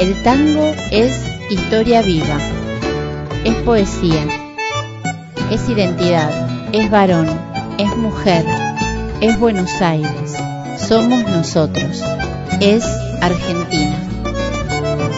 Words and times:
El 0.00 0.14
tango 0.22 0.72
es 0.90 1.12
historia 1.50 2.00
viva, 2.00 2.38
es 3.44 3.54
poesía, 3.56 4.26
es 5.50 5.68
identidad, 5.68 6.32
es 6.72 6.90
varón, 6.90 7.28
es 7.76 7.94
mujer, 7.98 8.46
es 9.20 9.38
Buenos 9.38 9.70
Aires, 9.82 10.38
somos 10.78 11.22
nosotros, 11.28 12.02
es 12.60 12.82
Argentina. 13.20 13.98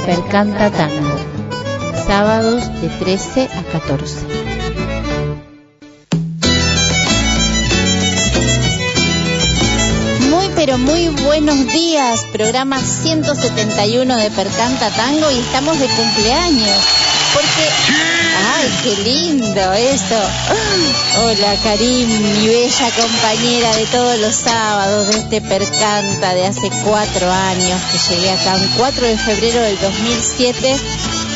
Percanta 0.05 0.69
Tango, 0.73 1.17
sábados 2.05 2.69
de 2.81 2.89
13 2.89 3.51
a 3.57 3.63
14. 3.79 4.42
Pero 10.65 10.79
muy 10.79 11.09
buenos 11.09 11.67
días. 11.67 12.25
Programa 12.33 12.79
171 12.79 14.17
de 14.17 14.31
Percanta 14.31 14.91
Tango 14.91 15.29
y 15.33 15.39
estamos 15.41 15.77
de 15.77 15.89
cumpleaños. 15.89 16.79
Porque. 17.35 17.69
¡Ay, 18.55 18.71
qué 18.85 19.03
lindo 19.03 19.73
eso! 19.73 20.21
Hola, 21.25 21.57
Karim, 21.65 22.07
mi 22.07 22.47
bella 22.47 22.91
compañera 22.93 23.75
de 23.75 23.87
todos 23.87 24.21
los 24.21 24.37
sábados 24.37 25.09
de 25.09 25.19
este 25.19 25.41
Percanta 25.41 26.33
de 26.33 26.47
hace 26.47 26.71
cuatro 26.85 27.29
años 27.29 27.81
que 27.91 28.15
llegué 28.15 28.31
acá, 28.31 28.55
un 28.55 28.69
4 28.79 29.05
de 29.05 29.19
febrero 29.19 29.63
del 29.63 29.81
2007. 29.81 30.77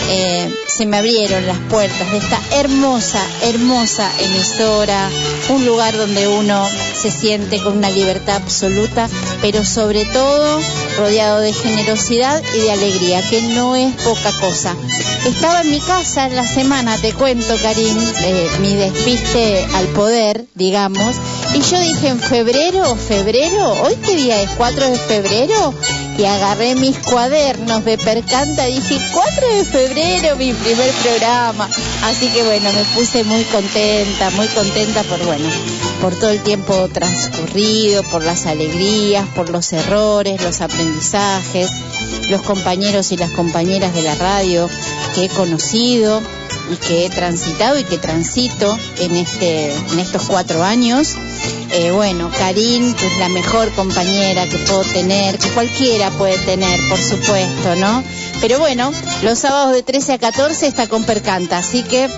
Eh, 0.09 0.55
se 0.77 0.85
me 0.85 0.99
abrieron 0.99 1.47
las 1.47 1.59
puertas 1.71 2.11
de 2.13 2.19
esta 2.19 2.39
hermosa, 2.53 3.23
hermosa 3.41 4.11
emisora, 4.21 5.09
un 5.49 5.65
lugar 5.65 5.97
donde 5.97 6.29
uno 6.29 6.69
se 6.95 7.11
siente 7.11 7.63
con 7.63 7.79
una 7.79 7.89
libertad 7.89 8.37
absoluta, 8.37 9.09
pero 9.41 9.65
sobre 9.65 10.05
todo 10.05 10.61
rodeado 10.99 11.41
de 11.41 11.55
generosidad 11.55 12.43
y 12.55 12.59
de 12.59 12.73
alegría, 12.73 13.23
que 13.23 13.41
no 13.41 13.75
es 13.75 13.95
poca 14.03 14.33
cosa. 14.39 14.77
Estaba 15.25 15.63
en 15.63 15.71
mi 15.71 15.81
casa 15.81 16.27
en 16.27 16.37
la 16.37 16.47
semana, 16.47 16.99
te 16.99 17.15
cuento, 17.15 17.57
Karim, 17.63 17.97
eh, 18.25 18.51
mi 18.61 18.75
despiste 18.75 19.67
al 19.77 19.87
poder, 19.89 20.45
digamos, 20.55 21.17
y 21.55 21.63
yo 21.63 21.81
dije 21.81 22.09
en 22.09 22.21
febrero, 22.21 22.95
febrero, 22.97 23.83
hoy 23.83 23.97
qué 24.05 24.15
día 24.15 24.43
es, 24.43 24.51
4 24.59 24.91
de 24.91 24.99
febrero, 24.99 25.75
y 26.19 26.25
agarré 26.25 26.75
mis 26.75 26.99
cuadernos 26.99 27.85
de 27.85 27.99
percanta, 27.99 28.65
dije 28.65 28.99
4 29.13 29.49
de 29.55 29.65
febrero, 29.65 30.37
mi 30.37 30.53
primer 30.53 30.91
programa. 31.03 31.69
Así 32.05 32.29
que 32.29 32.43
bueno, 32.43 32.73
me 32.73 32.85
puse 32.95 33.25
muy 33.25 33.45
contenta, 33.45 34.31
muy 34.31 34.47
contenta 34.49 35.03
por 35.03 35.25
bueno, 35.25 35.49
por 36.01 36.15
todo 36.15 36.31
el 36.31 36.43
tiempo 36.43 36.89
transcurrido, 36.89 38.03
por 38.05 38.23
las 38.25 38.47
alegrías, 38.47 39.27
por 39.35 39.51
los 39.51 39.73
errores, 39.73 40.43
los 40.43 40.61
aprendizajes, 40.61 41.71
los 42.31 42.43
compañeros 42.43 43.13
y 43.13 43.17
las 43.17 43.31
compañeras 43.31 43.95
de 43.95 44.03
la 44.03 44.15
radio 44.15 44.69
que 45.15 45.27
he 45.27 45.29
conocido 45.29 46.23
y 46.71 46.77
que 46.77 47.07
he 47.07 47.11
transitado 47.11 47.79
y 47.79 47.85
que 47.85 47.99
transito 47.99 48.79
en 48.99 49.17
este 49.17 49.73
en 49.73 49.99
estos 49.99 50.23
cuatro 50.23 50.63
años 50.63 51.17
eh, 51.73 51.91
bueno, 51.91 52.31
Karin, 52.39 52.95
que 52.95 53.07
es 53.07 53.19
la 53.19 53.29
mejor 53.29 53.71
compañera 53.73 54.49
que 54.49 54.57
puedo 54.59 54.83
tener, 54.83 55.39
que 55.39 55.49
cualquiera 55.51 56.11
puede 56.11 56.39
tener, 56.39 56.79
por 56.89 56.99
supuesto, 56.99 57.75
¿no? 57.77 58.05
Pero 58.41 58.59
bueno, 58.59 58.93
los 59.23 59.39
sábados 59.41 59.73
de 59.73 59.83
13 59.83 60.15
a 60.15 60.19
14 60.19 60.67
está 60.67 60.89
con 60.89 61.05
Percanta, 61.05 61.59
así 61.59 61.83
que 61.83 62.09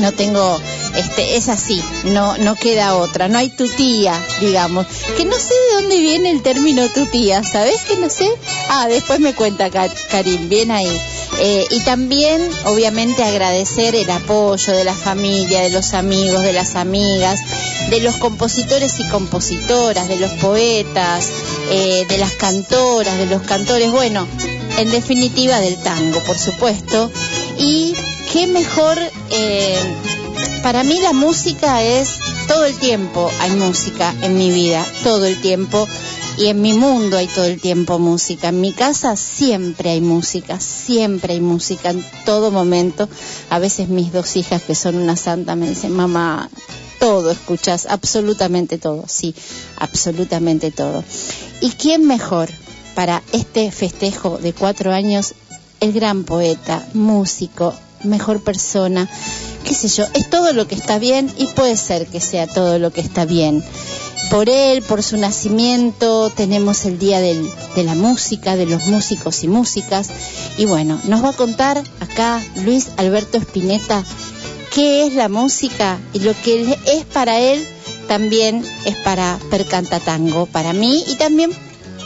no 0.00 0.12
tengo, 0.12 0.60
este, 0.94 1.36
es 1.36 1.48
así, 1.48 1.82
no, 2.04 2.38
no 2.38 2.54
queda 2.54 2.96
otra, 2.96 3.28
no 3.28 3.38
hay 3.38 3.50
tutía, 3.50 4.14
digamos, 4.40 4.86
que 5.16 5.24
no 5.24 5.36
sé 5.36 5.52
de 5.54 5.82
dónde 5.82 5.98
viene 5.98 6.30
el 6.30 6.42
término 6.42 6.88
tutía, 6.88 7.42
¿sabes 7.42 7.82
que 7.82 7.96
no 7.96 8.08
sé? 8.08 8.30
Ah, 8.68 8.86
después 8.88 9.18
me 9.20 9.34
cuenta 9.34 9.68
Karim, 10.10 10.48
bien 10.48 10.70
ahí. 10.70 11.00
Eh, 11.38 11.66
y 11.70 11.80
también, 11.80 12.50
obviamente, 12.64 13.22
agradecer 13.22 13.94
el 13.94 14.10
apoyo 14.10 14.72
de 14.72 14.84
la 14.84 14.94
familia, 14.94 15.62
de 15.62 15.70
los 15.70 15.94
amigos, 15.94 16.42
de 16.42 16.52
las 16.52 16.74
amigas, 16.76 17.40
de 17.88 18.00
los 18.00 18.16
compositores 18.16 19.00
y 19.00 19.08
compositoras, 19.08 20.08
de 20.08 20.16
los 20.16 20.32
poetas, 20.32 21.28
eh, 21.70 22.04
de 22.08 22.18
las 22.18 22.32
cantoras, 22.32 23.16
de 23.16 23.26
los 23.26 23.42
cantores, 23.42 23.90
bueno, 23.90 24.26
en 24.78 24.90
definitiva 24.90 25.60
del 25.60 25.76
tango, 25.76 26.20
por 26.24 26.38
supuesto. 26.38 27.10
Y 27.58 27.94
qué 28.32 28.46
mejor, 28.46 28.98
eh, 29.30 29.78
para 30.62 30.82
mí 30.84 31.00
la 31.00 31.12
música 31.12 31.82
es 31.82 32.18
todo 32.48 32.64
el 32.64 32.76
tiempo, 32.76 33.30
hay 33.40 33.52
música 33.52 34.14
en 34.22 34.36
mi 34.36 34.50
vida, 34.50 34.84
todo 35.04 35.26
el 35.26 35.40
tiempo. 35.40 35.86
Y 36.40 36.46
en 36.46 36.62
mi 36.62 36.72
mundo 36.72 37.18
hay 37.18 37.26
todo 37.26 37.44
el 37.44 37.60
tiempo 37.60 37.98
música. 37.98 38.48
En 38.48 38.62
mi 38.62 38.72
casa 38.72 39.14
siempre 39.14 39.90
hay 39.90 40.00
música, 40.00 40.58
siempre 40.58 41.34
hay 41.34 41.40
música 41.42 41.90
en 41.90 42.02
todo 42.24 42.50
momento. 42.50 43.10
A 43.50 43.58
veces 43.58 43.90
mis 43.90 44.10
dos 44.10 44.36
hijas, 44.36 44.62
que 44.62 44.74
son 44.74 44.96
una 44.96 45.16
santa, 45.16 45.54
me 45.54 45.68
dicen, 45.68 45.92
mamá, 45.92 46.48
todo 46.98 47.30
escuchas, 47.30 47.84
absolutamente 47.90 48.78
todo, 48.78 49.04
sí, 49.06 49.34
absolutamente 49.76 50.70
todo. 50.70 51.04
¿Y 51.60 51.72
quién 51.72 52.06
mejor 52.06 52.48
para 52.94 53.22
este 53.32 53.70
festejo 53.70 54.38
de 54.38 54.54
cuatro 54.54 54.94
años? 54.94 55.34
El 55.80 55.92
gran 55.92 56.24
poeta, 56.24 56.82
músico, 56.94 57.74
mejor 58.02 58.42
persona, 58.42 59.06
qué 59.64 59.74
sé 59.74 59.88
yo, 59.88 60.06
es 60.14 60.30
todo 60.30 60.54
lo 60.54 60.66
que 60.66 60.74
está 60.74 60.98
bien 60.98 61.30
y 61.36 61.48
puede 61.48 61.76
ser 61.76 62.06
que 62.06 62.22
sea 62.22 62.46
todo 62.46 62.78
lo 62.78 62.94
que 62.94 63.02
está 63.02 63.26
bien 63.26 63.62
por 64.30 64.48
él, 64.48 64.82
por 64.82 65.02
su 65.02 65.16
nacimiento, 65.16 66.30
tenemos 66.30 66.84
el 66.84 66.98
Día 66.98 67.20
de 67.20 67.82
la 67.82 67.96
Música, 67.96 68.56
de 68.56 68.64
los 68.64 68.86
músicos 68.86 69.42
y 69.42 69.48
músicas. 69.48 70.08
Y 70.56 70.66
bueno, 70.66 71.00
nos 71.04 71.22
va 71.22 71.30
a 71.30 71.36
contar 71.36 71.82
acá 71.98 72.40
Luis 72.64 72.88
Alberto 72.96 73.38
Spinetta 73.38 74.04
qué 74.72 75.06
es 75.06 75.14
la 75.14 75.28
música 75.28 75.98
y 76.12 76.20
lo 76.20 76.32
que 76.42 76.78
es 76.86 77.04
para 77.06 77.40
él 77.40 77.66
también 78.06 78.64
es 78.84 78.94
para 78.96 79.38
Percanta 79.50 79.98
Tango, 79.98 80.46
para 80.46 80.72
mí 80.72 81.04
y 81.08 81.16
también 81.16 81.50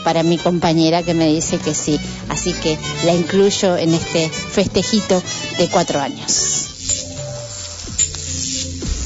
para 0.03 0.23
mi 0.23 0.39
compañera 0.39 1.03
que 1.03 1.13
me 1.13 1.31
dice 1.31 1.59
que 1.59 1.75
sí. 1.75 1.99
Así 2.29 2.53
que 2.53 2.77
la 3.05 3.13
incluyo 3.13 3.77
en 3.77 3.93
este 3.93 4.29
festejito 4.29 5.21
de 5.59 5.67
cuatro 5.67 5.99
años. 5.99 6.65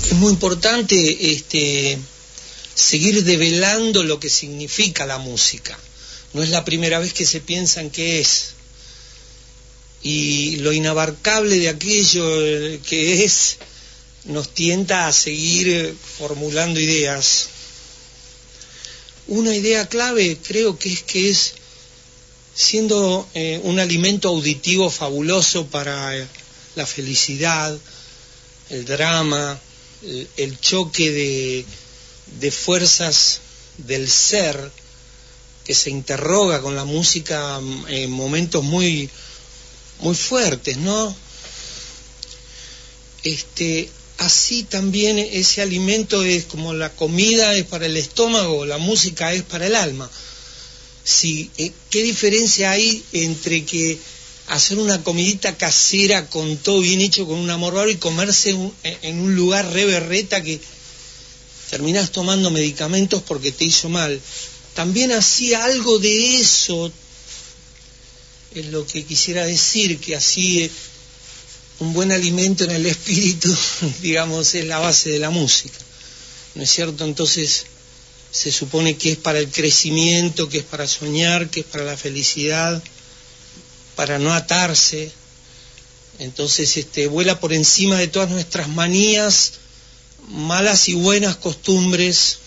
Es 0.10 0.14
muy 0.14 0.32
importante 0.32 1.34
este 1.34 2.00
seguir 2.80 3.24
develando 3.26 4.04
lo 4.04 4.20
que 4.20 4.30
significa 4.30 5.06
la 5.06 5.18
música. 5.18 5.78
No 6.34 6.42
es 6.42 6.50
la 6.50 6.64
primera 6.64 7.00
vez 7.00 7.14
que 7.14 7.26
se 7.26 7.42
piensa 7.42 7.82
en 7.82 7.90
qué 7.90 8.22
es. 8.22 8.52
Y 10.02 10.58
lo 10.58 10.72
inabarcable 10.72 11.58
de 11.58 11.70
aquello 11.70 12.24
que 12.84 13.26
es 13.26 13.58
nos 14.24 14.54
tienta 14.54 15.08
a 15.08 15.14
seguir 15.14 15.94
formulando 16.18 16.80
ideas. 16.80 17.50
Una 19.28 19.54
idea 19.54 19.88
clave 19.90 20.38
creo 20.42 20.80
que 20.80 20.94
es 20.94 21.04
que 21.04 21.30
es 21.30 21.54
siendo 22.56 23.28
eh, 23.34 23.60
un 23.64 23.80
alimento 23.80 24.30
auditivo 24.30 24.90
fabuloso 24.90 25.68
para 25.68 26.28
la 26.76 26.86
felicidad, 26.86 27.78
el 28.70 28.86
drama, 28.86 29.60
el 30.38 30.60
choque 30.60 31.12
de, 31.12 31.66
de 32.40 32.52
fuerzas 32.52 33.40
del 33.78 34.10
ser 34.10 34.72
que 35.64 35.74
se 35.74 35.90
interroga 35.90 36.62
con 36.62 36.76
la 36.76 36.86
música 36.86 37.60
en 37.88 38.12
momentos 38.12 38.64
muy 38.64 39.10
muy 40.00 40.16
fuertes, 40.16 40.78
¿no? 40.78 41.16
Este, 43.24 43.90
así 44.18 44.64
también 44.64 45.20
ese 45.20 45.62
alimento 45.62 46.24
es 46.24 46.46
como 46.46 46.74
la 46.74 46.92
comida 46.94 47.54
es 47.56 47.66
para 47.66 47.86
el 47.86 47.98
estómago, 47.98 48.66
la 48.66 48.78
música 48.78 49.34
es 49.34 49.44
para 49.44 49.68
el 49.68 49.76
alma. 49.76 50.10
Si, 51.04 51.52
eh, 51.58 51.72
¿Qué 51.90 52.04
diferencia 52.04 52.72
hay 52.72 53.04
entre 53.14 53.66
que 53.66 54.00
hacer 54.48 54.80
una 54.80 55.04
comidita 55.04 55.58
casera 55.58 56.30
con 56.30 56.58
todo 56.58 56.82
bien 56.82 57.02
hecho, 57.02 57.28
con 57.28 57.38
un 57.38 57.50
amor 57.50 57.90
y 57.90 57.98
comerse 57.98 58.56
en 58.84 59.20
un 59.20 59.36
lugar 59.36 59.72
re 59.72 59.86
berreta 59.86 60.42
que, 60.42 60.60
terminás 61.70 62.12
tomando 62.12 62.50
medicamentos 62.50 63.22
porque 63.24 63.52
te 63.52 63.66
hizo 63.66 63.90
mal. 63.90 64.20
También 64.74 65.12
hacía 65.12 65.64
algo 65.64 66.00
de 66.00 66.38
eso, 66.38 66.92
es 68.56 68.66
lo 68.68 68.86
que 68.86 69.06
quisiera 69.06 69.46
decir, 69.46 70.00
que 70.00 70.16
así 70.16 70.70
un 71.80 71.94
buen 71.94 72.12
alimento 72.12 72.64
en 72.64 72.72
el 72.72 72.86
espíritu, 72.86 73.56
digamos, 74.02 74.54
es 74.56 74.66
la 74.66 74.80
base 74.80 75.10
de 75.10 75.20
la 75.20 75.30
música. 75.30 75.78
¿No 76.56 76.64
es 76.64 76.72
cierto? 76.72 77.06
Entonces 77.06 77.66
se 78.32 78.52
supone 78.52 78.98
que 78.98 79.14
es 79.14 79.18
para 79.18 79.40
el 79.40 79.50
crecimiento, 79.50 80.50
que 80.50 80.60
es 80.60 80.64
para 80.64 80.88
soñar, 80.88 81.50
que 81.50 81.62
es 81.62 81.66
para 81.66 81.84
la 81.84 81.98
felicidad, 81.98 82.82
para 83.96 84.20
no 84.20 84.34
atarse. 84.34 85.12
Entonces 86.20 86.76
este, 86.78 87.08
vuela 87.08 87.40
por 87.40 87.54
encima 87.54 87.98
de 87.98 88.08
todas 88.08 88.30
nuestras 88.30 88.68
manías 88.68 89.54
malas 90.30 90.90
y 90.90 90.94
buenas 90.94 91.36
costumbres 91.36 92.40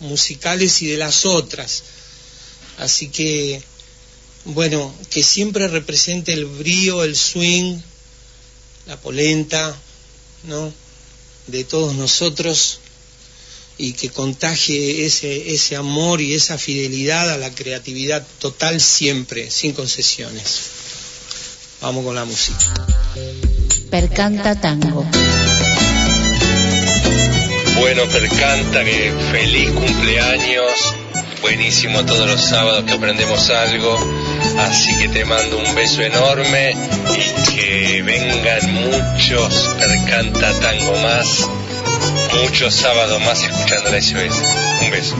musicales 0.00 0.82
y 0.82 0.86
de 0.86 0.96
las 0.96 1.24
otras. 1.24 1.82
Así 2.78 3.08
que 3.08 3.62
bueno, 4.44 4.92
que 5.10 5.22
siempre 5.22 5.68
represente 5.68 6.32
el 6.32 6.46
brío, 6.46 7.04
el 7.04 7.16
swing, 7.16 7.78
la 8.86 9.00
polenta, 9.00 9.76
¿no? 10.44 10.72
De 11.46 11.64
todos 11.64 11.94
nosotros 11.94 12.80
y 13.78 13.92
que 13.94 14.10
contagie 14.10 15.06
ese, 15.06 15.54
ese 15.54 15.76
amor 15.76 16.20
y 16.20 16.34
esa 16.34 16.58
fidelidad 16.58 17.30
a 17.30 17.38
la 17.38 17.54
creatividad 17.54 18.26
total 18.38 18.80
siempre, 18.80 19.50
sin 19.50 19.72
concesiones. 19.72 20.60
Vamos 21.80 22.04
con 22.04 22.14
la 22.14 22.24
música. 22.24 22.74
Percanta 23.90 24.60
Tango. 24.60 25.04
Bueno, 27.82 28.06
Percanta, 28.06 28.84
que 28.84 29.12
feliz 29.32 29.68
cumpleaños. 29.72 30.94
Buenísimo 31.40 32.06
todos 32.06 32.28
los 32.28 32.40
sábados 32.40 32.84
que 32.84 32.92
aprendemos 32.92 33.50
algo. 33.50 33.98
Así 34.60 34.96
que 35.00 35.08
te 35.08 35.24
mando 35.24 35.58
un 35.58 35.74
beso 35.74 36.00
enorme 36.00 36.76
y 37.10 37.52
que 37.52 38.02
vengan 38.02 38.72
muchos 38.72 39.68
Percanta 39.80 40.52
Tango 40.60 40.96
más 40.98 41.48
muchos 42.40 42.72
sábados 42.72 43.20
más 43.22 43.42
escuchando 43.42 43.90
la 43.90 44.00
SOS. 44.00 44.42
Un 44.82 44.90
beso. 44.92 45.16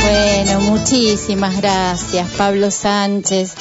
Bueno, 0.00 0.60
muchísimas 0.60 1.60
gracias, 1.60 2.26
Pablo 2.38 2.70
Sánchez. 2.70 3.54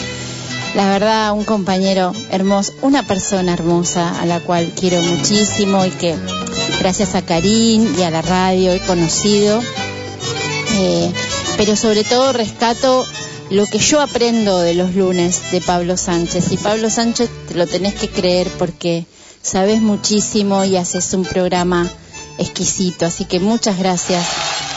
La 0.75 0.89
verdad, 0.89 1.31
un 1.33 1.43
compañero 1.43 2.13
hermoso, 2.29 2.73
una 2.81 3.03
persona 3.03 3.53
hermosa 3.53 4.19
a 4.19 4.25
la 4.25 4.39
cual 4.39 4.73
quiero 4.79 5.01
muchísimo 5.01 5.85
y 5.85 5.89
que 5.89 6.15
gracias 6.79 7.15
a 7.15 7.23
Karim 7.23 7.97
y 7.97 8.03
a 8.03 8.11
la 8.11 8.21
radio 8.21 8.71
he 8.73 8.79
conocido. 8.79 9.61
Eh, 10.79 11.11
pero 11.57 11.75
sobre 11.75 12.03
todo 12.03 12.33
rescato 12.33 13.05
lo 13.49 13.65
que 13.65 13.79
yo 13.79 14.01
aprendo 14.01 14.59
de 14.59 14.73
los 14.73 14.93
lunes 14.93 15.51
de 15.51 15.61
Pablo 15.61 15.97
Sánchez. 15.97 16.51
Y 16.51 16.57
Pablo 16.57 16.89
Sánchez 16.89 17.29
te 17.47 17.55
lo 17.55 17.65
tenés 17.65 17.95
que 17.95 18.09
creer 18.09 18.47
porque 18.59 19.05
sabes 19.41 19.81
muchísimo 19.81 20.63
y 20.63 20.75
haces 20.75 21.13
un 21.13 21.23
programa 21.23 21.89
exquisito. 22.37 23.05
Así 23.05 23.25
que 23.25 23.39
muchas 23.39 23.79
gracias 23.79 24.25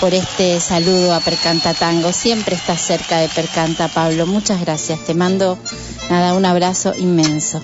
por 0.00 0.14
este 0.14 0.58
saludo 0.60 1.12
a 1.12 1.20
Percanta 1.20 1.74
Tango. 1.74 2.12
Siempre 2.12 2.56
estás 2.56 2.80
cerca 2.80 3.18
de 3.18 3.28
Percanta, 3.28 3.88
Pablo. 3.88 4.26
Muchas 4.26 4.60
gracias. 4.60 5.04
Te 5.04 5.14
mando 5.14 5.58
nada, 6.08 6.34
un 6.34 6.46
abrazo 6.46 6.94
inmenso. 6.98 7.62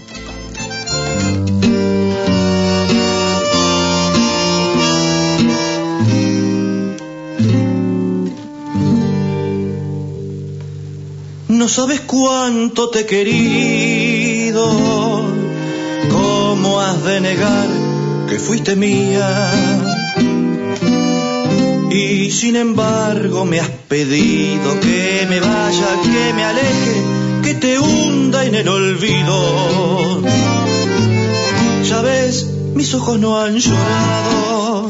No 11.48 11.68
sabes 11.68 12.00
cuánto 12.02 12.90
te 12.90 13.00
he 13.00 13.06
querido 13.06 14.66
¿Cómo 16.10 16.80
has 16.80 17.02
de 17.02 17.20
negar 17.20 17.68
que 18.28 18.38
fuiste 18.38 18.76
mía? 18.76 19.95
Y 21.90 22.30
sin 22.30 22.56
embargo 22.56 23.44
me 23.44 23.60
has 23.60 23.68
pedido 23.68 24.80
que 24.80 25.26
me 25.28 25.40
vaya, 25.40 25.88
que 26.02 26.32
me 26.34 26.44
aleje, 26.44 27.02
que 27.42 27.54
te 27.54 27.78
hunda 27.78 28.44
en 28.44 28.54
el 28.54 28.68
olvido. 28.68 30.22
Ya 31.88 32.02
ves, 32.02 32.46
mis 32.74 32.92
ojos 32.94 33.18
no 33.18 33.40
han 33.40 33.56
llorado. 33.58 34.88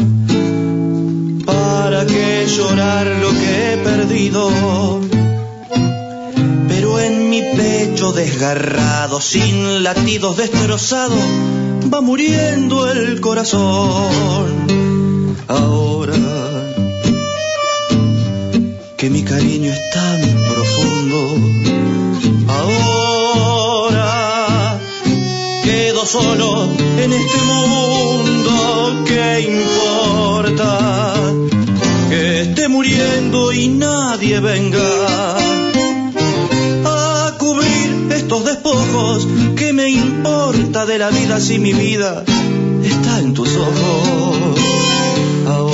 ¿Para 1.44 2.06
qué 2.06 2.46
llorar 2.48 3.06
lo 3.06 3.30
que 3.30 3.72
he 3.72 3.76
perdido? 3.78 5.06
en 6.98 7.30
mi 7.30 7.42
pecho 7.42 8.12
desgarrado, 8.12 9.20
sin 9.20 9.82
latidos 9.82 10.36
destrozados, 10.36 11.18
va 11.92 12.00
muriendo 12.00 12.90
el 12.90 13.20
corazón. 13.20 14.66
Ahora 15.48 16.55
cariño 19.38 19.70
es 19.70 19.90
tan 19.90 20.20
profundo, 20.50 21.18
ahora 22.48 24.10
quedo 25.62 26.06
solo 26.06 26.70
en 27.02 27.12
este 27.12 27.38
mundo, 27.42 29.04
¿qué 29.06 29.40
importa? 29.40 30.70
Que 32.08 32.40
esté 32.42 32.68
muriendo 32.68 33.52
y 33.52 33.68
nadie 33.68 34.40
venga 34.40 35.36
estos 38.10 38.44
despojos, 38.44 39.28
¿qué 39.56 39.72
me 39.72 39.88
importa 39.90 40.86
de 40.86 40.98
la 40.98 41.10
vida 41.10 41.38
si 41.38 41.58
mi 41.58 41.74
vida 41.74 42.24
está 42.82 43.20
en 43.20 43.34
tus 43.34 43.50
ojos? 43.54 44.75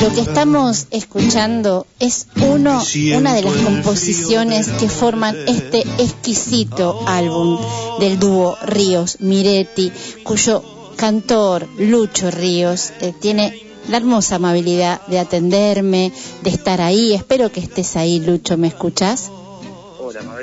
Lo 0.03 0.13
que 0.13 0.21
estamos 0.21 0.89
escuchando 0.91 1.87
es 2.01 2.27
uno, 2.41 2.83
una 3.17 3.35
de 3.35 3.43
las 3.43 3.55
composiciones 3.55 4.69
que 4.69 4.89
forman 4.89 5.37
este 5.47 5.83
exquisito 5.99 7.05
álbum 7.07 7.61
del 8.01 8.19
dúo 8.19 8.59
Ríos 8.63 9.21
Miretti, 9.21 9.93
cuyo 10.25 10.65
cantor 10.97 11.69
Lucho 11.79 12.33
Ríos 12.33 12.93
eh, 13.01 13.15
tiene 13.21 13.63
la 13.89 13.99
hermosa 13.99 14.37
amabilidad 14.37 15.07
de 15.07 15.21
atenderme, 15.21 16.13
de 16.43 16.51
estar 16.51 16.81
ahí. 16.81 17.15
Espero 17.15 17.53
que 17.53 17.61
estés 17.61 17.95
ahí, 17.95 18.19
Lucho, 18.19 18.57
¿me 18.57 18.67
escuchas? 18.67 19.31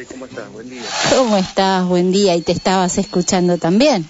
¿cómo 0.08 0.26
estás? 0.26 0.52
Buen 0.54 0.70
día. 0.70 0.84
¿Cómo 1.10 1.36
estás? 1.36 1.86
Buen 1.86 2.12
día. 2.14 2.36
¿Y 2.38 2.42
te 2.42 2.54
estabas 2.54 2.98
escuchando 2.98 3.58
también? 3.58 4.10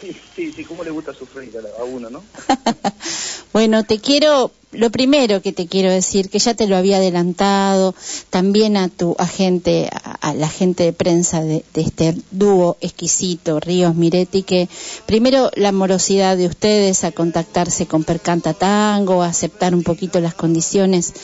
Sí, 0.00 0.16
sí, 0.36 0.52
sí, 0.52 0.64
¿cómo 0.64 0.84
le 0.84 0.90
gusta 0.90 1.12
sufrir 1.12 1.52
a 1.78 1.82
uno, 1.84 2.10
no? 2.10 2.22
bueno, 3.52 3.84
te 3.84 3.98
quiero 3.98 4.52
lo 4.72 4.90
primero 4.90 5.42
que 5.42 5.52
te 5.52 5.66
quiero 5.66 5.90
decir, 5.90 6.30
que 6.30 6.38
ya 6.38 6.54
te 6.54 6.68
lo 6.68 6.76
había 6.76 6.98
adelantado, 6.98 7.94
también 8.30 8.76
a 8.76 8.88
tu 8.88 9.16
agente, 9.18 9.90
a, 10.20 10.32
la 10.34 10.48
gente 10.48 10.84
de 10.84 10.92
prensa 10.92 11.42
de, 11.42 11.64
este 11.74 12.14
dúo 12.30 12.76
exquisito, 12.80 13.58
Ríos 13.58 13.96
Miretti, 13.96 14.44
que 14.44 14.68
primero 15.06 15.50
la 15.56 15.72
morosidad 15.72 16.36
de 16.36 16.46
ustedes 16.46 17.02
a 17.02 17.10
contactarse 17.10 17.86
con 17.86 18.04
Percanta 18.04 18.54
Tango, 18.54 19.22
a 19.22 19.28
aceptar 19.28 19.74
un 19.74 19.82
poquito 19.82 20.20
las 20.20 20.34
condiciones, 20.34 21.14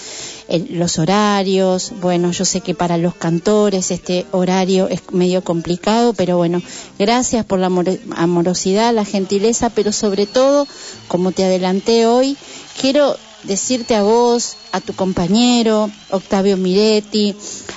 los 0.71 0.99
horarios, 0.99 1.93
bueno, 2.01 2.33
yo 2.33 2.45
sé 2.45 2.61
que 2.61 2.75
para 2.75 2.99
los 2.99 3.15
cantores 3.15 3.91
este 3.93 4.27
horario 4.33 4.89
es 4.89 5.03
medio 5.13 5.43
complicado, 5.43 6.15
pero 6.15 6.37
bueno, 6.37 6.63
gracias 6.99 7.45
por 7.45 7.61
la 7.61 7.71
amorosidad, 8.17 8.93
la 8.93 9.05
gentileza, 9.05 9.71
pero 9.71 9.93
sobre 9.93 10.27
todo, 10.27 10.67
como 11.07 11.31
te 11.31 11.45
adelanté 11.45 12.07
hoy, 12.07 12.37
quiero 12.81 13.17
decirte 13.45 13.95
a 13.95 14.03
vos, 14.03 14.57
a 14.73 14.81
tu 14.81 14.95
compañero 14.95 15.91
Octavio 16.11 16.57
Miretti, 16.57 17.37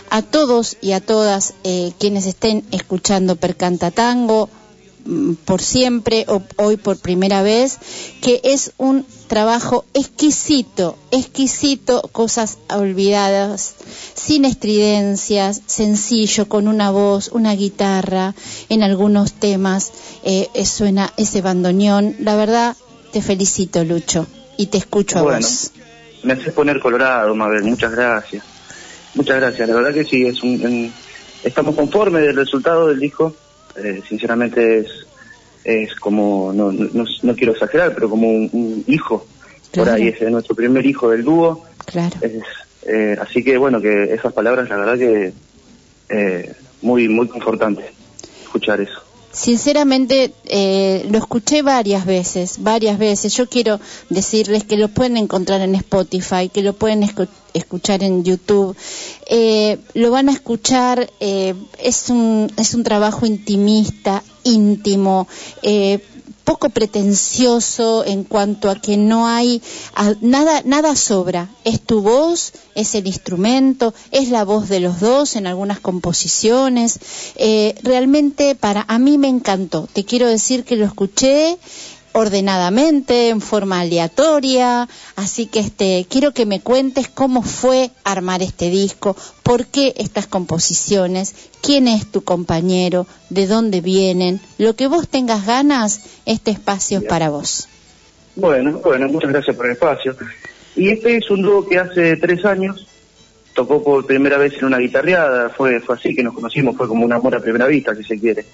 a 0.09 0.21
todos 0.21 0.77
y 0.81 0.93
a 0.93 1.01
todas 1.01 1.53
eh, 1.63 1.91
quienes 1.99 2.25
estén 2.25 2.63
escuchando 2.71 3.35
Percanta 3.35 3.91
Tango 3.91 4.49
mm, 5.05 5.33
por 5.45 5.61
siempre 5.61 6.25
o 6.27 6.41
hoy 6.57 6.77
por 6.77 6.97
primera 6.97 7.41
vez, 7.41 7.77
que 8.21 8.41
es 8.43 8.73
un 8.77 9.05
trabajo 9.27 9.85
exquisito, 9.93 10.97
exquisito, 11.11 12.01
cosas 12.11 12.57
olvidadas, 12.69 13.75
sin 14.15 14.45
estridencias, 14.45 15.61
sencillo, 15.67 16.49
con 16.49 16.67
una 16.67 16.89
voz, 16.89 17.29
una 17.31 17.53
guitarra, 17.53 18.33
en 18.69 18.81
algunos 18.81 19.33
temas 19.33 19.91
eh, 20.23 20.49
suena 20.65 21.13
ese 21.17 21.41
bandoneón. 21.41 22.15
La 22.19 22.35
verdad, 22.35 22.75
te 23.11 23.21
felicito, 23.21 23.83
Lucho 23.83 24.25
y 24.59 24.67
te 24.67 24.77
escucho 24.77 25.19
a 25.19 25.21
vos. 25.21 25.71
Me 26.23 26.33
haces 26.33 26.51
poner 26.51 26.81
colorado, 26.81 27.33
Mabel, 27.33 27.63
muchas 27.63 27.93
gracias. 27.93 28.43
Muchas 29.15 29.37
gracias, 29.37 29.69
la 29.69 29.75
verdad 29.75 29.93
que 29.93 30.03
sí, 30.03 30.27
es 30.27 30.43
un, 30.43 30.91
estamos 31.43 31.75
conformes 31.75 32.23
del 32.23 32.35
resultado 32.35 32.89
del 32.89 32.99
disco, 32.99 33.33
eh, 33.77 34.01
sinceramente 34.07 34.79
es, 34.79 34.87
es 35.63 35.95
como, 35.95 36.51
no, 36.53 36.73
no, 36.73 37.35
quiero 37.35 37.53
exagerar, 37.53 37.93
pero 37.95 38.09
como 38.09 38.27
un, 38.27 38.83
hijo, 38.85 39.25
por 39.73 39.89
ahí 39.89 40.09
es 40.09 40.21
nuestro 40.29 40.55
primer 40.55 40.85
hijo 40.85 41.09
del 41.09 41.23
dúo. 41.23 41.63
Claro. 41.85 42.17
Eh, 42.21 43.17
así 43.21 43.41
que 43.41 43.57
bueno, 43.57 43.79
que 43.79 44.13
esas 44.13 44.33
palabras 44.33 44.69
la 44.69 44.75
verdad 44.75 44.97
que 44.97 45.33
eh, 46.09 46.53
muy, 46.81 47.07
muy 47.07 47.29
confortante 47.29 47.93
escuchar 48.43 48.81
eso. 48.81 49.08
Sinceramente, 49.31 50.33
eh, 50.45 51.05
lo 51.09 51.17
escuché 51.17 51.61
varias 51.61 52.05
veces, 52.05 52.57
varias 52.63 52.97
veces. 52.97 53.33
Yo 53.35 53.47
quiero 53.47 53.79
decirles 54.09 54.63
que 54.63 54.77
lo 54.77 54.89
pueden 54.89 55.17
encontrar 55.17 55.61
en 55.61 55.75
Spotify, 55.75 56.49
que 56.51 56.63
lo 56.63 56.73
pueden 56.73 57.07
escuchar 57.53 58.03
en 58.03 58.23
YouTube. 58.23 58.75
Eh, 59.27 59.77
lo 59.93 60.11
van 60.11 60.29
a 60.29 60.33
escuchar, 60.33 61.11
eh, 61.19 61.53
es, 61.77 62.09
un, 62.09 62.51
es 62.57 62.73
un 62.73 62.83
trabajo 62.83 63.25
intimista, 63.25 64.23
íntimo 64.43 65.27
poco 66.49 66.69
pretencioso 66.69 68.03
en 68.03 68.23
cuanto 68.23 68.71
a 68.71 68.75
que 68.75 68.97
no 68.97 69.27
hay 69.27 69.61
nada, 70.19 70.63
nada 70.65 70.95
sobra. 70.95 71.47
Es 71.63 71.79
tu 71.79 72.01
voz, 72.01 72.53
es 72.73 72.95
el 72.95 73.05
instrumento, 73.05 73.93
es 74.09 74.29
la 74.29 74.45
voz 74.45 74.67
de 74.67 74.79
los 74.79 74.99
dos 74.99 75.35
en 75.35 75.45
algunas 75.45 75.79
composiciones. 75.79 76.97
Eh, 77.35 77.75
realmente 77.83 78.55
para 78.55 78.83
a 78.87 78.97
mí 78.97 79.19
me 79.19 79.27
encantó. 79.27 79.87
Te 79.93 80.05
quiero 80.05 80.25
decir 80.25 80.63
que 80.63 80.75
lo 80.75 80.85
escuché 80.85 81.59
ordenadamente, 82.13 83.29
en 83.29 83.41
forma 83.41 83.79
aleatoria, 83.79 84.87
así 85.15 85.45
que 85.45 85.59
este 85.59 86.05
quiero 86.09 86.33
que 86.33 86.45
me 86.45 86.61
cuentes 86.61 87.07
cómo 87.07 87.41
fue 87.41 87.91
armar 88.03 88.41
este 88.41 88.69
disco, 88.69 89.15
por 89.43 89.65
qué 89.65 89.93
estas 89.97 90.27
composiciones, 90.27 91.35
quién 91.61 91.87
es 91.87 92.11
tu 92.11 92.23
compañero, 92.23 93.07
de 93.29 93.47
dónde 93.47 93.81
vienen, 93.81 94.39
lo 94.57 94.75
que 94.75 94.87
vos 94.87 95.07
tengas 95.07 95.45
ganas, 95.45 96.01
este 96.25 96.51
espacio 96.51 96.99
es 96.99 97.05
para 97.05 97.29
vos. 97.29 97.67
Bueno, 98.35 98.79
bueno, 98.83 99.07
muchas 99.07 99.31
gracias 99.31 99.55
por 99.55 99.65
el 99.65 99.73
espacio. 99.73 100.15
Y 100.75 100.89
este 100.89 101.17
es 101.17 101.29
un 101.29 101.41
dúo 101.41 101.67
que 101.67 101.77
hace 101.77 102.15
tres 102.17 102.45
años 102.45 102.88
tocó 103.53 103.83
por 103.83 104.05
primera 104.05 104.37
vez 104.37 104.53
en 104.57 104.65
una 104.65 104.77
guitarreada, 104.77 105.49
fue, 105.49 105.79
fue 105.79 105.95
así 105.95 106.15
que 106.15 106.23
nos 106.23 106.33
conocimos, 106.33 106.75
fue 106.75 106.87
como 106.87 107.05
un 107.05 107.13
amor 107.13 107.35
a 107.35 107.39
primera 107.39 107.67
vista, 107.67 107.95
si 107.95 108.03
se 108.03 108.19
quiere. 108.19 108.45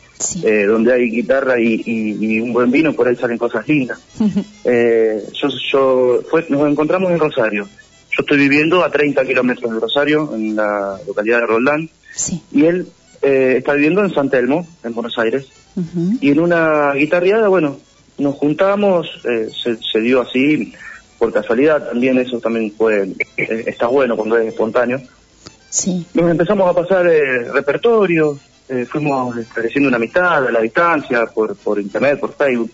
Eh, 0.43 0.65
donde 0.65 0.93
hay 0.93 1.09
guitarra 1.09 1.59
y, 1.59 2.39
un 2.39 2.53
buen 2.53 2.71
vino, 2.71 2.93
por 2.93 3.07
ahí 3.07 3.15
salen 3.15 3.37
cosas 3.37 3.67
lindas. 3.67 3.99
eh, 4.63 5.23
yo, 5.33 5.47
yo 5.71 6.21
fue, 6.29 6.45
nos 6.49 6.69
encontramos 6.69 7.11
en 7.11 7.19
Rosario. 7.19 7.67
Yo 8.15 8.21
estoy 8.21 8.37
viviendo 8.37 8.83
a 8.83 8.89
30 8.89 9.25
kilómetros 9.25 9.73
de 9.73 9.79
Rosario, 9.79 10.31
en 10.33 10.55
la 10.55 10.97
localidad 11.05 11.41
de 11.41 11.47
Roldán, 11.47 11.89
y 12.51 12.65
él 12.65 12.87
eh, 13.21 13.55
está 13.57 13.73
viviendo 13.73 14.03
en 14.03 14.13
San 14.13 14.29
Telmo, 14.29 14.65
en 14.83 14.93
Buenos 14.93 15.17
Aires. 15.17 15.47
Y 16.21 16.31
en 16.31 16.39
una 16.39 16.93
guitarreada, 16.93 17.49
bueno, 17.49 17.77
nos 18.17 18.35
juntamos, 18.35 19.09
eh, 19.25 19.49
se, 19.61 19.75
se 19.75 19.99
dio 19.99 20.21
así, 20.21 20.73
por 21.25 21.33
casualidad, 21.33 21.89
también 21.89 22.19
eso 22.19 22.39
también 22.39 22.71
fue, 22.77 23.09
eh, 23.37 23.63
está 23.65 23.87
bueno 23.87 24.15
cuando 24.15 24.37
es 24.37 24.49
espontáneo. 24.49 25.01
Sí. 25.71 26.05
Nos 26.13 26.29
empezamos 26.29 26.69
a 26.69 26.73
pasar 26.79 27.07
eh, 27.07 27.51
repertorio, 27.51 28.37
eh, 28.69 28.85
fuimos 28.85 29.35
estableciendo 29.35 29.87
una 29.87 29.97
amistad 29.97 30.45
a 30.45 30.51
la 30.51 30.61
distancia, 30.61 31.25
por, 31.25 31.55
por 31.55 31.79
internet, 31.79 32.19
por 32.19 32.35
Facebook, 32.35 32.69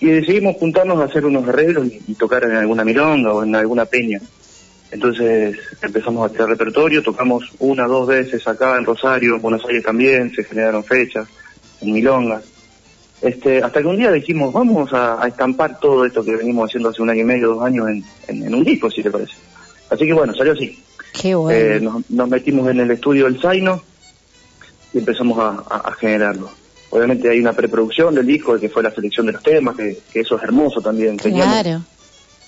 y 0.00 0.06
decidimos 0.06 0.56
juntarnos 0.56 1.00
a 1.00 1.04
hacer 1.04 1.24
unos 1.24 1.46
arreglos 1.46 1.86
y, 1.86 2.14
tocar 2.14 2.42
en 2.42 2.56
alguna 2.56 2.82
milonga 2.82 3.32
o 3.32 3.44
en 3.44 3.54
alguna 3.54 3.84
peña. 3.84 4.20
Entonces 4.90 5.56
empezamos 5.80 6.28
a 6.28 6.34
hacer 6.34 6.46
repertorio, 6.46 7.00
tocamos 7.00 7.44
una, 7.60 7.86
dos 7.86 8.08
veces 8.08 8.44
acá 8.48 8.76
en 8.76 8.86
Rosario, 8.86 9.36
en 9.36 9.42
Buenos 9.42 9.64
Aires 9.66 9.84
también, 9.84 10.34
se 10.34 10.42
generaron 10.42 10.82
fechas, 10.82 11.28
en 11.80 11.92
milongas. 11.92 12.42
Este, 13.20 13.60
hasta 13.62 13.80
que 13.80 13.86
un 13.86 13.96
día 13.96 14.12
dijimos, 14.12 14.52
vamos 14.52 14.92
a, 14.92 15.26
estampar 15.26 15.80
todo 15.80 16.04
esto 16.04 16.24
que 16.24 16.36
venimos 16.36 16.68
haciendo 16.68 16.90
hace 16.90 17.02
un 17.02 17.10
año 17.10 17.22
y 17.22 17.24
medio, 17.24 17.48
dos 17.54 17.64
años 17.64 17.88
en, 18.28 18.54
un 18.54 18.64
disco, 18.64 18.90
si 18.90 19.02
te 19.02 19.10
parece. 19.10 19.34
Así 19.90 20.06
que 20.06 20.12
bueno, 20.12 20.34
salió 20.34 20.52
así. 20.52 20.78
Qué 21.20 21.34
bueno. 21.34 21.98
Eh, 21.98 22.02
nos, 22.10 22.28
metimos 22.28 22.68
en 22.70 22.80
el 22.80 22.90
estudio 22.92 23.24
del 23.24 23.40
Zaino 23.40 23.82
y 24.92 24.98
empezamos 24.98 25.38
a, 25.38 25.92
generarlo. 25.98 26.50
Obviamente 26.90 27.28
hay 27.28 27.40
una 27.40 27.52
preproducción 27.52 28.14
del 28.14 28.26
disco, 28.26 28.58
que 28.58 28.68
fue 28.68 28.82
la 28.82 28.92
selección 28.92 29.26
de 29.26 29.32
los 29.32 29.42
temas, 29.42 29.76
que, 29.76 29.98
eso 30.14 30.36
es 30.36 30.42
hermoso 30.42 30.80
también. 30.80 31.16
Claro. 31.16 31.82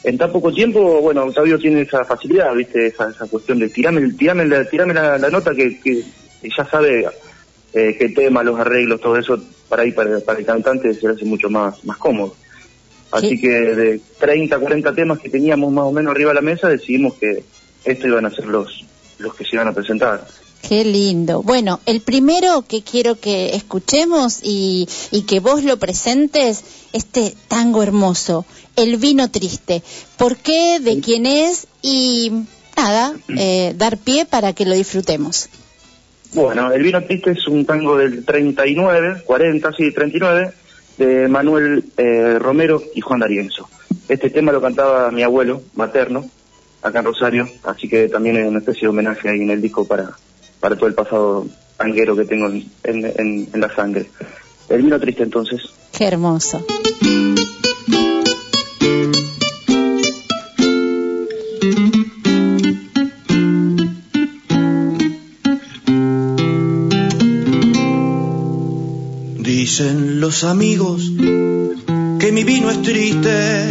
en 0.04 0.18
tan 0.18 0.30
poco 0.30 0.52
tiempo, 0.52 1.00
bueno, 1.00 1.24
Octavio 1.24 1.58
tiene 1.58 1.82
esa 1.82 2.04
facilidad, 2.04 2.54
¿viste? 2.54 2.86
Esa, 2.86 3.10
esa 3.10 3.26
cuestión 3.26 3.58
de 3.58 3.68
tirame, 3.68 4.12
tirame, 4.12 4.46
la, 4.46 4.64
tirame 4.64 4.94
la, 4.94 5.18
nota 5.18 5.52
que, 5.52 5.80
que, 5.80 6.04
ya 6.56 6.64
sabe 6.70 7.06
eh, 7.72 7.96
qué 7.98 8.08
tema, 8.08 8.42
los 8.42 8.58
arreglos, 8.58 9.00
todo 9.00 9.16
eso 9.16 9.38
para 9.68 9.82
ahí 9.82 9.92
para, 9.92 10.16
el 10.16 10.44
cantante 10.44 10.92
se 10.94 11.08
hace 11.08 11.24
mucho 11.24 11.48
más, 11.48 11.84
más 11.84 11.96
cómodo. 11.98 12.34
Así 13.12 13.40
que 13.40 13.48
de 13.48 14.00
30, 14.18 14.58
40 14.58 14.94
temas 14.94 15.18
que 15.18 15.28
teníamos 15.28 15.72
más 15.72 15.84
o 15.84 15.92
menos 15.92 16.12
arriba 16.12 16.30
de 16.30 16.34
la 16.36 16.40
mesa, 16.40 16.68
decidimos 16.68 17.14
que 17.14 17.44
estos 17.84 18.06
iban 18.06 18.26
a 18.26 18.30
ser 18.30 18.46
los, 18.46 18.84
los 19.18 19.34
que 19.34 19.44
se 19.44 19.56
iban 19.56 19.68
a 19.68 19.72
presentar. 19.72 20.26
Qué 20.62 20.84
lindo. 20.84 21.42
Bueno, 21.42 21.80
el 21.86 22.02
primero 22.02 22.62
que 22.62 22.82
quiero 22.82 23.18
que 23.18 23.56
escuchemos 23.56 24.40
y, 24.42 24.88
y, 25.10 25.22
que 25.22 25.40
vos 25.40 25.64
lo 25.64 25.78
presentes, 25.78 26.62
este 26.92 27.34
tango 27.48 27.82
hermoso, 27.82 28.44
El 28.76 28.96
vino 28.98 29.30
triste. 29.30 29.82
¿Por 30.16 30.36
qué? 30.36 30.78
¿De 30.80 31.00
quién 31.00 31.26
es? 31.26 31.66
Y 31.82 32.30
nada, 32.76 33.14
eh, 33.28 33.74
dar 33.76 33.98
pie 33.98 34.26
para 34.26 34.52
que 34.52 34.64
lo 34.64 34.74
disfrutemos. 34.74 35.48
Bueno, 36.32 36.72
El 36.72 36.82
vino 36.82 37.02
triste 37.02 37.32
es 37.32 37.46
un 37.48 37.66
tango 37.66 37.96
del 37.96 38.24
39, 38.24 39.22
40, 39.24 39.72
sí, 39.72 39.92
39, 39.92 40.50
de 40.98 41.28
Manuel 41.28 41.84
eh, 41.96 42.38
Romero 42.38 42.82
y 42.94 43.00
Juan 43.00 43.20
D'Arienzo. 43.20 43.68
Este 44.08 44.30
tema 44.30 44.52
lo 44.52 44.60
cantaba 44.60 45.10
mi 45.10 45.22
abuelo 45.22 45.62
materno, 45.74 46.24
acá 46.82 47.00
en 47.00 47.04
Rosario, 47.04 47.48
así 47.64 47.88
que 47.88 48.08
también 48.08 48.36
es 48.36 48.46
una 48.46 48.58
especie 48.58 48.82
de 48.82 48.88
homenaje 48.88 49.28
ahí 49.28 49.40
en 49.40 49.50
el 49.50 49.60
disco 49.60 49.86
para, 49.86 50.10
para 50.60 50.76
todo 50.76 50.86
el 50.86 50.94
pasado 50.94 51.46
tanguero 51.76 52.14
que 52.14 52.24
tengo 52.24 52.46
en, 52.46 52.64
en, 52.84 53.48
en 53.52 53.60
la 53.60 53.74
sangre. 53.74 54.06
El 54.68 54.82
vino 54.82 55.00
triste 55.00 55.24
entonces. 55.24 55.60
Qué 55.92 56.04
hermoso. 56.04 56.64
Los 69.82 70.44
amigos 70.44 71.10
que 71.16 72.32
mi 72.32 72.44
vino 72.44 72.70
es 72.70 72.82
triste, 72.82 73.70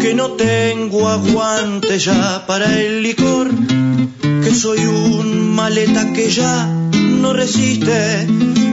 que 0.00 0.12
no 0.12 0.32
tengo 0.32 1.08
aguante 1.08 2.00
ya 2.00 2.44
para 2.48 2.80
el 2.80 3.04
licor, 3.04 3.48
que 4.42 4.52
soy 4.52 4.80
un 4.80 5.54
maleta 5.54 6.12
que 6.12 6.30
ya 6.30 6.66
no 6.66 7.32
resiste 7.32 8.26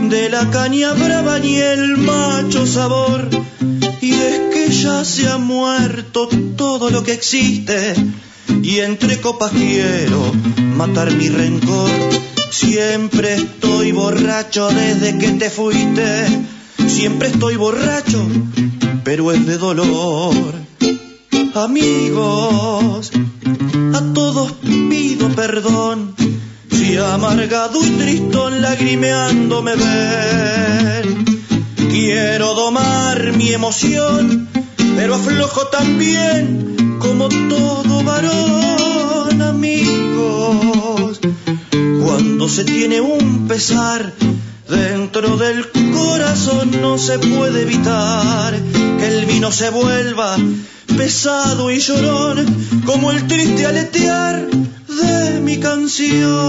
de 0.10 0.30
la 0.32 0.50
caña 0.50 0.94
brava 0.94 1.38
ni 1.38 1.58
el 1.58 1.98
macho 1.98 2.66
sabor. 2.66 3.30
Y 4.02 4.14
es 4.14 4.40
que 4.52 4.70
ya 4.72 5.06
se 5.06 5.30
ha 5.30 5.38
muerto 5.38 6.28
todo 6.56 6.90
lo 6.90 7.04
que 7.04 7.14
existe, 7.14 7.94
y 8.64 8.80
entre 8.80 9.22
copas 9.22 9.52
quiero 9.52 10.34
matar 10.76 11.14
mi 11.14 11.30
rencor 11.30 11.92
Siempre 12.50 13.36
estoy 13.36 13.92
borracho 13.92 14.70
desde 14.70 15.18
que 15.18 15.30
te 15.32 15.50
fuiste. 15.50 16.27
Siempre 16.88 17.27
estoy 17.30 17.56
borracho, 17.56 18.25
pero 19.04 19.32
es 19.32 19.46
de 19.46 19.58
dolor. 19.58 20.34
Amigos, 21.56 23.12
a 23.94 24.13
todos 24.13 24.54
pido 24.63 25.30
perdón. 25.30 26.16
Si 26.72 26.98
amargado 26.98 27.84
y 27.84 27.89
tristón 27.92 28.62
lagrimeando 28.62 29.62
me 29.62 29.75
ven. 29.75 31.25
Quiero 31.89 32.54
domar 32.54 33.34
mi 33.34 33.51
emoción, 33.54 34.48
pero 34.96 35.16
aflojo 35.16 35.68
también 35.68 36.98
como 37.00 37.27
todo 37.27 38.04
varón, 38.04 39.42
amigos 39.42 41.20
cuando 42.04 42.50
se 42.50 42.63
tiene 42.63 43.01
un 43.01 43.48
pesar 43.48 44.13
dentro 44.70 45.38
del 45.38 45.70
corazón 45.94 46.82
no 46.82 46.98
se 46.98 47.20
puede 47.20 47.62
evitar 47.62 48.60
que 49.00 49.08
el 49.08 49.25
vino 49.25 49.51
se 49.51 49.70
vuelva 49.70 50.38
pesado 50.98 51.72
y 51.72 51.80
llorón 51.80 52.46
como 52.86 53.12
el 53.12 53.27
triste 53.27 53.66
aletear 53.66 54.50
de 54.50 55.39
mi 55.42 55.58
canción. 55.60 56.48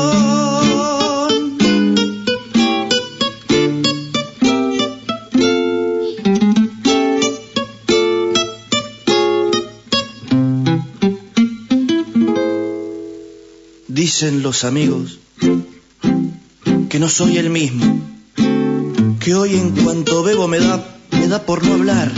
Dicen 13.86 14.42
los 14.42 14.64
amigos 14.64 15.18
que 16.88 16.98
no 16.98 17.08
soy 17.08 17.38
el 17.38 17.50
mismo, 17.50 18.00
que 19.20 19.34
hoy 19.34 19.54
en 19.54 19.70
cuanto 19.70 20.22
bebo 20.22 20.48
me 20.48 20.58
da, 20.58 20.84
me 21.12 21.28
da 21.28 21.42
por 21.42 21.64
no 21.64 21.74
hablar, 21.74 22.10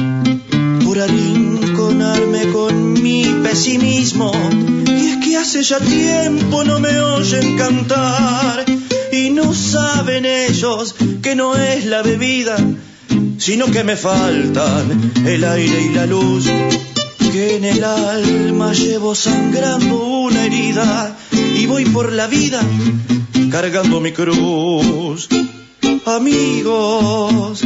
por 0.84 0.98
arrinconarme 0.98 2.48
con 2.52 2.92
mi 3.02 3.24
pesimismo. 3.42 4.32
Y 4.86 5.06
es 5.08 5.16
que 5.24 5.36
hace 5.36 5.62
ya 5.62 5.78
tiempo 5.80 6.64
no 6.64 6.78
me 6.78 6.98
oyen 7.00 7.56
cantar 7.56 8.64
y 9.12 9.30
no 9.30 9.52
saben 9.54 10.24
ellos 10.24 10.94
que 11.22 11.34
no 11.34 11.56
es 11.56 11.86
la 11.86 12.02
bebida, 12.02 12.56
sino 13.38 13.66
que 13.66 13.84
me 13.84 13.96
faltan 13.96 15.12
el 15.26 15.44
aire 15.44 15.82
y 15.82 15.94
la 15.94 16.06
luz 16.06 16.46
que 17.32 17.56
en 17.56 17.64
el 17.64 17.84
alma 17.84 18.72
llevo 18.72 19.14
sangrando 19.14 19.96
una 19.96 20.46
herida 20.46 21.16
y 21.32 21.66
voy 21.66 21.84
por 21.84 22.12
la 22.12 22.26
vida 22.26 22.60
cargando 23.50 24.00
mi 24.00 24.12
cruz. 24.12 25.28
Amigos, 26.06 27.62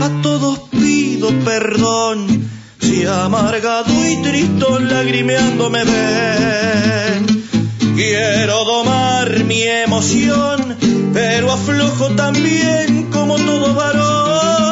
a 0.00 0.22
todos 0.22 0.60
pido 0.70 1.28
perdón. 1.44 2.48
Si 2.80 3.04
amargado 3.06 3.92
y 4.08 4.22
tristón 4.22 4.88
lagrimeando 4.88 5.70
me 5.70 5.84
ven. 5.84 7.44
Quiero 7.94 8.64
domar 8.64 9.44
mi 9.44 9.62
emoción, 9.62 10.76
pero 11.12 11.52
aflojo 11.52 12.08
también 12.16 13.10
como 13.12 13.36
todo 13.36 13.74
varón, 13.74 14.69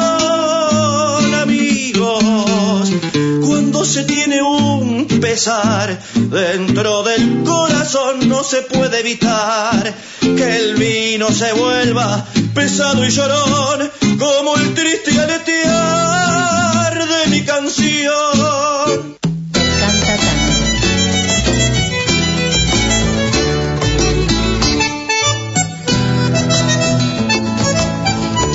se 3.89 4.03
tiene 4.03 4.39
un 4.43 5.07
pesar 5.19 5.99
dentro 6.13 7.01
del 7.01 7.43
corazón 7.43 8.29
no 8.29 8.43
se 8.43 8.61
puede 8.61 8.99
evitar 8.99 9.95
que 10.19 10.57
el 10.57 10.75
vino 10.75 11.31
se 11.31 11.51
vuelva 11.53 12.23
pesado 12.53 13.03
y 13.03 13.09
llorón 13.09 13.89
como 14.19 14.55
el 14.57 14.75
triste 14.75 15.19
aletear 15.19 16.93
de 17.07 17.31
mi 17.31 17.41
canción. 17.43 19.17
Canta. 19.51 20.17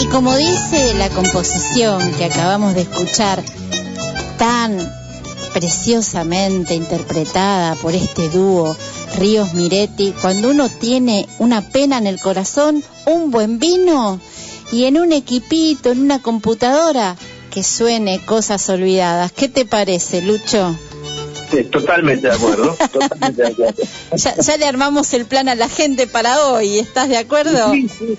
Y 0.00 0.07
como 0.07 0.37
dice 0.37 0.95
la 0.95 1.09
composición 1.09 2.12
que 2.12 2.26
acabamos 2.26 2.76
de 2.76 2.83
escuchar, 2.83 3.43
tan 4.38 5.03
preciosamente 5.54 6.75
interpretada 6.75 7.76
por 7.76 7.94
este 7.94 8.28
dúo 8.28 8.76
Ríos 9.16 9.54
Miretti, 9.54 10.12
cuando 10.20 10.50
uno 10.50 10.68
tiene 10.68 11.26
una 11.38 11.62
pena 11.62 11.96
en 11.99 12.08
el 12.08 12.20
corazón, 12.20 12.82
un 13.06 13.30
buen 13.30 13.58
vino 13.58 14.20
y 14.73 14.84
en 14.84 14.99
un 14.99 15.12
equipito, 15.12 15.92
en 15.92 16.00
una 16.00 16.20
computadora, 16.20 17.16
que 17.50 17.62
suene 17.62 18.18
cosas 18.26 18.68
olvidadas. 18.68 19.30
¿Qué 19.30 19.49
te 19.49 19.64
parece, 19.64 20.20
Lucho? 20.20 20.76
Sí, 21.56 21.64
totalmente 21.64 22.28
de 22.28 22.34
acuerdo. 22.34 22.76
totalmente 22.92 23.42
de 23.42 23.49
acuerdo. 23.49 23.82
Ya, 24.16 24.34
ya 24.37 24.56
le 24.56 24.64
armamos 24.66 25.12
el 25.14 25.26
plan 25.26 25.49
a 25.49 25.54
la 25.54 25.68
gente 25.68 26.06
para 26.06 26.46
hoy, 26.46 26.78
¿estás 26.78 27.08
de 27.08 27.16
acuerdo? 27.18 27.73
Sí, 27.73 27.88
sí. 27.88 28.18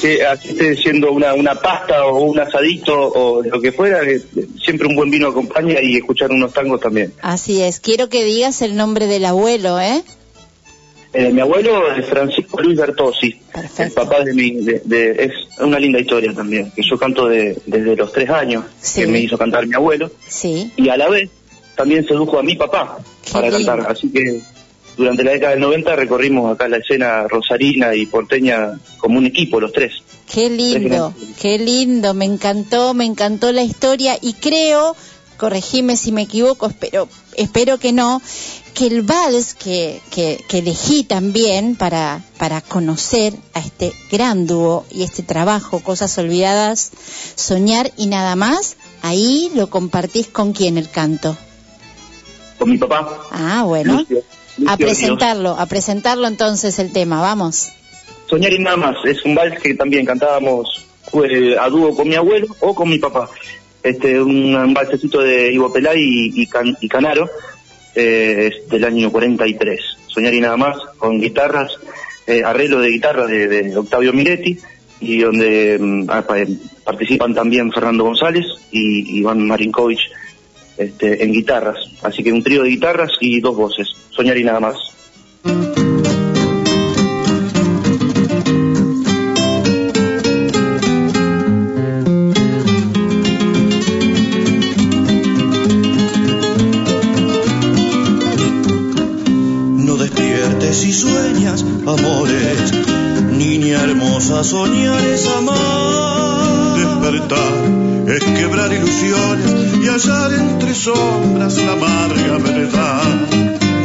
Sí, 0.00 0.20
así 0.20 0.48
esté 0.50 0.76
siendo 0.76 1.12
una, 1.12 1.34
una 1.34 1.54
pasta 1.54 2.04
o 2.06 2.22
un 2.24 2.38
asadito 2.38 2.94
o 2.96 3.42
lo 3.42 3.60
que 3.60 3.72
fuera, 3.72 4.02
eh, 4.02 4.20
siempre 4.62 4.86
un 4.88 4.96
buen 4.96 5.10
vino 5.10 5.28
acompaña 5.28 5.80
y 5.80 5.96
escuchar 5.96 6.30
unos 6.30 6.52
tangos 6.52 6.80
también. 6.80 7.12
Así 7.22 7.62
es, 7.62 7.80
quiero 7.80 8.08
que 8.08 8.24
digas 8.24 8.60
el 8.62 8.76
nombre 8.76 9.06
del 9.06 9.24
abuelo, 9.24 9.80
¿eh? 9.80 10.02
Eh, 11.12 11.30
mi 11.30 11.40
abuelo 11.40 11.94
es 11.94 12.04
Francisco 12.06 12.60
Luis 12.60 12.76
Bertossi, 12.76 13.28
el 13.28 13.38
Perfecto. 13.62 13.94
papá 13.94 14.24
de 14.24 14.34
mi, 14.34 14.50
de, 14.64 14.82
de- 14.84 15.24
es 15.26 15.32
una 15.60 15.78
linda 15.78 16.00
historia 16.00 16.34
también, 16.34 16.72
que 16.74 16.82
yo 16.82 16.98
canto 16.98 17.28
de- 17.28 17.56
desde 17.66 17.94
los 17.94 18.10
tres 18.12 18.28
años, 18.30 18.64
Sí. 18.80 19.02
que 19.02 19.06
me 19.06 19.20
hizo 19.20 19.38
cantar 19.38 19.64
mi 19.68 19.76
abuelo, 19.76 20.10
Sí, 20.26 20.72
y 20.76 20.88
a 20.88 20.96
la 20.96 21.08
vez 21.08 21.30
también 21.76 22.06
sedujo 22.06 22.38
a 22.38 22.42
mi 22.42 22.56
papá 22.56 22.98
Qué 23.24 23.32
para 23.32 23.50
lindo. 23.50 23.66
cantar, 23.66 23.90
así 23.92 24.10
que 24.10 24.40
durante 24.96 25.24
la 25.24 25.32
década 25.32 25.52
del 25.52 25.60
90 25.60 25.96
recorrimos 25.96 26.52
acá 26.52 26.68
la 26.68 26.76
escena 26.78 27.26
rosarina 27.28 27.94
y 27.94 28.06
porteña 28.06 28.78
como 28.98 29.18
un 29.18 29.26
equipo, 29.26 29.60
los 29.60 29.72
tres. 29.72 29.92
qué 30.32 30.48
lindo, 30.50 31.12
qué 31.40 31.58
lindo, 31.58 32.14
me 32.14 32.24
encantó, 32.24 32.94
me 32.94 33.04
encantó 33.04 33.52
la 33.52 33.62
historia 33.62 34.16
y 34.20 34.34
creo, 34.34 34.94
corregime 35.36 35.96
si 35.96 36.12
me 36.12 36.22
equivoco, 36.22 36.66
espero, 36.66 37.08
espero 37.36 37.78
que 37.78 37.92
no, 37.92 38.22
que 38.74 38.86
el 38.86 39.02
vals 39.02 39.54
que, 39.54 40.00
que, 40.10 40.44
que 40.48 40.58
elegí 40.58 41.04
también 41.04 41.76
para, 41.76 42.22
para 42.38 42.60
conocer 42.60 43.34
a 43.52 43.60
este 43.60 43.92
gran 44.10 44.46
dúo 44.46 44.84
y 44.90 45.02
este 45.02 45.22
trabajo, 45.22 45.80
Cosas 45.80 46.16
Olvidadas, 46.18 46.90
Soñar 47.36 47.92
y 47.96 48.06
nada 48.06 48.36
más, 48.36 48.76
ahí 49.02 49.50
lo 49.54 49.68
compartís 49.70 50.28
con 50.28 50.52
quién 50.52 50.78
el 50.78 50.90
canto. 50.90 51.36
Con 52.58 52.70
mi 52.70 52.78
papá. 52.78 53.08
Ah, 53.30 53.62
bueno. 53.66 53.98
Lucio- 54.00 54.22
A 54.56 54.60
Lucio 54.72 54.86
presentarlo, 54.86 55.50
a 55.58 55.66
presentarlo 55.66 56.26
entonces 56.28 56.78
el 56.78 56.92
tema, 56.92 57.20
vamos. 57.20 57.70
Soñar 58.30 58.52
y 58.52 58.58
nada 58.58 58.76
más, 58.76 58.96
es 59.04 59.24
un 59.24 59.34
vals 59.34 59.60
que 59.60 59.74
también 59.74 60.06
cantábamos 60.06 60.84
eh, 61.12 61.56
a 61.60 61.68
dúo 61.68 61.94
con 61.94 62.08
mi 62.08 62.14
abuelo 62.14 62.46
o 62.60 62.74
con 62.74 62.88
mi 62.88 62.98
papá. 62.98 63.28
Este, 63.82 64.20
un, 64.20 64.54
un 64.54 64.72
valsecito 64.74 65.20
de 65.20 65.52
Ivo 65.52 65.72
Pelay 65.72 66.00
y, 66.00 66.42
y, 66.42 66.46
Can- 66.46 66.76
y 66.80 66.88
Canaro, 66.88 67.28
eh, 67.94 68.50
es 68.52 68.68
del 68.70 68.84
año 68.84 69.10
43. 69.10 69.80
Soñar 70.06 70.32
y 70.32 70.40
nada 70.40 70.56
más, 70.56 70.76
con 70.96 71.20
guitarras, 71.20 71.72
eh, 72.26 72.42
arreglo 72.44 72.80
de 72.80 72.90
guitarra 72.90 73.26
de, 73.26 73.46
de 73.48 73.76
Octavio 73.76 74.12
Miretti, 74.12 74.58
y 75.00 75.18
donde 75.18 75.76
mm, 75.78 76.04
ah, 76.08 76.22
pa- 76.22 76.36
participan 76.84 77.34
también 77.34 77.70
Fernando 77.72 78.04
González 78.04 78.46
y 78.70 79.18
Iván 79.18 79.46
Marinkovic 79.46 79.98
este, 80.76 81.22
en 81.22 81.32
guitarras. 81.32 81.78
Así 82.02 82.22
que 82.22 82.32
un 82.32 82.42
trío 82.42 82.62
de 82.62 82.70
guitarras 82.70 83.12
y 83.20 83.40
dos 83.40 83.56
voces. 83.56 83.88
Soñar 84.10 84.36
y 84.38 84.44
nada 84.44 84.60
más. 84.60 84.76
No 99.86 99.96
despiertes 99.96 100.84
y 100.84 100.92
sueñas, 100.92 101.64
amores. 101.86 102.72
Niña 103.32 103.82
hermosa, 103.82 104.44
soñar 104.44 105.04
es 105.04 105.26
amar. 105.28 106.53
Despertar 106.76 107.84
es 108.08 108.24
quebrar 108.24 108.72
ilusiones 108.72 109.54
y 109.82 109.86
hallar 109.86 110.32
entre 110.32 110.74
sombras 110.74 111.56
la 111.56 111.72
amarga 111.72 112.38
verdad. 112.38 113.04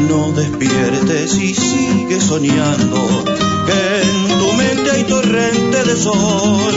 No 0.10 0.32
despiertes 0.32 1.36
y 1.36 1.54
sigue 1.54 2.20
soñando. 2.20 3.24
Que 3.68 4.02
en 4.02 4.40
tu 4.40 4.54
mente 4.54 4.92
hay 4.92 5.04
torrente 5.04 5.84
de 5.84 5.96
sol. 5.96 6.74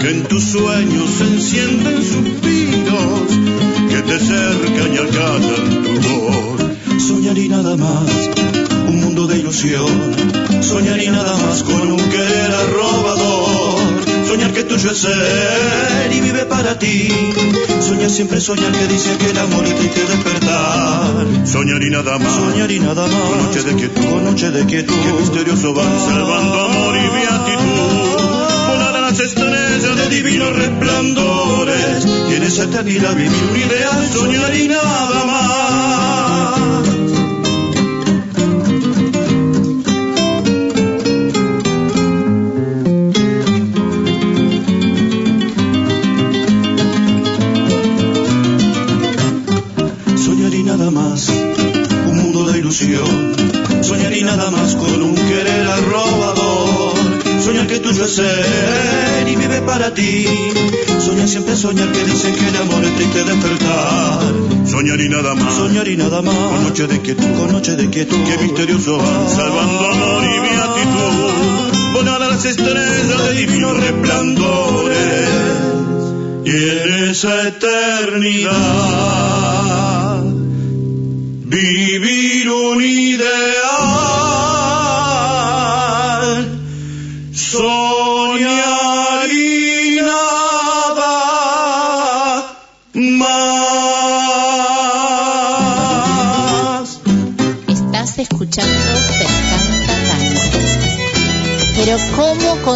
Que 0.00 0.10
en 0.10 0.22
tus 0.24 0.44
sueños 0.44 1.10
se 1.18 1.24
encienden 1.24 2.02
suspiros. 2.02 3.28
Que 3.88 4.02
te 4.02 4.18
cercan 4.18 4.94
y 4.94 4.98
acallan 4.98 5.82
tu 5.82 6.08
voz. 6.08 7.02
Soñar 7.08 7.38
y 7.38 7.48
nada 7.48 7.76
más, 7.76 8.10
un 8.88 9.00
mundo 9.00 9.26
de 9.26 9.38
ilusión. 9.38 9.86
Soñar 10.60 11.02
y 11.02 11.08
nada 11.08 11.36
más 11.36 11.62
con 11.62 11.92
un 11.92 11.98
querer 12.10 12.50
arrobador. 12.52 12.85
Es 14.90 14.98
ser 14.98 16.12
y 16.12 16.20
vive 16.20 16.44
para 16.44 16.78
ti. 16.78 17.08
Soñar 17.80 18.08
siempre 18.08 18.40
soñar 18.40 18.70
que 18.70 18.86
dice 18.86 19.16
que 19.18 19.30
el 19.30 19.38
amor 19.38 19.64
te 19.64 19.70
hay 19.72 19.88
que 19.88 20.00
despertar. 20.00 21.26
Soñar 21.44 21.82
y 21.82 21.90
nada 21.90 22.18
más. 22.18 22.32
Soñar 22.32 22.70
y 22.70 22.78
nada 22.78 23.06
más. 23.08 23.20
Con 23.20 23.38
noche 23.46 23.62
de 23.64 23.74
quietud. 23.74 24.04
Con 24.04 24.24
noche 24.24 24.50
de 24.52 24.64
quietud. 24.64 24.94
Que 24.94 25.12
misterioso 25.12 25.74
van 25.74 25.98
salvando 25.98 26.60
amor 26.66 26.94
y 26.96 27.08
beatitud. 27.16 28.20
Volar 28.68 28.96
a 28.96 29.00
las 29.00 29.18
estrellas 29.18 29.96
de 29.96 30.08
divinos 30.08 30.54
resplandores. 30.54 32.06
Y 32.30 32.34
en 32.34 32.42
esa 32.44 32.64
eternidad 32.64 33.16
vivir 33.16 33.42
un 33.50 33.56
ideal. 33.56 34.08
Soñar 34.12 34.54
y 34.54 34.68
nada 34.68 35.24
más. 35.24 35.55
Es 58.02 58.16
ser 58.16 59.26
y 59.26 59.36
vive 59.36 59.62
para 59.62 59.94
ti. 59.94 60.26
Soñar 61.00 61.26
siempre 61.26 61.56
soñar 61.56 61.90
que 61.92 62.04
dicen 62.04 62.34
que 62.34 62.46
el 62.48 62.56
amor 62.56 62.84
es 62.84 62.94
triste 62.94 63.24
despertar. 63.24 64.20
Soñar 64.66 65.00
y 65.00 65.08
nada 65.08 65.34
más. 65.34 65.54
Soñar 65.54 65.88
y 65.88 65.96
nada 65.96 66.20
más. 66.20 66.34
Con 66.34 66.64
noche 66.64 66.86
de 66.86 67.00
quietud. 67.00 67.24
Con 67.38 67.52
noche 67.52 67.74
de 67.74 67.88
quietud. 67.88 68.18
Qué 68.26 68.36
misterioso 68.42 68.98
van 68.98 69.30
salvando 69.30 69.88
amor 69.88 70.24
y 70.24 70.40
beatitud. 70.40 71.92
Volar 71.94 72.22
a 72.22 72.28
las 72.28 72.44
estrellas 72.44 73.24
de 73.24 73.32
divinos 73.34 73.80
resplandores. 73.80 75.28
Y 76.44 76.50
en 76.50 77.10
esa 77.10 77.48
eternidad 77.48 79.06
vivir 81.46 82.25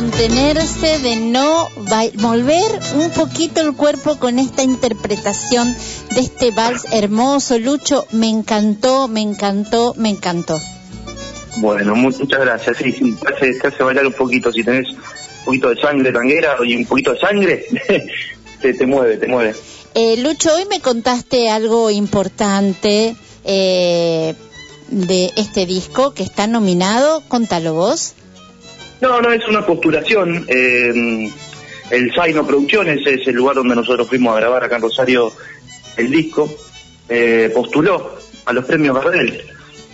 contenerse, 0.01 0.99
de 1.01 1.17
no 1.17 1.69
volver 2.15 2.81
un 2.95 3.11
poquito 3.11 3.61
el 3.61 3.75
cuerpo 3.75 4.19
con 4.19 4.39
esta 4.39 4.63
interpretación 4.63 5.77
de 6.15 6.21
este 6.23 6.53
vals 6.53 6.87
hermoso. 6.91 7.59
Lucho, 7.59 8.07
me 8.11 8.31
encantó, 8.31 9.09
me 9.09 9.21
encantó, 9.21 9.93
me 9.99 10.09
encantó. 10.09 10.59
Bueno, 11.59 11.95
muchas 11.97 12.41
gracias. 12.41 12.79
Sí, 12.79 12.93
sí, 12.93 13.15
te 13.61 13.69
hace, 13.69 13.83
bailar 13.83 14.07
un 14.07 14.15
poquito. 14.15 14.51
Si 14.51 14.65
tenés 14.65 14.89
un 14.89 15.45
poquito 15.45 15.69
de 15.69 15.77
sangre 15.79 16.11
tanguera 16.13 16.57
y 16.65 16.77
un 16.77 16.87
poquito 16.87 17.13
de 17.13 17.21
sangre, 17.21 17.67
te, 18.63 18.73
te 18.73 18.87
mueve, 18.87 19.19
te 19.19 19.27
mueve. 19.27 19.55
Eh, 19.93 20.17
Lucho, 20.23 20.55
hoy 20.55 20.65
me 20.65 20.81
contaste 20.81 21.51
algo 21.51 21.91
importante 21.91 23.17
eh, 23.45 24.35
de 24.89 25.31
este 25.37 25.67
disco 25.67 26.15
que 26.15 26.23
está 26.23 26.47
nominado. 26.47 27.23
Contalo 27.29 27.75
vos. 27.75 28.15
No, 29.01 29.21
no, 29.21 29.33
es 29.33 29.47
una 29.49 29.65
postulación. 29.65 30.45
Eh, 30.49 31.31
el 31.91 32.15
Zaino 32.15 32.47
Producciones 32.47 33.05
es 33.07 33.27
el 33.27 33.35
lugar 33.35 33.57
donde 33.57 33.75
nosotros 33.75 34.09
fuimos 34.09 34.37
a 34.37 34.41
grabar 34.41 34.65
acá 34.65 34.77
en 34.77 34.83
Rosario 34.83 35.33
el 35.97 36.11
disco. 36.11 36.49
Eh, 37.09 37.51
postuló 37.55 38.19
a 38.45 38.53
los 38.53 38.65
premios 38.65 38.95
Gardel 38.95 39.43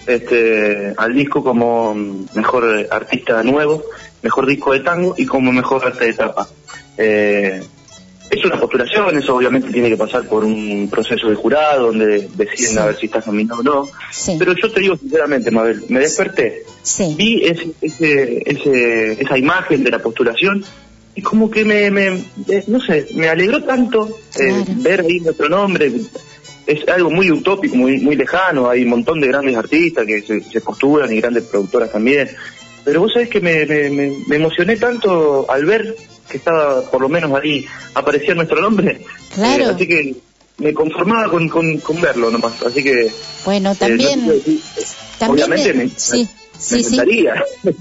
este, 0.06 0.94
al 0.96 1.14
disco 1.14 1.42
como 1.42 1.94
mejor 2.34 2.86
artista 2.90 3.42
nuevo, 3.42 3.82
mejor 4.22 4.46
disco 4.46 4.72
de 4.72 4.80
tango 4.80 5.14
y 5.16 5.26
como 5.26 5.52
mejor 5.52 5.84
arte 5.84 6.04
de 6.04 6.10
etapa. 6.10 6.48
Eh, 6.96 7.62
es 8.30 8.44
una 8.44 8.58
postulación, 8.58 9.16
eso 9.16 9.36
obviamente 9.36 9.70
tiene 9.70 9.88
que 9.88 9.96
pasar 9.96 10.24
por 10.24 10.44
un 10.44 10.88
proceso 10.90 11.28
de 11.28 11.36
jurado 11.36 11.86
donde 11.86 12.28
deciden 12.34 12.78
a 12.78 12.86
ver 12.86 12.98
si 12.98 13.06
estás 13.06 13.26
nominado 13.26 13.60
o 13.60 13.62
no. 13.62 13.88
Pero 14.38 14.52
yo 14.54 14.70
te 14.70 14.80
digo 14.80 14.96
sinceramente, 14.96 15.50
Mabel, 15.50 15.84
me 15.88 16.00
desperté, 16.00 16.64
vi 17.16 17.44
ese, 17.44 17.70
ese, 17.80 19.22
esa 19.22 19.38
imagen 19.38 19.84
de 19.84 19.90
la 19.90 20.00
postulación 20.00 20.64
y 21.14 21.22
como 21.22 21.50
que 21.50 21.64
me, 21.64 21.90
me 21.90 22.24
no 22.66 22.80
sé, 22.80 23.06
me 23.14 23.28
alegró 23.28 23.62
tanto 23.62 24.18
eh, 24.38 24.64
ver 24.76 25.00
ahí 25.00 25.20
nuestro 25.20 25.48
nombre. 25.48 25.92
Es 26.66 26.86
algo 26.88 27.10
muy 27.10 27.30
utópico, 27.30 27.76
muy, 27.76 28.00
muy 28.00 28.16
lejano, 28.16 28.68
hay 28.68 28.82
un 28.82 28.90
montón 28.90 29.20
de 29.20 29.28
grandes 29.28 29.56
artistas 29.56 30.04
que 30.04 30.20
se, 30.20 30.40
se 30.42 30.60
postulan 30.60 31.12
y 31.12 31.20
grandes 31.20 31.44
productoras 31.44 31.92
también. 31.92 32.28
Pero 32.84 33.00
vos 33.00 33.12
sabés 33.12 33.28
que 33.28 33.40
me, 33.40 33.64
me, 33.66 34.12
me 34.26 34.36
emocioné 34.36 34.76
tanto 34.76 35.48
al 35.48 35.64
ver 35.64 35.96
que 36.28 36.38
estaba 36.38 36.82
por 36.90 37.00
lo 37.00 37.08
menos 37.08 37.32
ahí, 37.40 37.66
aparecía 37.94 38.34
nuestro 38.34 38.60
nombre. 38.60 39.00
Claro. 39.34 39.64
Eh, 39.64 39.72
así 39.74 39.86
que 39.86 40.14
me 40.58 40.72
conformaba 40.72 41.28
con, 41.30 41.48
con, 41.48 42.00
verlo 42.00 42.30
nomás. 42.30 42.62
Así 42.62 42.82
que. 42.82 43.10
Bueno, 43.44 43.74
también. 43.74 44.30
Eh, 44.30 44.60
también 45.18 45.52
obviamente 45.52 45.90
sí. 45.96 46.28
Sí, 46.58 46.82
sí. 46.82 46.98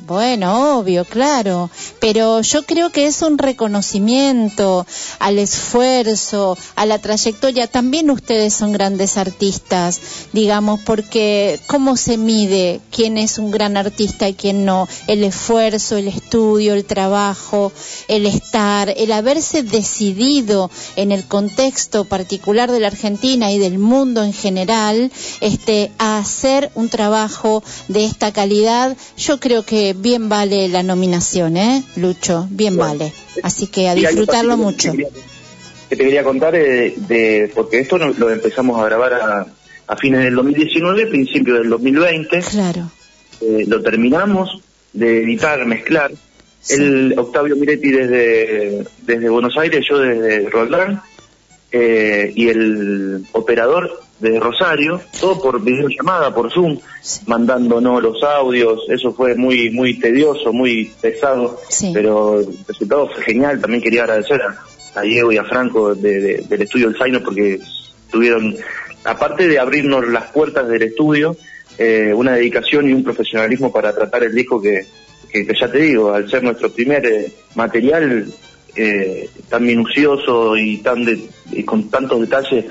Bueno, 0.06 0.80
obvio, 0.80 1.06
claro. 1.06 1.70
Pero 2.00 2.42
yo 2.42 2.64
creo 2.64 2.90
que 2.90 3.08
es 3.08 3.22
un 3.22 3.38
reconocimiento 3.38 4.86
al 5.20 5.40
esfuerzo, 5.40 6.58
a 6.76 6.86
la 6.86 7.00
trayectoria. 7.00 7.68
También 7.68 8.12
ustedes 8.12 8.54
son 8.54 8.72
grandes 8.72 9.18
artistas, 9.18 10.02
digamos, 10.34 10.82
porque 10.82 11.60
¿cómo 11.68 11.98
se 11.98 12.18
mide 12.18 12.82
quién 12.92 13.18
es 13.18 13.38
un 13.38 13.52
gran 13.52 13.78
artista 13.78 14.28
y 14.28 14.34
quién 14.34 14.66
no? 14.66 14.88
El 15.08 15.24
esfuerzo, 15.24 15.98
el 15.98 16.08
estudio, 16.08 16.74
el 16.74 16.86
trabajo, 16.86 17.72
el 18.08 18.26
estar, 18.26 18.94
el 18.96 19.12
haberse 19.12 19.64
decidido 19.64 20.70
en 20.96 21.12
el 21.12 21.26
contexto 21.26 22.06
particular 22.06 22.72
de 22.72 22.80
la 22.80 22.88
Argentina 22.88 23.52
y 23.52 23.60
del 23.60 23.80
mundo 23.80 24.24
en 24.24 24.34
general, 24.34 25.12
este, 25.42 25.92
a 25.98 26.18
hacer 26.18 26.72
un 26.76 26.90
trabajo 26.90 27.64
de 27.88 28.06
esta 28.06 28.32
calidad 28.32 28.65
yo 29.18 29.40
creo 29.40 29.64
que 29.64 29.96
bien 29.98 30.30
vale 30.30 30.68
la 30.68 30.84
nominación, 30.84 31.58
¿eh, 31.58 31.84
Lucho? 31.96 32.48
Bien 32.50 32.78
vale. 32.78 33.12
Así 33.44 33.68
que 33.68 33.90
a 33.90 33.96
disfrutarlo 33.96 34.58
mucho. 34.58 34.92
Que 34.94 35.96
te 35.96 36.04
quería 36.04 36.24
contar, 36.24 36.54
de, 36.54 37.52
porque 37.54 37.80
esto 37.80 37.98
lo 37.98 38.30
empezamos 38.30 38.80
a 38.80 38.86
grabar 38.86 39.14
a, 39.88 39.96
fines 39.98 40.24
del 40.24 40.36
2019, 40.36 41.08
principio 41.08 41.56
del 41.56 41.70
2020. 41.70 42.40
Claro. 42.40 42.92
Eh, 43.42 43.66
lo 43.68 43.82
terminamos 43.82 44.62
de 44.94 45.24
editar, 45.24 45.64
mezclar. 45.66 46.12
El 46.68 47.14
Octavio 47.18 47.56
Miretti 47.56 47.92
desde, 47.92 48.84
desde 49.04 49.30
Buenos 49.30 49.56
Aires, 49.58 49.86
yo 49.88 50.00
desde 50.00 50.50
Roldán, 50.50 51.02
eh, 51.78 52.32
y 52.34 52.48
el 52.48 53.26
operador 53.34 54.00
de 54.22 54.40
Rosario, 54.40 55.02
todo 55.20 55.42
por 55.42 55.62
videollamada, 55.62 56.34
por 56.34 56.50
Zoom, 56.50 56.80
mandándonos 57.28 58.02
los 58.02 58.24
audios, 58.24 58.86
eso 58.88 59.12
fue 59.12 59.36
muy 59.36 59.72
muy 59.72 60.00
tedioso, 60.00 60.54
muy 60.54 60.90
pesado, 61.02 61.60
pero 61.94 62.40
el 62.40 62.48
resultado 62.66 63.10
fue 63.10 63.24
genial, 63.24 63.60
también 63.60 63.84
quería 63.84 64.04
agradecer 64.04 64.42
a, 64.96 65.02
Diego 65.02 65.34
y 65.34 65.38
a 65.38 65.44
Franco 65.44 65.94
del 65.94 66.62
estudio 66.62 66.88
El 66.88 66.98
Zaino 66.98 67.20
porque 67.22 67.60
tuvieron, 68.10 68.56
aparte 69.04 69.46
de 69.46 69.60
abrirnos 69.60 70.08
las 70.08 70.32
puertas 70.32 70.70
del 70.70 70.84
estudio, 70.84 71.36
eh, 71.78 72.14
una 72.16 72.36
dedicación 72.36 72.88
y 72.88 72.94
un 72.94 73.04
profesionalismo 73.04 73.74
para 73.74 73.94
tratar 73.94 74.24
el 74.24 74.34
disco 74.34 74.62
que, 74.62 74.86
que, 75.30 75.46
ya 75.60 75.70
te 75.70 75.80
digo, 75.80 76.14
al 76.14 76.30
ser 76.30 76.42
nuestro 76.42 76.72
primer 76.72 77.06
eh, 77.06 77.34
material 77.56 78.34
eh, 78.76 79.30
tan 79.50 79.66
minucioso 79.66 80.58
y 80.58 80.78
tan 80.78 81.06
y 81.52 81.64
con 81.64 81.90
tantos 81.90 82.22
detalles, 82.22 82.66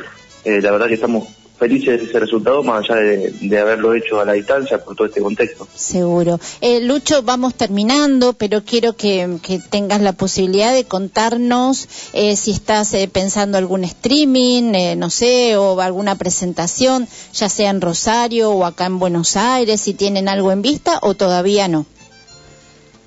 eh, 0.45 0.61
la 0.61 0.73
verdad 0.73 0.89
que 0.89 0.95
estamos 0.95 1.29
felices 1.59 2.01
de 2.01 2.07
ese 2.07 2.21
resultado, 2.21 2.63
más 2.63 2.85
allá 2.91 2.97
de, 2.97 3.59
haberlo 3.59 3.95
hecho 3.95 4.21
a 4.21 4.25
la 4.25 4.33
distancia 4.33 4.83
por 4.85 4.97
todo 4.97 5.07
este 5.07 5.21
contexto. 5.21 5.67
Seguro. 5.75 6.41
Eh, 6.61 6.81
Lucho, 6.81 7.23
vamos 7.23 7.55
terminando, 7.55 8.33
pero 8.35 8.65
quiero 8.65 8.97
que, 8.97 9.39
tengas 9.71 10.01
la 10.01 10.13
posibilidad 10.13 10.75
de 10.75 10.85
contarnos 10.85 11.89
eh, 12.13 12.37
si 12.37 12.51
estás 12.51 12.93
eh, 12.95 13.09
pensando 13.11 13.57
algún 13.57 13.85
streaming, 13.85 14.73
no 14.97 15.11
sé, 15.11 15.57
o 15.57 15.81
alguna 15.81 16.17
presentación, 16.17 17.09
ya 17.33 17.49
sea 17.49 17.71
en 17.71 17.81
Rosario 17.81 18.51
o 18.51 18.65
acá 18.65 18.87
en 18.87 18.99
Buenos 18.99 19.37
Aires, 19.37 19.81
si 19.81 19.95
tienen 19.95 20.29
algo 20.29 20.51
en 20.53 20.63
vista 20.63 20.99
o 21.03 21.15
todavía 21.15 21.69
no. 21.69 21.87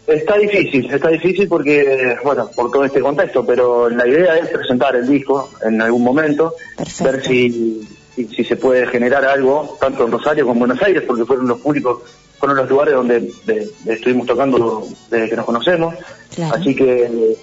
Está 0.08 0.38
difícil, 0.38 0.89
está 0.89 1.10
difícil 1.10 1.50
porque, 1.50 2.15
bueno, 2.24 2.50
por 2.56 2.72
todo 2.72 2.86
este 2.86 3.02
contexto, 3.02 3.46
pero 3.46 3.89
la 3.89 4.08
idea 4.08 4.38
es 4.38 4.48
presentar 4.48 4.96
el 4.96 5.06
disco 5.06 5.50
en 5.62 5.82
algún 5.82 6.02
momento, 6.02 6.56
ver 7.04 7.22
si, 7.22 7.86
si, 8.15 8.43
se 8.46 8.56
puede 8.56 8.88
generar 8.88 9.26
algo, 9.26 9.78
tanto 9.82 10.06
en 10.06 10.12
Rosario 10.12 10.46
como 10.46 10.54
en 10.54 10.60
Buenos 10.60 10.82
Aires, 10.82 11.04
porque 11.06 11.26
fueron 11.26 11.50
los 11.50 11.60
públicos, 11.60 12.04
fueron 12.39 12.56
los 12.56 12.70
lugares 12.70 12.93
donde 12.93 13.30
estuvimos 13.86 14.26
tocando 14.26 14.88
desde 15.12 15.30
que 15.30 15.36
nos 15.36 15.46
conocemos. 15.46 15.93
Así 16.54 16.74
que 16.74 17.36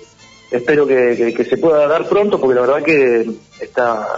espero 0.50 0.86
que, 0.86 1.34
que, 1.36 1.44
se 1.44 1.58
pueda 1.58 1.86
dar 1.86 2.08
pronto, 2.08 2.40
porque 2.40 2.54
la 2.54 2.60
verdad 2.62 2.82
que 2.82 3.30
está, 3.60 4.08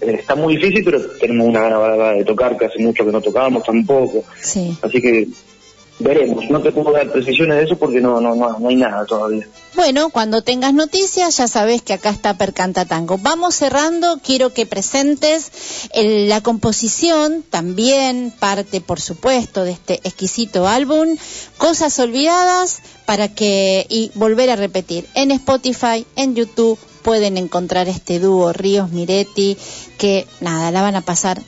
está 0.00 0.36
muy 0.36 0.56
difícil, 0.56 0.84
pero 0.84 1.00
tenemos 1.18 1.48
una 1.48 1.62
gana 1.62 2.12
de 2.12 2.24
tocar, 2.24 2.56
que 2.56 2.66
hace 2.66 2.78
mucho 2.78 3.04
que 3.04 3.10
no 3.10 3.20
tocábamos 3.20 3.64
tampoco. 3.64 4.22
Así 4.80 5.02
que 5.02 5.26
veremos. 6.00 6.48
No 6.50 6.60
te 6.60 6.72
puedo 6.72 6.92
dar 6.92 7.10
precisiones 7.10 7.58
de 7.58 7.64
eso 7.64 7.76
porque 7.76 8.00
no, 8.00 8.20
no, 8.20 8.34
no, 8.34 8.68
hay 8.68 8.76
nada 8.76 9.04
todavía. 9.04 9.46
Bueno, 9.74 10.10
cuando 10.10 10.42
tengas 10.42 10.74
noticias 10.74 11.36
ya 11.36 11.46
sabes 11.46 11.82
que 11.82 11.92
acá 11.92 12.10
está 12.10 12.34
Percanta 12.34 12.84
Tango. 12.84 13.18
Vamos 13.18 13.54
cerrando, 13.54 14.18
quiero 14.22 14.52
que 14.52 14.66
presentes 14.66 15.90
la 15.94 16.40
composición, 16.40 17.44
también 17.48 18.32
parte, 18.38 18.80
por 18.80 19.00
supuesto, 19.00 19.64
de 19.64 19.72
este 19.72 20.00
exquisito 20.04 20.66
álbum, 20.66 21.16
Cosas 21.58 21.98
Olvidadas, 21.98 22.80
para 23.06 23.28
que, 23.28 23.86
y 23.88 24.10
volver 24.14 24.50
a 24.50 24.56
repetir, 24.56 25.06
en 25.14 25.30
Spotify, 25.30 26.06
en 26.16 26.34
YouTube, 26.34 26.78
pueden 27.02 27.36
encontrar 27.36 27.88
este 27.88 28.18
dúo 28.18 28.52
Ríos 28.52 28.90
Miretti, 28.90 29.56
que 29.98 30.26
nada, 30.40 30.70
la 30.70 30.82
van 30.82 30.96
a 30.96 31.00
pasar 31.00 31.40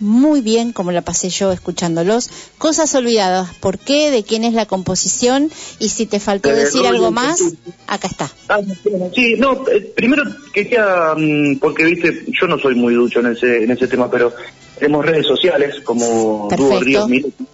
muy 0.00 0.40
bien, 0.40 0.72
como 0.72 0.92
la 0.92 1.02
pasé 1.02 1.28
yo 1.28 1.52
escuchándolos. 1.52 2.30
Cosas 2.58 2.94
olvidadas, 2.94 3.54
¿por 3.56 3.78
qué? 3.78 4.10
¿De 4.10 4.24
quién 4.24 4.44
es 4.44 4.54
la 4.54 4.66
composición? 4.66 5.50
Y 5.78 5.90
si 5.90 6.06
te 6.06 6.18
faltó 6.18 6.50
eh, 6.50 6.54
decir 6.54 6.86
algo 6.86 7.10
más, 7.10 7.54
acá 7.86 8.08
está. 8.08 8.30
Ah, 8.48 8.60
sí, 9.14 9.34
no, 9.38 9.68
eh, 9.68 9.92
primero 9.94 10.24
quería, 10.52 11.14
mm, 11.16 11.58
porque 11.58 11.84
viste, 11.84 12.24
yo 12.28 12.46
no 12.46 12.58
soy 12.58 12.74
muy 12.74 12.94
ducho 12.94 13.20
en 13.20 13.26
ese, 13.26 13.64
en 13.64 13.70
ese 13.70 13.86
tema, 13.86 14.10
pero 14.10 14.32
tenemos 14.78 15.04
redes 15.04 15.26
sociales 15.26 15.80
como 15.84 16.48
Dúo 16.56 16.80
Ríos 16.80 17.08
Miretti. 17.08 17.46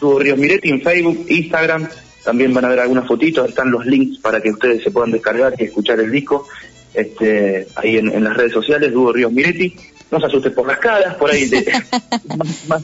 Dúo 0.00 0.18
Ríos 0.18 0.38
Miretti 0.38 0.70
en 0.70 0.82
Facebook, 0.82 1.26
Instagram, 1.28 1.88
también 2.24 2.52
van 2.52 2.64
a 2.64 2.68
ver 2.68 2.80
algunas 2.80 3.06
fotitos, 3.06 3.48
están 3.48 3.70
los 3.70 3.86
links 3.86 4.18
para 4.18 4.40
que 4.40 4.50
ustedes 4.50 4.82
se 4.82 4.90
puedan 4.90 5.12
descargar 5.12 5.54
y 5.58 5.64
escuchar 5.64 6.00
el 6.00 6.10
disco 6.10 6.46
este, 6.92 7.68
ahí 7.76 7.98
en, 7.98 8.08
en 8.08 8.24
las 8.24 8.36
redes 8.36 8.52
sociales, 8.52 8.92
Dúo 8.92 9.12
Ríos 9.12 9.32
Miretti 9.32 9.76
no 10.10 10.20
se 10.20 10.26
asuste 10.26 10.50
por 10.50 10.66
las 10.66 10.78
caras, 10.78 11.14
por 11.16 11.30
ahí 11.30 11.46
de, 11.46 11.64
más, 12.68 12.82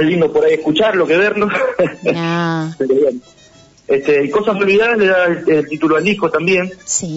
lindo 0.00 0.32
por 0.32 0.44
ahí 0.44 0.54
escucharlo 0.54 1.06
que 1.06 1.16
verlo. 1.16 1.48
Pero 2.02 2.94
bien. 2.94 3.22
Este, 3.86 4.30
Cosas 4.30 4.54
Olvidadas 4.56 4.98
le 4.98 5.06
da 5.06 5.24
el, 5.24 5.66
título 5.66 5.96
al 5.96 6.04
disco 6.04 6.30
también, 6.30 6.70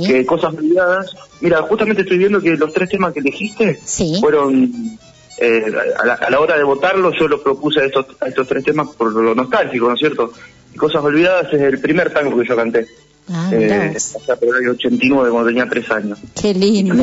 que 0.08 0.26
Cosas 0.26 0.54
Olvidadas, 0.54 1.14
mira, 1.42 1.62
justamente 1.64 2.04
estoy 2.04 2.18
viendo 2.18 2.40
que 2.40 2.52
los 2.52 2.74
tres 2.74 2.90
temas 2.90 3.14
que 3.14 3.20
elegiste 3.20 3.78
fueron, 4.22 4.72
eh, 5.38 5.66
a, 6.00 6.30
la, 6.30 6.40
hora 6.40 6.58
de 6.58 6.64
votarlo 6.64 7.12
yo 7.12 7.28
los 7.28 7.42
propuse 7.42 7.82
a 7.82 7.86
estos, 7.86 8.06
a 8.22 8.28
estos 8.28 8.48
tres 8.48 8.64
temas 8.64 8.88
por 8.96 9.12
lo 9.12 9.36
nostálgico, 9.36 9.90
¿no 9.90 9.96
es 9.96 10.00
cierto? 10.00 10.32
Y 10.74 10.78
Cosas 10.78 11.04
Olvidadas 11.04 11.54
es 11.54 11.60
el 11.60 11.82
primer 11.82 12.14
tango 12.14 12.40
que 12.40 12.48
yo 12.48 12.56
canté. 12.56 12.88
Ah, 13.30 13.50
eh, 13.52 13.94
por 14.40 14.50
el 14.50 14.64
año 14.64 14.72
89, 14.72 15.30
cuando 15.30 15.50
tenía 15.50 15.70
tres 15.70 15.92
años. 15.92 16.20
Qué 16.42 16.54
lindo, 16.54 16.96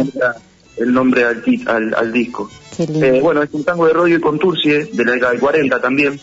El 0.78 0.92
nombre, 0.92 1.24
al, 1.24 1.42
al, 1.66 1.94
al 1.94 2.12
disco. 2.12 2.50
Eh, 2.78 3.18
bueno, 3.22 3.42
es 3.42 3.50
un 3.52 3.64
tango 3.64 3.86
de 3.86 3.92
Rodio 3.92 4.16
y 4.16 4.20
Conturcie, 4.20 4.84
de 4.92 5.04
la 5.04 5.12
década 5.12 5.32
del 5.32 5.40
40 5.40 5.80
también. 5.80 6.20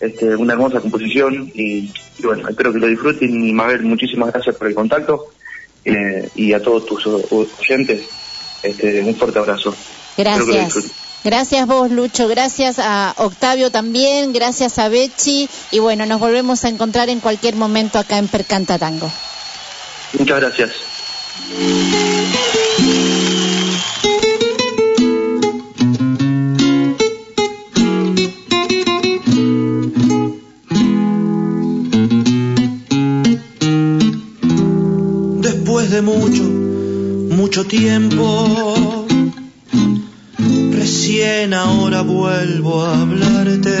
Este, 0.00 0.34
una 0.34 0.54
hermosa 0.54 0.80
composición 0.80 1.52
y, 1.54 1.92
y 2.18 2.22
bueno, 2.22 2.48
espero 2.48 2.72
que 2.72 2.78
lo 2.78 2.86
disfruten 2.86 3.46
y 3.46 3.52
Mabel, 3.52 3.82
muchísimas 3.82 4.32
gracias 4.32 4.56
por 4.56 4.66
el 4.66 4.74
contacto 4.74 5.26
eh, 5.84 6.26
y 6.34 6.54
a 6.54 6.62
todos 6.62 6.86
tus 6.86 7.06
oyentes, 7.06 8.02
este, 8.62 9.02
un 9.02 9.14
fuerte 9.14 9.38
abrazo. 9.38 9.74
Gracias. 10.16 10.92
Gracias 11.22 11.66
vos, 11.66 11.90
Lucho. 11.90 12.28
Gracias 12.28 12.78
a 12.78 13.14
Octavio 13.18 13.70
también. 13.70 14.32
Gracias 14.32 14.78
a 14.78 14.88
Bechi. 14.88 15.50
Y 15.70 15.78
bueno, 15.78 16.06
nos 16.06 16.18
volvemos 16.18 16.64
a 16.64 16.70
encontrar 16.70 17.10
en 17.10 17.20
cualquier 17.20 17.56
momento 17.56 17.98
acá 17.98 18.16
en 18.16 18.28
Percanta 18.28 18.78
Tango. 18.78 19.10
Muchas 20.18 20.40
gracias. 20.40 20.70
Después 35.80 35.96
de 35.96 36.02
mucho, 36.02 36.42
mucho 37.36 37.64
tiempo, 37.64 39.06
recién 40.72 41.54
ahora 41.54 42.02
vuelvo 42.02 42.82
a 42.82 43.00
hablarte. 43.00 43.78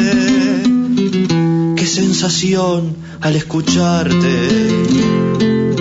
Qué 1.76 1.86
sensación 1.86 2.96
al 3.20 3.36
escucharte, 3.36 4.48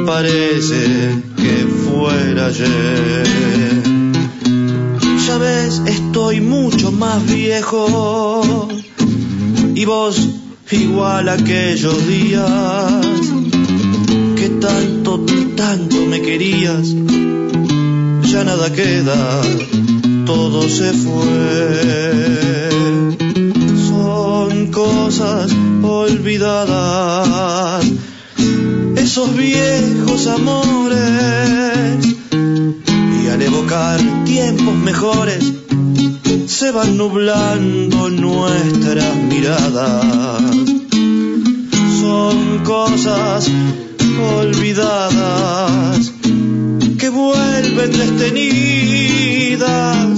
parece 0.05 1.23
que 1.37 1.65
fuera 1.85 2.47
ayer. 2.47 3.23
Ya 5.25 5.37
ves, 5.37 5.81
estoy 5.85 6.41
mucho 6.41 6.91
más 6.91 7.25
viejo 7.25 8.67
y 9.73 9.85
vos 9.85 10.27
igual 10.69 11.29
aquellos 11.29 12.05
días 12.05 13.05
que 14.35 14.49
tanto, 15.55 16.05
me 16.05 16.21
querías, 16.21 16.93
ya 18.31 18.43
nada 18.43 18.71
queda, 18.71 19.41
todo 20.25 20.69
se 20.69 20.93
fue. 20.93 22.69
Son 23.89 24.67
cosas 24.71 25.51
olvidadas, 25.81 27.83
esos 28.97 29.35
viejos 29.35 30.27
amores, 30.27 32.05
y 33.23 33.27
al 33.27 33.41
evocar 33.41 33.99
tiempos 34.25 34.75
mejores, 34.75 35.43
se 36.45 36.69
van 36.71 36.97
nublando 36.97 38.11
nuestras 38.11 39.15
miradas. 39.15 40.43
Son 41.99 42.59
cosas 42.63 43.49
olvidadas 44.19 46.11
que 46.97 47.09
vuelven 47.09 47.91
detenidas 47.91 49.49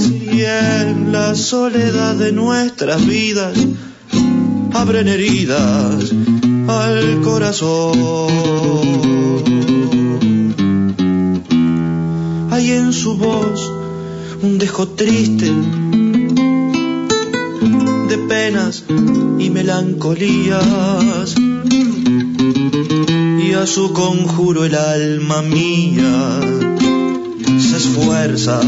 y 0.10 0.44
en 0.44 1.12
la 1.12 1.36
soledad 1.36 2.16
de 2.16 2.32
nuestras 2.32 3.06
vidas 3.06 3.58
abren 4.74 5.08
heridas 5.08 6.12
al 6.68 7.22
corazón. 7.22 7.98
Hay 12.52 12.72
en 12.72 12.94
su 12.94 13.18
voz 13.18 13.72
un 14.42 14.58
dejo 14.58 14.88
triste 14.90 15.52
de 18.10 18.18
penas 18.28 18.84
y 19.40 19.50
melancolías 19.50 21.36
a 23.54 23.68
su 23.68 23.92
conjuro 23.92 24.66
el 24.66 24.76
alma 24.76 25.42
mía 25.42 26.40
se 27.60 27.78
esfuerza 27.78 28.62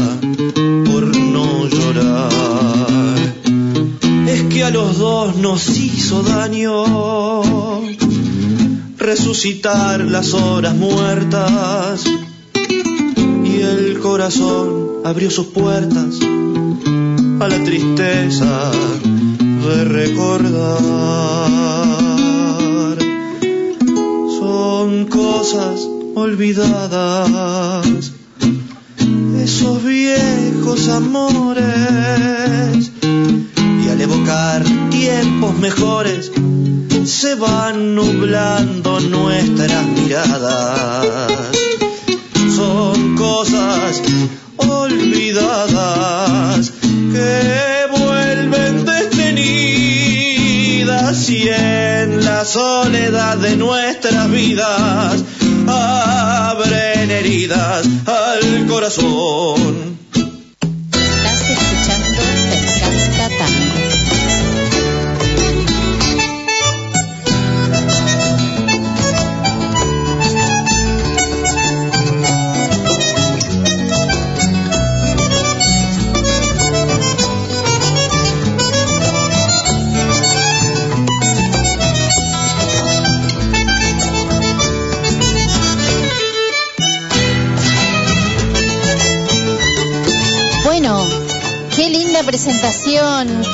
por 0.84 1.16
no 1.16 1.66
llorar. 1.66 3.34
Es 4.26 4.42
que 4.44 4.64
a 4.64 4.70
los 4.70 4.98
dos 4.98 5.36
nos 5.36 5.78
hizo 5.78 6.22
daño 6.22 7.82
resucitar 8.98 10.00
las 10.00 10.34
horas 10.34 10.74
muertas 10.74 12.04
y 13.44 13.60
el 13.60 13.98
corazón 14.00 15.00
abrió 15.04 15.30
sus 15.30 15.46
puertas 15.46 16.18
a 17.40 17.48
la 17.48 17.64
tristeza 17.64 18.70
de 19.40 19.84
recordar. 19.84 21.93
Cosas 25.14 25.88
olvidadas, 26.16 28.12
esos 29.40 29.84
viejos 29.84 30.88
amores, 30.88 32.90
y 33.84 33.88
al 33.88 34.00
evocar 34.00 34.64
tiempos 34.90 35.56
mejores, 35.58 36.32
se 37.04 37.36
van 37.36 37.94
nublando 37.94 38.98
nuestras 38.98 39.86
miradas. 39.86 41.23
Soledad 52.54 53.38
de 53.38 53.56
nuestras 53.56 54.30
vidas 54.30 55.24
abren 55.66 57.10
heridas 57.10 57.84
al 58.06 58.66
corazón. 58.68 59.73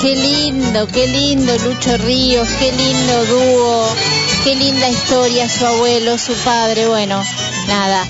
Qué 0.01 0.15
lindo, 0.15 0.87
qué 0.87 1.09
lindo 1.09 1.53
Lucho 1.65 1.97
Ríos, 1.97 2.49
qué 2.61 2.71
lindo 2.71 3.25
dúo, 3.27 3.87
qué 4.45 4.55
linda 4.55 4.89
historia 4.89 5.49
su 5.49 5.67
abuelo, 5.67 6.17
su 6.17 6.33
padre, 6.45 6.87
bueno, 6.87 7.21
nada. 7.67 8.07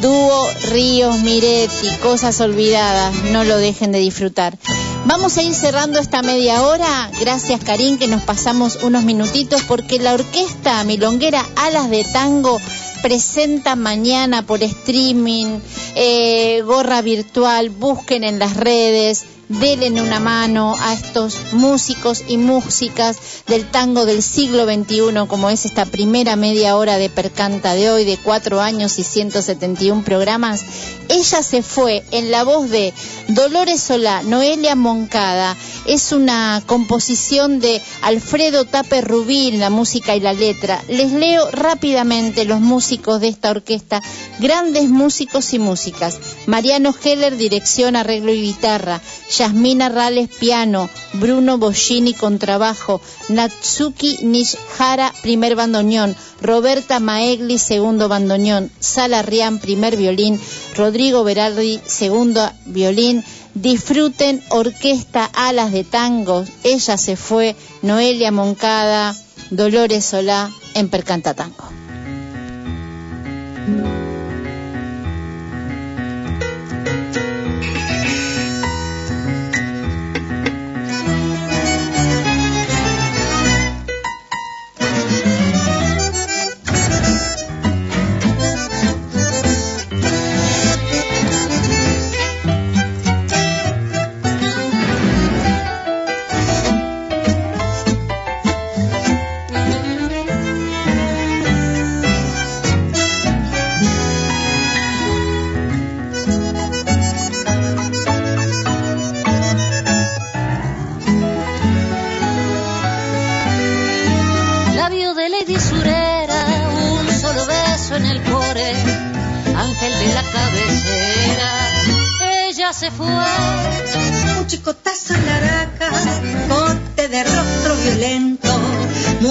Dúo 0.00 0.48
Ríos 0.70 1.18
Miretti, 1.18 1.88
cosas 2.02 2.40
olvidadas, 2.40 3.14
no 3.24 3.44
lo 3.44 3.58
dejen 3.58 3.92
de 3.92 3.98
disfrutar. 3.98 4.56
Vamos 5.04 5.36
a 5.36 5.42
ir 5.42 5.54
cerrando 5.54 5.98
esta 5.98 6.22
media 6.22 6.62
hora. 6.62 7.10
Gracias, 7.20 7.62
Karim, 7.62 7.98
que 7.98 8.06
nos 8.06 8.22
pasamos 8.22 8.78
unos 8.82 9.04
minutitos 9.04 9.62
porque 9.64 9.98
la 9.98 10.14
orquesta 10.14 10.82
milonguera 10.84 11.44
Alas 11.56 11.90
de 11.90 12.04
Tango 12.04 12.58
presenta 13.02 13.76
mañana 13.76 14.46
por 14.46 14.62
streaming, 14.62 15.58
eh, 15.94 16.62
gorra 16.64 17.02
virtual, 17.02 17.68
busquen 17.68 18.24
en 18.24 18.38
las 18.38 18.56
redes, 18.56 19.24
denle 19.48 20.02
una 20.02 20.20
mano 20.20 20.76
a 20.78 20.92
estos 20.92 21.38
músicos 21.52 22.24
y 22.28 22.36
músicas 22.36 23.16
del 23.46 23.70
tango 23.70 24.04
del 24.04 24.22
siglo 24.22 24.64
XXI, 24.64 25.26
como 25.26 25.50
es 25.50 25.64
esta 25.64 25.86
primera 25.86 26.36
media 26.36 26.76
hora 26.76 26.98
de 26.98 27.08
Percanta 27.08 27.74
de 27.74 27.90
hoy, 27.90 28.04
de 28.04 28.18
cuatro 28.18 28.60
años 28.60 28.98
y 28.98 29.04
171 29.04 30.04
programas. 30.04 30.64
Ella 31.08 31.42
se 31.42 31.62
fue 31.62 32.04
en 32.10 32.30
la 32.30 32.44
voz 32.44 32.68
de 32.68 32.92
Dolores 33.28 33.80
Solá, 33.80 34.22
Noelia 34.22 34.74
Moncada. 34.74 35.56
Es 35.86 36.12
una 36.12 36.62
composición 36.66 37.60
de 37.60 37.80
Alfredo 38.02 38.66
Tape 38.66 39.00
Rubín, 39.00 39.58
la 39.58 39.70
música 39.70 40.14
y 40.14 40.20
la 40.20 40.34
letra. 40.34 40.82
Les 40.88 41.12
leo 41.12 41.50
rápidamente 41.50 42.44
los 42.44 42.60
músicos 42.60 43.22
de 43.22 43.28
esta 43.28 43.50
orquesta, 43.50 44.02
grandes 44.38 44.90
músicos 44.90 45.54
y 45.54 45.58
músicas. 45.58 46.18
Mariano 46.46 46.94
Heller, 47.02 47.38
dirección, 47.38 47.96
arreglo 47.96 48.32
y 48.32 48.42
guitarra. 48.42 49.00
Yasmina 49.38 49.88
Rales 49.88 50.28
piano, 50.28 50.90
Bruno 51.12 51.58
Boschini 51.58 52.12
contrabajo, 52.12 53.00
Natsuki 53.28 54.18
Nishihara 54.22 55.12
primer 55.22 55.54
bandoneón, 55.54 56.16
Roberta 56.40 56.98
Maegli 56.98 57.58
segundo 57.58 58.08
bandoneón, 58.08 58.72
Sala 58.80 59.22
Rian 59.22 59.60
primer 59.60 59.96
violín, 59.96 60.40
Rodrigo 60.76 61.22
Berardi 61.22 61.80
segundo 61.86 62.50
violín, 62.66 63.22
Disfruten 63.54 64.42
Orquesta 64.50 65.24
Alas 65.32 65.70
de 65.70 65.84
Tango, 65.84 66.44
Ella 66.64 66.96
se 66.96 67.14
fue, 67.14 67.54
Noelia 67.82 68.32
Moncada, 68.32 69.16
Dolores 69.50 70.04
Solá 70.04 70.50
en 70.74 70.88
Percanta 70.88 71.34
Tango. 71.34 71.77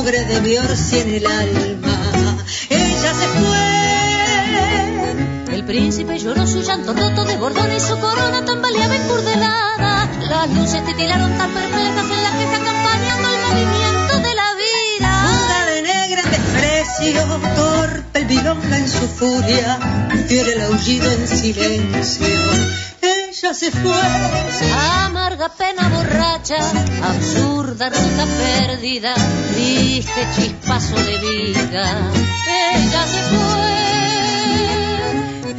lumbre 0.08 0.24
de 0.24 0.40
Biorsi 0.40 1.00
en 1.00 1.16
el 1.16 1.26
alma. 1.26 2.38
Ella 2.70 3.14
se 3.14 3.28
fue. 3.40 3.66
El 5.54 5.66
príncipe 5.66 6.18
lloró 6.18 6.48
su 6.48 6.62
llanto 6.62 6.94
roto 6.94 7.26
de 7.26 7.36
bordones, 7.36 7.84
su 7.84 8.00
corona 8.00 8.46
tambaleaba 8.46 8.96
encurdelada. 8.96 10.10
Las 10.30 10.50
luces 10.52 10.86
titilaron 10.86 11.38
tan 11.38 11.52
perplejas 11.52 12.06
en 12.06 12.24
la 12.24 12.32
queja 12.38 12.56
acompañando 12.56 13.28
el 13.30 13.40
movimiento 13.48 14.20
de 14.30 14.36
la 14.36 14.56
vida. 14.56 15.12
Pura 15.28 15.66
de 15.74 15.82
negra 15.82 16.24
desprecio, 16.24 17.26
torpe 17.56 18.20
el 18.20 18.26
bilonga 18.28 18.78
en 18.78 18.88
su 18.88 19.08
furia, 19.10 19.78
tiene 20.30 20.52
el 20.54 20.62
aullido 20.62 21.12
en 21.12 21.28
silencio 21.28 22.28
se 23.54 23.72
fue, 23.72 24.02
amarga 25.06 25.50
pena 25.50 25.88
borracha, 25.90 26.58
absurda 27.02 27.90
ruta 27.90 28.26
perdida, 28.38 29.14
triste 29.54 30.28
chispazo 30.36 30.96
de 30.96 31.18
vida. 31.18 32.12
Ella 32.74 33.08
se 33.08 33.22
fue. 33.24 33.78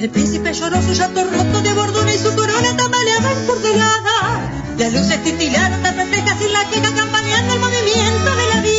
El 0.04 0.10
príncipe 0.10 0.52
lloró 0.52 0.82
su 0.82 0.92
llanto 0.92 1.24
roto 1.24 1.62
de 1.62 1.72
bordura 1.72 2.14
y 2.14 2.18
su 2.18 2.34
corona 2.34 2.76
tambaleaba 2.76 3.32
empurdelada. 3.32 4.50
Las 4.76 4.92
luces 4.92 5.24
titilaron 5.24 5.82
de 5.82 5.92
pendejas 5.92 6.40
y 6.42 6.48
la 6.48 6.64
queja 6.68 6.94
campaneando 6.94 7.54
el 7.54 7.60
movimiento 7.60 8.36
de 8.36 8.48
la 8.54 8.60
vida. 8.60 8.77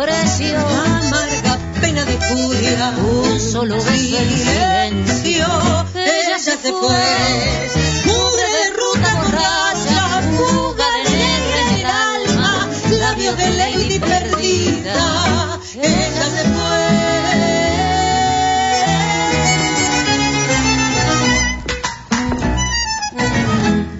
amarga 0.00 1.58
pena 1.80 2.04
de 2.04 2.16
furia, 2.18 2.94
un 2.98 3.40
solo 3.40 3.74
beso 3.74 4.18
en 4.18 5.08
silencio, 5.08 5.46
ella 5.94 6.38
se 6.38 6.52
hace 6.52 6.72
pues, 6.72 8.06
mugre 8.06 8.48
de 8.58 8.70
ruta 8.76 9.14
borracha, 9.16 10.22
fuga 10.36 10.86
de 10.92 11.00
en 11.34 11.80
el 11.80 11.86
alma, 11.86 12.68
labio 12.90 13.34
de 13.34 13.50
lady 13.50 13.98
perdida, 13.98 15.58
ella 15.74 16.26
se 16.30 16.44
fue. 16.44 16.98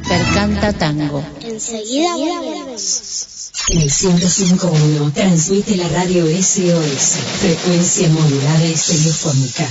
Percanta 0.09 0.73
tango. 0.75 1.25
Enseguida 1.41 2.15
volvemos 2.15 3.38
transmite 5.13 5.77
la 5.77 5.89
radio 5.89 6.27
SOS, 6.27 7.19
frecuencia 7.41 8.09
modulada 8.09 8.65
y 8.65 8.75
telefónica. 8.75 9.69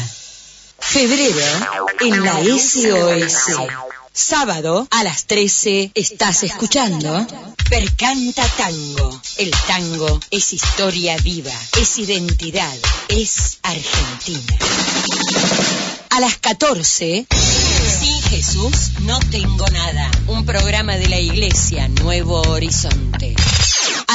Febrero 0.80 1.46
en 2.02 2.24
la 2.24 2.40
SOS. 2.44 3.58
Sábado 4.14 4.88
a 4.90 5.04
las 5.04 5.26
13 5.26 5.92
estás 5.94 6.44
escuchando 6.44 7.28
Percanta 7.70 8.44
Tango. 8.58 9.22
El 9.38 9.52
tango 9.68 10.20
es 10.32 10.54
historia 10.54 11.18
viva, 11.18 11.54
es 11.80 12.00
identidad, 12.00 12.76
es 13.10 13.60
Argentina. 13.62 14.58
A 16.10 16.20
las 16.20 16.38
14 16.38 17.28
Sin 18.00 18.22
Jesús 18.24 18.92
no 19.02 19.20
tengo 19.20 19.68
nada. 19.70 20.10
Un 20.28 20.46
programa 20.46 20.98
de 20.98 21.10
la 21.10 21.20
Iglesia 21.20 21.88
Nuevo 21.88 22.42
Horizonte. 22.42 23.36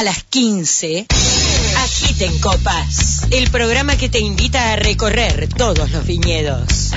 A 0.02 0.04
las 0.04 0.24
15 0.24 1.06
Agiten 1.76 2.40
Copas, 2.40 3.22
el 3.30 3.48
programa 3.52 3.96
que 3.96 4.08
te 4.08 4.18
invita 4.18 4.72
a 4.72 4.74
recorrer 4.74 5.48
todos 5.56 5.92
los 5.92 6.04
viñedos. 6.04 6.90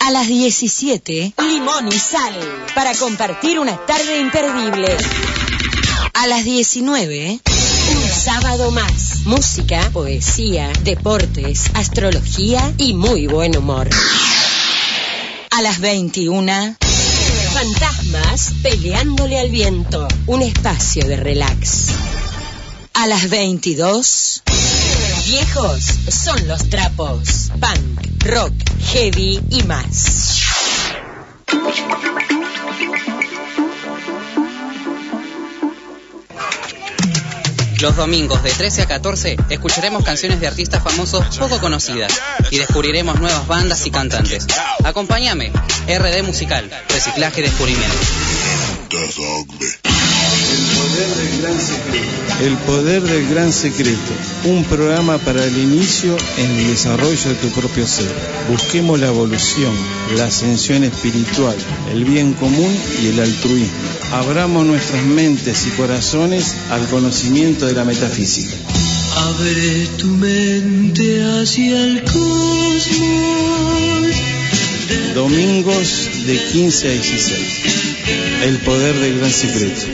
A 0.00 0.10
las 0.10 0.26
17, 0.26 1.34
Limón 1.38 1.86
y 1.86 1.92
Sal, 1.92 2.34
para 2.74 2.92
compartir 2.96 3.60
una 3.60 3.76
tarde 3.86 4.18
imperdible. 4.18 4.88
A 6.14 6.26
las 6.26 6.44
19, 6.44 7.38
un 7.38 8.10
sábado 8.10 8.72
más. 8.72 9.20
Música, 9.24 9.88
poesía, 9.92 10.72
deportes, 10.82 11.70
astrología 11.74 12.74
y 12.76 12.94
muy 12.94 13.28
buen 13.28 13.56
humor. 13.56 13.88
A 15.52 15.62
las 15.62 15.78
21, 15.78 16.76
Fantasmas 17.62 18.54
peleándole 18.60 19.38
al 19.38 19.48
viento. 19.48 20.08
Un 20.26 20.42
espacio 20.42 21.06
de 21.06 21.14
relax 21.14 21.90
a 22.92 23.06
las 23.06 23.30
22. 23.30 24.42
Viejos 25.26 25.84
son 26.08 26.48
los 26.48 26.68
trapos. 26.70 27.52
Punk, 27.60 28.24
rock, 28.24 28.52
heavy 28.92 29.40
y 29.50 29.62
más. 29.62 30.41
Los 37.82 37.96
domingos 37.96 38.40
de 38.44 38.52
13 38.52 38.82
a 38.82 38.86
14 38.86 39.36
escucharemos 39.50 40.04
canciones 40.04 40.38
de 40.38 40.46
artistas 40.46 40.84
famosos 40.84 41.36
poco 41.36 41.58
conocidas 41.58 42.12
y 42.52 42.58
descubriremos 42.58 43.18
nuevas 43.18 43.44
bandas 43.48 43.84
y 43.84 43.90
cantantes. 43.90 44.46
Acompáñame, 44.84 45.50
RD 45.88 46.22
Musical, 46.22 46.70
Reciclaje 46.88 47.40
y 47.40 47.42
Descubrimiento. 47.42 47.98
El 52.40 52.56
poder 52.58 53.02
del 53.02 53.28
gran 53.28 53.52
secreto. 53.52 54.12
Un 54.44 54.64
programa 54.64 55.18
para 55.18 55.44
el 55.44 55.56
inicio 55.58 56.16
en 56.38 56.50
el 56.50 56.68
desarrollo 56.68 57.28
de 57.28 57.34
tu 57.36 57.48
propio 57.48 57.86
ser. 57.86 58.12
Busquemos 58.48 58.98
la 58.98 59.08
evolución, 59.08 59.72
la 60.16 60.24
ascensión 60.24 60.84
espiritual, 60.84 61.56
el 61.92 62.04
bien 62.04 62.34
común 62.34 62.76
y 63.02 63.08
el 63.08 63.20
altruismo. 63.20 63.72
Abramos 64.12 64.66
nuestras 64.66 65.04
mentes 65.04 65.66
y 65.66 65.70
corazones 65.70 66.54
al 66.70 66.86
conocimiento 66.88 67.66
de 67.66 67.72
la 67.74 67.84
metafísica. 67.84 68.54
Abre 69.16 69.86
tu 69.98 70.06
mente 70.08 71.22
hacia 71.22 71.84
el 71.84 72.02
cosmos. 72.04 73.42
Domingos 75.14 76.08
de 76.26 76.38
15 76.52 76.88
a 76.88 76.92
16. 76.92 77.38
El 78.44 78.56
poder 78.58 78.94
del 78.98 79.18
gran 79.18 79.30
secreto. 79.30 79.86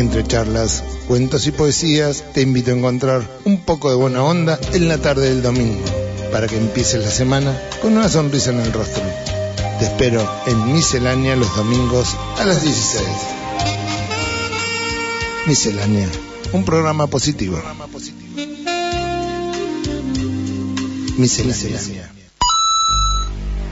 Entre 0.00 0.26
charlas, 0.26 0.82
cuentos 1.06 1.46
y 1.46 1.50
poesías, 1.50 2.24
te 2.32 2.40
invito 2.40 2.70
a 2.70 2.74
encontrar 2.74 3.20
un 3.44 3.60
poco 3.60 3.90
de 3.90 3.96
buena 3.96 4.24
onda 4.24 4.58
en 4.72 4.88
la 4.88 4.96
tarde 4.96 5.28
del 5.28 5.42
domingo, 5.42 5.84
para 6.32 6.46
que 6.46 6.56
empieces 6.56 7.04
la 7.04 7.10
semana 7.10 7.54
con 7.82 7.98
una 7.98 8.08
sonrisa 8.08 8.48
en 8.48 8.60
el 8.60 8.72
rostro. 8.72 9.02
Te 9.78 9.84
espero 9.84 10.26
en 10.46 10.72
Miscelánea 10.72 11.36
los 11.36 11.54
domingos 11.54 12.16
a 12.38 12.46
las 12.46 12.62
16. 12.62 13.04
Miscelánea, 15.46 16.08
un 16.54 16.64
programa 16.64 17.06
positivo. 17.06 17.62
Miscelánea. 21.18 22.10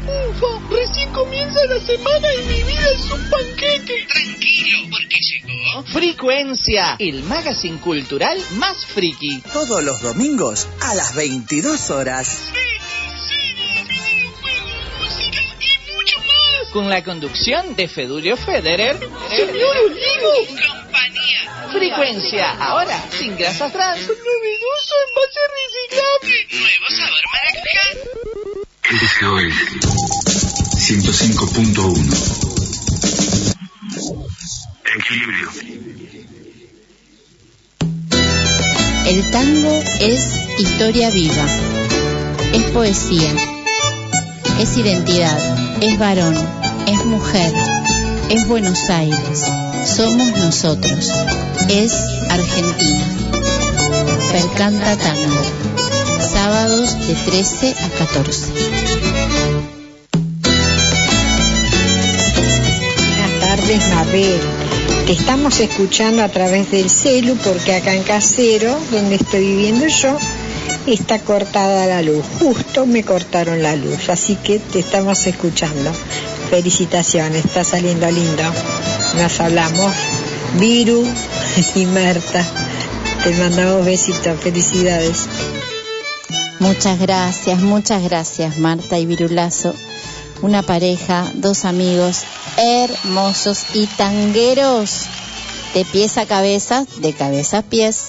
Ufa, 0.04 0.46
recién 0.70 1.10
comienza 1.14 1.64
la 1.64 1.80
semana 1.80 2.28
y 2.34 2.46
mi 2.48 2.62
vida 2.64 2.90
es 2.94 3.10
un 3.10 3.30
panqueque. 3.30 4.06
Tranquilo, 4.12 4.78
porque 4.90 5.07
Frecuencia, 5.86 6.96
el 6.98 7.22
magazine 7.24 7.78
cultural 7.78 8.38
más 8.52 8.84
friki. 8.86 9.40
Todos 9.52 9.82
los 9.82 10.02
domingos 10.02 10.68
a 10.80 10.94
las 10.94 11.14
22 11.14 11.90
horas. 11.90 12.50
Con 16.72 16.88
la 16.90 17.02
conducción 17.02 17.76
de 17.76 17.88
Fedulio 17.88 18.36
Federer. 18.36 18.98
Señor 19.30 19.76
Olivo. 19.86 20.32
Compañía. 20.46 21.68
Frecuencia, 21.72 22.50
ahora 22.52 23.00
sin 23.10 23.36
grasas 23.36 23.72
trans. 23.72 24.00
Novedoso 24.00 24.94
envase 25.08 25.40
reciclable. 25.58 26.46
Nuevo 26.52 26.88
sabor 26.96 27.24
maracujá. 27.32 27.84
SOS 28.90 29.54
105.1 30.88 32.47
Equilibrio. 34.96 35.50
El 39.06 39.30
tango 39.30 39.82
es 40.00 40.20
historia 40.58 41.10
viva, 41.10 41.46
es 42.54 42.62
poesía, 42.72 43.30
es 44.58 44.76
identidad, 44.78 45.82
es 45.82 45.98
varón, 45.98 46.34
es 46.86 47.04
mujer, 47.04 47.52
es 48.30 48.46
Buenos 48.48 48.88
Aires, 48.88 49.44
somos 49.84 50.30
nosotros, 50.38 51.10
es 51.68 51.92
Argentina. 52.30 53.04
Percanta 54.32 54.96
Tango, 54.96 55.42
sábados 56.32 56.98
de 57.06 57.14
13 57.14 57.74
a 57.78 57.88
14. 57.90 58.46
Buenas 63.06 63.40
tardes, 63.40 63.88
Mabel. 63.94 64.57
Te 65.08 65.14
estamos 65.14 65.58
escuchando 65.60 66.22
a 66.22 66.28
través 66.28 66.70
del 66.70 66.90
celu 66.90 67.34
porque 67.36 67.74
acá 67.74 67.94
en 67.94 68.02
Casero, 68.02 68.78
donde 68.90 69.14
estoy 69.14 69.40
viviendo 69.40 69.86
yo, 69.86 70.18
está 70.86 71.18
cortada 71.20 71.86
la 71.86 72.02
luz. 72.02 72.22
Justo 72.38 72.84
me 72.84 73.02
cortaron 73.02 73.62
la 73.62 73.74
luz, 73.74 74.10
así 74.10 74.36
que 74.36 74.58
te 74.58 74.80
estamos 74.80 75.26
escuchando. 75.26 75.94
Felicitaciones, 76.50 77.46
está 77.46 77.64
saliendo 77.64 78.06
lindo. 78.10 78.42
Nos 79.16 79.40
hablamos, 79.40 79.94
Viru 80.60 81.02
y 81.74 81.86
Marta. 81.86 82.46
Te 83.24 83.30
mandamos 83.38 83.86
besitos, 83.86 84.38
felicidades. 84.38 85.26
Muchas 86.58 86.98
gracias, 86.98 87.60
muchas 87.60 88.02
gracias 88.02 88.58
Marta 88.58 88.98
y 88.98 89.06
Virulazo. 89.06 89.74
Una 90.42 90.62
pareja, 90.62 91.32
dos 91.32 91.64
amigos 91.64 92.24
hermosos 92.58 93.64
y 93.74 93.86
tangueros. 93.86 95.06
De 95.74 95.84
pies 95.84 96.18
a 96.18 96.26
cabeza, 96.26 96.84
de 97.00 97.12
cabeza 97.12 97.58
a 97.58 97.62
pies. 97.62 98.04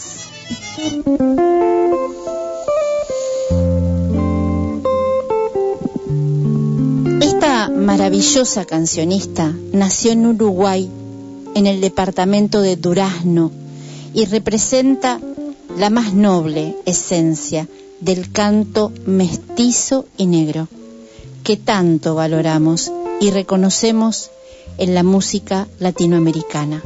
Esta 7.22 7.70
maravillosa 7.70 8.66
cancionista 8.66 9.54
nació 9.72 10.14
en 10.14 10.26
Uruguay, 10.26 10.90
en 11.54 11.68
el 11.68 11.80
departamento 11.80 12.62
de 12.62 12.76
Durazno, 12.76 13.52
y 14.14 14.26
representa 14.26 15.20
la 15.78 15.90
más 15.92 16.14
noble 16.14 16.76
esencia 16.86 17.68
del 18.00 18.32
canto 18.32 18.92
mestizo 19.06 20.06
y 20.18 20.26
negro, 20.26 20.68
que 21.44 21.58
tanto 21.58 22.16
valoramos 22.16 22.92
y 23.20 23.32
reconocemos 23.32 24.32
en 24.78 24.94
la 24.94 25.04
música 25.04 25.68
latinoamericana. 25.80 26.82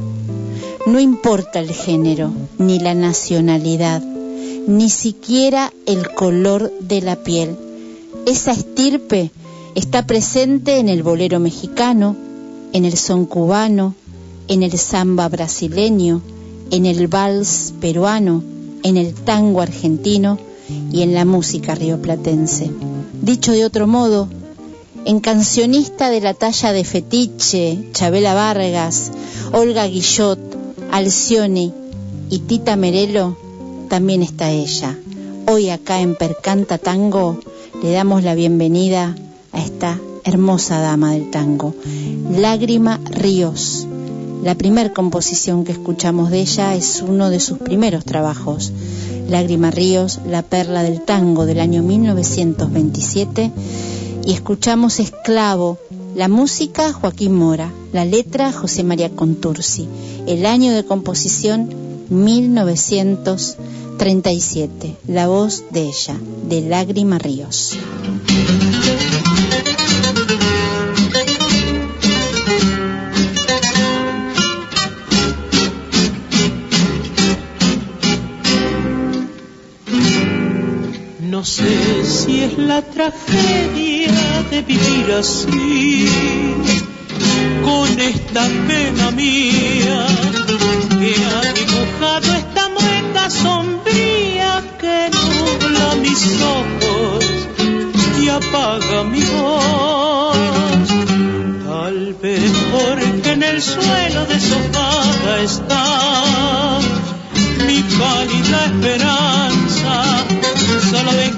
No 0.86 1.00
importa 1.00 1.60
el 1.60 1.72
género, 1.72 2.32
ni 2.58 2.78
la 2.78 2.94
nacionalidad, 2.94 4.02
ni 4.02 4.90
siquiera 4.90 5.72
el 5.86 6.12
color 6.14 6.72
de 6.80 7.00
la 7.00 7.16
piel. 7.16 7.56
Esa 8.26 8.52
estirpe 8.52 9.30
está 9.74 10.06
presente 10.06 10.78
en 10.78 10.88
el 10.88 11.02
bolero 11.02 11.40
mexicano, 11.40 12.16
en 12.72 12.84
el 12.84 12.96
son 12.96 13.26
cubano, 13.26 13.94
en 14.48 14.62
el 14.62 14.78
samba 14.78 15.28
brasileño, 15.28 16.20
en 16.70 16.86
el 16.86 17.08
vals 17.08 17.72
peruano, 17.80 18.42
en 18.82 18.96
el 18.96 19.14
tango 19.14 19.60
argentino 19.60 20.38
y 20.92 21.02
en 21.02 21.14
la 21.14 21.24
música 21.24 21.74
rioplatense. 21.74 22.70
Dicho 23.22 23.52
de 23.52 23.64
otro 23.64 23.86
modo, 23.86 24.28
en 25.06 25.20
cancionista 25.20 26.08
de 26.08 26.20
la 26.20 26.34
talla 26.34 26.72
de 26.72 26.84
Fetiche, 26.84 27.78
Chabela 27.92 28.34
Vargas, 28.34 29.10
Olga 29.52 29.86
Guillot, 29.86 30.38
Alcione 30.90 31.72
y 32.30 32.38
Tita 32.40 32.76
Merelo, 32.76 33.36
también 33.88 34.22
está 34.22 34.50
ella. 34.50 34.98
Hoy 35.46 35.68
acá 35.68 36.00
en 36.00 36.14
Percanta 36.14 36.78
Tango 36.78 37.38
le 37.82 37.92
damos 37.92 38.22
la 38.22 38.34
bienvenida 38.34 39.14
a 39.52 39.60
esta 39.60 40.00
hermosa 40.24 40.78
dama 40.78 41.12
del 41.12 41.30
tango, 41.30 41.74
Lágrima 42.30 42.98
Ríos. 43.10 43.86
La 44.42 44.54
primer 44.54 44.92
composición 44.92 45.64
que 45.64 45.72
escuchamos 45.72 46.30
de 46.30 46.40
ella 46.40 46.74
es 46.74 47.02
uno 47.02 47.30
de 47.30 47.40
sus 47.40 47.58
primeros 47.58 48.04
trabajos, 48.04 48.72
Lágrima 49.28 49.70
Ríos, 49.70 50.20
la 50.26 50.42
perla 50.42 50.82
del 50.82 51.02
tango 51.02 51.46
del 51.46 51.60
año 51.60 51.82
1927, 51.82 53.50
y 54.24 54.32
escuchamos 54.32 55.00
Esclavo, 55.00 55.78
la 56.14 56.28
música 56.28 56.92
Joaquín 56.92 57.34
Mora, 57.34 57.72
la 57.92 58.04
letra 58.04 58.52
José 58.52 58.84
María 58.84 59.10
Contursi, 59.10 59.88
el 60.26 60.46
año 60.46 60.72
de 60.72 60.84
composición 60.84 61.68
1937, 62.08 64.96
la 65.08 65.26
voz 65.26 65.64
de 65.70 65.82
ella, 65.82 66.16
de 66.48 66.60
Lágrima 66.62 67.18
Ríos. 67.18 67.76
No 81.20 81.44
sé 81.44 81.73
si 82.24 82.40
es 82.40 82.56
la 82.56 82.80
tragedia 82.80 84.12
de 84.50 84.62
vivir 84.62 85.12
así, 85.18 86.08
con 87.62 88.00
esta 88.00 88.44
pena 88.68 89.10
mía 89.10 90.06
que 91.00 91.14
ha 91.32 91.52
dibujado 91.52 92.34
esta 92.34 92.68
mueca 92.70 93.30
sombría 93.30 94.62
que 94.80 95.10
nubla 95.12 95.94
mis 95.96 96.22
ojos 96.56 97.24
y 98.22 98.28
apaga 98.28 99.04
mi 99.04 99.20
voz. 99.20 100.88
Tal 101.66 102.14
vez 102.22 102.52
porque 102.72 103.32
en 103.32 103.42
el 103.42 103.60
suelo 103.60 104.24
deshojada 104.26 105.40
está 105.42 106.78
mi 107.66 107.80
pálida 107.98 108.64
esperanza 108.66 110.24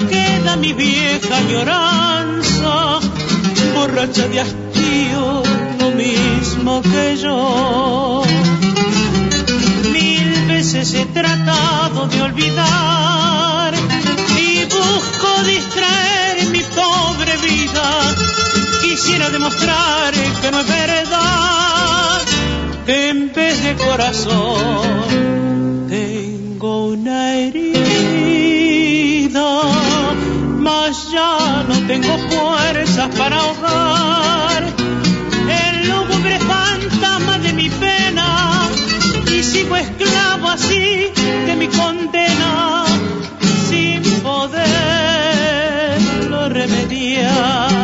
queda 0.08 0.56
mi 0.56 0.72
vieja 0.72 1.40
lloranza, 1.50 3.00
borracha 3.74 4.28
de 4.28 4.40
hastío, 4.40 5.42
lo 5.80 5.90
mismo 5.90 6.82
que 6.82 7.16
yo. 7.16 8.22
Mil 9.92 10.46
veces 10.48 10.94
he 10.94 11.06
tratado 11.06 12.08
de 12.08 12.22
olvidar 12.22 13.74
y 14.38 14.64
busco 14.64 15.42
distraer 15.44 16.46
mi 16.50 16.60
pobre 16.60 17.36
vida. 17.38 18.14
Quisiera 18.82 19.30
demostrar 19.30 20.12
que 20.40 20.50
no 20.50 20.60
es 20.60 20.68
verdad, 20.68 22.22
que 22.86 23.08
en 23.10 23.32
vez 23.32 23.62
de 23.62 23.74
corazón 23.74 25.45
ya 31.16 31.64
no 31.68 31.76
tengo 31.86 32.14
fuerzas 32.28 33.08
para 33.16 33.36
ahogar 33.36 34.62
el 35.62 35.88
lúgubre 35.88 36.38
fantasma 36.40 37.38
de 37.38 37.52
mi 37.54 37.68
pena 37.70 38.68
y 39.34 39.42
sigo 39.42 39.76
esclavo 39.76 40.48
así 40.48 41.10
de 41.46 41.56
mi 41.56 41.68
condena 41.68 42.84
sin 43.68 44.02
poderlo 44.28 44.58
remediar. 46.50 47.76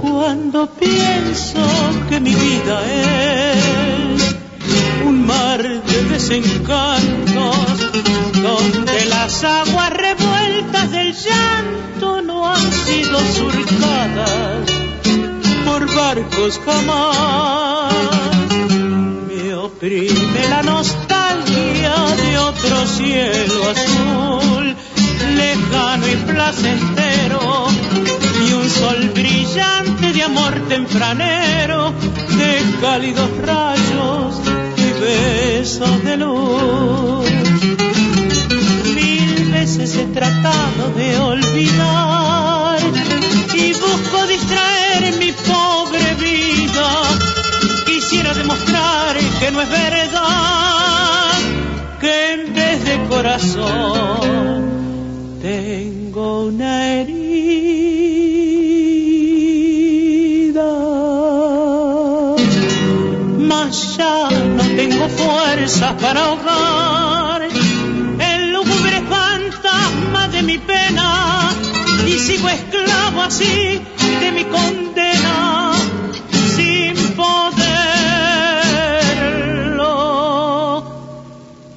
cuando 0.00 0.58
pienso 0.84 1.60
que 2.08 2.18
mi 2.20 2.34
vida 2.34 2.76
es 3.02 4.05
de 6.28 6.40
desencantos, 6.40 7.92
donde 8.42 9.04
las 9.06 9.44
aguas 9.44 9.90
revueltas 9.90 10.90
del 10.90 11.14
llanto 11.14 12.22
no 12.22 12.46
han 12.48 12.72
sido 12.72 13.18
surcadas 13.34 14.70
por 15.64 15.94
barcos 15.94 16.60
jamás. 16.64 17.94
Me 19.28 19.54
oprime 19.54 20.48
la 20.50 20.62
nostalgia 20.62 21.94
de 22.16 22.38
otro 22.38 22.86
cielo 22.86 23.70
azul, 23.70 24.76
lejano 25.36 26.08
y 26.08 26.16
placentero, 26.16 27.66
y 28.48 28.52
un 28.52 28.70
sol 28.70 29.10
brillante 29.14 30.12
de 30.12 30.22
amor 30.22 30.54
tempranero, 30.68 31.92
de 32.36 32.62
cálidos 32.80 33.30
rayos 33.44 33.85
de 35.66 36.16
luz. 36.16 37.28
Mil 38.94 39.50
veces 39.50 39.96
he 39.96 40.04
tratado 40.04 40.90
de 40.94 41.18
olvidar 41.18 42.78
y 43.52 43.72
busco 43.72 44.26
distraer 44.28 45.12
mi 45.18 45.32
pobre 45.32 46.14
vida. 46.20 46.88
Quisiera 47.84 48.32
demostrar 48.34 49.16
que 49.40 49.50
no 49.50 49.60
es 49.60 49.68
verdad, 49.68 51.32
que 52.00 52.32
en 52.34 52.54
vez 52.54 52.84
de 52.84 53.08
corazón 53.08 54.05
fuerzas 65.66 65.94
para 66.00 66.20
ahogar 66.26 67.42
el 67.42 68.52
lúgubre 68.52 69.02
fantasma 69.02 70.28
de 70.28 70.42
mi 70.42 70.58
pena 70.58 71.52
y 72.06 72.12
sigo 72.12 72.48
esclavo 72.48 73.22
así 73.22 73.82
de 74.20 74.30
mi 74.30 74.44
condena 74.44 75.72
sin 76.54 76.94
poderlo 77.16 77.56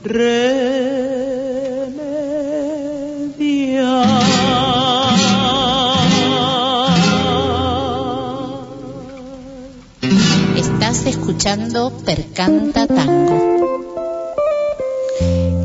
remediar. 0.04 1.10
Estás 10.56 11.08
escuchando 11.08 11.92
Percanta 12.06 12.86
Tango. 12.86 13.49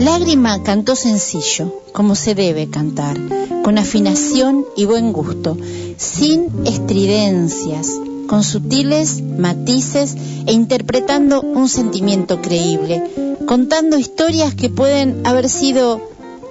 Lágrima 0.04 0.62
cantó 0.62 0.96
sencillo, 0.96 1.80
como 1.94 2.14
se 2.14 2.34
debe 2.34 2.68
cantar, 2.68 3.16
con 3.62 3.78
afinación 3.78 4.66
y 4.76 4.84
buen 4.84 5.14
gusto, 5.14 5.56
sin 5.96 6.66
estridencias, 6.66 7.88
con 8.26 8.44
sutiles 8.44 9.22
matices 9.22 10.14
e 10.44 10.52
interpretando 10.52 11.40
un 11.40 11.70
sentimiento 11.70 12.42
creíble, 12.42 13.02
contando 13.46 13.96
historias 13.96 14.54
que 14.54 14.68
pueden 14.68 15.26
haber 15.26 15.48
sido 15.48 16.02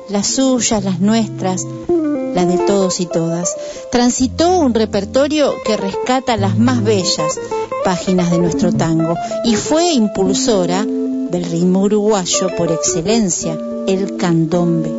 las 0.10 0.26
suyas, 0.26 0.84
las 0.84 1.00
nuestras, 1.00 1.64
las 2.34 2.48
de 2.48 2.58
todos 2.58 3.00
y 3.02 3.06
todas. 3.06 3.56
Transitó 3.92 4.58
un 4.58 4.74
repertorio 4.74 5.54
que 5.64 5.78
rescata 5.78 6.38
las 6.38 6.58
más 6.58 6.84
bellas 6.84 7.40
páginas 7.86 8.32
de 8.32 8.40
nuestro 8.40 8.74
tango 8.74 9.16
y 9.46 9.56
fue 9.56 9.94
impulsora 9.94 10.88
del 11.34 11.46
ritmo 11.46 11.82
uruguayo 11.82 12.56
por 12.56 12.72
excelencia, 12.72 13.58
el 13.88 14.18
candombe. 14.18 14.92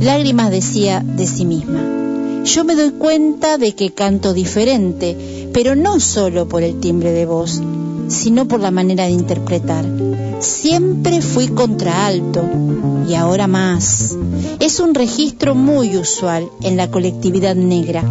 Lágrimas 0.00 0.50
decía 0.50 1.04
de 1.04 1.26
sí 1.26 1.44
misma, 1.44 2.42
yo 2.44 2.64
me 2.64 2.74
doy 2.74 2.92
cuenta 2.92 3.58
de 3.58 3.74
que 3.74 3.92
canto 3.92 4.32
diferente, 4.32 5.50
pero 5.52 5.76
no 5.76 6.00
solo 6.00 6.48
por 6.48 6.62
el 6.62 6.80
timbre 6.80 7.12
de 7.12 7.26
voz, 7.26 7.60
sino 8.08 8.48
por 8.48 8.60
la 8.60 8.70
manera 8.70 9.04
de 9.04 9.10
interpretar. 9.10 9.84
Siempre 10.40 11.20
fui 11.20 11.48
contraalto 11.48 12.42
y 13.06 13.14
ahora 13.16 13.46
más. 13.46 14.16
Es 14.60 14.80
un 14.80 14.94
registro 14.94 15.54
muy 15.54 15.98
usual 15.98 16.48
en 16.62 16.78
la 16.78 16.90
colectividad 16.90 17.54
negra. 17.54 18.02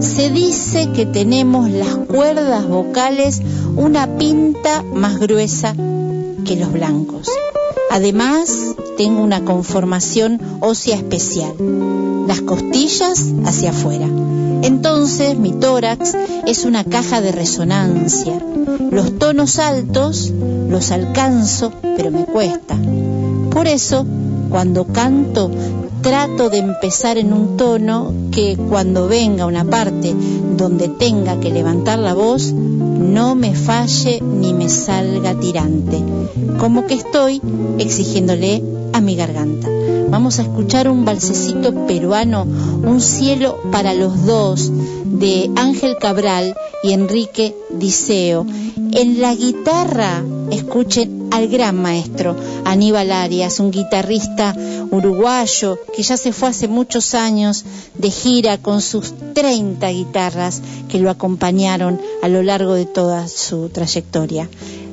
Se 0.00 0.28
dice 0.30 0.90
que 0.92 1.06
tenemos 1.06 1.70
las 1.70 1.94
cuerdas 1.94 2.66
vocales 2.66 3.40
una 3.76 4.18
pinta 4.18 4.82
más 4.82 5.20
gruesa 5.20 5.76
que 6.46 6.56
los 6.56 6.72
blancos. 6.72 7.28
Además, 7.90 8.50
tengo 8.96 9.20
una 9.20 9.44
conformación 9.44 10.40
ósea 10.60 10.96
especial, 10.96 11.54
las 12.26 12.40
costillas 12.40 13.24
hacia 13.44 13.70
afuera. 13.70 14.06
Entonces, 14.62 15.36
mi 15.36 15.52
tórax 15.52 16.16
es 16.46 16.64
una 16.64 16.84
caja 16.84 17.20
de 17.20 17.32
resonancia. 17.32 18.40
Los 18.90 19.18
tonos 19.18 19.58
altos 19.58 20.32
los 20.68 20.90
alcanzo, 20.92 21.72
pero 21.96 22.10
me 22.10 22.24
cuesta. 22.24 22.76
Por 23.50 23.66
eso, 23.66 24.06
cuando 24.48 24.86
canto, 24.86 25.50
trato 26.02 26.48
de 26.50 26.58
empezar 26.58 27.18
en 27.18 27.32
un 27.32 27.56
tono 27.56 28.12
que 28.30 28.56
cuando 28.56 29.08
venga 29.08 29.46
una 29.46 29.64
parte 29.64 30.14
donde 30.56 30.88
tenga 30.88 31.40
que 31.40 31.50
levantar 31.50 31.98
la 31.98 32.14
voz, 32.14 32.54
no 32.98 33.34
me 33.34 33.54
falle 33.54 34.20
ni 34.20 34.52
me 34.52 34.68
salga 34.68 35.34
tirante, 35.34 36.02
como 36.58 36.86
que 36.86 36.94
estoy 36.94 37.40
exigiéndole 37.78 38.62
a 38.92 39.00
mi 39.00 39.14
garganta. 39.16 39.68
Vamos 40.08 40.38
a 40.38 40.42
escuchar 40.42 40.88
un 40.88 41.04
balsecito 41.04 41.86
peruano, 41.86 42.46
Un 42.82 43.00
cielo 43.00 43.58
para 43.72 43.92
los 43.92 44.24
dos, 44.24 44.70
de 45.04 45.50
Ángel 45.56 45.96
Cabral 45.98 46.54
y 46.82 46.92
Enrique 46.92 47.54
Diceo. 47.70 48.46
En 48.92 49.20
la 49.20 49.34
guitarra, 49.34 50.22
escuchen 50.50 51.28
al 51.30 51.48
gran 51.48 51.80
maestro 51.80 52.36
Aníbal 52.64 53.12
Arias, 53.12 53.60
un 53.60 53.70
guitarrista 53.70 54.54
uruguayo 54.90 55.78
que 55.94 56.02
ya 56.02 56.16
se 56.16 56.32
fue 56.32 56.48
hace 56.48 56.68
muchos 56.68 57.14
años 57.14 57.64
de 57.94 58.10
gira 58.10 58.58
con 58.58 58.80
sus 58.80 59.14
30 59.34 59.88
guitarras 59.88 60.62
que 60.88 60.98
lo 60.98 61.10
acompañaron 61.10 62.00
a 62.22 62.28
lo 62.28 62.42
largo 62.42 62.74
de 62.74 62.86
toda 62.86 63.28
su 63.28 63.68
trayectoria. 63.68 64.48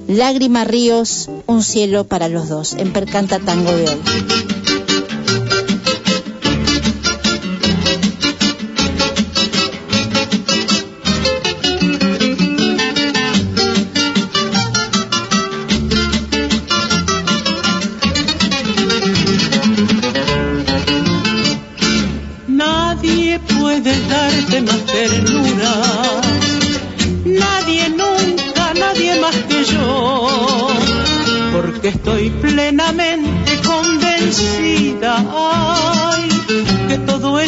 Lágrima 0.08 0.66
Ríos, 0.66 1.30
un 1.48 1.64
cielo 1.64 2.04
para 2.04 2.28
los 2.28 2.50
dos, 2.50 2.74
en 2.74 2.92
Percanta 2.92 3.40
Tango 3.40 3.72
de 3.72 3.90
hoy. 3.90 4.63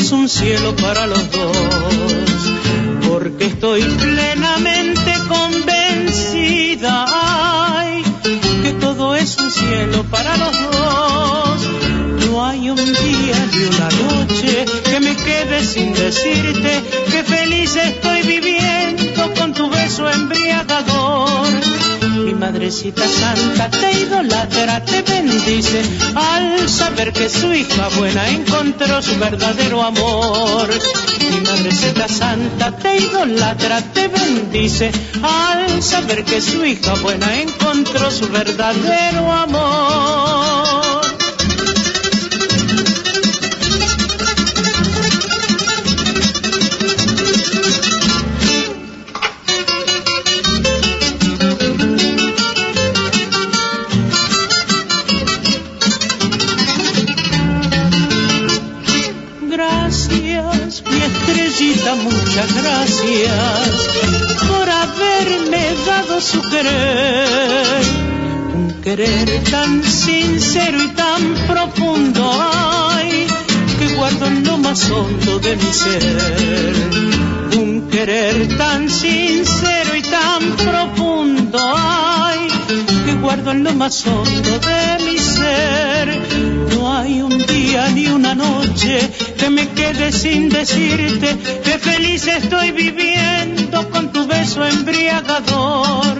Es 0.06 0.12
un 0.12 0.30
cielo 0.30 0.76
para 0.76 1.08
los 1.08 1.32
dos, 1.32 1.58
porque 3.10 3.46
estoy 3.46 3.82
plenamente 3.82 5.14
convencida 5.28 7.06
ay, 7.08 8.04
que 8.62 8.74
todo 8.74 9.16
es 9.16 9.36
un 9.40 9.50
cielo 9.50 10.04
para 10.12 10.38
los 10.38 10.52
dos. 10.52 11.60
No 12.30 12.46
hay 12.46 12.70
un 12.70 12.76
día 12.76 13.48
ni 13.52 13.64
una 13.64 13.90
noche 14.04 14.66
que 14.84 15.00
me 15.00 15.16
quede 15.16 15.66
sin 15.66 15.92
decirte 15.94 16.84
que 17.10 17.24
feliz 17.24 17.76
estoy 17.76 18.22
viviendo 18.22 19.34
con 19.34 19.54
tu 19.54 19.72
beso 19.72 20.08
embriagador. 20.08 21.48
Madrecita 22.40 23.08
santa 23.08 23.70
te 23.70 23.92
idolatra, 23.92 24.84
te 24.84 25.02
bendice 25.02 25.82
al 26.16 26.68
saber 26.68 27.14
que 27.14 27.30
su 27.30 27.54
hija 27.54 27.88
buena 27.98 28.28
encontró 28.30 29.02
su 29.02 29.18
verdadero 29.18 29.82
amor. 29.82 30.70
Mi 31.20 31.40
madrecita 31.42 32.08
santa 32.08 32.72
te 32.78 32.98
idolatra, 32.98 33.82
te 33.94 34.10
bendice 34.10 34.92
al 35.24 35.82
saber 35.82 36.26
que 36.26 36.42
su 36.42 36.66
hija 36.66 36.94
buena 36.96 37.42
encontró 37.42 38.12
su 38.12 38.28
verdadero 38.28 39.32
amor. 39.32 40.05
Su 66.26 66.42
querer. 66.42 67.84
Un 68.56 68.82
querer 68.82 69.44
tan 69.52 69.84
sincero 69.84 70.78
y 70.82 70.88
tan 70.90 71.22
profundo, 71.48 72.22
ay, 72.42 73.28
que 73.78 73.96
guardo 73.96 74.26
en 74.26 74.44
lo 74.44 74.58
más 74.58 74.90
hondo 74.90 75.40
de 75.40 75.56
mi 75.56 75.72
ser. 75.84 76.74
Un 77.58 77.90
querer 77.90 78.58
tan 78.58 78.90
sincero 78.90 79.96
y 79.96 80.02
tan 80.02 80.42
profundo, 80.66 81.60
ay, 81.76 82.48
que 83.06 83.14
guardo 83.16 83.52
en 83.52 83.64
lo 83.64 83.74
más 83.74 84.06
hondo 84.08 84.60
de 84.60 85.06
mi 85.06 85.18
ser. 85.20 85.95
No 86.76 86.94
hay 86.94 87.22
un 87.22 87.38
día 87.46 87.88
ni 87.90 88.08
una 88.08 88.36
noche 88.36 89.00
que 89.38 89.50
me 89.50 89.68
quede 89.70 90.12
sin 90.12 90.50
decirte 90.50 91.38
que 91.64 91.80
feliz 91.80 92.28
estoy 92.28 92.72
viviendo 92.72 93.90
con 93.90 94.12
tu 94.12 94.28
beso 94.28 94.66
embriagador. 94.66 96.18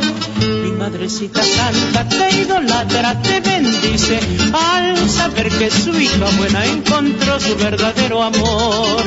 Mi 0.64 0.72
madrecita 0.72 1.42
santa 1.44 2.08
te 2.08 2.36
idolatra, 2.42 3.22
te 3.22 3.40
bendice 3.40 4.20
al 4.54 5.10
saber 5.10 5.50
que 5.50 5.70
su 5.72 6.00
hija 6.00 6.30
buena 6.38 6.66
encontró 6.66 7.40
su 7.40 7.56
verdadero 7.56 8.24
amor. 8.24 9.04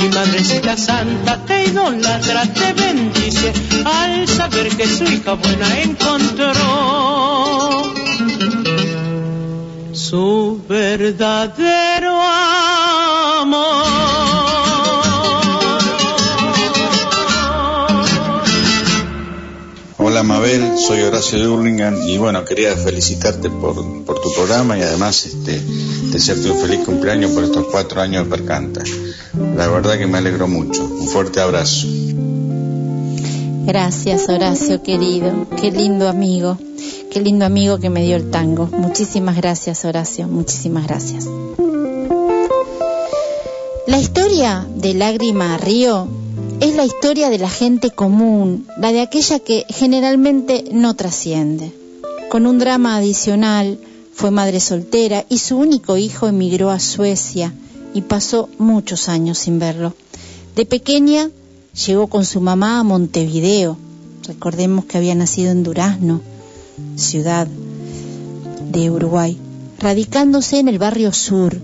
Mi 0.00 0.08
madrecita 0.08 0.76
santa 0.76 1.44
te 1.44 1.66
idolatra, 1.66 2.42
te 2.52 2.72
bendice 2.72 3.52
al 3.84 4.26
saber 4.28 4.68
que 4.76 4.86
su 4.86 5.04
hija 5.04 5.34
buena 5.34 5.80
encontró 5.80 6.52
su 10.12 10.60
verdadero 10.68 12.20
amor. 13.40 13.86
Hola 19.96 20.22
Mabel, 20.22 20.76
soy 20.76 21.00
Horacio 21.00 21.38
de 21.38 21.48
Hurlingham 21.48 21.96
y 22.06 22.18
bueno, 22.18 22.44
quería 22.44 22.76
felicitarte 22.76 23.48
por, 23.48 24.04
por 24.04 24.20
tu 24.20 24.30
programa 24.34 24.76
y 24.76 24.82
además 24.82 25.24
este, 25.24 25.58
desearte 26.10 26.50
un 26.50 26.58
feliz 26.60 26.84
cumpleaños 26.84 27.30
por 27.30 27.44
estos 27.44 27.68
cuatro 27.68 28.02
años 28.02 28.24
de 28.24 28.36
Percanta. 28.36 28.82
La 29.56 29.66
verdad 29.68 29.96
que 29.96 30.06
me 30.06 30.18
alegro 30.18 30.46
mucho. 30.46 30.84
Un 30.84 31.08
fuerte 31.08 31.40
abrazo. 31.40 31.86
Gracias, 33.64 34.28
Horacio, 34.28 34.82
querido. 34.82 35.46
Qué 35.60 35.70
lindo 35.70 36.08
amigo. 36.08 36.58
Qué 37.10 37.20
lindo 37.20 37.44
amigo 37.44 37.78
que 37.78 37.90
me 37.90 38.02
dio 38.02 38.16
el 38.16 38.30
tango. 38.30 38.66
Muchísimas 38.66 39.36
gracias, 39.36 39.84
Horacio. 39.84 40.26
Muchísimas 40.26 40.86
gracias. 40.86 41.28
La 43.86 43.98
historia 43.98 44.66
de 44.76 44.94
Lágrima 44.94 45.58
Río 45.58 46.08
es 46.60 46.74
la 46.74 46.84
historia 46.84 47.30
de 47.30 47.38
la 47.38 47.50
gente 47.50 47.90
común, 47.90 48.66
la 48.78 48.92
de 48.92 49.00
aquella 49.00 49.38
que 49.38 49.64
generalmente 49.68 50.64
no 50.72 50.94
trasciende. 50.94 51.72
Con 52.30 52.46
un 52.46 52.58
drama 52.58 52.96
adicional, 52.96 53.78
fue 54.12 54.30
madre 54.30 54.60
soltera 54.60 55.24
y 55.28 55.38
su 55.38 55.56
único 55.56 55.96
hijo 55.96 56.28
emigró 56.28 56.70
a 56.70 56.80
Suecia 56.80 57.52
y 57.94 58.02
pasó 58.02 58.48
muchos 58.58 59.08
años 59.08 59.38
sin 59.38 59.58
verlo. 59.58 59.94
De 60.56 60.66
pequeña 60.66 61.30
llegó 61.74 62.06
con 62.06 62.24
su 62.24 62.40
mamá 62.40 62.78
a 62.78 62.82
Montevideo. 62.82 63.76
Recordemos 64.26 64.84
que 64.84 64.98
había 64.98 65.14
nacido 65.14 65.50
en 65.50 65.62
Durazno, 65.62 66.20
ciudad 66.96 67.48
de 68.70 68.90
Uruguay, 68.90 69.36
radicándose 69.78 70.58
en 70.58 70.68
el 70.68 70.78
barrio 70.78 71.12
sur. 71.12 71.58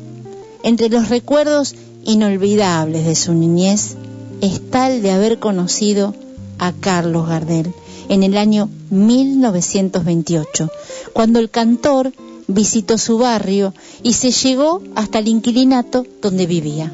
Entre 0.63 0.89
los 0.89 1.09
recuerdos 1.09 1.75
inolvidables 2.05 3.07
de 3.07 3.15
su 3.15 3.33
niñez 3.35 3.97
está 4.41 4.91
el 4.91 5.03
de 5.03 5.13
haber 5.13 5.39
conocido 5.39 6.15
a 6.59 6.73
Carlos 6.73 7.29
Gardel 7.29 7.73
en 8.09 8.23
el 8.23 8.37
año 8.37 8.69
1928, 8.91 10.71
cuando 11.13 11.39
el 11.39 11.51
cantor 11.51 12.13
visitó 12.47 12.99
su 12.99 13.19
barrio 13.19 13.75
y 14.03 14.15
se 14.15 14.31
llegó 14.31 14.83
hasta 14.95 15.19
el 15.19 15.29
inquilinato 15.29 16.07
donde 16.23 16.47
vivía. 16.47 16.91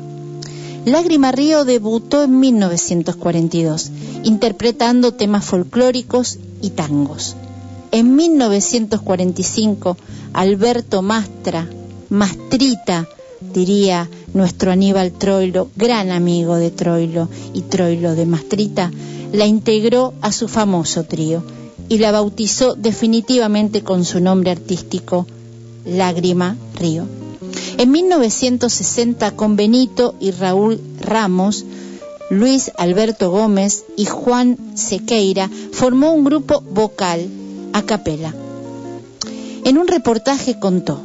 Lágrima 0.84 1.32
Río 1.32 1.64
debutó 1.64 2.24
en 2.24 2.40
1942, 2.40 3.90
interpretando 4.22 5.12
temas 5.12 5.46
folclóricos 5.46 6.38
y 6.60 6.70
tangos. 6.70 7.36
En 7.90 8.14
1945, 8.14 9.96
Alberto 10.34 11.00
Mastra, 11.00 11.66
Mastrita, 12.10 13.08
diría 13.40 14.10
nuestro 14.34 14.72
Aníbal 14.72 15.12
Troilo, 15.12 15.70
gran 15.74 16.10
amigo 16.10 16.56
de 16.56 16.70
Troilo 16.70 17.30
y 17.54 17.62
Troilo 17.62 18.14
de 18.14 18.26
Mastrita, 18.26 18.90
la 19.32 19.46
integró 19.46 20.12
a 20.20 20.32
su 20.32 20.48
famoso 20.48 21.04
trío 21.04 21.42
y 21.88 21.96
la 21.96 22.12
bautizó 22.12 22.74
definitivamente 22.74 23.82
con 23.82 24.04
su 24.04 24.20
nombre 24.20 24.50
artístico, 24.50 25.26
Lágrima 25.86 26.56
Río. 26.78 27.23
En 27.76 27.90
1960, 27.90 29.32
con 29.32 29.56
Benito 29.56 30.14
y 30.20 30.30
Raúl 30.30 30.80
Ramos, 31.00 31.64
Luis 32.30 32.70
Alberto 32.76 33.30
Gómez 33.30 33.84
y 33.96 34.06
Juan 34.06 34.56
Sequeira 34.74 35.50
formó 35.72 36.12
un 36.12 36.24
grupo 36.24 36.60
vocal 36.60 37.28
a 37.72 37.82
capela. 37.82 38.34
En 39.64 39.78
un 39.78 39.88
reportaje 39.88 40.58
contó, 40.58 41.02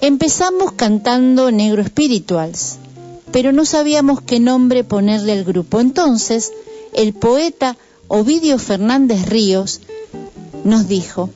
empezamos 0.00 0.72
cantando 0.72 1.50
Negro 1.50 1.84
Spirituals, 1.84 2.76
pero 3.32 3.52
no 3.52 3.64
sabíamos 3.64 4.20
qué 4.20 4.40
nombre 4.40 4.84
ponerle 4.84 5.32
al 5.32 5.44
grupo. 5.44 5.80
Entonces, 5.80 6.52
el 6.92 7.14
poeta 7.14 7.76
Ovidio 8.08 8.58
Fernández 8.58 9.28
Ríos 9.28 9.80
nos 10.64 10.88
dijo, 10.88 11.30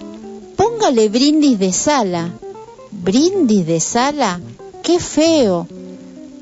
póngale 0.57 1.09
brindis 1.09 1.59
de 1.59 1.73
sala. 1.73 2.33
¿Brindis 3.05 3.67
de 3.67 3.81
sala? 3.81 4.41
¡Qué 4.85 5.01
feo! 5.01 5.67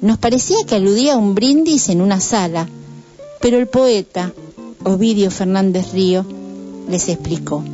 Nos 0.03 0.19
parecía 0.19 0.59
que 0.67 0.75
aludía 0.75 1.15
a 1.15 1.17
un 1.17 1.35
brindis 1.35 1.89
en 1.89 2.03
una 2.03 2.21
sala, 2.21 2.69
pero 3.41 3.57
el 3.57 3.67
poeta, 3.67 4.35
Ovidio 4.85 5.31
Fernández 5.31 5.93
Río, 5.95 6.27
les 6.87 7.09
explicó. 7.09 7.65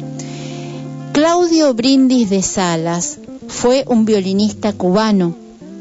Claudio 1.13 1.75
Brindis 1.75 2.31
de 2.31 2.43
Salas 2.43 3.19
fue 3.49 3.85
un 3.89 4.05
violinista 4.05 4.73
cubano 4.73 5.35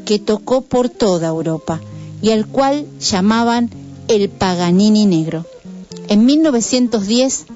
que 0.04 0.18
tocó 0.18 0.62
por 0.62 0.88
toda 0.88 1.28
Europa 1.28 1.80
y 2.20 2.30
al 2.30 2.48
cual 2.48 2.86
llamaban 2.98 3.70
el 4.08 4.30
Paganini 4.30 5.06
Negro. 5.06 5.44
En 6.08 6.26
1910 6.26 7.46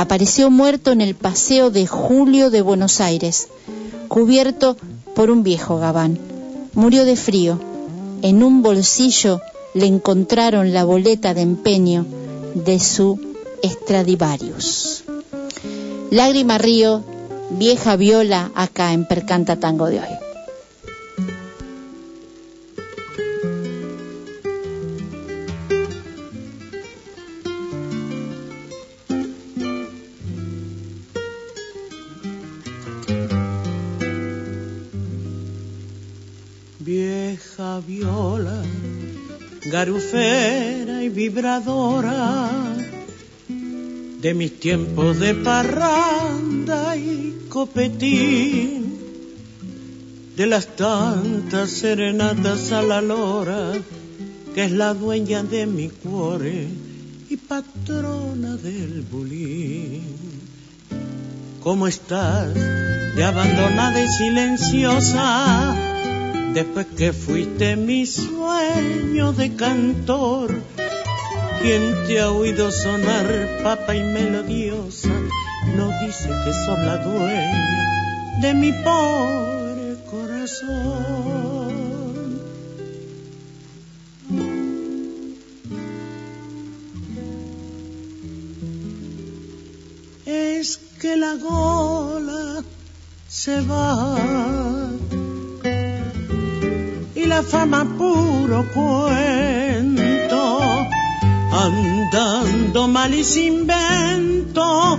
apareció 0.00 0.50
muerto 0.50 0.92
en 0.92 1.02
el 1.02 1.14
Paseo 1.14 1.70
de 1.70 1.86
Julio 1.86 2.48
de 2.48 2.62
Buenos 2.62 3.02
Aires, 3.02 3.48
cubierto 4.08 4.78
por 5.14 5.30
un 5.30 5.42
viejo 5.42 5.78
gabán. 5.78 6.18
Murió 6.72 7.04
de 7.04 7.16
frío. 7.16 7.60
En 8.22 8.42
un 8.42 8.62
bolsillo 8.62 9.42
le 9.74 9.84
encontraron 9.84 10.72
la 10.72 10.84
boleta 10.84 11.34
de 11.34 11.42
empeño 11.42 12.06
de 12.54 12.80
su 12.80 13.20
Stradivarius. 13.62 15.04
Lágrima 16.10 16.56
Río, 16.56 17.02
vieja 17.50 17.96
viola 17.96 18.50
acá 18.54 18.94
en 18.94 19.06
Percanta 19.06 19.56
Tango 19.56 19.86
de 19.86 20.00
hoy. 20.00 20.29
Garufera 39.70 41.02
y 41.02 41.08
vibradora 41.08 42.50
de 44.20 44.34
mis 44.34 44.60
tiempos 44.60 45.18
de 45.18 45.34
parranda 45.34 46.96
y 46.96 47.46
copetín, 47.48 48.98
de 50.36 50.46
las 50.46 50.66
tantas 50.76 51.70
serenatas 51.70 52.72
a 52.72 52.82
la 52.82 53.00
lora, 53.00 53.72
que 54.54 54.64
es 54.64 54.72
la 54.72 54.92
dueña 54.92 55.42
de 55.42 55.66
mi 55.66 55.88
cuore 55.88 56.66
y 57.30 57.36
patrona 57.36 58.56
del 58.56 59.02
bulín. 59.10 60.02
¿Cómo 61.62 61.86
estás? 61.86 62.52
De 62.54 63.24
abandonada 63.24 64.02
y 64.02 64.08
silenciosa, 64.08 65.74
después 66.52 66.86
que 66.96 67.12
fuiste 67.12 67.76
mi 67.76 68.06
sueño 68.06 69.32
de 69.32 69.54
cantor. 69.54 70.54
Quien 71.62 72.06
te 72.06 72.20
ha 72.20 72.30
oído 72.30 72.70
sonar 72.72 73.26
papa 73.62 73.94
y 73.94 74.02
melodiosa, 74.02 75.10
no 75.76 75.90
dice 76.04 76.28
que 76.28 76.52
sos 76.52 76.78
la 76.78 76.96
dueña 76.98 78.40
de 78.40 78.54
mi 78.54 78.72
pobre 78.72 79.96
corazón. 80.10 81.30
Es 90.24 90.78
que 90.98 91.16
la 91.16 91.34
gola 91.34 92.64
se 93.28 93.60
va 93.60 94.16
la 97.30 97.42
fama 97.44 97.84
puro 97.96 98.66
cuento, 98.74 100.42
andando 101.52 102.88
mal 102.88 103.14
y 103.14 103.22
sin 103.22 103.68
vento, 103.68 104.98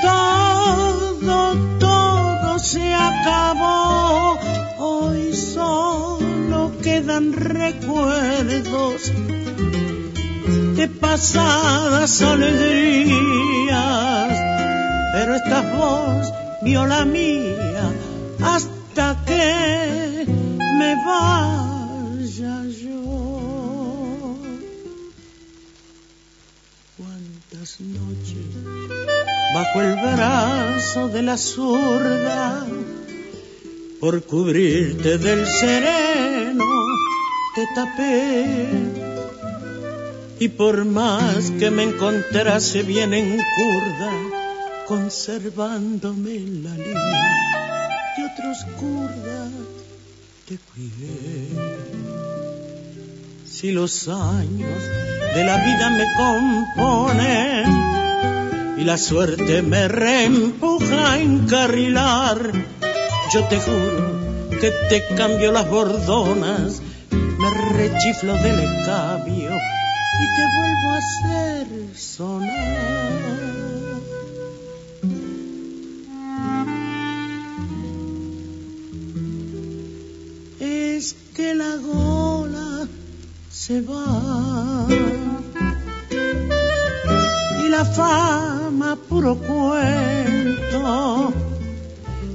todo, 0.00 1.54
todo 1.78 2.58
se 2.58 2.94
acabó, 2.94 4.38
hoy 4.78 5.34
solo 5.34 6.72
quedan 6.82 7.34
recuerdos 7.34 9.12
de 10.78 10.88
pasadas 10.88 12.22
alegrías, 12.22 13.12
pero 15.12 15.34
esta 15.34 15.60
voz 15.76 16.32
vio 16.62 16.86
la 16.86 17.04
mía 17.04 17.92
hasta 18.42 19.22
que 19.26 19.99
me 20.80 20.94
vaya 21.10 22.54
yo. 22.82 23.00
Cuántas 26.96 27.70
noches 27.80 28.46
bajo 29.54 29.76
el 29.82 29.92
brazo 29.96 31.08
de 31.08 31.22
la 31.22 31.36
zurda, 31.36 32.66
por 34.00 34.22
cubrirte 34.24 35.18
del 35.18 35.46
sereno, 35.46 36.70
te 37.54 37.64
tapé 37.74 38.68
y 40.38 40.48
por 40.48 40.84
más 40.86 41.50
que 41.58 41.70
me 41.70 41.82
encontrase 41.82 42.82
bien 42.82 43.12
en 43.12 43.28
curda, 43.56 44.12
conservándome 44.86 46.38
la 46.64 46.74
línea 46.86 47.88
de 48.16 48.22
otros 48.30 48.58
curdas, 48.78 49.50
te 50.50 50.58
cuidé. 50.58 51.46
Si 53.46 53.70
los 53.70 54.08
años 54.08 54.82
de 55.32 55.44
la 55.44 55.56
vida 55.64 55.90
me 55.90 56.04
componen 56.16 57.66
y 58.76 58.82
la 58.82 58.98
suerte 58.98 59.62
me 59.62 59.86
reempuja 59.86 61.12
a 61.12 61.20
encarrilar, 61.20 62.50
yo 63.32 63.44
te 63.44 63.60
juro 63.60 64.18
que 64.60 64.72
te 64.88 65.14
cambio 65.14 65.52
las 65.52 65.70
bordonas, 65.70 66.82
me 67.12 67.50
rechiflo 67.78 68.34
del 68.34 68.58
escabio 68.58 69.52
y 70.20 70.24
te 70.36 70.44
vuelvo 70.56 70.88
a 70.90 70.98
hacer 70.98 71.66
sonar. 71.96 73.69
Que 81.40 81.54
la 81.54 81.74
gola 81.76 82.86
se 83.50 83.80
va 83.80 84.86
y 87.62 87.68
la 87.76 87.84
fama 87.98 88.90
puro 89.08 89.32
cuento, 89.36 91.32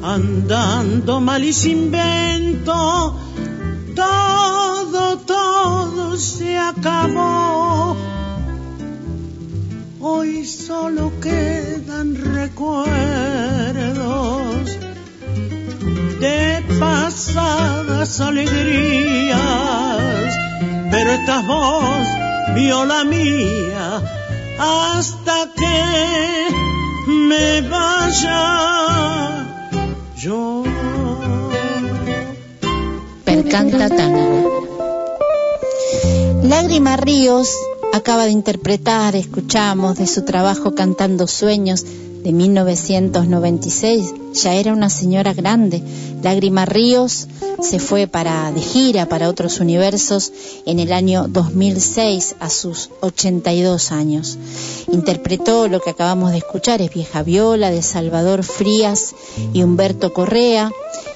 andando 0.02 1.22
mal 1.22 1.44
y 1.44 1.54
sin 1.54 1.92
vento, 1.92 3.16
todo, 3.96 5.18
todo 5.20 6.18
se 6.18 6.58
acabó. 6.58 7.96
Hoy 10.00 10.46
solo 10.46 11.12
quedan 11.22 12.16
recuerdos 12.40 12.86
de 16.26 16.64
pasadas 16.80 18.20
alegrías, 18.20 19.40
pero 20.92 21.12
esta 21.12 21.42
voz 21.42 22.08
vio 22.56 22.86
la 22.86 23.04
mía 23.04 24.02
hasta 24.60 25.50
que 25.60 26.48
me 27.08 27.62
vaya 27.62 28.42
yo. 30.18 30.64
Percanta 33.24 33.90
Tango. 33.90 34.68
Lágrima 36.44 36.98
Ríos 36.98 37.50
acaba 37.94 38.26
de 38.26 38.32
interpretar, 38.32 39.16
escuchamos 39.16 39.98
de 39.98 40.08
su 40.08 40.26
trabajo 40.26 40.74
Cantando 40.74 41.28
Sueños 41.28 41.86
de 42.24 42.32
1996. 42.32 44.25
Ya 44.36 44.54
era 44.54 44.74
una 44.74 44.90
señora 44.90 45.34
grande. 45.34 45.82
Lágrima 46.22 46.66
Ríos 46.66 47.28
se 47.62 47.80
fue 47.80 48.08
para 48.08 48.52
de 48.52 48.62
gira 48.62 49.08
para 49.08 49.30
otros 49.30 49.60
universos 49.60 50.32
en 50.66 50.80
el 50.80 50.92
año 50.92 51.28
2006 51.28 52.36
a 52.40 52.50
sus 52.50 52.90
82 53.02 53.92
años. 53.92 54.38
Interpretó 54.92 55.68
lo 55.68 55.80
que 55.80 55.92
acabamos 55.92 56.32
de 56.32 56.40
escuchar, 56.40 56.82
es 56.82 56.94
Vieja 56.94 57.24
Viola 57.24 57.72
de 57.72 57.82
Salvador 57.82 58.44
Frías 58.44 59.16
y 59.54 59.64
Humberto 59.64 60.14
Correa 60.14 60.72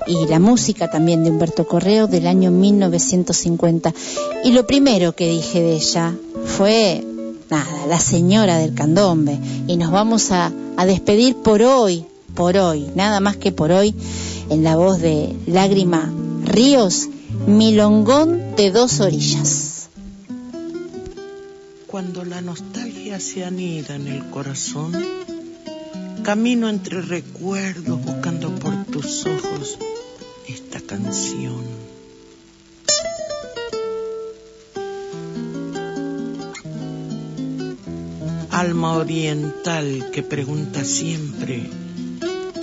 y 0.08 0.26
la 0.28 0.40
música 0.40 0.90
también 0.90 1.24
de 1.24 1.30
Humberto 1.30 1.68
Correa 1.68 2.08
del 2.08 2.26
año 2.26 2.52
1950. 2.52 3.94
Y 4.44 4.52
lo 4.52 4.66
primero 4.66 5.14
que 5.14 5.30
dije 5.30 5.62
de 5.62 5.74
ella 5.74 6.16
fue 6.46 7.04
nada, 7.50 7.86
la 7.88 8.00
señora 8.00 8.58
del 8.58 8.74
candombe. 8.74 9.38
Y 9.68 9.78
nos 9.78 9.92
vamos 9.92 10.32
a, 10.32 10.52
a, 10.78 10.86
despedir 10.86 11.36
por 11.36 11.62
hoy, 11.62 12.06
por 12.36 12.58
hoy, 12.58 12.90
nada 12.96 13.20
más 13.20 13.38
que 13.38 13.52
por 13.52 13.72
hoy, 13.72 13.94
en 14.50 14.64
la 14.64 14.76
voz 14.76 15.00
de 15.00 15.36
Lágrima 15.48 16.12
Ríos, 16.44 17.08
Milongón 17.48 18.56
de 18.56 18.72
dos 18.72 19.00
orillas. 19.00 19.90
Cuando 21.88 22.24
la 22.24 22.42
nostalgia 22.42 23.20
se 23.20 23.44
anida 23.44 23.96
en 23.96 24.08
el 24.08 24.30
corazón, 24.30 24.94
camino 26.24 26.70
entre 26.70 27.02
recuerdos 27.02 28.04
buscando 28.04 28.54
por 28.56 28.86
tus 28.86 29.26
ojos 29.26 29.78
esta 30.48 30.80
canción. 30.82 31.90
alma 38.60 38.98
oriental 38.98 40.10
que 40.12 40.22
pregunta 40.22 40.84
siempre, 40.84 41.70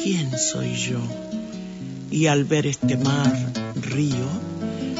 ¿quién 0.06 0.38
soy 0.38 0.76
yo? 0.76 1.00
Y 2.12 2.28
al 2.28 2.44
ver 2.44 2.68
este 2.68 2.96
mar, 2.96 3.34
río, 3.74 4.28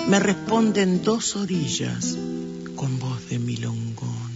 me 0.09 0.19
responden 0.19 1.05
dos 1.05 1.37
orillas 1.37 2.19
con 2.75 2.99
voz 2.99 3.29
de 3.29 3.39
milongón. 3.39 4.33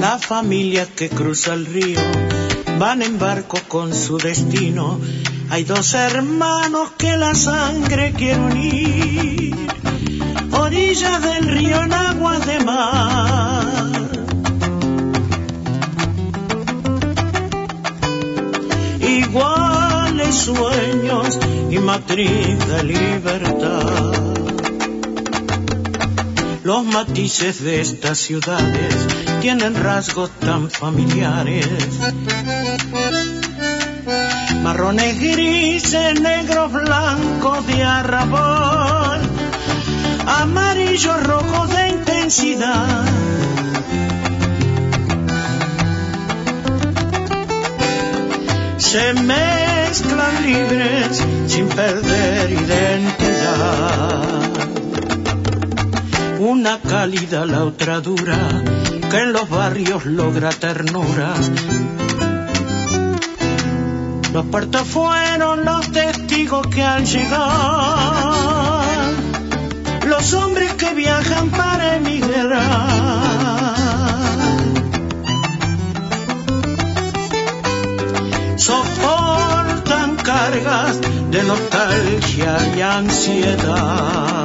La 0.00 0.20
familia 0.20 0.86
que 0.86 1.08
cruza 1.08 1.54
el 1.54 1.66
río 1.66 2.00
van 2.78 3.02
en 3.02 3.18
barco 3.18 3.58
con 3.66 3.92
su 3.92 4.18
destino. 4.18 5.00
Hay 5.50 5.64
dos 5.64 5.94
hermanos 5.94 6.92
que 6.96 7.16
la 7.16 7.34
sangre 7.34 8.12
quiere 8.12 8.40
unir 8.40 9.56
orilla 10.52 11.18
del 11.18 11.44
río 11.48 11.82
en 11.82 11.92
agua 11.92 12.38
de 12.38 12.60
mar. 12.60 14.01
Sueños 20.32 21.38
y 21.70 21.78
matriz 21.78 22.58
de 22.68 22.84
libertad. 22.84 24.12
Los 26.64 26.84
matices 26.84 27.62
de 27.62 27.80
estas 27.80 28.18
ciudades 28.18 28.94
tienen 29.40 29.74
rasgos 29.74 30.30
tan 30.40 30.70
familiares. 30.70 31.68
Marrones 34.62 35.20
grises, 35.20 36.20
negros 36.20 36.72
blancos 36.72 37.66
de 37.66 37.82
arrabal 37.82 39.20
amarillo 40.26 41.16
rojo 41.18 41.66
de 41.66 41.88
intensidad. 41.88 43.04
Se 48.92 49.14
mezclan 49.14 50.42
libres 50.42 51.24
sin 51.46 51.66
perder 51.66 52.50
identidad. 52.50 54.22
Una 56.38 56.78
cálida, 56.78 57.46
la 57.46 57.64
otra 57.64 58.02
dura, 58.02 58.36
que 59.10 59.16
en 59.16 59.32
los 59.32 59.48
barrios 59.48 60.04
logra 60.04 60.50
ternura. 60.50 61.32
Los 64.34 64.44
puertos 64.44 64.86
fueron 64.86 65.64
los 65.64 65.90
testigos 65.90 66.66
que 66.66 66.82
al 66.82 67.06
llegar 67.06 68.42
los 70.06 70.34
hombres 70.34 70.74
que 70.74 70.92
viajan 70.92 71.48
para 71.48 71.96
emigrar. 71.96 73.31
Ansiedad. 82.82 84.44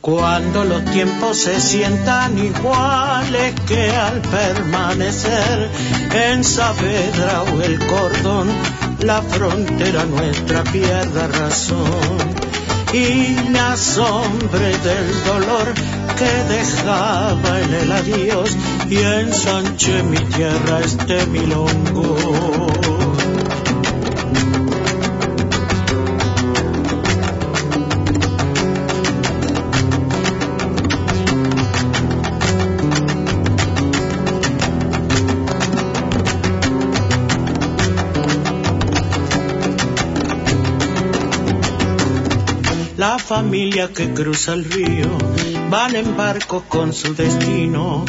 Cuando 0.00 0.64
los 0.64 0.84
tiempos 0.86 1.38
se 1.38 1.60
sientan 1.60 2.36
iguales 2.36 3.54
que 3.66 3.90
al 3.90 4.20
permanecer 4.20 5.70
en 6.12 6.42
Saavedra 6.42 7.42
o 7.52 7.62
el 7.62 7.78
cordón, 7.86 8.48
la 9.00 9.22
frontera 9.22 10.04
nuestra 10.04 10.64
pierda 10.64 11.28
razón 11.28 12.18
y 12.92 13.36
me 13.50 13.60
asombre 13.60 14.76
del 14.78 15.24
dolor 15.24 15.72
que 16.18 16.54
dejaba 16.54 17.60
en 17.60 17.74
el 17.74 17.92
adiós 17.92 18.56
y 18.90 18.96
ensanche 18.96 20.02
mi 20.02 20.18
tierra 20.18 20.80
este 20.80 21.26
milongo. 21.26 22.71
Familia 43.22 43.88
que 43.92 44.12
cruza 44.12 44.52
el 44.52 44.64
río, 44.64 45.16
van 45.70 45.94
en 45.94 46.16
barco 46.16 46.64
con 46.68 46.92
su 46.92 47.14
destino. 47.14 48.04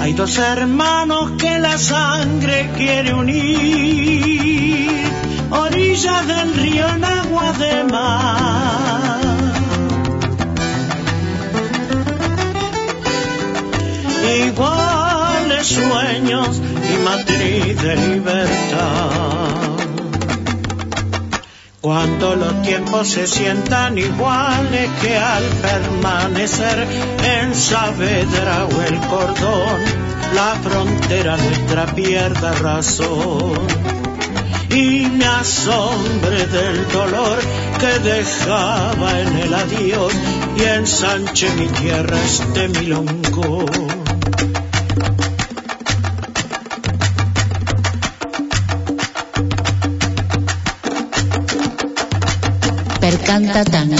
Hay 0.00 0.12
dos 0.14 0.38
hermanos 0.38 1.32
que 1.38 1.58
la 1.58 1.76
sangre 1.76 2.70
quiere 2.76 3.12
unir, 3.12 5.04
orillas 5.50 6.26
del 6.26 6.54
río 6.54 6.88
en 6.88 7.04
agua 7.04 7.52
de 7.52 7.84
mar. 7.84 9.20
Iguales 14.46 15.66
sueños 15.66 16.60
y 16.92 16.96
matriz 17.04 17.82
de 17.82 17.96
libertad. 17.96 19.69
Cuando 21.80 22.36
los 22.36 22.60
tiempos 22.60 23.08
se 23.08 23.26
sientan 23.26 23.96
iguales 23.96 24.90
que 25.00 25.16
al 25.16 25.42
permanecer 25.42 26.86
en 27.24 27.54
Saavedra 27.54 28.66
o 28.66 28.82
el 28.82 28.98
cordón, 29.08 29.80
la 30.34 30.56
frontera 30.62 31.38
nuestra 31.38 31.86
pierda 31.94 32.52
razón. 32.56 33.66
Y 34.68 35.06
me 35.06 35.24
asombre 35.24 36.46
del 36.48 36.86
dolor 36.92 37.38
que 37.78 37.98
dejaba 38.10 39.20
en 39.20 39.38
el 39.38 39.54
adiós 39.54 40.12
y 40.58 40.62
ensanche 40.62 41.48
mi 41.54 41.66
tierra 41.66 42.22
este 42.22 42.68
milongo. 42.68 43.99
Tango. 53.30 53.94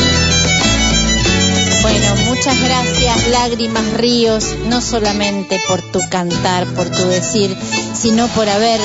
Bueno, 1.82 2.16
muchas 2.26 2.60
gracias, 2.60 3.28
Lágrimas 3.28 3.92
Ríos, 3.94 4.56
no 4.66 4.80
solamente 4.80 5.60
por 5.68 5.80
tu 5.82 6.00
cantar, 6.10 6.66
por 6.74 6.90
tu 6.90 7.06
decir, 7.06 7.56
sino 7.94 8.26
por 8.28 8.48
haber 8.48 8.80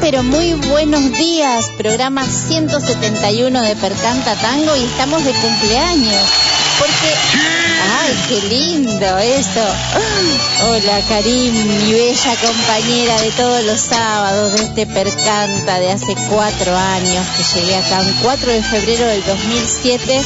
pero 0.00 0.22
muy 0.22 0.54
buenos 0.54 1.12
días. 1.12 1.70
Programa 1.76 2.24
171 2.24 3.60
de 3.60 3.76
Percanta 3.76 4.34
Tango 4.36 4.74
y 4.76 4.84
estamos 4.84 5.22
de 5.22 5.32
cumpleaños. 5.32 6.22
Porque. 6.78 7.57
¡Ay, 8.08 8.16
qué 8.26 8.48
lindo 8.48 9.18
esto! 9.18 9.60
Hola, 10.66 11.02
Karim, 11.10 11.52
mi 11.52 11.92
bella 11.92 12.36
compañera 12.40 13.20
de 13.20 13.30
todos 13.32 13.64
los 13.64 13.80
sábados 13.80 14.54
de 14.54 14.62
este 14.64 14.86
Percanta 14.86 15.78
de 15.78 15.90
hace 15.90 16.14
cuatro 16.30 16.74
años 16.74 17.26
que 17.36 17.60
llegué 17.60 17.76
acá, 17.76 18.00
un 18.00 18.14
4 18.22 18.50
de 18.50 18.62
febrero 18.62 19.06
del 19.08 19.24
2007. 19.26 20.22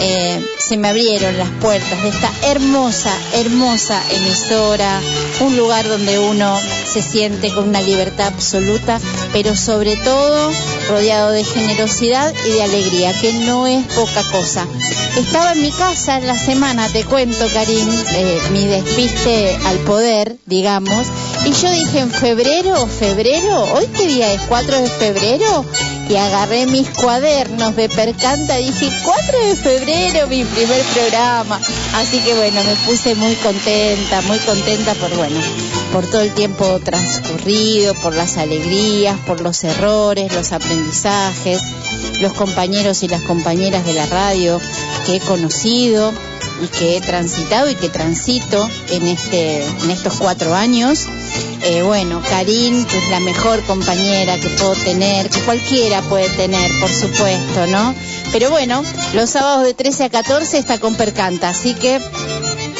Eh, 0.00 0.44
se 0.58 0.76
me 0.76 0.88
abrieron 0.88 1.36
las 1.38 1.50
puertas 1.50 2.02
de 2.02 2.08
esta 2.10 2.30
hermosa, 2.42 3.12
hermosa 3.34 4.02
emisora, 4.10 5.00
un 5.40 5.56
lugar 5.56 5.88
donde 5.88 6.18
uno 6.18 6.58
se 6.86 7.02
siente 7.02 7.52
con 7.52 7.68
una 7.68 7.80
libertad 7.80 8.28
absoluta, 8.28 9.00
pero 9.32 9.56
sobre 9.56 9.96
todo 9.96 10.52
rodeado 10.88 11.30
de 11.30 11.44
generosidad 11.44 12.32
y 12.46 12.50
de 12.50 12.62
alegría, 12.62 13.12
que 13.20 13.32
no 13.32 13.66
es 13.66 13.84
poca 13.86 14.22
cosa. 14.30 14.66
Estaba 15.16 15.52
en 15.52 15.62
mi 15.62 15.70
casa 15.72 16.18
en 16.18 16.26
la 16.26 16.38
semana, 16.38 16.88
te 16.88 17.04
cuento, 17.04 17.46
Karim, 17.52 17.88
eh, 18.14 18.40
mi 18.52 18.66
despiste 18.66 19.58
al 19.66 19.78
poder, 19.78 20.36
digamos, 20.46 21.06
y 21.44 21.52
yo 21.52 21.70
dije 21.70 22.00
en 22.00 22.10
febrero, 22.10 22.86
febrero, 22.86 23.64
hoy 23.74 23.86
qué 23.96 24.06
día 24.06 24.32
es, 24.32 24.40
4 24.48 24.80
de 24.80 24.88
febrero, 24.88 25.64
y 26.08 26.16
agarré 26.16 26.66
mis 26.66 26.88
cuadernos 26.88 27.76
de 27.76 27.88
percanta, 27.88 28.56
dije 28.56 28.90
4 29.04 29.38
de 29.46 29.56
febrero, 29.56 30.26
mi 30.26 30.44
primer 30.44 30.82
programa. 30.94 31.60
Así 31.94 32.20
que 32.20 32.34
bueno, 32.34 32.62
me 32.64 32.74
puse 32.86 33.14
muy 33.14 33.34
contenta, 33.36 34.22
muy 34.22 34.38
contenta 34.38 34.94
por 34.94 35.14
bueno, 35.16 35.40
por 35.92 36.06
todo 36.06 36.22
el 36.22 36.32
tiempo 36.32 36.80
transcurrido, 36.80 37.94
por 37.94 38.14
las 38.14 38.38
alegrías, 38.38 39.18
por 39.26 39.40
los 39.40 39.62
errores, 39.64 40.34
los 40.34 40.52
aprendizajes, 40.52 41.60
los 42.20 42.32
compañeros 42.32 43.02
y 43.02 43.08
las 43.08 43.22
compañeras 43.22 43.84
de 43.84 43.92
la 43.92 44.06
radio 44.06 44.60
que 45.04 45.16
he 45.16 45.20
conocido 45.20 46.12
y 46.62 46.66
que 46.68 46.96
he 46.96 47.00
transitado 47.00 47.70
y 47.70 47.74
que 47.74 47.88
transito 47.88 48.68
en 48.90 49.06
este 49.06 49.64
en 49.64 49.90
estos 49.90 50.14
cuatro 50.14 50.54
años 50.54 51.06
eh, 51.62 51.82
bueno, 51.82 52.22
Karin, 52.28 52.84
que 52.86 52.98
es 52.98 53.08
la 53.08 53.20
mejor 53.20 53.62
compañera 53.64 54.38
que 54.38 54.48
puedo 54.48 54.74
tener, 54.74 55.28
que 55.28 55.40
cualquiera 55.40 56.02
puede 56.02 56.28
tener, 56.30 56.70
por 56.80 56.88
supuesto, 56.88 57.66
¿no? 57.66 57.94
Pero 58.32 58.50
bueno, 58.50 58.84
los 59.12 59.30
sábados 59.30 59.64
de 59.64 59.74
13 59.74 60.04
a 60.04 60.08
14 60.08 60.58
está 60.58 60.78
con 60.78 60.94
Percanta, 60.94 61.48
así 61.48 61.74
que 61.74 62.00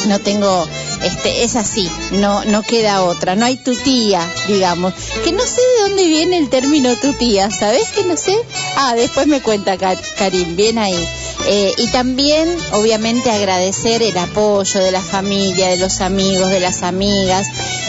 no 0.06 0.20
tengo, 0.20 0.66
este, 1.02 1.42
es 1.42 1.56
así, 1.56 1.90
no, 2.12 2.44
no 2.44 2.62
queda 2.62 3.02
otra, 3.02 3.34
no 3.34 3.46
hay 3.46 3.56
tutía, 3.56 4.20
digamos. 4.46 4.94
Que 5.24 5.32
no 5.32 5.42
sé 5.42 5.60
de 5.60 5.88
dónde 5.88 6.06
viene 6.06 6.38
el 6.38 6.48
término 6.48 6.94
tutía, 6.96 7.50
¿sabes 7.50 7.88
que 7.88 8.04
no 8.04 8.16
sé? 8.16 8.36
Ah, 8.76 8.94
después 8.94 9.26
me 9.26 9.40
cuenta 9.40 9.76
Karim, 9.76 10.54
bien 10.54 10.78
ahí. 10.78 11.08
Eh, 11.46 11.72
y 11.78 11.86
también, 11.88 12.48
obviamente, 12.72 13.30
agradecer 13.30 14.02
el 14.02 14.16
apoyo 14.18 14.80
de 14.80 14.90
la 14.90 15.00
familia, 15.00 15.68
de 15.68 15.78
los 15.78 16.00
amigos, 16.00 16.50
de 16.50 16.60
las 16.60 16.82
amigas, 16.82 17.46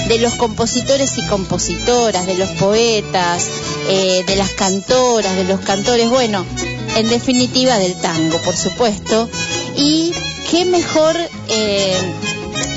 de 0.08 0.18
los 0.20 0.36
compositores 0.36 1.18
y 1.18 1.26
compositoras, 1.28 2.26
de 2.26 2.36
los 2.36 2.50
poetas, 2.52 3.48
eh, 3.90 4.24
de 4.26 4.36
las 4.36 4.52
cantoras, 4.52 5.36
de 5.36 5.44
los 5.44 5.60
cantores, 5.62 6.10
bueno, 6.10 6.46
en 6.96 7.10
definitiva 7.10 7.78
del 7.80 7.96
tango, 7.96 8.38
por 8.42 8.56
supuesto. 8.56 9.30
Y 9.76 10.14
qué 10.50 10.66
mejor, 10.66 11.18
eh, 11.50 11.98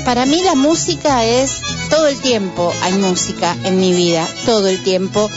para 0.05 0.25
mí 0.25 0.41
la 0.43 0.55
música 0.55 1.23
es 1.23 1.61
todo 1.89 2.07
el 2.07 2.19
tiempo, 2.19 2.73
hay 2.81 2.93
música 2.93 3.55
en 3.63 3.79
mi 3.79 3.93
vida, 3.93 4.27
todo 4.45 4.67
el 4.67 4.83
tiempo. 4.83 5.29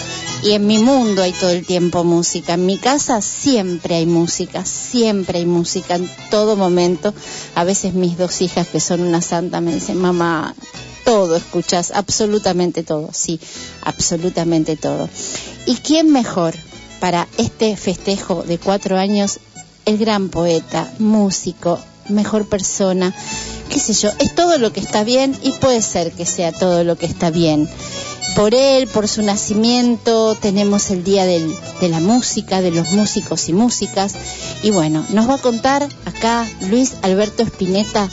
Y 0.43 0.53
en 0.53 0.67
mi 0.67 0.79
mundo 0.79 1.23
hay 1.23 1.33
todo 1.33 1.51
el 1.51 1.67
tiempo 1.67 2.05
música. 2.05 2.55
En 2.55 2.67
mi 2.67 2.79
casa 2.79 3.21
siempre 3.23 3.97
hay 3.97 4.07
música, 4.07 4.65
siempre 4.65 5.39
hay 5.39 5.47
música 5.47 5.97
en 5.97 6.09
todo 6.31 6.57
momento. 6.57 7.15
A 7.55 7.65
veces 7.65 7.95
mis 7.95 8.17
dos 8.19 8.43
hijas, 8.43 8.69
que 8.69 8.81
son 8.81 9.01
una 9.01 9.23
santa, 9.23 9.61
me 9.61 9.75
dicen, 9.75 9.99
mamá, 9.99 10.55
todo 11.05 11.37
escuchas, 11.37 11.93
absolutamente 11.95 12.83
todo, 12.83 13.11
sí, 13.13 13.41
absolutamente 13.83 14.77
todo. 14.77 15.09
¿Y 15.65 15.77
quién 15.77 16.13
mejor 16.13 16.55
para 17.01 17.29
este 17.39 17.77
festejo 17.77 18.43
de 18.43 18.59
cuatro 18.59 18.99
años? 18.99 19.39
El 19.85 19.99
gran 19.99 20.29
poeta, 20.29 20.93
músico, 20.99 21.79
mejor 22.09 22.47
persona, 22.47 23.15
qué 23.71 23.79
sé 23.79 23.93
yo, 23.95 24.11
es 24.19 24.35
todo 24.35 24.59
lo 24.59 24.73
que 24.73 24.81
está 24.81 25.05
bien 25.05 25.37
y 25.43 25.53
puede 25.53 25.83
ser 25.83 26.13
que 26.13 26.27
sea 26.27 26.53
todo 26.53 26.85
lo 26.85 26.97
que 26.97 27.07
está 27.07 27.31
bien 27.31 27.69
por 28.37 28.55
él, 28.55 28.87
por 28.87 29.09
su 29.09 29.23
nacimiento, 29.23 30.35
tenemos 30.35 30.91
el 30.91 31.03
Día 31.03 31.25
de 31.25 31.89
la 31.89 32.01
Música, 32.01 32.61
de 32.61 32.71
los 32.71 32.93
músicos 32.93 33.49
y 33.49 33.55
músicas. 33.55 34.15
Y 34.63 34.71
bueno, 34.71 35.07
nos 35.09 35.27
va 35.29 35.35
a 35.35 35.39
contar 35.39 35.89
acá 36.05 36.47
Luis 36.69 36.97
Alberto 37.01 37.43
Spinetta 37.45 38.11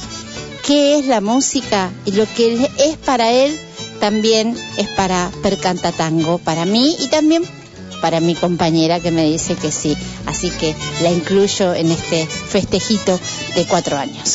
qué 0.66 0.98
es 0.98 1.08
la 1.08 1.20
música 1.20 1.92
y 2.06 2.14
lo 2.14 2.26
que 2.26 2.70
es 2.78 2.98
para 2.98 3.34
él 3.34 3.60
también 4.00 4.56
es 4.78 4.88
para 4.90 5.30
Percanta 5.42 5.92
Tango, 5.92 6.38
para 6.38 6.64
mí 6.64 6.96
y 7.00 7.10
también 7.10 7.44
para 8.04 8.20
mi 8.20 8.36
compañera 8.36 9.00
que 9.00 9.12
me 9.12 9.32
dice 9.32 9.56
que 9.56 9.72
sí. 9.72 9.96
Así 10.26 10.50
que 10.50 10.76
la 11.02 11.10
incluyo 11.10 11.74
en 11.74 11.90
este 11.90 12.28
festejito 12.28 13.18
de 13.56 13.66
cuatro 13.66 13.98
años. 13.98 14.30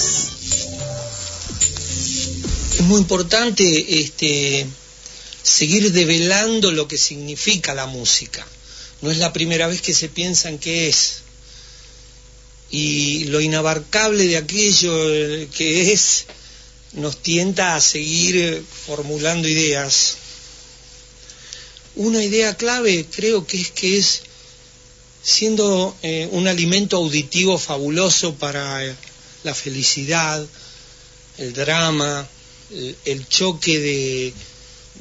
Es 2.79 2.81
muy 2.85 2.99
importante 2.99 4.01
este 4.01 4.67
seguir 5.43 5.93
develando 5.93 6.73
lo 6.73 6.89
que 6.89 6.97
significa 6.97 7.75
la 7.75 7.85
música. 7.85 8.47
No 9.03 9.11
es 9.11 9.19
la 9.19 9.35
primera 9.35 9.67
vez 9.67 9.83
que 9.83 9.93
se 9.93 10.09
piensa 10.09 10.49
en 10.49 10.59
qué 10.59 10.89
es. 10.89 11.19
Y 12.71 13.25
lo 13.25 13.43
inabarcable 13.43 14.25
de 14.25 14.39
aquello 14.39 14.97
que 15.51 15.93
es 15.93 16.25
nos 16.95 17.19
tienta 17.19 17.75
a 17.75 17.83
seguir 17.83 18.65
formulando 18.87 19.47
ideas. 19.47 20.17
Una 21.99 22.23
idea 22.23 22.57
clave 22.57 23.07
creo 23.11 23.47
que 23.47 23.61
es 23.61 23.71
que 23.71 23.99
es 23.99 24.23
siendo 25.23 25.97
eh, 26.03 26.29
un 26.31 26.47
alimento 26.47 26.97
auditivo 26.97 27.59
fabuloso 27.59 28.35
para 28.37 28.97
la 29.43 29.55
felicidad, 29.55 30.47
el 31.39 31.53
drama, 31.53 32.27
el 33.05 33.29
choque 33.29 33.79
de, 33.81 34.33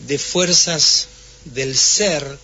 de 0.08 0.18
fuerzas 0.18 1.08
del 1.45 1.78
ser 1.78 2.39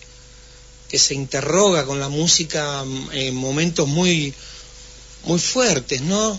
que 0.88 0.98
se 0.98 1.14
interroga 1.14 1.84
con 1.84 1.98
la 1.98 2.08
música 2.08 2.84
en 3.12 3.34
momentos 3.34 3.88
muy 3.88 4.32
muy 5.24 5.40
fuertes, 5.40 6.00
¿no? 6.02 6.38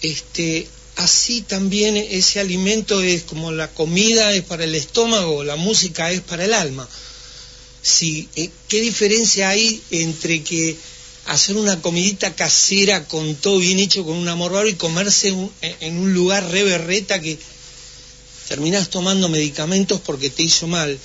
Este, 0.00 0.68
así 0.98 1.40
también 1.42 1.96
ese 1.96 2.40
alimento 2.40 3.00
es 3.00 3.22
como 3.22 3.50
la 3.50 3.68
comida 3.68 4.32
es 4.32 4.42
para 4.42 4.64
el 4.64 4.74
estómago, 4.74 5.44
la 5.44 5.56
música 5.56 6.10
es 6.10 6.20
para 6.20 6.44
el 6.44 6.52
alma. 6.52 6.88
Si, 7.82 8.28
eh, 8.36 8.50
¿Qué 8.68 8.80
diferencia 8.80 9.48
hay 9.48 9.80
entre 9.90 10.42
que 10.42 10.76
hacer 11.26 11.56
una 11.56 11.80
comidita 11.80 12.34
casera 12.34 13.06
con 13.06 13.34
todo 13.36 13.58
bien 13.58 13.78
hecho, 13.78 14.04
con 14.04 14.16
un 14.16 14.28
amor 14.28 14.52
raro 14.52 14.68
y 14.68 14.74
comerse 14.74 15.34
en 15.60 15.98
un 15.98 16.12
lugar 16.12 16.50
re 16.50 16.64
berreta 16.64 17.20
que, 17.20 17.38
terminás 18.48 18.88
tomando 18.88 19.28
medicamentos 19.28 20.00
porque 20.00 20.30
te 20.30 20.42
hizo 20.42 20.66
mal. 20.66 20.98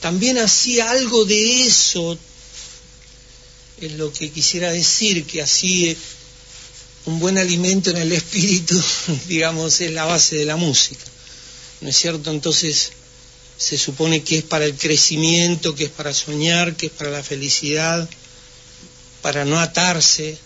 También 0.00 0.38
hacía 0.38 0.90
algo 0.90 1.26
de 1.26 1.66
eso, 1.66 2.18
es 3.80 3.92
lo 3.92 4.10
que 4.12 4.30
quisiera 4.30 4.72
decir, 4.72 5.26
que 5.26 5.42
así 5.42 5.96
un 7.06 7.20
buen 7.20 7.38
alimento 7.38 7.90
en 7.90 7.98
el 7.98 8.12
espíritu, 8.12 8.80
digamos, 9.28 9.80
es 9.80 9.92
la 9.92 10.04
base 10.04 10.36
de 10.36 10.44
la 10.44 10.56
música. 10.56 11.04
¿No 11.80 11.88
es 11.88 11.96
cierto? 11.96 12.30
Entonces 12.30 12.92
se 13.56 13.78
supone 13.78 14.22
que 14.22 14.38
es 14.38 14.44
para 14.44 14.64
el 14.64 14.74
crecimiento, 14.74 15.74
que 15.74 15.84
es 15.84 15.90
para 15.90 16.12
soñar, 16.12 16.76
que 16.76 16.86
es 16.86 16.92
para 16.92 17.10
la 17.10 17.22
felicidad, 17.22 18.08
para 19.22 19.44
no 19.44 19.58
atarse. 19.58 20.36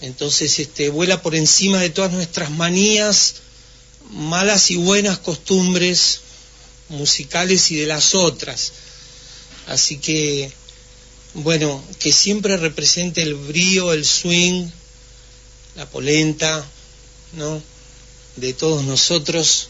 Entonces 0.00 0.58
este, 0.58 0.88
vuela 0.90 1.22
por 1.22 1.34
encima 1.34 1.78
de 1.78 1.90
todas 1.90 2.12
nuestras 2.12 2.50
manías 2.50 3.34
malas 4.10 4.70
y 4.70 4.76
buenas 4.76 5.18
costumbres 5.18 6.20
musicales 6.88 7.70
y 7.70 7.76
de 7.76 7.86
las 7.86 8.14
otras. 8.14 8.72
Así 9.68 9.96
que, 9.98 10.50
bueno, 11.34 11.82
que 11.98 12.12
siempre 12.12 12.56
represente 12.56 13.22
el 13.22 13.34
brío, 13.34 13.92
el 13.92 14.04
swing, 14.04 14.68
la 15.76 15.88
polenta, 15.88 16.64
¿no? 17.32 17.62
De 18.36 18.52
todos 18.52 18.84
nosotros 18.84 19.68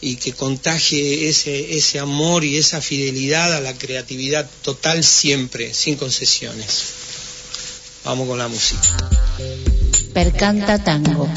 y 0.00 0.16
que 0.16 0.32
contagie 0.32 1.28
ese, 1.28 1.76
ese 1.76 1.98
amor 1.98 2.44
y 2.44 2.58
esa 2.58 2.80
fidelidad 2.80 3.54
a 3.54 3.60
la 3.60 3.74
creatividad 3.74 4.48
total 4.62 5.02
siempre, 5.02 5.72
sin 5.74 5.96
concesiones. 5.96 6.84
Vamos 8.04 8.28
con 8.28 8.38
la 8.38 8.48
música. 8.48 8.96
Percanta 10.12 10.82
tango. 10.82 11.28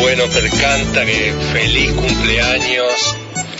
Bueno, 0.00 0.28
Percanta, 0.28 1.06
que 1.06 1.32
feliz 1.52 1.90
cumpleaños. 1.92 2.92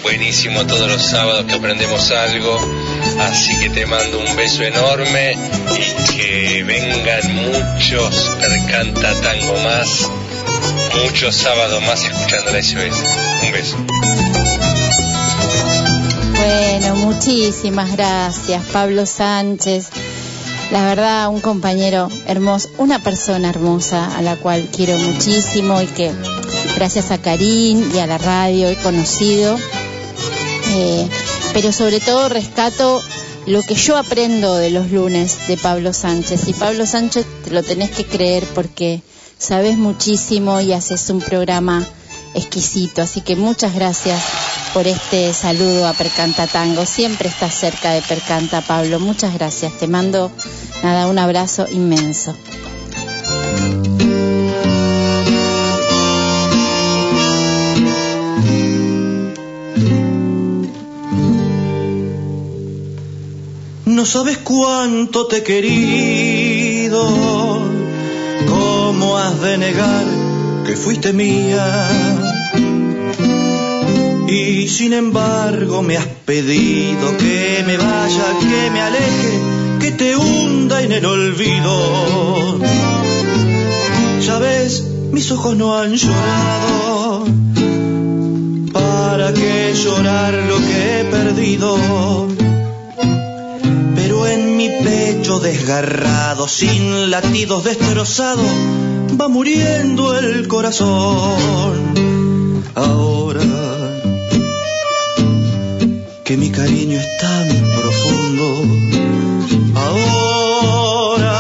Buenísimo 0.03 0.67
todos 0.67 0.89
los 0.91 1.03
sábados 1.03 1.47
que 1.47 1.55
aprendemos 1.55 2.11
algo. 2.11 2.84
Así 3.21 3.59
que 3.61 3.71
te 3.71 3.87
mando 3.87 4.19
un 4.19 4.37
beso 4.37 4.63
enorme 4.63 5.37
y 5.77 6.13
que 6.13 6.63
vengan 6.65 7.35
muchos 7.35 8.31
Percanta 8.41 9.13
Tango 9.21 9.59
más. 9.61 10.09
Muchos 11.03 11.35
sábados 11.35 11.83
más 11.83 12.05
escuchando 12.05 12.53
la 12.53 12.63
SOS. 12.63 13.05
Un 13.43 13.53
beso. 13.53 13.77
Bueno, 16.37 16.97
muchísimas 16.97 17.93
gracias, 17.97 18.63
Pablo 18.73 19.07
Sánchez. 19.07 19.89
La 20.71 20.87
verdad, 20.87 21.29
un 21.29 21.41
compañero 21.41 22.09
hermoso, 22.27 22.69
una 22.79 22.99
persona 22.99 23.51
hermosa 23.51 24.17
a 24.17 24.23
la 24.23 24.37
cual 24.37 24.69
quiero 24.75 24.99
muchísimo 24.99 25.81
y 25.81 25.87
que 25.87 26.13
gracias 26.75 27.11
a 27.11 27.19
Karim 27.19 27.95
y 27.95 27.99
a 27.99 28.07
la 28.07 28.19
radio 28.19 28.69
he 28.69 28.77
conocido. 28.77 29.57
Eh, 30.77 31.09
pero 31.55 31.73
sobre 31.73 32.01
todo 32.01 32.29
rescato 32.29 33.01
lo 33.47 33.63
que 33.63 33.75
yo 33.75 33.97
aprendo 33.97 34.57
de 34.57 34.71
los 34.71 34.91
lunes 34.91 35.47
de 35.47 35.57
Pablo 35.57 35.93
Sánchez. 35.93 36.49
Y 36.49 36.53
Pablo 36.53 36.85
Sánchez 36.85 37.25
te 37.45 37.51
lo 37.51 37.63
tenés 37.63 37.91
que 37.91 38.05
creer 38.05 38.45
porque 38.55 39.01
sabes 39.39 39.79
muchísimo 39.79 40.61
y 40.61 40.73
haces 40.73 41.09
un 41.11 41.21
programa 41.21 41.87
exquisito. 42.35 43.03
Así 43.03 43.21
que 43.21 43.37
muchas 43.37 43.75
gracias 43.75 44.21
por 44.73 44.89
este 44.89 45.33
saludo 45.33 45.87
a 45.87 45.93
Percanta 45.93 46.49
Tango. 46.49 46.85
Siempre 46.85 47.29
estás 47.29 47.55
cerca 47.55 47.93
de 47.93 48.03
Percanta, 48.03 48.61
Pablo. 48.61 48.99
Muchas 48.99 49.33
gracias. 49.35 49.79
Te 49.79 49.87
mando 49.87 50.33
nada, 50.83 51.07
un 51.07 51.19
abrazo 51.19 51.67
inmenso. 51.71 52.35
No 63.95 64.05
sabes 64.05 64.39
cuánto 64.39 65.29
te 65.29 65.37
he 65.37 65.43
querido, 65.45 67.01
cómo 68.49 69.17
has 69.17 69.41
de 69.41 69.57
negar 69.57 70.05
que 70.67 70.75
fuiste 70.77 71.13
mía 71.13 71.65
Y 74.27 74.67
sin 74.67 74.95
embargo 74.95 75.83
me 75.83 75.97
has 75.97 76.09
pedido 76.27 77.17
que 77.19 77.63
me 77.69 77.77
vaya, 77.77 78.27
que 78.41 78.71
me 78.73 78.81
aleje, 78.81 79.33
que 79.79 79.93
te 79.93 80.17
hunda 80.17 80.83
en 80.83 80.91
el 80.91 81.07
olvido. 81.07 82.59
Ya 84.27 84.39
ves, 84.41 84.83
mis 85.13 85.31
ojos 85.31 85.57
no 85.57 85.79
han 85.79 85.95
llorado. 85.95 87.27
¿Para 88.73 89.33
qué 89.33 89.73
llorar 89.73 90.35
lo 90.35 90.57
que 90.57 91.01
he 91.01 91.05
perdido? 91.05 92.44
En 94.35 94.57
mi 94.57 94.69
pecho 94.69 95.39
desgarrado, 95.39 96.49
sin 96.49 97.09
latidos 97.09 97.63
destrozados, 97.63 98.51
va 99.21 99.29
muriendo 99.29 100.19
el 100.19 100.49
corazón. 100.49 101.77
Ahora 102.75 103.45
que 106.25 106.37
mi 106.37 106.51
cariño 106.51 106.99
es 106.99 107.07
tan 107.19 107.47
profundo, 107.81 108.47
ahora 109.87 111.39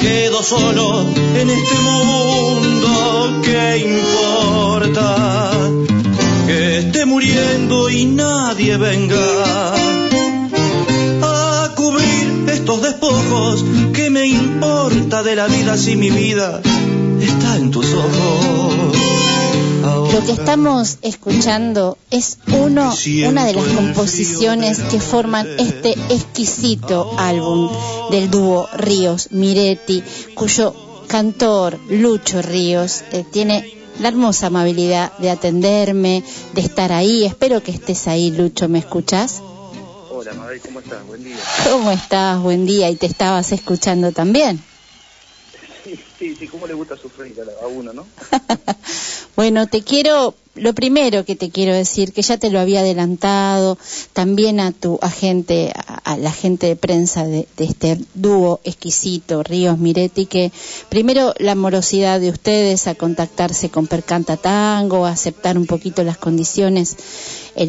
quedo 0.00 0.42
solo 0.42 1.02
en 1.40 1.50
este 1.50 1.76
mundo, 1.90 3.40
¿qué 3.42 3.76
importa? 3.98 5.60
Que 6.46 6.78
esté 6.78 7.04
muriendo 7.04 7.90
y 7.90 8.06
nadie 8.06 8.78
venga 8.78 9.43
¿qué 13.92 14.10
me 14.10 14.26
importa 14.26 15.22
de 15.22 15.36
la 15.36 15.46
vida 15.46 15.76
si 15.76 15.96
mi 15.96 16.10
vida 16.10 16.60
está 17.20 17.56
en 17.56 17.70
tus 17.70 17.86
ojos? 17.92 18.96
Lo 20.12 20.24
que 20.24 20.32
estamos 20.32 20.98
escuchando 21.02 21.98
es 22.10 22.38
uno, 22.52 22.94
una 23.28 23.44
de 23.44 23.54
las 23.54 23.64
composiciones 23.64 24.78
que 24.78 25.00
forman 25.00 25.46
este 25.58 25.92
exquisito 26.08 27.14
álbum 27.18 27.70
del 28.10 28.30
dúo 28.30 28.68
Ríos 28.74 29.28
Miretti, 29.32 30.02
cuyo 30.34 30.74
cantor 31.06 31.78
Lucho 31.90 32.40
Ríos 32.40 33.02
eh, 33.12 33.24
tiene 33.30 33.70
la 34.00 34.08
hermosa 34.08 34.46
amabilidad 34.46 35.12
de 35.18 35.30
atenderme, 35.30 36.22
de 36.54 36.60
estar 36.60 36.92
ahí. 36.92 37.24
Espero 37.24 37.62
que 37.62 37.72
estés 37.72 38.08
ahí, 38.08 38.30
Lucho. 38.30 38.68
¿Me 38.68 38.78
escuchas? 38.78 39.42
Hola, 40.24 40.36
Mabel, 40.36 40.60
¿cómo 40.62 40.80
estás? 40.80 41.06
Buen 41.06 41.22
día. 41.22 41.36
¿Cómo 41.70 41.90
estás? 41.90 42.40
Buen 42.40 42.64
día. 42.64 42.88
¿Y 42.88 42.96
te 42.96 43.04
estabas 43.04 43.52
escuchando 43.52 44.10
también? 44.10 44.58
Sí, 45.84 46.00
sí, 46.18 46.34
sí, 46.34 46.48
¿cómo 46.48 46.66
le 46.66 46.72
gusta 46.72 46.96
sufrir 46.96 47.36
a 47.62 47.66
uno, 47.66 47.92
no? 47.92 48.06
Bueno, 49.36 49.66
te 49.66 49.82
quiero, 49.82 50.34
lo 50.54 50.74
primero 50.74 51.24
que 51.24 51.34
te 51.34 51.50
quiero 51.50 51.74
decir, 51.74 52.12
que 52.12 52.22
ya 52.22 52.38
te 52.38 52.50
lo 52.50 52.60
había 52.60 52.80
adelantado, 52.80 53.76
también 54.12 54.60
a 54.60 54.70
tu 54.70 54.96
agente, 55.02 55.72
a, 55.74 56.12
a 56.12 56.16
la 56.16 56.30
gente 56.30 56.68
de 56.68 56.76
prensa 56.76 57.26
de, 57.26 57.48
de, 57.56 57.64
este 57.64 57.98
dúo 58.14 58.60
exquisito, 58.62 59.42
Ríos 59.42 59.76
Miretti, 59.76 60.26
que 60.26 60.52
primero 60.88 61.34
la 61.38 61.56
morosidad 61.56 62.20
de 62.20 62.30
ustedes 62.30 62.86
a 62.86 62.94
contactarse 62.94 63.70
con 63.70 63.88
Percanta 63.88 64.36
Tango, 64.36 65.04
a 65.04 65.10
aceptar 65.10 65.58
un 65.58 65.66
poquito 65.66 66.04
las 66.04 66.16
condiciones, 66.16 66.96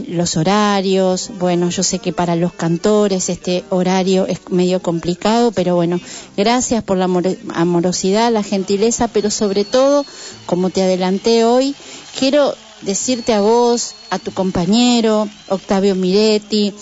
los 0.07 0.35
horarios, 0.37 1.31
bueno, 1.39 1.69
yo 1.69 1.83
sé 1.83 1.99
que 1.99 2.11
para 2.11 2.35
los 2.35 2.53
cantores 2.53 3.29
este 3.29 3.63
horario 3.69 4.25
es 4.25 4.39
medio 4.49 4.81
complicado, 4.81 5.51
pero 5.51 5.75
bueno, 5.75 5.99
gracias 6.35 6.83
por 6.83 6.97
la 6.97 7.07
amorosidad, 7.53 8.31
la 8.31 8.43
gentileza, 8.43 9.07
pero 9.07 9.29
sobre 9.29 9.63
todo, 9.63 10.05
como 10.45 10.69
te 10.69 10.81
adelanté 10.81 11.45
hoy, 11.45 11.75
quiero 12.17 12.55
decirte 12.81 13.33
a 13.33 13.41
vos, 13.41 13.93
a 14.09 14.19
tu 14.19 14.31
compañero, 14.31 15.27
Octavio 15.49 15.95
Miretti, 15.95 16.73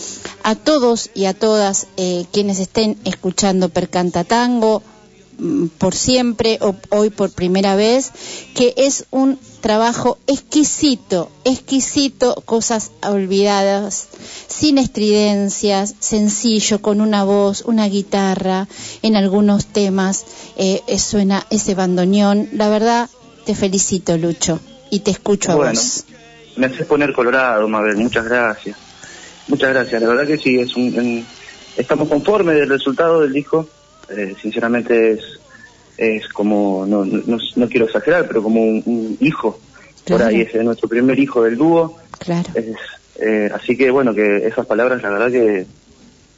a 0.44 0.56
todos 0.56 1.10
y 1.14 1.26
a 1.26 1.34
todas 1.34 1.88
eh, 1.98 2.26
quienes 2.32 2.60
estén 2.60 2.98
escuchando 3.06 3.70
Percanta 3.70 4.24
Tango, 4.24 4.82
mm, 5.40 5.68
por 5.78 5.96
siempre 5.96 6.58
o 6.62 6.76
hoy 6.90 7.10
por 7.10 7.32
primera 7.32 7.76
vez, 7.76 8.12
que 8.54 8.74
es 8.78 9.06
un 9.12 9.40
trabajo 9.64 10.18
exquisito, 10.28 11.32
exquisito, 11.46 12.36
cosas 12.46 12.92
olvidadas, 13.02 14.10
sin 14.48 14.78
estridencias, 14.78 15.96
sencillo, 16.00 16.82
con 16.82 17.00
una 17.00 17.24
voz, 17.24 17.62
una 17.62 17.88
guitarra, 17.88 18.68
en 19.02 19.16
algunos 19.16 19.68
temas 19.68 20.26
eh, 20.58 20.82
suena 21.00 21.46
ese 21.50 21.76
bandoneón. 21.76 22.50
La 22.52 22.68
verdad, 22.68 23.10
te 23.46 23.56
felicito, 23.56 24.18
Lucho, 24.18 24.60
y 24.92 25.00
te 25.00 25.12
escucho 25.12 25.54
a 25.54 25.56
vos. 25.56 26.04
Me 26.58 26.66
haces 26.66 26.86
poner 26.86 27.14
colorado, 27.14 27.66
Mabel, 27.70 27.96
muchas 27.96 28.26
gracias. 28.26 28.76
Muchas 29.48 29.70
gracias, 29.70 30.02
la 30.02 30.10
verdad 30.10 30.28
que 30.28 30.38
sí, 30.38 30.60
es 30.60 30.76
un, 30.76 31.26
estamos 31.78 32.10
conformes 32.10 32.56
del 32.56 32.68
resultado 32.68 33.22
del 33.22 33.32
disco, 33.32 33.70
eh, 34.10 34.36
sinceramente 34.42 35.14
es, 35.14 35.40
es 35.98 36.28
como, 36.30 36.86
no, 36.86 37.06
no, 37.06 37.38
no, 37.56 37.70
quiero 37.70 37.86
exagerar, 37.86 38.28
pero 38.28 38.44
como 38.44 38.62
un, 38.62 38.84
un 38.86 39.18
hijo, 39.20 39.60
claro. 40.06 40.24
por 40.24 40.34
ahí 40.34 40.42
es 40.42 40.64
nuestro 40.64 40.90
primer 40.90 41.20
hijo 41.20 41.44
del 41.44 41.58
dúo. 41.58 41.98
Claro. 42.20 42.50
Es, 42.56 42.76
eh, 43.20 43.50
así 43.54 43.78
que 43.78 43.92
bueno, 43.92 44.14
que 44.14 44.48
esas 44.48 44.66
palabras, 44.66 45.02
la 45.04 45.10
verdad 45.10 45.32
que 45.32 45.66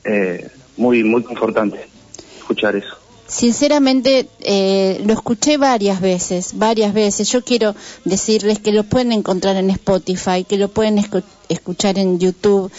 eh, 0.03 0.47
muy, 0.77 1.03
muy 1.03 1.23
confortante 1.23 1.79
escuchar 2.37 2.75
eso. 2.75 2.97
Sinceramente, 3.27 4.29
eh, 4.41 5.01
lo 5.03 5.13
escuché 5.13 5.57
varias 5.57 5.99
veces, 5.99 6.51
varias 6.57 6.93
veces. 6.93 7.27
Yo 7.29 7.43
quiero 7.43 7.75
decirles 8.03 8.59
que 8.59 8.71
lo 8.71 8.83
pueden 8.83 9.11
encontrar 9.11 9.55
en 9.55 9.71
Spotify, 9.71 10.43
que 10.47 10.57
lo 10.57 10.69
pueden 10.69 10.99
escu 10.99 11.23
escuchar 11.49 11.97
en 11.97 12.19
YouTube. 12.19 12.71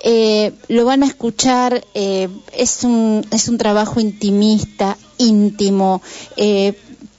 Eh, 0.00 0.52
lo 0.68 0.84
van 0.84 1.02
a 1.02 1.06
escuchar, 1.06 1.84
eh, 1.94 2.28
es, 2.52 2.84
un, 2.84 3.26
es 3.30 3.48
un 3.48 3.58
trabajo 3.58 4.00
intimista, 4.00 4.96
íntimo, 5.18 6.02
eh, 6.36 6.74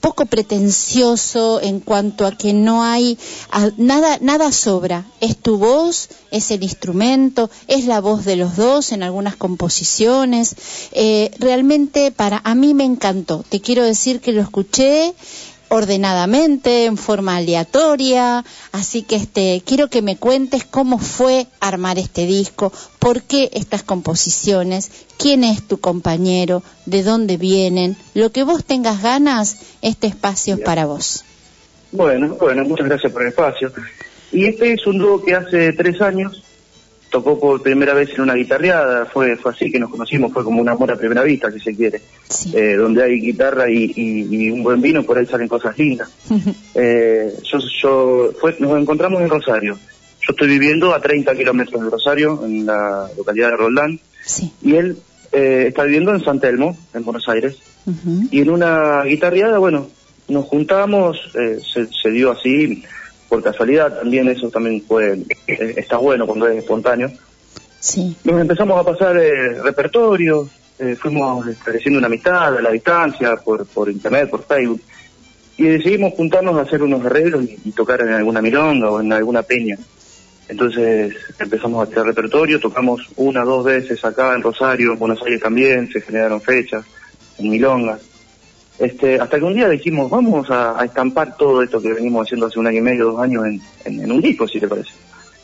poco 0.06 0.24
pretencioso 0.26 1.60
en 1.60 1.80
cuanto 1.80 2.26
a 2.26 2.30
que 2.30 2.52
no 2.52 2.84
hay 2.84 3.18
a, 3.50 3.70
nada 3.76 4.18
nada 4.20 4.52
sobra. 4.52 5.04
Es 5.20 5.36
tu 5.36 5.58
voz 5.58 6.10
es 6.30 6.52
el 6.52 6.62
instrumento 6.62 7.50
es 7.66 7.86
la 7.86 8.00
voz 8.00 8.24
de 8.24 8.36
los 8.36 8.54
dos 8.54 8.92
en 8.92 9.02
algunas 9.02 9.34
composiciones. 9.34 10.54
Eh, 10.92 11.32
realmente 11.40 12.12
para 12.12 12.40
a 12.44 12.54
mí 12.54 12.72
me 12.72 12.84
encantó. 12.84 13.44
Te 13.48 13.60
quiero 13.60 13.82
decir 13.82 14.20
que 14.20 14.30
lo 14.30 14.42
escuché 14.42 15.12
ordenadamente, 15.68 16.84
en 16.84 16.96
forma 16.96 17.36
aleatoria, 17.36 18.44
así 18.72 19.02
que 19.02 19.16
este 19.16 19.62
quiero 19.64 19.88
que 19.88 20.02
me 20.02 20.16
cuentes 20.16 20.64
cómo 20.64 20.98
fue 20.98 21.46
armar 21.60 21.98
este 21.98 22.26
disco, 22.26 22.72
por 22.98 23.22
qué 23.22 23.50
estas 23.52 23.82
composiciones, 23.82 24.90
quién 25.18 25.44
es 25.44 25.66
tu 25.66 25.78
compañero, 25.78 26.62
de 26.86 27.02
dónde 27.02 27.36
vienen, 27.36 27.96
lo 28.14 28.30
que 28.30 28.44
vos 28.44 28.64
tengas 28.64 29.02
ganas, 29.02 29.58
este 29.82 30.06
espacio 30.06 30.54
es 30.54 30.60
para 30.60 30.86
vos. 30.86 31.24
Bueno, 31.92 32.36
bueno, 32.40 32.64
muchas 32.64 32.86
gracias 32.86 33.12
por 33.12 33.22
el 33.22 33.28
espacio. 33.28 33.72
Y 34.32 34.46
este 34.46 34.72
es 34.72 34.86
un 34.86 34.98
dúo 34.98 35.22
que 35.22 35.34
hace 35.34 35.72
tres 35.72 36.00
años 36.00 36.42
tocó 37.16 37.40
por 37.40 37.62
primera 37.62 37.94
vez 37.94 38.10
en 38.14 38.20
una 38.20 38.34
guitarreada, 38.34 39.06
fue, 39.06 39.36
fue 39.36 39.52
así 39.52 39.70
que 39.72 39.78
nos 39.78 39.88
conocimos, 39.90 40.30
fue 40.34 40.44
como 40.44 40.60
un 40.60 40.68
amor 40.68 40.92
a 40.92 40.96
primera 40.96 41.22
vista, 41.22 41.50
si 41.50 41.58
se 41.60 41.74
quiere. 41.74 42.02
Sí. 42.28 42.52
Eh, 42.54 42.74
donde 42.76 43.02
hay 43.02 43.18
guitarra 43.18 43.70
y, 43.70 43.90
y, 43.96 44.28
y, 44.30 44.50
un 44.50 44.62
buen 44.62 44.82
vino, 44.82 45.02
por 45.02 45.16
ahí 45.16 45.24
salen 45.24 45.48
cosas 45.48 45.78
lindas. 45.78 46.10
eh, 46.74 47.32
yo, 47.50 47.58
yo 47.80 48.32
fue, 48.38 48.54
nos 48.58 48.78
encontramos 48.78 49.22
en 49.22 49.30
Rosario. 49.30 49.78
Yo 50.20 50.32
estoy 50.32 50.48
viviendo 50.48 50.94
a 50.94 51.00
30 51.00 51.34
kilómetros 51.34 51.82
de 51.82 51.88
Rosario, 51.88 52.44
en 52.44 52.66
la 52.66 53.08
localidad 53.16 53.50
de 53.52 53.56
Roldán, 53.56 53.98
sí. 54.22 54.52
y 54.60 54.74
él 54.74 54.98
eh, 55.32 55.66
está 55.68 55.84
viviendo 55.84 56.12
en 56.12 56.22
San 56.22 56.38
Telmo, 56.38 56.76
en 56.92 57.02
Buenos 57.02 57.26
Aires. 57.28 57.56
Uh 57.86 57.92
-huh. 57.92 58.28
Y 58.30 58.40
en 58.42 58.50
una 58.50 59.04
guitarreada, 59.04 59.56
bueno, 59.56 59.88
nos 60.28 60.44
juntamos, 60.44 61.16
eh, 61.34 61.60
se, 61.72 61.86
se 61.86 62.10
dio 62.10 62.32
así, 62.32 62.84
por 63.28 63.42
casualidad 63.42 63.98
también 63.98 64.28
eso 64.28 64.50
también 64.50 64.82
fue 64.86 65.18
está 65.46 65.96
bueno 65.98 66.26
cuando 66.26 66.48
es 66.48 66.58
espontáneo. 66.58 67.10
Sí. 67.80 68.16
nos 68.24 68.40
empezamos 68.40 68.80
a 68.80 68.84
pasar 68.84 69.16
eh, 69.16 69.62
repertorio 69.62 70.48
eh, 70.78 70.96
fuimos 70.96 71.46
estableciendo 71.46 71.98
una 71.98 72.06
amistad 72.06 72.56
a 72.56 72.60
la 72.60 72.70
distancia 72.70 73.36
por, 73.36 73.66
por 73.66 73.88
internet 73.88 74.28
por 74.28 74.44
Facebook 74.44 74.82
y 75.56 75.64
decidimos 75.64 76.12
juntarnos 76.14 76.56
a 76.58 76.62
hacer 76.62 76.82
unos 76.82 77.04
arreglos 77.04 77.44
y, 77.44 77.58
y, 77.64 77.72
tocar 77.72 78.02
en 78.02 78.12
alguna 78.12 78.42
milonga 78.42 78.90
o 78.90 79.00
en 79.00 79.10
alguna 79.10 79.42
peña. 79.42 79.78
Entonces 80.48 81.14
empezamos 81.38 81.80
a 81.80 81.90
hacer 81.90 82.04
repertorio 82.04 82.60
tocamos 82.60 83.08
una 83.16 83.42
dos 83.42 83.64
veces 83.64 84.04
acá 84.04 84.34
en 84.34 84.42
Rosario 84.42 84.92
en 84.92 84.98
Buenos 84.98 85.22
Aires 85.22 85.40
también 85.40 85.88
se 85.90 86.00
generaron 86.00 86.40
fechas 86.40 86.84
en 87.38 87.50
milongas 87.50 88.00
este, 88.78 89.18
hasta 89.18 89.38
que 89.38 89.44
un 89.44 89.54
día 89.54 89.68
dijimos, 89.68 90.10
vamos 90.10 90.50
a, 90.50 90.78
a, 90.78 90.84
estampar 90.84 91.36
todo 91.36 91.62
esto 91.62 91.80
que 91.80 91.94
venimos 91.94 92.26
haciendo 92.26 92.46
hace 92.46 92.58
un 92.58 92.66
año 92.66 92.78
y 92.78 92.82
medio, 92.82 93.12
dos 93.12 93.20
años 93.20 93.46
en, 93.46 93.60
en, 93.84 94.04
en 94.04 94.12
un 94.12 94.20
disco, 94.20 94.46
si 94.46 94.60
te 94.60 94.68
parece. 94.68 94.90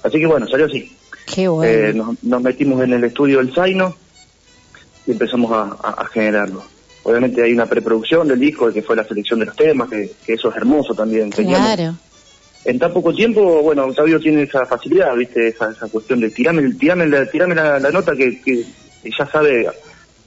Así 0.03 0.19
que 0.19 0.27
bueno, 0.27 0.47
salió 0.47 0.67
así. 0.67 0.95
Qué 1.27 1.49
bueno. 1.49 1.73
Eh, 1.73 1.95
nos, 1.95 2.23
nos, 2.23 2.43
metimos 2.43 2.83
en 2.83 2.93
el 2.93 3.05
estudio 3.05 3.39
del 3.39 3.55
Zaino 3.55 3.95
y 5.07 5.13
empezamos 5.13 5.51
a, 5.53 5.63
a, 5.83 6.03
a, 6.03 6.07
generarlo. 6.07 6.63
Obviamente 7.05 7.43
hay 7.43 7.53
una 7.53 7.67
preproducción 7.67 8.29
del 8.29 8.39
disco, 8.39 8.71
que 8.71 8.83
fue 8.83 8.97
la 8.97 9.05
selección 9.05 9.41
de 9.41 9.47
los 9.47 9.57
temas, 9.57 9.89
que, 9.89 10.11
que 10.27 10.35
eso 10.35 10.51
es 10.51 10.57
hermoso 10.57 10.95
también. 10.95 11.31
Claro. 11.31 11.97
en 12.65 12.79
tan 12.79 12.93
poco 12.93 13.15
tiempo, 13.15 13.63
bueno, 13.63 13.85
Octavio 13.87 14.21
tiene 14.21 14.43
esa 14.43 14.67
facilidad, 14.67 15.15
¿viste? 15.17 15.49
Esa, 15.49 15.71
esa 15.71 15.89
cuestión 15.89 16.21
de 16.21 16.31
tirame, 16.31 16.75
tirame, 16.75 17.07
la, 17.07 17.25
tirame 17.31 17.55
la, 17.55 17.79
la 17.79 17.91
nota 17.91 18.15
que, 18.15 18.41
que 18.43 18.65
ya 19.05 19.27
sabe 19.27 19.67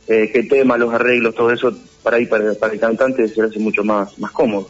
eh, 0.08 0.30
qué 0.32 0.44
tema, 0.44 0.78
los 0.78 0.94
arreglos, 0.94 1.36
todo 1.36 1.52
eso, 1.52 1.74
para 2.04 2.18
ahí, 2.18 2.26
para, 2.26 2.54
para 2.54 2.74
el 2.74 2.80
cantante 2.80 3.28
se 3.28 3.42
hace 3.42 3.60
mucho 3.60 3.84
más, 3.84 4.18
más 4.20 4.32
cómodo. 4.32 4.70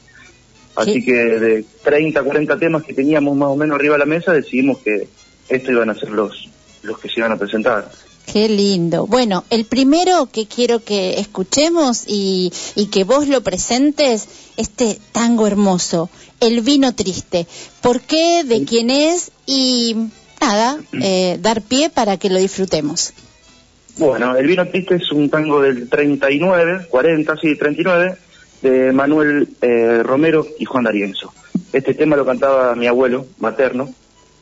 Así 0.75 1.03
que 1.03 1.13
de 1.13 1.65
30, 1.83 2.21
40 2.21 2.59
temas 2.59 2.83
que 2.83 2.93
teníamos 2.93 3.35
más 3.35 3.49
o 3.49 3.55
menos 3.55 3.75
arriba 3.75 3.95
de 3.95 3.99
la 3.99 4.05
mesa, 4.05 4.33
decidimos 4.33 4.79
que 4.79 5.07
estos 5.47 5.69
iban 5.69 5.89
a 5.89 5.95
ser 5.95 6.09
los, 6.09 6.49
los 6.83 6.99
que 6.99 7.07
se 7.07 7.19
iban 7.19 7.31
a 7.31 7.37
presentar. 7.37 7.89
Qué 8.31 8.49
lindo. 8.49 9.05
Bueno, 9.05 9.45
el 9.49 9.65
primero 9.65 10.27
que 10.31 10.47
quiero 10.47 10.83
que 10.83 11.19
escuchemos 11.19 12.03
y, 12.07 12.51
y, 12.75 12.87
que 12.87 13.03
vos 13.03 13.27
lo 13.27 13.41
presentes, 13.41 14.27
este 14.57 14.99
tango 15.11 15.47
hermoso, 15.47 16.09
El 16.39 16.61
vino 16.61 16.93
triste. 16.93 17.47
¿Por 17.81 18.01
qué? 18.01 18.43
¿De 18.43 18.65
quién 18.65 18.89
es? 18.89 19.31
Y 19.45 19.95
nada, 20.41 20.79
eh, 21.01 21.37
dar 21.41 21.61
pie 21.61 21.89
para 21.89 22.17
que 22.17 22.29
lo 22.29 22.39
disfrutemos. 22.39 23.13
Bueno, 23.97 24.35
El 24.35 24.47
vino 24.47 24.67
triste 24.67 24.95
es 24.95 25.11
un 25.11 25.29
tango 25.29 25.61
del 25.61 25.87
39, 25.89 26.87
40, 26.89 27.37
sí, 27.37 27.55
39, 27.55 28.15
de 28.61 28.91
Manuel 28.91 29.47
eh, 29.61 30.01
Romero 30.03 30.45
y 30.59 30.65
Juan 30.65 30.83
D'Arienzo. 30.83 31.33
Este 31.71 31.93
tema 31.93 32.15
lo 32.15 32.25
cantaba 32.25 32.75
mi 32.75 32.87
abuelo 32.87 33.25
materno, 33.39 33.89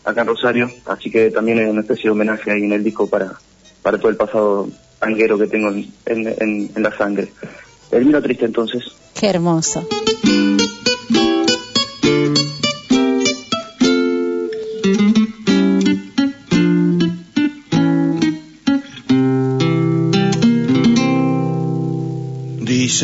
acá 0.04 0.22
en 0.22 0.28
Rosario, 0.28 0.72
así 0.86 1.12
que 1.12 1.30
también 1.30 1.60
es 1.60 1.70
una 1.70 1.82
especie 1.82 2.06
de 2.06 2.10
homenaje 2.12 2.52
ahí 2.52 2.64
en 2.64 2.74
el 2.74 2.84
disco 2.84 3.08
para, 3.08 3.34
para 3.82 3.98
todo 3.98 4.10
el 4.10 4.16
pasado 4.16 4.70
tanguero 5.00 5.38
que 5.38 5.48
tengo 5.48 5.70
en, 5.70 5.88
en, 6.06 6.72
en 6.76 6.84
la 6.84 6.96
sangre. 6.98 7.30
El 7.92 8.06
vino 8.06 8.22
triste 8.22 8.46
entonces. 8.46 8.84
Qué 9.14 9.28
hermoso. 9.28 9.88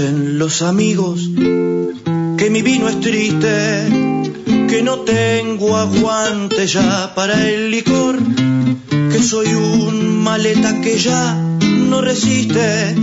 Los 0.02 0.62
amigos 0.62 1.30
que 1.36 2.50
mi 2.50 2.62
vino 2.62 2.88
es 2.88 3.02
triste, 3.02 3.90
que 4.70 4.82
no 4.82 5.00
tengo 5.00 5.76
aguante 5.76 6.68
ya 6.68 7.14
para 7.14 7.46
el 7.50 7.70
licor, 7.70 8.18
que 9.12 9.22
soy 9.22 9.48
un 9.48 10.24
maleta 10.24 10.80
que 10.80 10.98
ya 10.98 11.36
no 11.90 12.00
resiste 12.00 12.96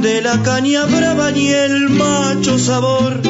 de 0.00 0.22
la 0.22 0.42
caña 0.42 0.86
brava 0.86 1.30
ni 1.30 1.50
el 1.50 1.88
macho 1.88 2.58
sabor. 2.58 3.20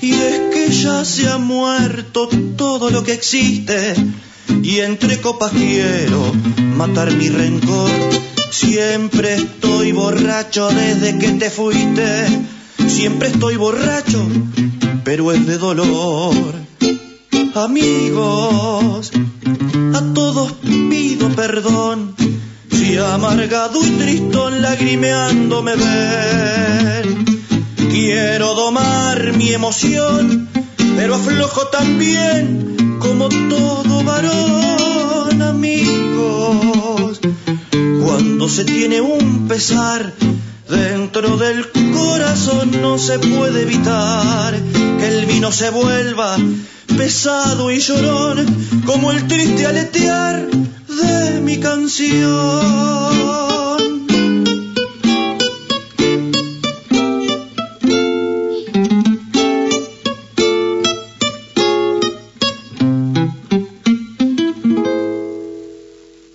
Y 0.00 0.12
es 0.14 0.40
que 0.52 0.72
ya 0.72 1.04
se 1.04 1.28
ha 1.28 1.38
muerto 1.38 2.28
todo 2.56 2.90
lo 2.90 3.04
que 3.04 3.12
existe, 3.12 3.94
y 4.64 4.80
entre 4.80 5.20
copas 5.20 5.52
quiero 5.52 6.32
matar 6.76 7.14
mi 7.14 7.28
rencor. 7.28 8.27
Siempre 8.50 9.34
estoy 9.34 9.92
borracho 9.92 10.68
desde 10.68 11.18
que 11.18 11.28
te 11.32 11.50
fuiste, 11.50 12.26
siempre 12.88 13.28
estoy 13.28 13.56
borracho, 13.56 14.26
pero 15.04 15.32
es 15.32 15.46
de 15.46 15.58
dolor. 15.58 16.34
Amigos, 17.54 19.10
a 19.94 20.14
todos 20.14 20.52
pido 20.62 21.28
perdón, 21.30 22.14
si 22.70 22.96
amargado 22.96 23.84
y 23.84 23.90
tristón 23.90 24.62
lagrimeando 24.62 25.62
me 25.62 25.76
ven. 25.76 27.24
Quiero 27.90 28.54
domar 28.54 29.36
mi 29.36 29.52
emoción, 29.52 30.48
pero 30.96 31.16
aflojo 31.16 31.66
también 31.68 32.96
como 32.98 33.28
todo 33.28 34.04
varón, 34.04 35.42
amigos. 35.42 36.87
Se 38.48 38.64
tiene 38.64 39.00
un 39.00 39.46
pesar 39.46 40.12
dentro 40.68 41.36
del 41.36 41.70
corazón 41.92 42.72
no 42.82 42.98
se 42.98 43.18
puede 43.20 43.62
evitar 43.62 44.58
que 44.98 45.06
el 45.06 45.26
vino 45.26 45.52
se 45.52 45.70
vuelva 45.70 46.36
pesado 46.96 47.70
y 47.70 47.78
llorón 47.78 48.46
como 48.84 49.12
el 49.12 49.28
triste 49.28 49.64
aletear 49.64 50.48
de 50.50 51.40
mi 51.40 51.60
canción. 51.60 52.38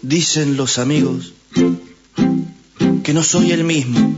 Dicen 0.02 0.56
los 0.56 0.77
amigos 0.77 1.34
que 3.04 3.14
no 3.14 3.22
soy 3.22 3.52
el 3.52 3.66
mismo, 3.66 4.16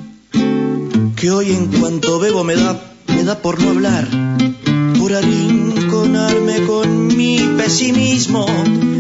que 1.16 1.32
hoy 1.32 1.49
en 1.49 1.68
cuanto 1.80 2.20
bebo 2.20 2.44
me 2.44 2.56
da, 2.56 2.80
me 3.07 3.24
da 3.24 3.40
por 3.40 3.60
no 3.60 3.72
hablar, 3.72 4.07
por 4.99 5.12
arrinconarme 5.12 6.62
con 6.68 7.07
mi 7.07 7.40
pesimismo. 7.57 8.45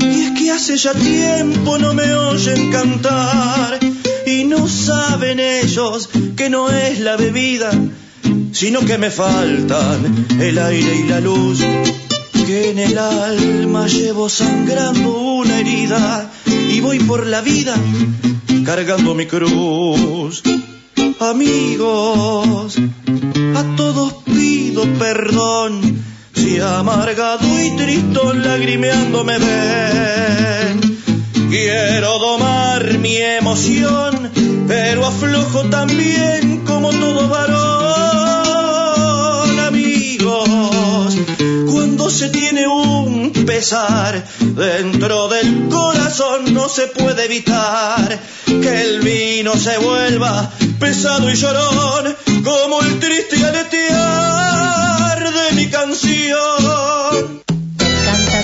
Y 0.01 0.21
es 0.21 0.31
que 0.39 0.51
hace 0.51 0.77
ya 0.77 0.93
tiempo 0.93 1.77
no 1.77 1.93
me 1.93 2.11
oyen 2.15 2.71
cantar 2.71 3.79
y 4.25 4.45
no 4.45 4.67
saben 4.67 5.39
ellos 5.39 6.09
que 6.35 6.49
no 6.49 6.71
es 6.71 6.99
la 6.99 7.15
bebida, 7.15 7.69
sino 8.53 8.79
que 8.81 8.97
me 8.97 9.11
faltan 9.11 10.25
el 10.39 10.57
aire 10.57 10.95
y 10.95 11.07
la 11.07 11.19
luz, 11.19 11.59
que 12.45 12.69
en 12.69 12.79
el 12.79 12.97
alma 12.97 13.87
llevo 13.87 14.29
sangrando 14.29 15.09
una 15.09 15.59
herida 15.59 16.31
y 16.69 16.79
voy 16.79 16.99
por 16.99 17.25
la 17.25 17.41
vida 17.41 17.75
cargando 18.63 19.15
mi 19.15 19.25
cruz. 19.25 20.43
Amigos, 21.19 22.77
a 23.55 23.75
todos 23.75 24.13
pido 24.25 24.83
perdón 24.99 26.03
si 26.33 26.59
amargado 26.59 27.47
y 27.63 27.75
tristón 27.77 28.43
lagrimeando 28.43 29.23
me 29.23 29.37
ven. 29.39 30.99
Quiero 31.49 32.19
domar 32.19 32.99
mi 32.99 33.17
emoción, 33.17 34.31
pero 34.67 35.05
aflojo 35.05 35.63
también 35.69 36.63
como 36.65 36.91
todo 36.91 37.27
varón. 37.27 37.54
Se 42.15 42.29
tiene 42.29 42.65
un 42.65 43.33
pesar 43.45 44.23
dentro 44.39 45.27
del 45.27 45.67
corazón 45.67 46.53
no 46.53 46.69
se 46.69 46.87
puede 46.87 47.25
evitar 47.25 48.17
que 48.45 48.81
el 48.83 49.01
vino 49.01 49.57
se 49.57 49.77
vuelva 49.79 50.49
pesado 50.79 51.29
y 51.29 51.35
llorón 51.35 52.15
como 52.41 52.79
el 52.83 52.99
triste 53.01 53.45
aletear 53.45 55.19
de 55.33 55.55
mi 55.55 55.69
canción. 55.69 57.43
Canta 57.75 58.41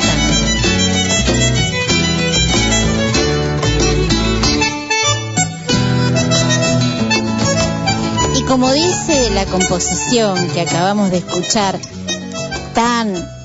Y 8.37 8.43
como 8.43 8.69
dice 8.73 9.29
la 9.33 9.45
composición 9.45 10.49
que 10.49 10.59
acabamos 10.59 11.09
de 11.09 11.19
escuchar, 11.19 11.79
tan 12.73 13.40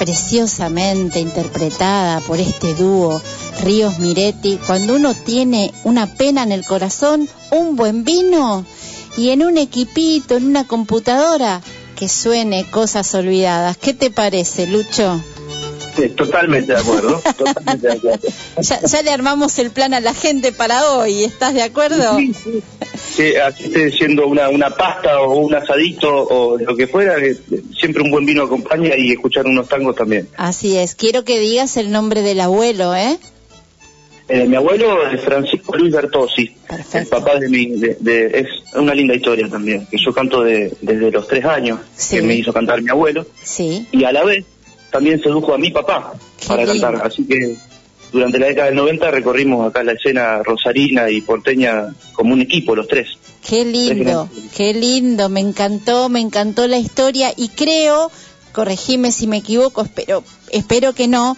preciosamente 0.00 1.20
interpretada 1.20 2.20
por 2.20 2.40
este 2.40 2.74
dúo 2.74 3.20
Ríos 3.62 3.98
Miretti, 3.98 4.58
cuando 4.66 4.94
uno 4.94 5.12
tiene 5.12 5.74
una 5.84 6.06
pena 6.06 6.42
en 6.42 6.52
el 6.52 6.64
corazón, 6.64 7.28
un 7.50 7.76
buen 7.76 8.02
vino 8.02 8.64
y 9.18 9.28
en 9.28 9.42
un 9.42 9.58
equipito, 9.58 10.38
en 10.38 10.46
una 10.46 10.66
computadora, 10.66 11.60
que 11.96 12.08
suene 12.08 12.64
cosas 12.70 13.14
olvidadas. 13.14 13.76
¿Qué 13.76 13.92
te 13.92 14.10
parece, 14.10 14.66
Lucho? 14.66 15.20
Sí, 15.96 16.08
totalmente 16.10 16.72
de 16.72 16.78
acuerdo. 16.80 17.20
totalmente 17.36 17.86
de 17.86 17.92
acuerdo. 17.94 18.28
Ya, 18.60 18.80
ya, 18.82 19.02
le 19.02 19.10
armamos 19.10 19.58
el 19.58 19.70
plan 19.70 19.94
a 19.94 20.00
la 20.00 20.14
gente 20.14 20.52
para 20.52 20.92
hoy, 20.92 21.24
¿estás 21.24 21.54
de 21.54 21.62
acuerdo? 21.62 22.16
Sí, 22.18 22.32
sí. 22.34 22.62
sí 23.14 23.36
así 23.36 23.64
esté 23.64 23.90
siendo 23.92 24.26
una, 24.26 24.48
una 24.48 24.70
pasta 24.70 25.20
o 25.20 25.38
un 25.38 25.54
asadito 25.54 26.08
o 26.12 26.58
lo 26.58 26.76
que 26.76 26.86
fuera, 26.86 27.16
siempre 27.78 28.02
un 28.02 28.10
buen 28.10 28.24
vino 28.26 28.42
acompaña 28.44 28.96
y 28.96 29.12
escuchar 29.12 29.46
unos 29.46 29.68
tangos 29.68 29.96
también. 29.96 30.28
Así 30.36 30.76
es, 30.76 30.94
quiero 30.94 31.24
que 31.24 31.38
digas 31.38 31.76
el 31.76 31.90
nombre 31.90 32.22
del 32.22 32.40
abuelo, 32.40 32.94
¿eh? 32.94 33.18
Eh, 34.32 34.44
mi 34.46 34.54
abuelo 34.54 35.10
es 35.10 35.20
Francisco 35.22 35.76
Luis 35.76 35.92
Bertossi, 35.92 36.46
Perfecto. 36.68 36.98
el 36.98 37.06
papá 37.08 37.36
de 37.40 37.48
mi, 37.48 37.66
de, 37.66 37.96
de, 37.98 38.26
es 38.38 38.46
una 38.76 38.94
linda 38.94 39.12
historia 39.12 39.48
también, 39.50 39.86
que 39.90 39.96
yo 39.98 40.12
canto 40.12 40.42
de, 40.44 40.72
desde 40.80 41.10
los 41.10 41.26
tres 41.26 41.44
años, 41.44 41.80
Sí. 41.96 42.14
que 42.16 42.22
me 42.22 42.36
hizo 42.36 42.52
cantar 42.52 42.80
mi 42.80 42.90
abuelo, 42.90 43.26
Sí. 43.42 43.88
y 43.90 44.04
a 44.04 44.12
la 44.12 44.22
vez 44.22 44.44
también 44.90 45.20
sedujo 45.22 45.54
a 45.54 45.58
mi 45.58 45.70
papá 45.70 46.12
Qué 46.38 46.46
para 46.48 46.64
lindo. 46.64 46.80
cantar, 46.80 47.06
así 47.06 47.24
que 47.24 47.56
durante 48.12 48.38
la 48.38 48.46
década 48.46 48.66
del 48.66 48.76
90 48.76 49.10
recorrimos 49.10 49.66
acá 49.66 49.82
la 49.82 49.92
escena 49.92 50.42
rosarina 50.42 51.10
y 51.10 51.20
porteña 51.20 51.94
como 52.12 52.34
un 52.34 52.40
equipo, 52.40 52.74
los 52.74 52.88
tres. 52.88 53.08
Qué 53.46 53.64
lindo, 53.64 54.28
qué 54.54 54.74
lindo, 54.74 55.28
me 55.28 55.40
encantó, 55.40 56.08
me 56.08 56.20
encantó 56.20 56.66
la 56.66 56.78
historia 56.78 57.32
y 57.36 57.48
creo, 57.48 58.10
corregime 58.52 59.12
si 59.12 59.26
me 59.26 59.38
equivoco, 59.38 59.82
espero, 59.82 60.22
espero 60.50 60.92
que 60.92 61.08
no, 61.08 61.36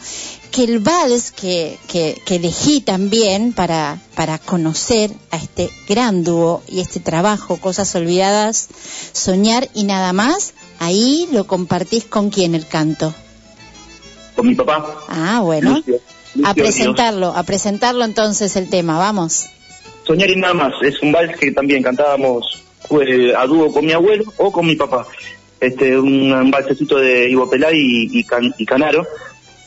que 0.50 0.64
el 0.64 0.80
vals 0.80 1.30
que, 1.30 1.78
que, 1.88 2.20
que 2.24 2.36
elegí 2.36 2.80
también 2.80 3.52
para, 3.52 4.00
para 4.16 4.38
conocer 4.38 5.12
a 5.30 5.36
este 5.36 5.70
gran 5.88 6.24
dúo 6.24 6.62
y 6.68 6.80
este 6.80 7.00
trabajo, 7.00 7.58
Cosas 7.58 7.94
Olvidadas, 7.94 8.68
Soñar 9.12 9.68
y 9.72 9.84
nada 9.84 10.12
más, 10.12 10.54
ahí 10.78 11.28
lo 11.32 11.46
compartís 11.46 12.04
con 12.04 12.30
quién 12.30 12.54
el 12.54 12.66
canto. 12.66 13.14
Con 14.34 14.46
mi 14.48 14.54
papá. 14.54 14.84
Ah, 15.08 15.40
bueno. 15.42 15.76
Lucio, 15.76 16.00
Lucio 16.34 16.46
A 16.50 16.54
presentarlo, 16.54 17.26
a 17.36 17.42
presentarlo 17.42 18.04
entonces 18.04 18.56
el 18.56 18.68
tema, 18.70 18.98
vamos. 18.98 19.46
Soñar 20.06 20.30
y 20.30 20.36
nada 20.36 20.54
más. 20.54 20.72
Es 20.82 21.00
un 21.02 21.12
vals 21.12 21.36
que 21.38 21.52
también 21.52 21.82
cantábamos 21.82 22.62
eh, 22.90 23.32
a 23.36 23.46
dúo 23.46 23.72
con 23.72 23.84
mi 23.84 23.92
abuelo 23.92 24.24
o 24.38 24.50
con 24.50 24.66
mi 24.66 24.74
papá. 24.76 25.06
Este, 25.60 25.96
un, 25.98 26.32
un 26.32 26.50
valsecito 26.50 26.96
de 26.98 27.28
Ivo 27.30 27.48
Pelay 27.48 27.76
y, 27.78 28.18
y, 28.18 28.24
Can- 28.24 28.54
y 28.58 28.64
Canaro, 28.66 29.06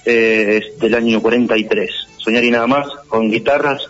eh, 0.06 0.62
del 0.80 0.96
año 0.96 1.22
43. 1.22 1.90
Soñar 2.18 2.44
y 2.44 2.52
nada 2.52 2.68
más, 2.68 2.88
con 3.08 3.30
guitarras, 3.32 3.82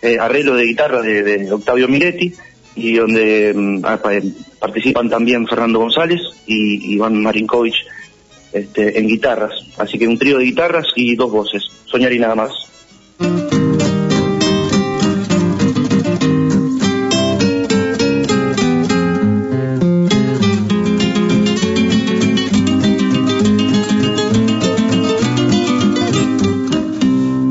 eh, 0.00 0.16
arreglo 0.18 0.54
de 0.54 0.64
guitarra 0.64 1.02
de, 1.02 1.22
de 1.22 1.52
Octavio 1.52 1.86
Miretti, 1.88 2.32
y 2.76 2.94
donde 2.94 3.52
mm, 3.54 3.80
ah, 3.84 3.98
pa- 4.02 4.12
participan 4.58 5.10
también 5.10 5.46
Fernando 5.46 5.80
González 5.80 6.20
y 6.46 6.94
Iván 6.94 7.20
Marinkovic 7.20 7.74
este, 8.52 8.98
en 8.98 9.06
guitarras. 9.06 9.52
Así 9.78 9.98
que 9.98 10.06
un 10.06 10.18
trío 10.18 10.38
de 10.38 10.44
guitarras 10.44 10.86
y 10.96 11.14
dos 11.14 11.30
voces. 11.30 11.62
Soñar 11.84 12.12
y 12.12 12.18
nada 12.18 12.34
más. 12.34 12.52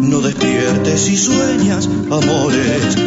No 0.09 0.21
despiertes 0.21 1.09
y 1.09 1.17
sueñas, 1.17 1.87
amores. 1.87 2.97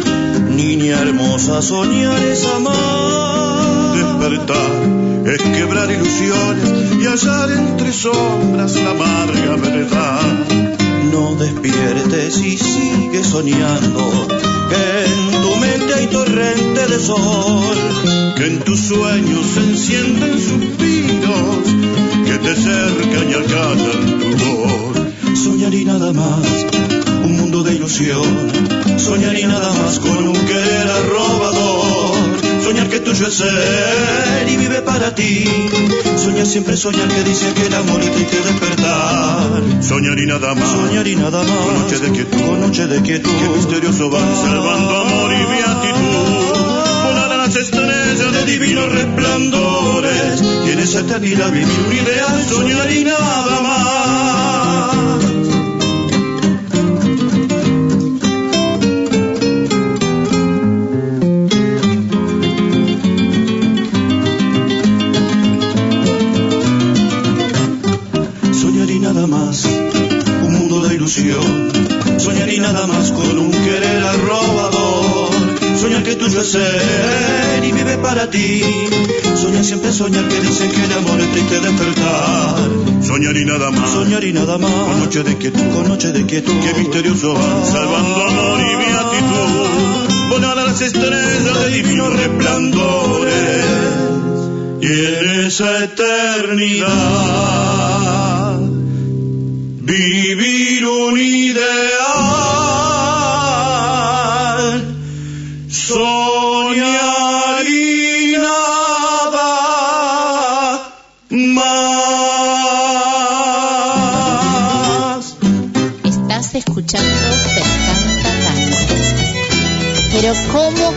Niña 0.49 1.01
hermosa, 1.01 1.61
soñar 1.61 2.23
es 2.23 2.45
amar. 2.45 3.95
Despertar 3.95 5.02
es 5.25 5.41
quebrar 5.41 5.89
ilusiones 5.89 6.69
y 6.99 7.05
hallar 7.05 7.51
entre 7.51 7.93
sombras 7.93 8.75
la 8.75 8.91
amarga 8.91 9.55
verdad. 9.55 10.21
No 11.11 11.35
despiertes 11.35 12.37
y 12.39 12.57
sigue 12.57 13.23
soñando. 13.23 14.27
Que 14.69 15.05
en 15.05 15.41
tu 15.41 15.55
mente 15.57 15.93
hay 15.93 16.07
torrente 16.07 16.87
de 16.87 16.99
sol. 16.99 17.77
Que 18.35 18.47
en 18.47 18.59
tus 18.59 18.79
sueños 18.79 19.45
se 19.53 19.59
encienden 19.59 20.39
suspiros. 20.39 21.63
Que 22.25 22.37
te 22.39 22.55
cercan 22.55 23.29
y 23.29 23.33
acallan 23.33 24.19
tu 24.19 24.45
voz. 24.45 25.41
Soñar 25.43 25.73
y 25.73 25.85
nada 25.85 26.13
más, 26.13 26.47
un 27.23 27.37
mundo 27.37 27.63
de 27.63 27.75
ilusión. 27.75 28.23
Soñar 28.97 29.37
y 29.37 29.43
nada 29.43 29.73
más 29.73 29.99
con 29.99 30.27
un 30.27 30.33
querer 30.33 30.87
arrobador. 30.89 31.52
Que 33.03 33.09
tuyo 33.09 33.27
es 33.27 33.33
ser 33.33 34.47
y 34.47 34.55
vive 34.55 34.81
para 34.81 35.13
ti. 35.13 35.43
Soñar 36.15 36.45
siempre 36.45 36.77
soñar 36.77 37.09
que 37.09 37.23
dice 37.23 37.53
que 37.53 37.65
el 37.65 37.73
amor 37.73 38.01
es 38.01 38.11
triste 38.13 38.37
despertar. 38.37 39.61
Soñar 39.81 40.17
y 40.17 40.25
nada 40.25 40.55
más. 40.55 40.71
Soñar 40.71 41.05
y 41.05 41.15
nada 41.17 41.43
más. 41.43 41.57
Con 41.65 41.79
noche 41.81 41.99
de 41.99 42.11
quietud. 42.11 42.39
Con 42.39 42.61
noche 42.61 42.87
de 42.87 43.01
quietud. 43.01 43.29
Que 43.29 43.49
misterioso 43.49 44.09
van 44.09 44.35
salvando 44.35 45.01
amor 45.01 45.33
y 45.33 45.45
beatitud. 45.51 46.53
Volar 47.03 47.31
a 47.33 47.37
las 47.37 47.55
estrellas 47.57 48.31
de 48.31 48.45
divinos 48.45 48.89
resplandores. 48.89 50.41
Y 50.65 50.71
en 50.71 50.79
esa 50.79 50.99
eternidad 51.01 51.51
vivir 51.51 51.79
un 51.85 51.93
ideal. 51.93 52.45
Soñar 52.47 52.89
y 52.89 53.03
nada 53.03 53.61
más. 53.61 54.32
Nada 72.73 72.87
más 72.87 73.11
con 73.11 73.37
un 73.37 73.51
querer 73.51 74.03
arrobador. 74.03 75.29
Soñar 75.79 76.01
que 76.03 76.15
tuyo 76.15 76.41
es 76.41 76.51
ser 76.51 77.63
y 77.63 77.71
vive 77.71 77.97
para 77.97 78.29
ti. 78.29 78.63
Soñar 79.35 79.63
siempre 79.63 79.91
soñar 79.91 80.27
que 80.27 80.39
dicen 80.41 80.71
que 80.71 80.83
el 80.83 80.93
amor 80.93 81.19
es 81.21 81.31
triste 81.31 81.59
despertar. 81.59 82.55
Soñar 83.03 83.37
y 83.37 83.45
nada 83.45 83.69
más, 83.69 83.91
soñar 83.91 84.23
y 84.23 84.33
nada 84.33 84.57
más. 84.57 84.71
Con 84.71 84.99
noche 85.01 85.21
de 85.23 85.37
quietud, 85.37 85.67
con 85.75 85.87
noche 85.87 86.11
de 86.11 86.25
quietud. 86.25 86.53
Qué 86.63 86.73
misterioso 86.79 87.33
van 87.35 87.65
salvando 87.65 88.23
amor 88.23 88.59
y 88.59 88.75
beatitud. 88.81 90.29
Volar 90.29 90.57
a 90.57 90.65
las 90.65 90.81
estrellas 90.81 91.59
de 91.61 91.69
divinos 91.75 92.11
resplandores. 92.11 93.65
Y 94.81 94.87
en 94.87 95.45
esa 95.45 95.83
eternidad 95.83 97.13
vivir 99.85 100.85
un 100.85 101.17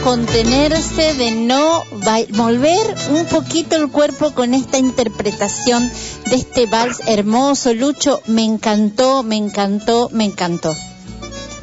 contenerse 0.07 1.15
de 1.15 1.33
no 1.33 1.83
volver 2.31 2.95
un 3.11 3.27
poquito 3.27 3.74
el 3.74 3.89
cuerpo 3.91 4.33
con 4.35 4.55
esta 4.55 4.78
interpretación 4.78 5.91
de 6.31 6.37
este 6.37 6.66
vals 6.66 7.01
hermoso, 7.09 7.74
Lucho, 7.74 8.20
me 8.28 8.45
encantó, 8.45 9.24
me 9.24 9.35
encantó, 9.35 10.09
me 10.12 10.27
encantó. 10.27 10.73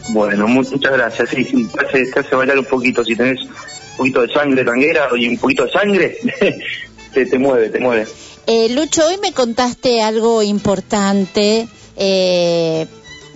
Bueno, 0.09 0.45
mu- 0.49 0.61
muchas 0.69 0.91
gracias. 0.91 1.29
Sí, 1.29 1.45
sí, 1.45 1.67
te 1.73 1.85
hace, 1.85 2.05
te 2.07 2.19
hace 2.19 2.35
bailar 2.35 2.59
un 2.59 2.65
poquito. 2.65 3.05
Si 3.05 3.15
tenés 3.15 3.39
un 3.43 3.97
poquito 3.97 4.21
de 4.23 4.33
sangre 4.33 4.65
tanguera 4.65 5.07
y 5.17 5.29
un 5.29 5.37
poquito 5.37 5.63
de 5.63 5.71
sangre, 5.71 6.17
te, 7.13 7.25
te 7.25 7.39
mueve, 7.39 7.69
te 7.69 7.79
mueve. 7.79 8.05
Eh, 8.45 8.67
Lucho, 8.75 9.07
hoy 9.07 9.19
me 9.21 9.31
contaste 9.31 10.01
algo 10.01 10.43
importante 10.43 11.69
eh, 11.95 12.87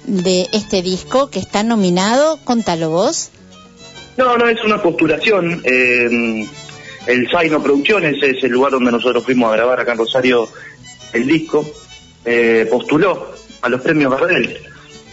de 0.06 0.50
este 0.52 0.82
disco 0.82 1.30
que 1.30 1.40
está 1.40 1.64
nominado, 1.64 2.40
contalo 2.44 2.90
vos. 2.90 3.30
No, 4.18 4.38
no, 4.38 4.48
es 4.50 4.64
una 4.64 4.82
postulación. 4.82 5.62
eh, 5.64 6.46
el 7.08 7.30
Zaino 7.30 7.64
Producciones 7.64 8.22
es 8.22 8.44
el 8.44 8.52
lugar 8.52 8.72
donde 8.74 8.92
nosotros 8.92 9.24
fuimos 9.24 9.50
a 9.50 9.56
grabar 9.56 9.80
acá 9.80 9.94
en 9.94 10.00
Rosario 10.00 10.50
el 11.14 11.26
disco. 11.28 11.66
eh, 12.26 12.68
postuló 12.70 13.32
a 13.62 13.70
los 13.70 13.80
premios 13.82 14.12
Gardel 14.12 14.60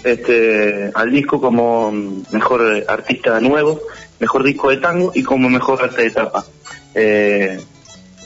este, 0.02 0.90
al 0.92 1.10
disco 1.10 1.40
como 1.40 1.92
mejor 2.32 2.84
artista 2.88 3.40
nuevo, 3.40 3.80
mejor 4.18 4.42
disco 4.42 4.70
de 4.70 4.78
tango 4.78 5.12
y 5.14 5.22
como 5.22 5.48
mejor 5.48 5.82
arte 5.82 6.02
de 6.02 6.10
tapa. 6.10 6.44
Eh, 6.94 7.60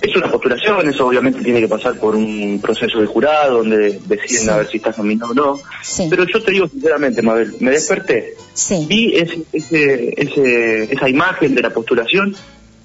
es 0.01 0.15
una 0.17 0.31
postulación, 0.31 0.89
eso 0.89 1.07
obviamente 1.07 1.43
tiene 1.43 1.61
que 1.61 1.69
pasar 1.69 1.95
por 1.99 2.15
un 2.15 2.61
proceso 2.63 3.01
de 3.01 3.07
jurado 3.07 3.59
donde 3.59 3.99
deciden 4.07 4.43
Sí. 4.45 4.49
a 4.49 4.57
ver 4.59 4.69
si 4.69 4.77
estás 4.77 4.97
nominado 4.99 5.33
o 5.33 5.35
no. 5.35 5.61
Sí. 5.83 6.07
Pero 6.09 6.25
yo 6.25 6.43
te 6.43 6.53
digo 6.53 6.69
sinceramente, 6.69 7.21
Mabel, 7.23 7.55
me 7.61 7.71
desperté, 7.73 8.35
Sí. 8.55 8.87
vi 8.89 9.15
ese, 9.17 9.39
ese, 9.53 10.15
ese- 10.17 10.93
esa 10.93 11.09
imagen 11.09 11.55
de 11.55 11.63
la 11.63 11.71
postulación 11.71 12.35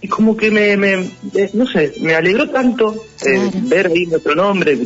y 0.02 0.08
como 0.08 0.36
que 0.36 0.50
me, 0.52 0.76
me- 0.76 1.10
eh, 1.36 1.50
no 1.54 1.66
sé, 1.68 1.94
me 2.02 2.16
alegró 2.16 2.50
tanto 2.50 2.96
eh, 3.26 3.50
ver 3.64 3.88
ahí 3.88 4.06
nuestro 4.08 4.36
nombre. 4.36 4.78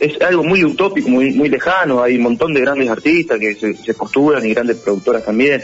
Es 0.00 0.18
algo 0.22 0.42
muy 0.42 0.64
utópico, 0.64 1.10
muy, 1.10 1.32
muy 1.32 1.50
lejano, 1.50 2.02
hay 2.02 2.16
un 2.16 2.22
montón 2.22 2.54
de 2.54 2.60
grandes 2.62 2.88
artistas 2.88 3.38
que 3.38 3.54
se, 3.54 3.74
se 3.74 3.92
postulan 3.92 4.44
y 4.46 4.54
grandes 4.54 4.78
productoras 4.78 5.24
también. 5.26 5.62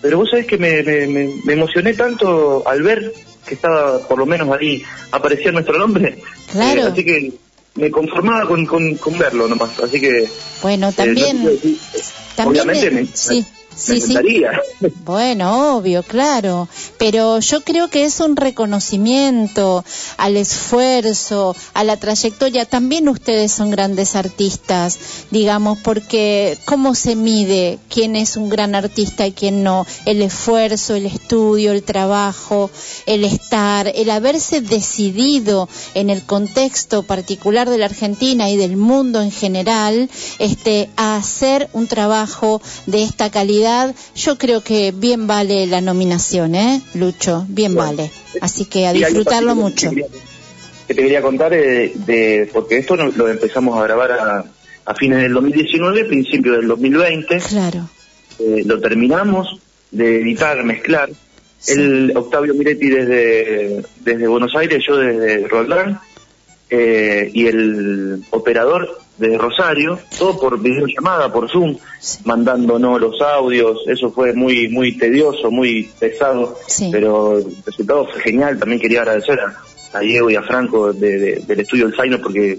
Pero 0.00 0.18
vos 0.18 0.30
sabés 0.30 0.46
que 0.46 0.56
me, 0.56 0.82
me- 0.82 1.06
me 1.44 1.52
emocioné 1.52 1.92
tanto 1.94 2.66
al 2.66 2.82
ver 2.82 3.12
que 3.46 3.54
estaba, 3.54 3.98
por 4.06 4.18
lo 4.18 4.26
menos 4.26 4.48
ahí, 4.58 4.82
aparecía 5.10 5.52
nuestro 5.52 5.78
nombre. 5.78 6.18
Claro. 6.52 6.82
Eh, 6.82 6.88
así 6.92 7.04
que 7.04 7.32
me 7.76 7.90
conformaba 7.90 8.46
con, 8.46 8.64
con, 8.66 8.94
con 8.96 9.18
verlo 9.18 9.48
nomás. 9.48 9.78
Así 9.80 10.00
que 10.00 10.28
Bueno, 10.62 10.88
eh, 10.90 10.92
también, 10.96 11.44
no 11.44 11.50
también 12.36 12.62
obviamente 12.62 12.90
me- 12.90 13.02
me, 13.02 13.08
sí. 13.12 13.44
Sí, 13.76 14.00
sí. 14.00 14.16
Bueno, 15.04 15.76
obvio, 15.76 16.02
claro. 16.02 16.68
Pero 16.98 17.40
yo 17.40 17.62
creo 17.62 17.88
que 17.88 18.04
es 18.04 18.20
un 18.20 18.36
reconocimiento 18.36 19.84
al 20.16 20.36
esfuerzo, 20.36 21.56
a 21.74 21.84
la 21.84 21.96
trayectoria. 21.96 22.66
También 22.66 23.08
ustedes 23.08 23.52
son 23.52 23.70
grandes 23.70 24.14
artistas, 24.14 24.98
digamos, 25.30 25.78
porque 25.78 26.56
¿cómo 26.64 26.94
se 26.94 27.16
mide 27.16 27.78
quién 27.88 28.16
es 28.16 28.36
un 28.36 28.48
gran 28.48 28.74
artista 28.74 29.26
y 29.26 29.32
quién 29.32 29.64
no? 29.64 29.86
El 30.06 30.22
esfuerzo, 30.22 30.94
el 30.94 31.06
estudio, 31.06 31.72
el 31.72 31.82
trabajo, 31.82 32.70
el 33.06 33.24
estar, 33.24 33.90
el 33.94 34.10
haberse 34.10 34.60
decidido 34.60 35.68
en 35.94 36.10
el 36.10 36.22
contexto 36.22 37.02
particular 37.02 37.68
de 37.68 37.78
la 37.78 37.86
Argentina 37.86 38.50
y 38.50 38.56
del 38.56 38.76
mundo 38.76 39.20
en 39.20 39.30
general, 39.30 40.08
este, 40.38 40.90
a 40.96 41.16
hacer 41.16 41.68
un 41.72 41.86
trabajo 41.88 42.62
de 42.86 43.02
esta 43.02 43.30
calidad 43.30 43.63
yo 44.16 44.38
creo 44.38 44.62
que 44.62 44.92
bien 44.94 45.26
vale 45.26 45.66
la 45.66 45.80
nominación, 45.80 46.54
¿eh, 46.54 46.82
Lucho? 46.94 47.44
Bien 47.48 47.74
vale. 47.74 48.10
Así 48.40 48.66
que 48.66 48.86
a 48.86 48.92
disfrutarlo 48.92 49.54
mucho. 49.54 49.90
Que 49.90 50.94
te 50.94 51.02
quería 51.02 51.22
contar, 51.22 51.54
eh, 51.54 51.92
de, 51.94 52.48
porque 52.52 52.78
esto 52.78 52.96
lo 52.96 53.28
empezamos 53.28 53.78
a 53.78 53.82
grabar 53.84 54.12
a, 54.12 54.94
fines 54.94 55.22
del 55.22 55.32
2019, 55.32 56.04
principio 56.04 56.52
del 56.52 56.68
2020. 56.68 57.38
Claro. 57.38 57.88
Eh, 58.38 58.62
lo 58.66 58.80
terminamos 58.80 59.58
de 59.90 60.20
editar, 60.20 60.62
mezclar. 60.62 61.10
El 61.66 62.12
Octavio 62.14 62.52
Miretti 62.52 62.88
desde, 62.90 63.82
desde 64.00 64.26
Buenos 64.26 64.54
Aires, 64.54 64.84
yo 64.86 64.96
desde 64.96 65.48
Roldán, 65.48 65.98
eh, 66.68 67.30
y 67.32 67.46
el 67.46 68.22
operador 68.30 69.03
de 69.18 69.38
Rosario, 69.38 69.98
todo 70.18 70.38
por 70.38 70.60
videollamada, 70.60 71.32
por 71.32 71.50
Zoom, 71.50 71.76
mandándonos 72.24 73.00
los 73.00 73.20
audios, 73.22 73.82
eso 73.86 74.10
fue 74.10 74.32
muy 74.32 74.68
muy 74.68 74.96
tedioso, 74.98 75.50
muy 75.50 75.88
pesado, 75.98 76.58
pero 76.90 77.38
el 77.38 77.56
resultado 77.64 78.06
fue 78.06 78.20
genial, 78.22 78.58
también 78.58 78.80
quería 78.80 79.02
agradecer 79.02 79.38
a, 79.40 80.00
Diego 80.00 80.28
y 80.28 80.34
a 80.34 80.42
Franco 80.42 80.92
del 80.92 81.60
estudio 81.60 81.86
El 81.86 81.94
Zaino 81.94 82.20
porque 82.20 82.58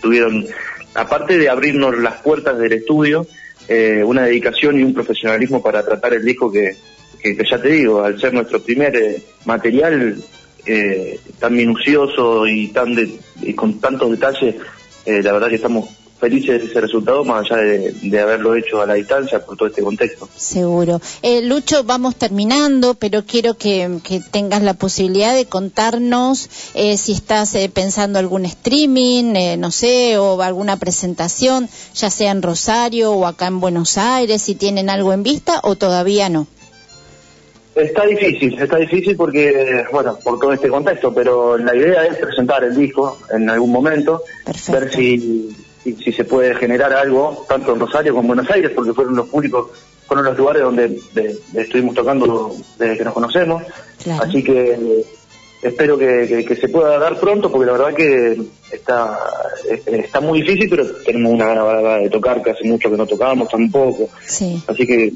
tuvieron, 0.00 0.46
aparte 0.94 1.36
de 1.36 1.48
abrirnos 1.48 1.98
las 1.98 2.22
puertas 2.22 2.56
del 2.58 2.74
estudio, 2.74 3.26
eh, 3.66 4.04
una 4.04 4.22
dedicación 4.22 4.78
y 4.78 4.84
un 4.84 4.94
profesionalismo 4.94 5.60
para 5.60 5.84
tratar 5.84 6.14
el 6.14 6.24
disco 6.24 6.52
que, 6.52 6.76
que, 7.20 7.36
ya 7.50 7.60
te 7.60 7.68
digo, 7.70 8.04
al 8.04 8.20
ser 8.20 8.32
nuestro 8.32 8.60
primer 8.60 8.94
eh, 8.94 9.20
material 9.46 10.16
eh, 10.64 11.20
tan 11.38 11.54
minucioso 11.54 12.46
y 12.46 12.68
tan 12.68 12.96
y 13.42 13.54
con 13.54 13.80
tantos 13.80 14.10
detalles, 14.10 14.56
eh, 15.04 15.22
la 15.22 15.32
verdad 15.32 15.48
que 15.48 15.54
estamos 15.54 15.88
felices 16.18 16.60
de 16.60 16.68
ese 16.68 16.80
resultado, 16.80 17.24
más 17.24 17.50
allá 17.50 17.62
de, 17.62 18.20
haberlo 18.20 18.54
hecho 18.54 18.80
a 18.80 18.86
la 18.86 18.94
distancia 18.94 19.44
por 19.44 19.56
todo 19.56 19.68
este 19.68 19.82
contexto. 19.82 20.28
Seguro. 20.36 21.00
Eh, 21.22 21.42
Lucho, 21.42 21.84
vamos 21.84 22.16
terminando, 22.16 22.94
pero 22.94 23.24
quiero 23.24 23.54
que, 23.54 24.00
tengas 24.30 24.62
la 24.62 24.74
posibilidad 24.74 25.34
de 25.34 25.46
contarnos 25.46 26.48
eh, 26.74 26.96
si 26.96 27.12
estás 27.12 27.54
eh, 27.54 27.70
pensando 27.72 28.18
algún 28.18 28.44
streaming, 28.46 29.58
no 29.58 29.70
sé, 29.70 30.18
o 30.18 30.40
alguna 30.42 30.78
presentación, 30.78 31.68
ya 31.94 32.10
sea 32.10 32.30
en 32.30 32.42
Rosario 32.42 33.12
o 33.12 33.26
acá 33.26 33.48
en 33.48 33.60
Buenos 33.60 33.98
Aires, 33.98 34.42
si 34.42 34.54
tienen 34.54 34.90
algo 34.90 35.12
en 35.12 35.22
vista 35.22 35.60
o 35.62 35.76
todavía 35.76 36.28
no. 36.28 36.46
Está 37.76 38.06
difícil, 38.06 38.58
está 38.58 38.78
difícil 38.78 39.16
porque, 39.16 39.84
bueno, 39.92 40.18
por 40.24 40.38
todo 40.38 40.54
este 40.54 40.70
contexto, 40.70 41.12
pero 41.12 41.58
la 41.58 41.76
idea 41.76 42.06
es 42.06 42.16
presentar 42.16 42.64
el 42.64 42.74
disco 42.74 43.18
en 43.30 43.50
algún 43.50 43.70
momento, 43.70 44.22
ver 44.72 44.90
si, 44.90 45.54
si, 45.94 46.12
se 46.12 46.24
puede 46.24 46.54
generar 46.54 46.92
algo, 46.92 47.44
tanto 47.48 47.72
en 47.72 47.80
Rosario 47.80 48.12
como 48.12 48.22
en 48.22 48.28
Buenos 48.28 48.50
Aires, 48.50 48.72
porque 48.74 48.92
fueron 48.92 49.16
los 49.16 49.28
públicos, 49.28 49.68
fueron 50.06 50.24
los 50.24 50.36
lugares 50.36 50.62
donde 50.62 51.00
estuvimos 51.54 51.94
tocando 51.94 52.54
desde 52.78 52.98
que 52.98 53.04
nos 53.04 53.14
conocemos. 53.14 53.62
Así 54.20 54.42
que 54.42 55.04
espero 55.62 55.98
que, 55.98 56.56
se 56.60 56.68
pueda 56.68 56.98
dar 56.98 57.18
pronto, 57.18 57.50
porque 57.50 57.66
la 57.66 57.72
verdad 57.72 57.94
que 57.94 58.40
está, 58.72 59.18
está 59.86 60.20
muy 60.20 60.42
difícil, 60.42 60.68
pero 60.70 60.86
tenemos 61.04 61.32
una 61.32 61.46
gana 61.46 61.96
de 61.98 62.10
tocar, 62.10 62.42
que 62.42 62.50
hace 62.50 62.64
mucho 62.64 62.90
que 62.90 62.96
no 62.96 63.06
tocábamos 63.06 63.48
tampoco. 63.48 64.08
Así 64.66 64.86
que 64.86 65.12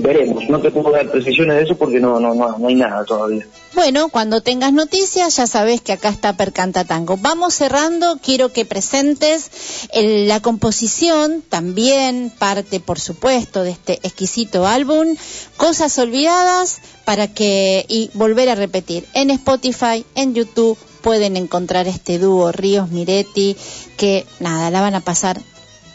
veremos. 0.00 0.48
No 0.48 0.60
te 0.60 0.70
puedo 0.70 0.90
dar 0.90 1.10
precisiones 1.10 1.56
de 1.56 1.62
eso 1.64 1.76
porque 1.76 2.00
no, 2.00 2.18
no, 2.20 2.34
no, 2.34 2.66
hay 2.66 2.74
nada 2.74 3.04
todavía. 3.04 3.46
Bueno, 3.74 4.08
cuando 4.08 4.40
tengas 4.40 4.72
noticias 4.72 5.36
ya 5.36 5.46
sabes 5.46 5.80
que 5.80 5.92
acá 5.92 6.08
está 6.08 6.36
Percanta 6.36 6.84
Tango. 6.84 7.16
Vamos 7.16 7.54
cerrando, 7.54 8.18
quiero 8.22 8.52
que 8.52 8.64
presentes 8.64 9.88
la 9.94 10.40
composición, 10.40 11.42
también 11.48 12.32
parte, 12.38 12.80
por 12.80 12.98
supuesto, 12.98 13.62
de 13.62 13.70
este 13.70 13.94
exquisito 14.02 14.66
álbum, 14.66 15.16
Cosas 15.56 15.98
Olvidadas, 15.98 16.80
para 17.04 17.28
que, 17.28 17.84
y 17.88 18.10
volver 18.14 18.48
a 18.48 18.54
repetir, 18.54 19.06
en 19.14 19.30
Spotify, 19.30 20.04
en 20.14 20.34
YouTube, 20.34 20.78
pueden 21.00 21.36
encontrar 21.36 21.88
este 21.88 22.18
dúo 22.18 22.52
Ríos 22.52 22.90
Miretti, 22.90 23.56
que 23.96 24.26
nada, 24.38 24.70
la 24.70 24.80
van 24.80 24.94
a 24.94 25.00
pasar 25.00 25.40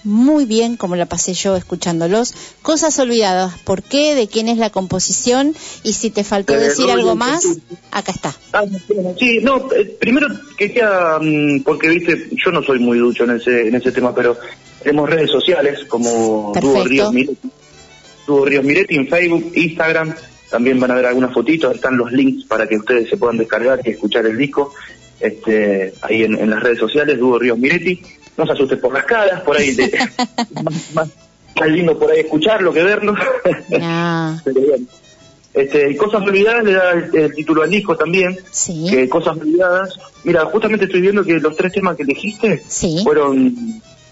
muy 0.05 0.45
bien, 0.45 0.77
como 0.77 0.95
la 0.95 1.07
pasé 1.07 1.33
yo 1.33 1.55
escuchándolos. 1.55 2.33
Cosas 2.61 2.97
olvidadas, 2.99 3.57
¿por 3.59 3.83
qué? 3.83 4.15
¿De 4.15 4.27
quién 4.27 4.47
es 4.47 4.57
la 4.57 4.69
composición? 4.69 5.55
Y 5.83 5.93
si 5.93 6.11
te 6.11 6.23
faltó 6.23 6.53
eh, 6.53 6.59
decir 6.59 6.89
algo 6.89 7.15
más, 7.15 7.57
acá 7.91 8.11
está. 8.11 8.35
Ah, 8.53 8.63
sí, 9.19 9.39
no, 9.41 9.71
eh, 9.73 9.97
primero 9.99 10.27
quería, 10.57 11.17
mm, 11.19 11.63
porque 11.63 11.89
viste, 11.89 12.29
yo 12.31 12.51
no 12.51 12.63
soy 12.63 12.79
muy 12.79 12.99
ducho 12.99 13.23
en 13.23 13.31
ese, 13.31 13.67
en 13.67 13.75
ese 13.75 13.91
tema, 13.91 14.13
pero 14.13 14.37
tenemos 14.81 15.09
redes 15.09 15.31
sociales 15.31 15.83
como 15.87 16.53
Dúo 16.61 16.83
Ríos 16.83 17.11
Miretti, 17.11 17.49
Dúo 18.27 18.45
Ríos 18.45 18.63
Miretti 18.63 18.95
en 18.95 19.07
Facebook, 19.07 19.51
Instagram, 19.55 20.13
también 20.51 20.79
van 20.79 20.91
a 20.91 20.95
ver 20.95 21.07
algunas 21.07 21.33
fotitos, 21.33 21.75
están 21.75 21.97
los 21.97 22.11
links 22.11 22.45
para 22.45 22.67
que 22.67 22.77
ustedes 22.77 23.09
se 23.09 23.17
puedan 23.17 23.37
descargar 23.37 23.81
y 23.83 23.89
escuchar 23.89 24.25
el 24.27 24.37
disco 24.37 24.73
este, 25.19 25.93
ahí 26.01 26.23
en, 26.23 26.37
en 26.37 26.51
las 26.51 26.61
redes 26.61 26.77
sociales, 26.77 27.17
Dúo 27.17 27.39
Ríos 27.39 27.57
Miretti 27.57 28.01
no 28.37 28.45
se 28.45 28.51
asuste 28.51 28.77
por 28.77 28.93
las 28.93 29.05
caras, 29.05 29.41
por 29.41 29.57
ahí 29.57 29.73
de, 29.73 29.91
más, 30.93 31.09
lindo 31.67 31.97
por 31.97 32.11
ahí 32.11 32.21
escucharlo 32.21 32.73
que 32.73 32.83
verlo. 32.83 33.15
Este, 35.55 35.89
y 35.89 35.95
Cosas 35.95 36.21
Olvidadas 36.21 36.65
le 36.65 36.73
da 36.73 36.91
el, 36.91 37.33
título 37.33 37.63
al 37.63 37.69
disco 37.69 37.95
también, 37.95 38.37
que 38.89 39.07
Cosas 39.07 39.37
Olvidadas, 39.37 39.97
mira, 40.25 40.43
justamente 40.47 40.83
estoy 40.83 40.99
viendo 40.99 41.23
que 41.23 41.39
los 41.39 41.55
tres 41.55 41.71
temas 41.71 41.95
que 41.95 42.03
elegiste 42.03 42.61
fueron, 43.01 43.55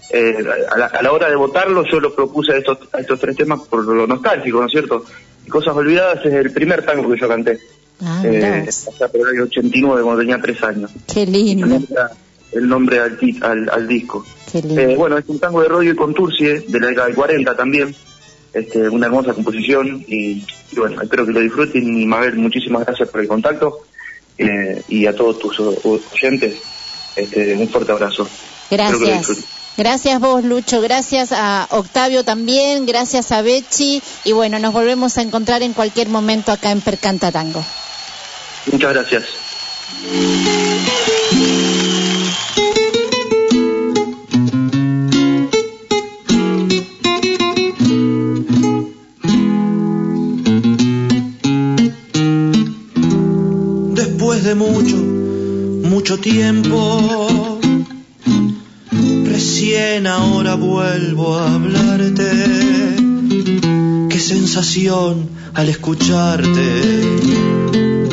eh, 0.08 0.38
a, 0.72 1.02
la, 1.02 1.12
hora 1.12 1.28
de 1.28 1.36
votarlo 1.36 1.84
yo 1.84 2.00
los 2.00 2.14
propuse 2.14 2.52
a 2.52 2.56
estos, 2.56 2.78
a 2.94 3.00
estos 3.00 3.20
tres 3.20 3.36
temas 3.36 3.60
por 3.60 3.84
lo 3.84 4.06
nostálgico, 4.06 4.58
¿no 4.58 4.66
es 4.68 4.72
cierto? 4.72 5.04
Y 5.46 5.50
Cosas 5.50 5.76
Olvidadas 5.76 6.24
es 6.24 6.32
el 6.32 6.50
primer 6.50 6.82
tango 6.82 7.10
que 7.12 7.20
yo 7.20 7.28
canté. 7.28 7.58
Ah, 8.00 8.22
eh, 8.24 8.64
hasta 8.66 9.08
por 9.08 9.20
el 9.20 9.36
año 9.36 9.44
89, 9.44 10.02
cuando 10.02 10.20
tenía 10.20 10.40
tres 10.40 10.62
años. 10.62 10.90
Qué 11.12 11.26
lindo 11.26 11.78
el 12.54 12.68
nombre 12.68 13.00
al, 13.00 13.68
al, 13.70 13.88
disco. 13.88 14.24
Eh, 14.52 14.94
bueno, 14.96 15.18
es 15.18 15.24
un 15.28 15.38
tango 15.38 15.60
de 15.62 15.68
Rodio 15.68 15.92
y 15.92 15.96
Conturcie, 15.96 16.60
de 16.60 16.80
la 16.80 16.88
década 16.88 17.06
del 17.08 17.16
40 17.16 17.56
también, 17.56 17.94
este, 18.52 18.88
una 18.88 19.06
hermosa 19.06 19.34
composición 19.34 20.04
y, 20.06 20.44
bueno, 20.76 21.02
espero 21.02 21.26
que 21.26 21.32
lo 21.32 21.40
disfruten 21.40 22.00
y 22.00 22.06
Mabel, 22.06 22.36
muchísimas 22.36 22.86
gracias 22.86 23.08
por 23.08 23.20
el 23.20 23.28
contacto 23.28 23.80
eh, 24.38 24.82
y 24.88 25.06
a 25.06 25.14
todos 25.14 25.38
tus 25.38 25.60
oyentes, 25.60 26.56
este, 27.16 27.54
un 27.54 27.68
fuerte 27.68 27.92
abrazo. 27.92 28.28
Gracias. 28.70 29.44
Gracias 29.76 30.20
vos, 30.20 30.44
Lucho. 30.44 30.80
Gracias 30.80 31.32
a 31.32 31.66
Octavio 31.70 32.22
también. 32.22 32.86
Gracias 32.86 33.32
a 33.32 33.42
Bechi. 33.42 34.00
Y 34.24 34.32
bueno, 34.32 34.60
nos 34.60 34.72
volvemos 34.72 35.18
a 35.18 35.22
encontrar 35.22 35.62
en 35.62 35.72
cualquier 35.72 36.08
momento 36.08 36.52
acá 36.52 36.70
en 36.70 36.80
Percanta 36.80 37.32
Tango. 37.32 37.64
Muchas 38.70 38.94
gracias. 38.94 39.24
De 54.44 54.54
mucho, 54.54 54.96
mucho 54.96 56.18
tiempo. 56.18 57.58
Recién 59.24 60.06
ahora 60.06 60.54
vuelvo 60.54 61.38
a 61.38 61.54
hablarte. 61.54 62.30
Qué 64.10 64.18
sensación 64.18 65.30
al 65.54 65.70
escucharte. 65.70 66.82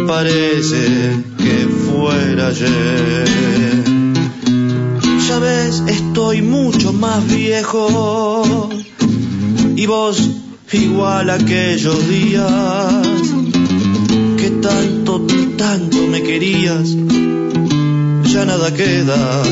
Parece 0.08 1.31
ayer. 2.40 3.26
Ya 5.28 5.40
ves, 5.40 5.84
estoy 5.88 6.42
mucho 6.42 6.94
más 6.94 7.28
viejo. 7.28 8.70
Y 9.76 9.86
vos 9.86 10.30
igual 10.74 11.30
aquellos 11.30 12.08
días 12.08 13.08
que 14.38 14.50
tanto 14.62 15.26
tanto 15.58 16.08
me 16.08 16.24
querías, 16.24 16.96
ya 18.34 18.46
nada 18.46 18.74
queda, 18.74 19.44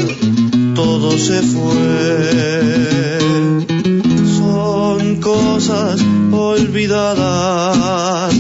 todo 0.74 1.18
se 1.18 1.42
fue. 1.42 3.20
Son 4.38 5.20
cosas 5.22 6.00
olvidadas, 6.32 8.34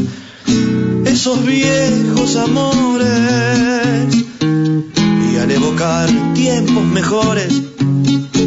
esos 1.19 1.45
viejos 1.45 2.37
amores. 2.37 4.07
Y 4.39 5.35
al 5.35 5.51
evocar 5.51 6.09
tiempos 6.33 6.85
mejores, 6.85 7.61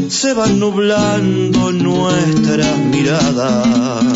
se 0.09 0.33
van 0.33 0.59
nublando 0.59 1.71
nuestras 1.71 2.79
miradas. 2.79 4.07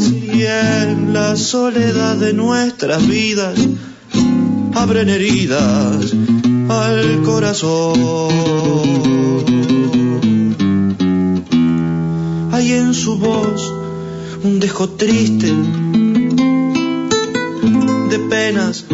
y 0.04 0.44
en 0.44 1.14
la 1.14 1.36
soledad 1.36 2.18
de 2.18 2.34
nuestras 2.34 3.08
vidas 3.08 3.58
abren 4.76 5.10
heridas 5.10 6.14
al 6.70 7.22
corazón. 7.24 8.00
Hay 12.52 12.72
en 12.72 12.94
su 12.94 13.18
voz 13.18 13.74
un 14.44 14.60
dejo 14.60 14.90
triste 14.90 15.54
de 18.10 18.20
penas 18.30 18.86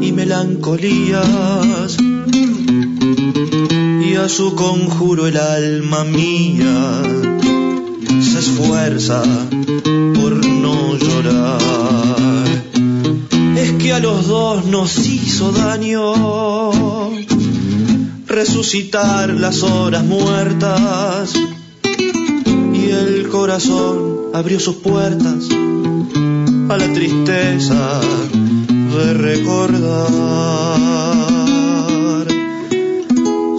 y 0.00 0.12
melancolías 0.12 1.96
y 4.06 4.14
a 4.16 4.28
su 4.28 4.54
conjuro 4.54 5.26
el 5.26 5.36
alma 5.36 6.04
mía 6.04 7.02
se 8.20 8.38
esfuerza 8.38 9.22
por 10.14 10.46
no 10.46 10.96
llorar. 10.96 12.62
Es 13.56 13.72
que 13.72 13.92
a 13.92 13.98
los 13.98 14.26
dos 14.26 14.64
nos 14.66 14.98
hizo 15.06 15.52
daño 15.52 17.03
resucitar 18.46 19.30
las 19.30 19.62
horas 19.62 20.04
muertas 20.04 21.32
y 22.74 22.90
el 22.90 23.26
corazón 23.30 24.16
abrió 24.34 24.60
sus 24.60 24.76
puertas 24.76 25.48
a 26.68 26.76
la 26.76 26.92
tristeza 26.92 28.02
de 28.70 29.14
recordar. 29.14 29.86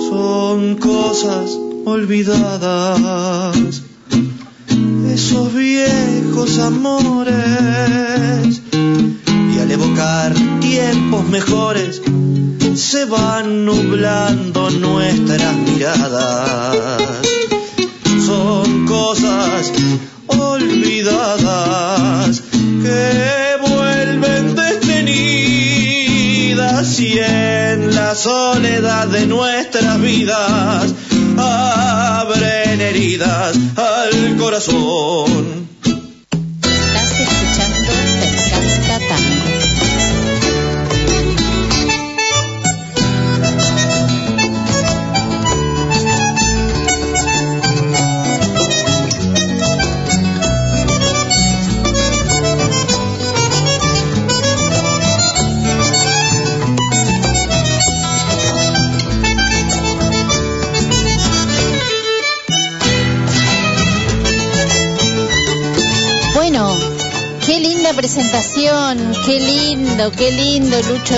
Son 0.08 0.76
cosas 0.76 1.58
olvidadas, 1.86 3.00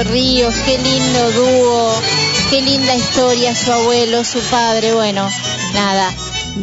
Ríos, 0.03 0.53
qué 0.65 0.77
lindo 0.77 1.31
dúo, 1.31 1.93
qué 2.49 2.61
linda 2.61 2.95
historia 2.95 3.55
su 3.55 3.71
abuelo, 3.71 4.23
su 4.23 4.39
padre, 4.51 4.93
bueno, 4.93 5.27
nada. 5.73 6.13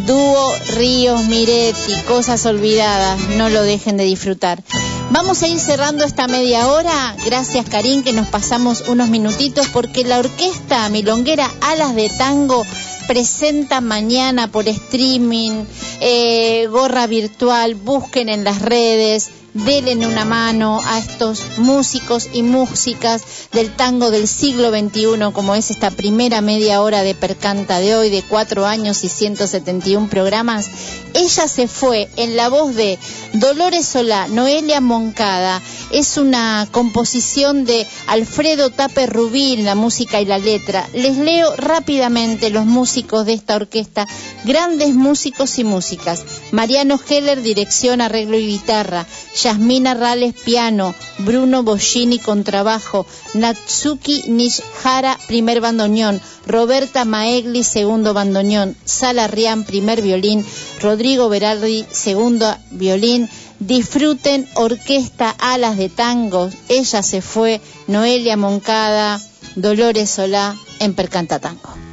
Dúo 0.07 0.53
Ríos 0.77 1.25
Miretti, 1.25 1.95
cosas 2.07 2.47
olvidadas, 2.47 3.19
no 3.37 3.49
lo 3.49 3.63
dejen 3.63 3.97
de 3.97 4.05
disfrutar. 4.05 4.63
Vamos 5.11 5.43
a 5.43 5.49
ir 5.49 5.59
cerrando 5.59 6.05
esta 6.05 6.27
media 6.27 6.69
hora. 6.69 7.15
Gracias, 7.25 7.69
Karim, 7.69 8.03
que 8.03 8.13
nos 8.13 8.27
pasamos 8.29 8.85
unos 8.89 9.09
minutitos 9.09 9.69
porque 9.69 10.05
la 10.05 10.19
orquesta 10.19 10.89
milonguera 10.89 11.51
Alas 11.61 11.95
de 11.95 12.09
Tango 12.11 12.65
presenta 13.07 13.81
mañana 13.81 14.51
por 14.51 14.69
streaming, 14.69 15.65
eh, 16.01 16.67
gorra 16.71 17.07
virtual, 17.07 17.75
busquen 17.75 18.29
en 18.29 18.45
las 18.45 18.63
redes, 18.63 19.31
denle 19.55 20.07
una 20.07 20.25
mano 20.25 20.81
a 20.85 20.99
estos 20.99 21.59
músicos 21.59 22.29
y 22.33 22.43
músicas 22.43 23.23
del 23.53 23.75
tango 23.75 24.11
del 24.11 24.27
siglo 24.27 24.71
XXI, 24.71 25.33
como 25.33 25.55
es 25.55 25.71
esta 25.71 25.91
primera 25.93 26.41
media 26.41 26.83
hora 26.83 27.03
de 27.03 27.15
Percanta 27.15 27.79
de 27.79 27.95
hoy, 27.95 28.11
de 28.11 28.23
cuatro 28.23 28.67
años 28.67 29.05
y 29.05 29.09
171 29.09 30.09
programas. 30.09 30.69
Ella 31.15 31.47
se 31.47 31.69
fue 31.69 32.09
en 32.17 32.35
la 32.35 32.49
voz 32.49 32.75
de 32.75 32.99
Dolores 33.35 33.87
Solá, 33.87 34.27
Noelia 34.27 34.81
Moncada. 34.81 35.63
Es 35.93 36.17
una 36.17 36.67
composición 36.73 37.65
de 37.65 37.87
Alfredo 38.09 38.71
Tape 38.71 39.07
Rubín, 39.07 39.65
la 39.65 39.77
música 39.77 40.21
y 40.21 40.25
la 40.25 40.39
letra. 40.39 40.89
Les 40.93 41.17
leo 41.17 41.55
rápidamente 41.57 42.51
los 42.51 42.67
músicos 42.67 43.27
de 43.27 43.35
esta 43.35 43.55
orquesta, 43.55 44.09
grandes 44.45 44.93
músicos 44.95 45.57
y 45.61 45.65
músicas. 45.65 46.25
Mariano 46.51 46.99
Heller, 47.09 47.43
dirección, 47.43 48.01
arreglo 48.01 48.37
y 48.37 48.49
guitarra. 48.49 49.07
Yasmina 49.45 49.93
Rales, 49.93 50.35
piano. 50.43 50.95
Bruno 51.19 51.63
Boschini, 51.63 52.19
contrabajo. 52.19 53.05
Natsuki 53.35 54.25
Nishihara, 54.27 55.19
primer 55.29 55.61
bandoneón. 55.61 56.19
Roberta 56.47 57.05
Maegli, 57.05 57.63
segundo 57.63 58.15
bandoneón. 58.15 58.75
Sala 58.87 59.27
Rian, 59.27 59.65
primer 59.65 60.01
violín. 60.01 60.43
Rodrigo 60.81 61.29
Berardi, 61.29 61.85
segundo 61.91 62.57
violín. 62.71 63.29
Disfruten 63.61 64.49
Orquesta 64.55 65.29
Alas 65.39 65.77
de 65.77 65.91
Tango. 65.91 66.49
Ella 66.71 67.03
se 67.03 67.21
fue. 67.21 67.61
Noelia 67.87 68.39
Moncada, 68.39 69.21
Dolores 69.57 70.09
Solá 70.09 70.57
en 70.81 70.95
Percanta 70.95 71.39
Tango. 71.39 71.84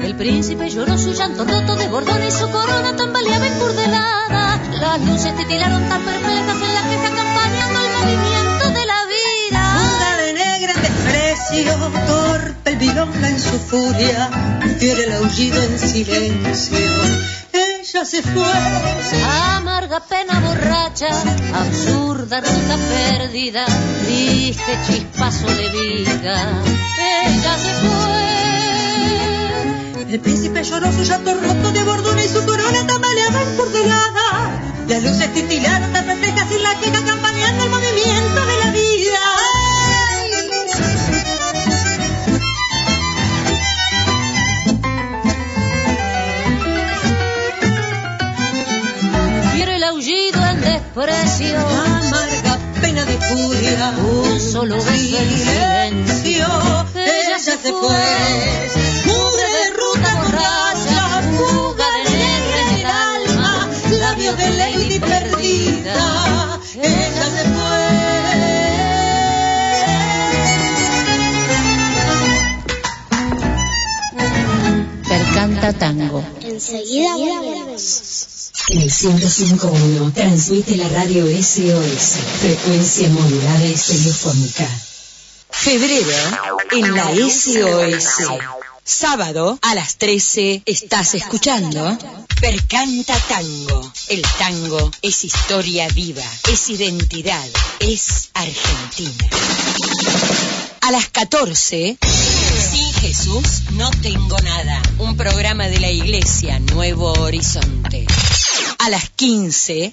El 0.06 0.16
príncipe 0.16 0.70
lloró 0.70 0.98
su 0.98 1.14
llanto 1.14 1.46
roto 1.46 1.76
de 1.76 1.88
bordón 1.88 2.24
y 2.28 2.32
su 2.32 2.50
corona 2.50 2.96
tambaleaba 2.96 3.48
encurdelada. 3.48 4.62
Las 4.80 5.02
luces 5.02 5.36
titilaron 5.36 5.88
tan 5.90 6.02
perplejas 6.04 6.62
en 6.62 6.74
la 6.74 6.82
queja 6.90 7.08
acompañando 7.08 7.80
el 7.80 7.90
movimiento 7.98 8.70
de 8.80 8.86
la 8.86 9.06
vida. 9.16 9.62
Pura 9.78 10.18
de 10.18 10.34
negra 10.34 10.74
en 10.74 10.82
desprecio, 10.82 11.76
torpe 12.08 12.70
el 12.70 12.78
bilonga 12.78 13.30
en 13.30 13.40
su 13.40 13.60
furia, 13.60 14.30
tiene 14.80 15.04
el 15.04 15.12
aullido 15.14 15.62
en 15.62 15.80
silencio 15.80 17.39
ella 17.92 18.06
se 18.06 18.22
fue. 18.22 18.54
Amarga 19.56 20.00
pena 20.02 20.40
borracha, 20.42 21.08
absurda 21.56 22.40
ruta 22.40 22.78
perdida, 22.88 23.66
triste 24.06 24.78
chispazo 24.86 25.48
de 25.48 25.70
vida. 25.70 26.62
Ella 27.26 27.58
se 27.58 27.74
fue. 27.82 28.44
El 30.14 30.20
príncipe 30.20 30.64
lloró 30.64 30.92
su 30.92 31.04
llanto 31.04 31.34
roto 31.34 31.72
de 31.72 31.84
bordura 31.84 32.24
y 32.24 32.28
su 32.28 32.46
corona 32.46 32.86
tambaleaba 32.86 33.42
empurdelada. 33.42 34.52
Las 34.88 35.02
luces 35.02 35.34
titilaron 35.34 35.92
de 35.92 36.02
reflejas 36.02 36.52
y 36.52 36.60
la 36.60 36.76
queja 36.80 37.04
campaneando 37.04 37.64
el 37.64 37.70
movimiento 37.72 38.46
de 38.46 38.59
Amarga 51.02 52.60
pena 52.82 53.06
de 53.06 53.18
furia. 53.20 53.96
un 54.04 54.38
solo 54.38 54.76
beso 54.76 55.18
en 55.18 56.06
silencio. 56.06 56.46
Ella 56.94 57.38
ya 57.38 57.40
se 57.40 57.72
fue. 57.72 58.04
Mugre 59.06 59.48
de 59.58 59.70
ruta 59.80 60.16
borracha, 60.16 61.22
fuga 61.38 61.86
de 61.96 62.04
negro 62.18 62.58
en 62.60 62.80
el 62.80 62.86
alma, 62.86 63.70
labios 63.98 64.38
de 64.38 64.50
lady 64.50 65.00
perdida. 65.00 66.60
Ella 66.76 67.26
se 67.32 67.44
Percanta 75.08 75.72
Tango. 75.72 76.24
Enseguida 76.42 77.16
volvemos. 77.16 78.39
El 78.72 78.92
105.1 78.92 80.14
transmite 80.14 80.78
la 80.78 80.88
radio 80.90 81.26
SOS, 81.26 82.20
frecuencia 82.40 83.10
modulada 83.10 83.66
y 83.66 83.74
telefónica. 83.74 84.70
Febrero 85.50 86.08
en 86.74 86.94
la 86.94 87.12
SOS. 87.16 88.30
Sábado 88.84 89.58
a 89.64 89.74
las 89.74 89.98
13 89.98 90.62
estás 90.68 91.16
escuchando 91.16 91.98
Percanta 92.40 93.18
Tango. 93.28 93.92
El 94.08 94.22
tango 94.38 94.92
es 95.02 95.24
historia 95.24 95.88
viva, 95.90 96.26
es 96.52 96.70
identidad, 96.70 97.48
es 97.80 98.30
Argentina. 98.36 99.30
A 100.82 100.92
las 100.92 101.10
14 101.10 101.98
Sin 102.72 102.94
Jesús 102.94 103.64
no 103.72 103.90
tengo 103.90 104.38
nada. 104.42 104.82
Un 105.00 105.18
programa 105.18 105.68
de 105.68 105.80
la 105.80 105.90
iglesia 105.90 106.60
Nuevo 106.60 107.14
Horizonte. 107.14 108.06
A 108.80 108.90
las 108.90 109.10
15 109.10 109.92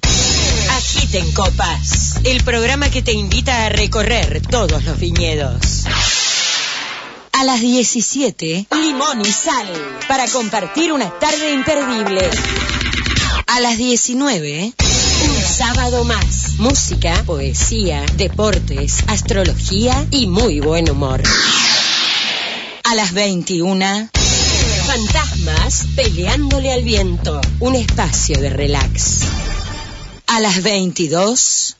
Agiten 0.70 1.32
Copas. 1.32 2.20
El 2.22 2.44
programa 2.44 2.88
que 2.88 3.02
te 3.02 3.12
invita 3.12 3.66
a 3.66 3.68
recorrer 3.68 4.40
todos 4.48 4.84
los 4.84 4.98
viñedos. 5.00 5.84
A 7.32 7.42
las 7.42 7.60
17, 7.60 8.66
limón 8.70 9.22
y 9.22 9.32
sal, 9.32 9.66
para 10.06 10.28
compartir 10.28 10.92
una 10.92 11.10
tarde 11.18 11.52
imperdible. 11.52 12.30
A 13.48 13.58
las 13.58 13.76
19, 13.76 14.72
un 15.24 15.42
sábado 15.42 16.04
más. 16.04 16.54
Música, 16.58 17.24
poesía, 17.26 18.06
deportes, 18.14 19.02
astrología 19.08 20.06
y 20.12 20.28
muy 20.28 20.60
buen 20.60 20.88
humor. 20.88 21.22
A 22.84 22.94
las 22.94 23.12
21, 23.12 24.10
fantasmas 24.97 25.85
peleándole 25.94 26.73
al 26.73 26.82
viento. 26.82 27.39
Un 27.60 27.74
espacio 27.74 28.40
de 28.40 28.48
relax. 28.48 29.24
A 30.27 30.40
las 30.40 30.62
22, 30.62 31.77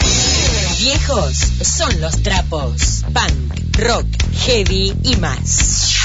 viejos 0.81 1.39
son 1.63 1.99
los 2.03 2.23
trapos. 2.23 3.05
Punk, 3.15 3.79
rock, 3.79 4.07
heavy 4.45 4.93
y 5.03 5.17
más. 5.17 5.96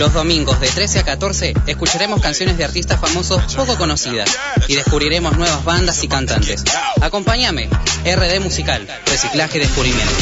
Los 0.00 0.14
domingos 0.14 0.58
de 0.62 0.66
13 0.66 1.00
a 1.00 1.04
14 1.04 1.52
escucharemos 1.66 2.22
canciones 2.22 2.56
de 2.56 2.64
artistas 2.64 2.98
famosos 2.98 3.54
poco 3.54 3.76
conocidas 3.76 4.30
y 4.66 4.74
descubriremos 4.74 5.36
nuevas 5.36 5.62
bandas 5.62 6.02
y 6.02 6.08
cantantes. 6.08 6.64
Acompáñame, 7.02 7.68
RD 8.06 8.40
Musical, 8.40 8.88
Reciclaje 9.04 9.58
y 9.58 9.60
Descubrimiento. 9.60 10.14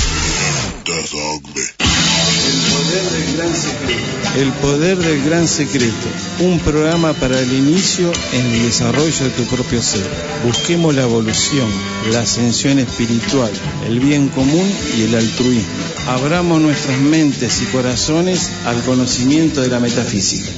El 4.36 4.52
poder 4.52 4.98
del 4.98 5.24
gran 5.24 5.48
secreto, 5.48 6.08
un 6.40 6.60
programa 6.60 7.12
para 7.12 7.40
el 7.40 7.52
inicio 7.52 8.12
en 8.32 8.46
el 8.46 8.62
desarrollo 8.62 9.24
de 9.24 9.30
tu 9.30 9.44
propio 9.44 9.82
ser. 9.82 10.06
Busquemos 10.44 10.94
la 10.94 11.02
evolución, 11.02 11.68
la 12.12 12.20
ascensión 12.20 12.78
espiritual, 12.78 13.50
el 13.88 13.98
bien 13.98 14.28
común 14.28 14.70
y 14.96 15.02
el 15.02 15.14
altruismo. 15.14 15.68
Abramos 16.06 16.60
nuestras 16.60 16.98
mentes 16.98 17.62
y 17.62 17.64
corazones 17.66 18.50
al 18.64 18.80
conocimiento 18.82 19.60
de 19.60 19.68
la 19.68 19.80
metafísica. 19.80 20.50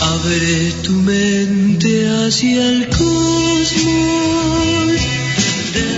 Abre 0.00 0.72
tu 0.82 0.92
mente 0.92 2.08
hacia 2.08 2.68
el 2.68 2.88
cosmos. 2.88 4.48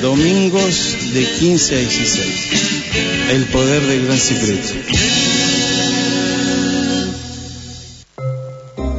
Domingos 0.02 0.96
de 1.12 1.26
15 1.38 1.74
a 1.74 1.78
16. 1.78 2.24
El 3.30 3.44
poder 3.44 3.86
del 3.86 4.06
gran 4.06 4.18
secreto. 4.18 4.74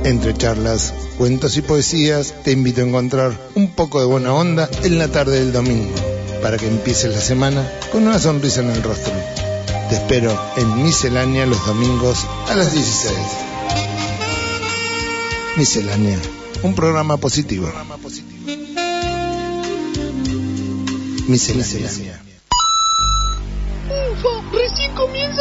Entre 0.03 0.33
charlas, 0.33 0.93
cuentos 1.17 1.57
y 1.57 1.61
poesías, 1.61 2.33
te 2.43 2.51
invito 2.51 2.81
a 2.81 2.85
encontrar 2.85 3.39
un 3.53 3.69
poco 3.69 3.99
de 3.99 4.07
buena 4.07 4.33
onda 4.33 4.67
en 4.81 4.97
la 4.97 5.07
tarde 5.07 5.39
del 5.39 5.53
domingo, 5.53 5.93
para 6.41 6.57
que 6.57 6.67
empieces 6.67 7.13
la 7.13 7.21
semana 7.21 7.71
con 7.91 8.07
una 8.07 8.17
sonrisa 8.17 8.61
en 8.61 8.71
el 8.71 8.81
rostro. 8.81 9.13
Te 9.89 9.95
espero 9.95 10.35
en 10.57 10.83
Miscelánea 10.83 11.45
los 11.45 11.63
domingos 11.67 12.25
a 12.49 12.55
las 12.55 12.73
16. 12.73 13.15
Miscelánea, 15.57 16.17
un 16.63 16.73
programa 16.73 17.17
positivo. 17.17 17.71
Miscelánea. 21.27 22.20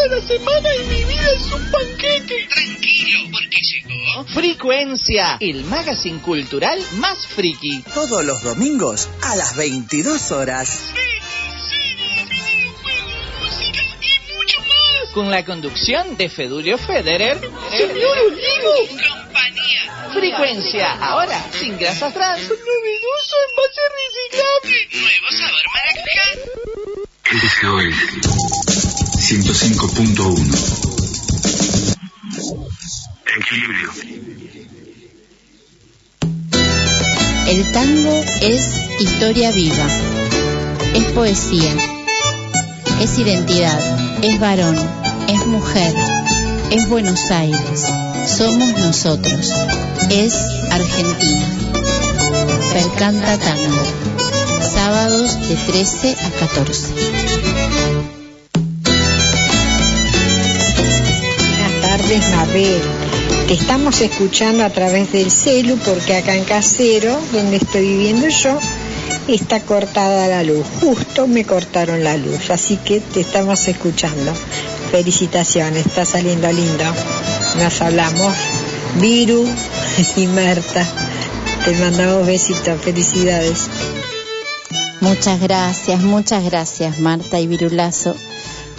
Comienza 0.00 0.06
la 0.08 0.20
semana 0.20 0.68
y 0.76 0.84
mi 0.84 1.04
vida 1.04 1.30
es 1.30 1.52
un 1.52 1.70
panqueque. 1.70 2.48
Tranquilo, 2.48 3.30
porque 3.32 3.60
llegó 3.60 4.24
Frecuencia, 4.24 5.36
el 5.40 5.64
magazine 5.64 6.20
cultural 6.20 6.82
más 6.98 7.26
friki. 7.26 7.82
Todos 7.94 8.24
los 8.24 8.42
domingos 8.42 9.08
a 9.22 9.36
las 9.36 9.56
22 9.56 10.32
horas. 10.32 10.92
Con 15.14 15.30
la 15.30 15.44
conducción 15.44 16.16
de 16.16 16.28
Fedulio 16.28 16.78
Federer. 16.78 17.38
Señor 17.70 18.18
Olivo. 18.18 18.72
compañía. 18.88 20.10
Frecuencia, 20.12 20.92
ahora 20.92 21.44
sin 21.52 21.76
grasas 21.78 22.14
trans. 22.14 22.42
Novedoso 22.42 23.36
envase 23.50 23.80
reciclable. 23.98 24.88
Nuevo 24.92 25.28
sabor 25.36 25.66
maracujá. 25.74 26.28
SOS 29.30 29.36
105.1 29.36 30.42
Equilibrio. 33.38 33.90
El 37.46 37.70
tango 37.70 38.24
es 38.40 38.66
historia 38.98 39.52
viva, 39.52 39.86
es 40.94 41.04
poesía, 41.12 41.70
es 43.00 43.18
identidad, 43.20 43.78
es 44.24 44.40
varón, 44.40 44.76
es 45.28 45.46
mujer, 45.46 45.94
es 46.72 46.88
Buenos 46.88 47.30
Aires, 47.30 47.84
somos 48.26 48.76
nosotros, 48.78 49.52
es 50.10 50.34
Argentina. 50.72 51.46
Percanta 52.72 53.38
Tango, 53.38 53.84
sábados 54.74 55.38
de 55.48 55.54
13 55.54 56.16
a 56.18 56.30
14. 56.30 57.19
Tardes, 62.10 62.30
Mabel. 62.34 62.82
Te 63.46 63.54
estamos 63.54 64.00
escuchando 64.00 64.64
a 64.64 64.70
través 64.70 65.12
del 65.12 65.30
celu 65.30 65.76
porque 65.76 66.16
acá 66.16 66.34
en 66.34 66.42
Casero, 66.42 67.16
donde 67.32 67.58
estoy 67.58 67.82
viviendo 67.82 68.26
yo, 68.26 68.58
está 69.28 69.60
cortada 69.60 70.26
la 70.26 70.42
luz. 70.42 70.66
Justo 70.80 71.28
me 71.28 71.44
cortaron 71.44 72.02
la 72.02 72.16
luz, 72.16 72.50
así 72.50 72.78
que 72.78 72.98
te 72.98 73.20
estamos 73.20 73.68
escuchando. 73.68 74.32
Felicitaciones, 74.90 75.86
está 75.86 76.04
saliendo 76.04 76.50
lindo. 76.50 76.84
Nos 77.62 77.80
hablamos. 77.80 78.34
Viru 78.96 79.46
y 80.16 80.26
Marta. 80.26 80.84
Te 81.64 81.76
mandamos 81.76 82.26
besitos, 82.26 82.80
felicidades. 82.82 83.68
Muchas 85.00 85.40
gracias, 85.40 86.00
muchas 86.00 86.42
gracias 86.42 86.98
Marta 86.98 87.38
y 87.38 87.46
Virulazo. 87.46 88.16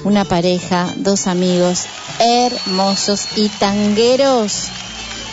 Una 0.03 0.25
pareja, 0.25 0.91
dos 0.97 1.27
amigos 1.27 1.85
hermosos 2.19 3.27
y 3.35 3.49
tangueros, 3.49 4.67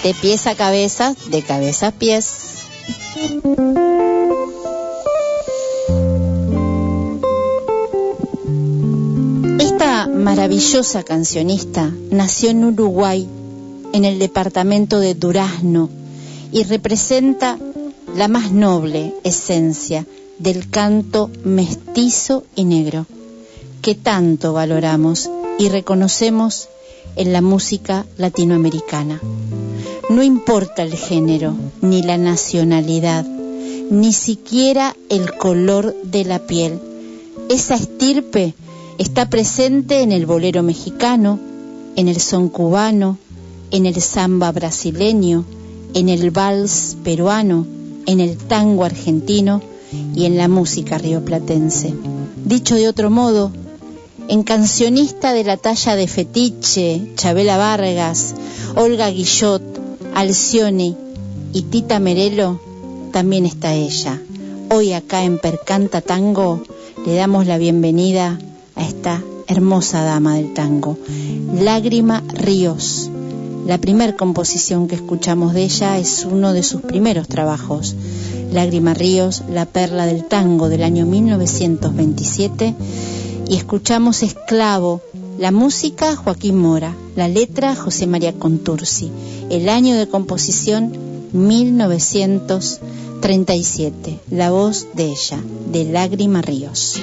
de 0.02 0.14
pies 0.14 0.46
a 0.46 0.54
cabeza, 0.54 1.14
de 1.30 1.42
cabeza 1.42 1.88
a 1.88 1.92
pies. 1.92 2.32
Esta 9.58 10.06
maravillosa 10.06 11.02
cancionista 11.02 11.90
nació 12.10 12.50
en 12.50 12.64
Uruguay, 12.64 13.26
en 13.92 14.04
el 14.04 14.18
departamento 14.18 15.00
de 15.00 15.14
Durazno, 15.14 15.88
y 16.52 16.64
representa 16.64 17.58
la 18.14 18.28
más 18.28 18.52
noble 18.52 19.14
esencia 19.24 20.06
del 20.38 20.68
canto 20.70 21.30
mestizo 21.44 22.44
y 22.54 22.64
negro, 22.64 23.06
que 23.88 23.94
tanto 23.94 24.52
valoramos 24.52 25.30
y 25.58 25.70
reconocemos 25.70 26.68
en 27.16 27.32
la 27.32 27.40
música 27.40 28.04
latinoamericana. 28.18 29.18
No 30.10 30.22
importa 30.22 30.82
el 30.82 30.94
género, 30.94 31.54
ni 31.80 32.02
la 32.02 32.18
nacionalidad, 32.18 33.24
ni 33.24 34.12
siquiera 34.12 34.94
el 35.08 35.34
color 35.38 35.96
de 36.04 36.26
la 36.26 36.38
piel. 36.40 36.78
Esa 37.48 37.76
estirpe 37.76 38.52
está 38.98 39.30
presente 39.30 40.02
en 40.02 40.12
el 40.12 40.26
bolero 40.26 40.62
mexicano, 40.62 41.38
en 41.96 42.08
el 42.08 42.20
son 42.20 42.50
cubano, 42.50 43.16
en 43.70 43.86
el 43.86 44.02
samba 44.02 44.52
brasileño, 44.52 45.46
en 45.94 46.10
el 46.10 46.30
vals 46.30 46.94
peruano, 47.02 47.66
en 48.04 48.20
el 48.20 48.36
tango 48.36 48.84
argentino 48.84 49.62
y 50.14 50.26
en 50.26 50.36
la 50.36 50.48
música 50.48 50.98
rioplatense. 50.98 51.94
Dicho 52.44 52.74
de 52.74 52.88
otro 52.88 53.08
modo, 53.08 53.50
en 54.28 54.42
cancionista 54.42 55.32
de 55.32 55.42
la 55.42 55.56
talla 55.56 55.96
de 55.96 56.06
Fetiche, 56.06 57.12
Chabela 57.16 57.56
Vargas, 57.56 58.34
Olga 58.76 59.08
Guillot, 59.08 59.62
Alcione 60.14 60.94
y 61.54 61.62
Tita 61.62 61.98
Merelo, 61.98 62.60
también 63.10 63.46
está 63.46 63.72
ella. 63.72 64.20
Hoy 64.70 64.92
acá 64.92 65.24
en 65.24 65.38
Percanta 65.38 66.02
Tango 66.02 66.62
le 67.06 67.14
damos 67.14 67.46
la 67.46 67.56
bienvenida 67.56 68.38
a 68.76 68.84
esta 68.84 69.22
hermosa 69.46 70.02
dama 70.02 70.36
del 70.36 70.52
tango, 70.52 70.98
Lágrima 71.54 72.22
Ríos. 72.28 73.10
La 73.66 73.78
primer 73.78 74.14
composición 74.16 74.88
que 74.88 74.94
escuchamos 74.94 75.54
de 75.54 75.64
ella 75.64 75.98
es 75.98 76.26
uno 76.30 76.52
de 76.52 76.62
sus 76.62 76.82
primeros 76.82 77.28
trabajos, 77.28 77.96
Lágrima 78.52 78.92
Ríos, 78.92 79.42
La 79.50 79.64
Perla 79.64 80.04
del 80.04 80.24
Tango 80.24 80.68
del 80.68 80.82
año 80.82 81.06
1927, 81.06 82.74
y 83.48 83.56
escuchamos 83.56 84.22
Esclavo, 84.22 85.00
la 85.38 85.50
música 85.50 86.14
Joaquín 86.16 86.58
Mora, 86.58 86.94
la 87.16 87.28
letra 87.28 87.74
José 87.74 88.06
María 88.06 88.34
Contursi, 88.34 89.10
el 89.50 89.70
año 89.70 89.96
de 89.96 90.08
composición 90.08 90.92
1937, 91.32 94.20
la 94.30 94.50
voz 94.50 94.86
de 94.94 95.06
ella, 95.06 95.40
de 95.72 95.84
Lágrima 95.84 96.42
Ríos. 96.42 97.00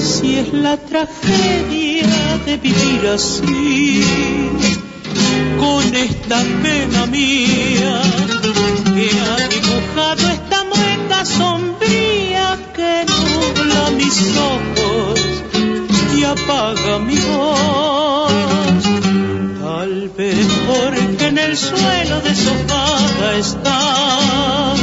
Si 0.00 0.36
es 0.38 0.52
la 0.52 0.76
tragedia 0.76 2.06
de 2.46 2.56
vivir 2.56 3.06
así, 3.14 4.02
con 5.58 5.94
esta 5.94 6.42
pena 6.62 7.06
mía 7.06 8.00
que 8.94 9.10
ha 9.20 9.48
dibujado 9.48 10.28
esta 10.30 10.64
mueca 10.64 11.24
sombría 11.24 12.58
que 12.74 13.04
nubla 13.08 13.90
mis 13.90 14.18
ojos 14.52 15.20
y 16.16 16.24
apaga 16.24 16.98
mi 16.98 17.16
voz. 17.16 18.32
Tal 19.60 20.08
vez 20.16 20.46
porque 20.66 21.26
en 21.26 21.38
el 21.38 21.56
suelo 21.56 22.20
de 22.22 22.34
sofá 22.34 23.36
está 23.38 24.74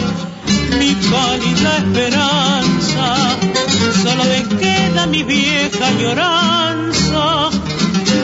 mi 0.78 0.94
cálida 0.94 1.78
esperanza 1.78 3.38
solo 4.04 4.24
me 4.26 4.67
mi 5.06 5.24
vieja 5.24 5.92
lloranza, 5.92 7.50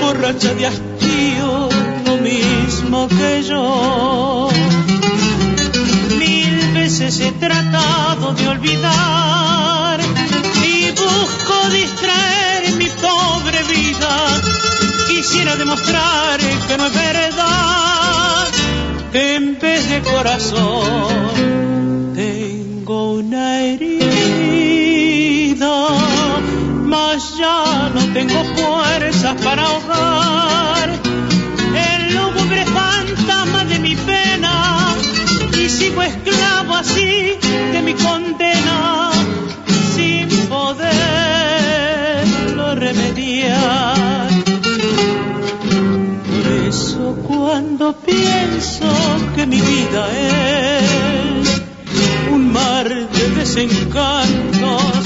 borracha 0.02 0.54
de 0.56 0.66
hastío, 0.66 1.70
lo 2.06 2.18
mismo 2.18 3.08
que 3.08 3.44
yo. 3.44 4.50
Mil 6.18 6.74
veces 6.74 7.20
he 7.20 7.32
tratado 7.34 8.34
de 8.34 8.48
olvidar 8.48 10.00
y 10.66 10.92
busco 10.92 11.70
distraer 11.72 12.72
mi 12.78 12.88
pobre 12.88 13.64
vida. 13.64 14.42
Quisiera 15.08 15.56
demostrar 15.56 16.40
que 16.68 16.78
no 16.78 16.88
es 16.88 16.94
verdad, 16.94 18.48
que 19.12 19.36
en 19.36 19.60
vez 19.60 19.90
de 19.90 20.02
corazón 20.02 21.83
ya 27.44 27.92
no 27.94 28.02
tengo 28.14 28.42
fuerzas 28.56 29.36
para 29.42 29.64
ahogar 29.64 30.88
el 31.90 32.02
lúgubre 32.16 32.64
fantasma 32.66 33.62
de 33.66 33.80
mi 33.80 33.96
pena 33.96 34.96
y 35.62 35.64
sigo 35.70 36.02
esclavo 36.04 36.76
así 36.76 37.38
de 37.74 37.82
mi 37.88 37.94
condena 37.96 39.12
sin 39.96 40.28
poderlo 40.56 40.86
remediar. 42.76 44.30
Por 46.30 46.46
eso 46.72 47.04
cuando 47.28 47.86
pienso 48.12 48.88
que 49.36 49.44
mi 49.46 49.60
vida 49.60 50.02
es 50.30 51.62
un 52.32 52.44
mar 52.54 52.88
de 52.88 53.24
desencantos 53.40 55.04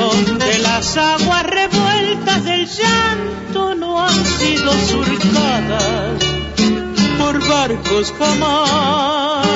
donde 0.00 0.49
las 0.80 0.96
aguas 0.96 1.42
revueltas 1.42 2.42
del 2.42 2.66
llanto 2.66 3.74
no 3.74 4.00
han 4.00 4.24
sido 4.24 4.72
surcadas 4.88 6.24
por 7.18 7.38
barcos 7.46 8.14
jamás. 8.18 9.46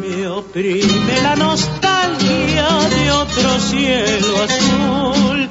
Me 0.00 0.26
oprime 0.26 1.20
la 1.22 1.36
nostalgia 1.36 2.68
de 2.96 3.10
otro 3.12 3.60
cielo 3.60 4.42
azul, 4.42 5.48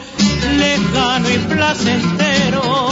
lejano 0.57 1.29
y 1.29 1.37
placentero, 1.53 2.89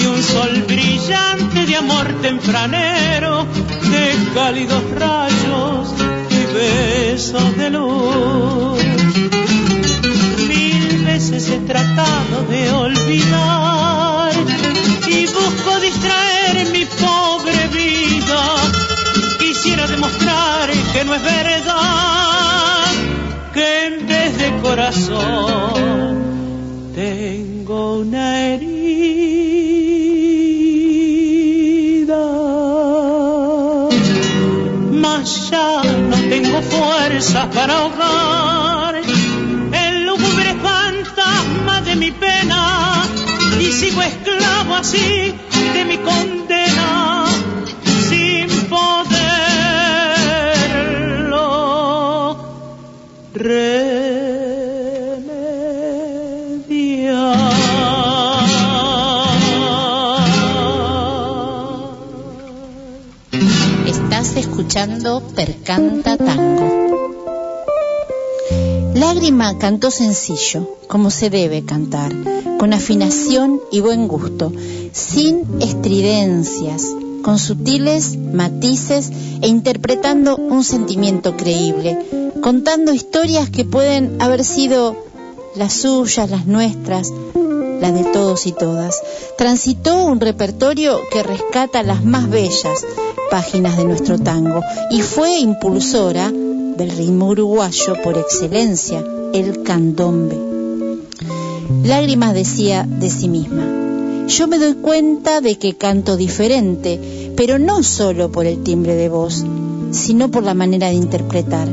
y 0.00 0.06
un 0.06 0.22
sol 0.22 0.64
brillante 0.66 1.66
de 1.66 1.76
amor 1.76 2.06
tempranero, 2.22 3.44
de 3.44 4.32
cálidos 4.34 4.82
rayos 4.92 5.94
y 6.30 6.54
besos 6.54 7.56
de 7.58 7.68
luz 7.68 8.49
tengo 26.94 27.98
una 28.00 28.46
herida. 28.46 28.90
Mas 34.90 35.50
ya 35.50 35.82
no 35.84 36.16
tengo 36.16 36.60
fuerzas 36.62 37.46
para 37.54 37.78
ahogar 37.78 38.96
el 38.96 40.06
lúgubre 40.06 40.56
fantasma 40.56 41.80
de 41.82 41.94
mi 41.94 42.10
pena 42.10 43.04
y 43.60 43.66
sigo 43.70 44.02
esclavo 44.02 44.74
así 44.74 45.32
de 45.72 45.84
mi 45.84 45.98
condena 45.98 47.26
sin 48.08 48.48
poderlo 48.68 49.20
Estás 53.32 53.89
Percanta 64.72 66.16
Tango. 66.16 66.70
Lágrima 68.94 69.58
cantó 69.58 69.90
sencillo, 69.90 70.76
como 70.86 71.10
se 71.10 71.28
debe 71.28 71.64
cantar, 71.64 72.14
con 72.56 72.72
afinación 72.72 73.60
y 73.72 73.80
buen 73.80 74.06
gusto, 74.06 74.52
sin 74.92 75.60
estridencias, 75.60 76.86
con 77.22 77.40
sutiles 77.40 78.16
matices 78.16 79.10
e 79.42 79.48
interpretando 79.48 80.36
un 80.36 80.62
sentimiento 80.62 81.36
creíble, 81.36 81.98
contando 82.40 82.94
historias 82.94 83.50
que 83.50 83.64
pueden 83.64 84.22
haber 84.22 84.44
sido 84.44 84.94
las 85.56 85.72
suyas, 85.72 86.30
las 86.30 86.46
nuestras, 86.46 87.12
las 87.80 87.92
de 87.92 88.04
todos 88.12 88.46
y 88.46 88.52
todas. 88.52 89.02
Transitó 89.36 90.04
un 90.04 90.20
repertorio 90.20 91.00
que 91.10 91.24
rescata 91.24 91.82
las 91.82 92.04
más 92.04 92.30
bellas 92.30 92.86
páginas 93.30 93.76
de 93.76 93.84
nuestro 93.84 94.18
tango 94.18 94.62
y 94.90 95.02
fue 95.02 95.38
impulsora 95.38 96.30
del 96.30 96.90
ritmo 96.90 97.28
uruguayo 97.28 97.94
por 98.02 98.18
excelencia, 98.18 99.04
el 99.32 99.62
candombe. 99.62 100.36
Lágrimas 101.84 102.34
decía 102.34 102.86
de 102.88 103.08
sí 103.08 103.28
misma, 103.28 104.26
yo 104.26 104.48
me 104.48 104.58
doy 104.58 104.74
cuenta 104.74 105.40
de 105.40 105.58
que 105.58 105.76
canto 105.76 106.16
diferente, 106.16 107.32
pero 107.36 107.58
no 107.58 107.82
solo 107.82 108.30
por 108.30 108.46
el 108.46 108.62
timbre 108.62 108.94
de 108.94 109.08
voz, 109.08 109.44
sino 109.92 110.30
por 110.30 110.42
la 110.42 110.54
manera 110.54 110.88
de 110.88 110.94
interpretar. 110.94 111.68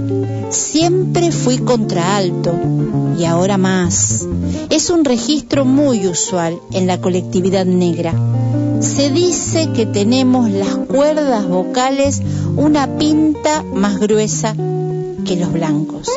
Siempre 0.50 1.32
fui 1.32 1.58
contraalto 1.58 2.54
y 3.18 3.26
ahora 3.26 3.58
más. 3.58 4.26
Es 4.70 4.90
un 4.90 5.06
registro 5.06 5.66
muy 5.66 6.08
usual 6.08 6.60
en 6.72 6.88
la 6.88 7.00
colectividad 7.00 7.66
negra. 7.66 8.14
Se 8.80 9.10
dice 9.10 9.70
que 9.74 9.86
tenemos 9.86 10.50
las 10.50 10.76
cuerdas 10.76 11.48
vocales 11.48 12.22
una 12.56 12.98
pinta 12.98 13.64
más 13.64 14.00
gruesa 14.00 14.56
que 15.26 15.36
los 15.36 15.52
blancos. 15.52 16.08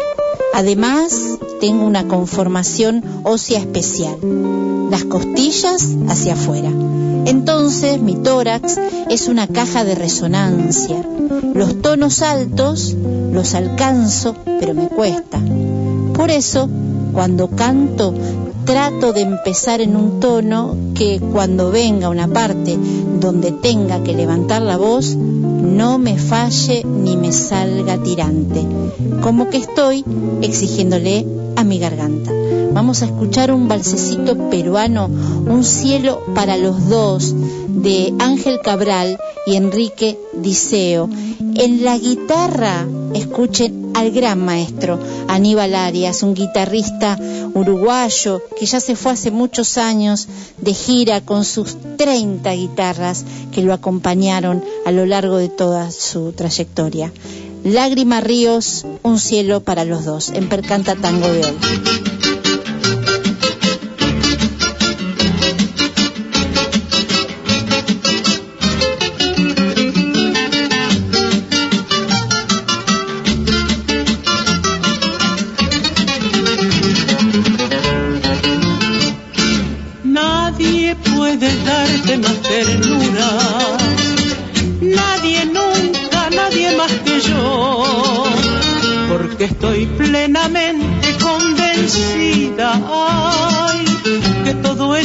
Además, 0.54 1.38
tengo 1.60 1.84
una 1.84 2.06
conformación 2.06 3.02
ósea 3.22 3.60
especial, 3.60 4.16
las 4.90 5.04
costillas 5.04 5.88
hacia 6.08 6.34
afuera. 6.34 6.70
Entonces 7.26 8.00
mi 8.00 8.14
tórax 8.16 8.78
es 9.08 9.28
una 9.28 9.46
caja 9.46 9.84
de 9.84 9.94
resonancia. 9.94 11.04
Los 11.54 11.80
tonos 11.80 12.22
altos 12.22 12.96
los 13.32 13.54
alcanzo, 13.54 14.34
pero 14.58 14.74
me 14.74 14.88
cuesta. 14.88 15.40
Por 16.14 16.30
eso, 16.30 16.68
cuando 17.12 17.48
canto, 17.48 18.14
trato 18.64 19.12
de 19.12 19.22
empezar 19.22 19.80
en 19.80 19.96
un 19.96 20.20
tono 20.20 20.76
que 21.00 21.18
cuando 21.18 21.70
venga 21.70 22.10
una 22.10 22.28
parte 22.28 22.76
donde 23.20 23.52
tenga 23.52 24.02
que 24.02 24.12
levantar 24.12 24.60
la 24.60 24.76
voz, 24.76 25.16
no 25.16 25.98
me 25.98 26.18
falle 26.18 26.84
ni 26.84 27.16
me 27.16 27.32
salga 27.32 27.96
tirante, 27.96 28.60
como 29.22 29.48
que 29.48 29.56
estoy 29.56 30.04
exigiéndole 30.42 31.24
a 31.56 31.64
mi 31.64 31.78
garganta. 31.78 32.30
Vamos 32.74 33.00
a 33.00 33.06
escuchar 33.06 33.50
un 33.50 33.66
balsecito 33.66 34.50
peruano, 34.50 35.08
Un 35.46 35.64
cielo 35.64 36.20
para 36.34 36.58
los 36.58 36.90
dos, 36.90 37.34
de 37.68 38.12
Ángel 38.18 38.60
Cabral 38.62 39.18
y 39.46 39.54
Enrique 39.54 40.18
Diceo. 40.34 41.08
En 41.54 41.82
la 41.82 41.96
guitarra, 41.96 42.86
escuchen 43.14 43.89
al 43.94 44.10
gran 44.10 44.44
maestro 44.44 44.98
Aníbal 45.28 45.74
Arias, 45.74 46.22
un 46.22 46.34
guitarrista 46.34 47.18
uruguayo 47.54 48.42
que 48.58 48.66
ya 48.66 48.80
se 48.80 48.96
fue 48.96 49.12
hace 49.12 49.30
muchos 49.30 49.78
años 49.78 50.28
de 50.58 50.74
gira 50.74 51.20
con 51.20 51.44
sus 51.44 51.76
30 51.96 52.50
guitarras 52.52 53.24
que 53.52 53.62
lo 53.62 53.72
acompañaron 53.72 54.62
a 54.86 54.92
lo 54.92 55.06
largo 55.06 55.36
de 55.36 55.48
toda 55.48 55.90
su 55.90 56.32
trayectoria. 56.32 57.12
Lágrima 57.64 58.20
Ríos, 58.20 58.86
un 59.02 59.18
cielo 59.18 59.60
para 59.60 59.84
los 59.84 60.04
dos, 60.04 60.30
en 60.30 60.48
Percanta 60.48 60.96
Tango 60.96 61.28
de 61.28 61.44
hoy. 61.44 62.29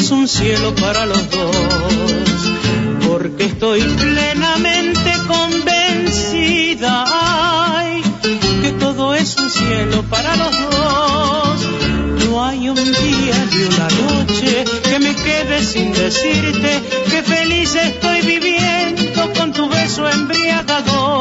Es 0.06 0.12
un 0.12 0.28
cielo 0.28 0.76
para 0.76 1.08
los 1.08 1.32
dos, 1.32 1.56
porque 3.08 3.46
estoy 3.46 3.82
plenamente 3.82 5.14
convencida 5.28 7.06
ay, 7.08 8.04
que 8.62 8.72
todo 8.74 9.16
es 9.16 9.36
un 9.36 9.50
cielo 9.50 10.04
para 10.04 10.36
los 10.36 10.52
dos. 10.52 11.60
No 12.24 12.46
hay 12.46 12.70
un 12.70 12.76
día 12.76 13.48
ni 13.52 13.64
una 13.64 13.88
noche 14.04 14.66
que 14.84 15.00
me 15.00 15.16
quede 15.16 15.64
sin 15.64 15.92
decirte 15.92 16.84
que 17.10 17.24
feliz 17.24 17.74
estoy 17.74 18.22
viviendo 18.22 19.34
con 19.34 19.54
tu 19.54 19.68
beso 19.68 20.08
embriagador 20.08 21.15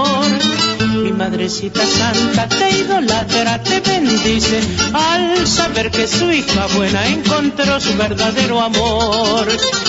madrecita 1.24 1.80
santa 1.86 2.46
te 2.48 2.68
idolatra, 2.80 3.62
te 3.62 3.80
bendice 3.80 4.60
al 4.92 5.46
saber 5.46 5.90
que 5.90 6.06
su 6.06 6.30
hija 6.30 6.66
buena 6.74 7.06
encontró 7.06 7.80
su 7.80 7.96
verdadero 7.96 8.60
amor. 8.60 9.46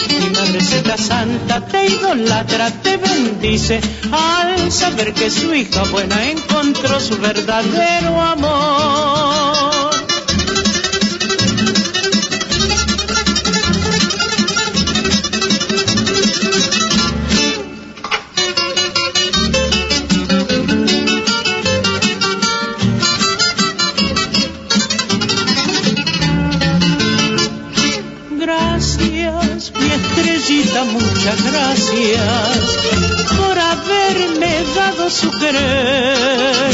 Mi 0.07 0.29
madrecita 0.29 0.95
santa 0.97 1.59
te 1.59 1.87
idolatra, 1.87 2.71
te 2.81 2.95
bendice 2.95 3.81
al 4.11 4.71
saber 4.71 5.13
que 5.13 5.29
su 5.29 5.53
hija 5.53 5.83
buena 5.91 6.23
encontró 6.29 7.01
su 7.01 7.17
verdadero 7.17 8.21
amor. 8.21 9.44
Su 35.09 35.29
querer. 35.31 36.71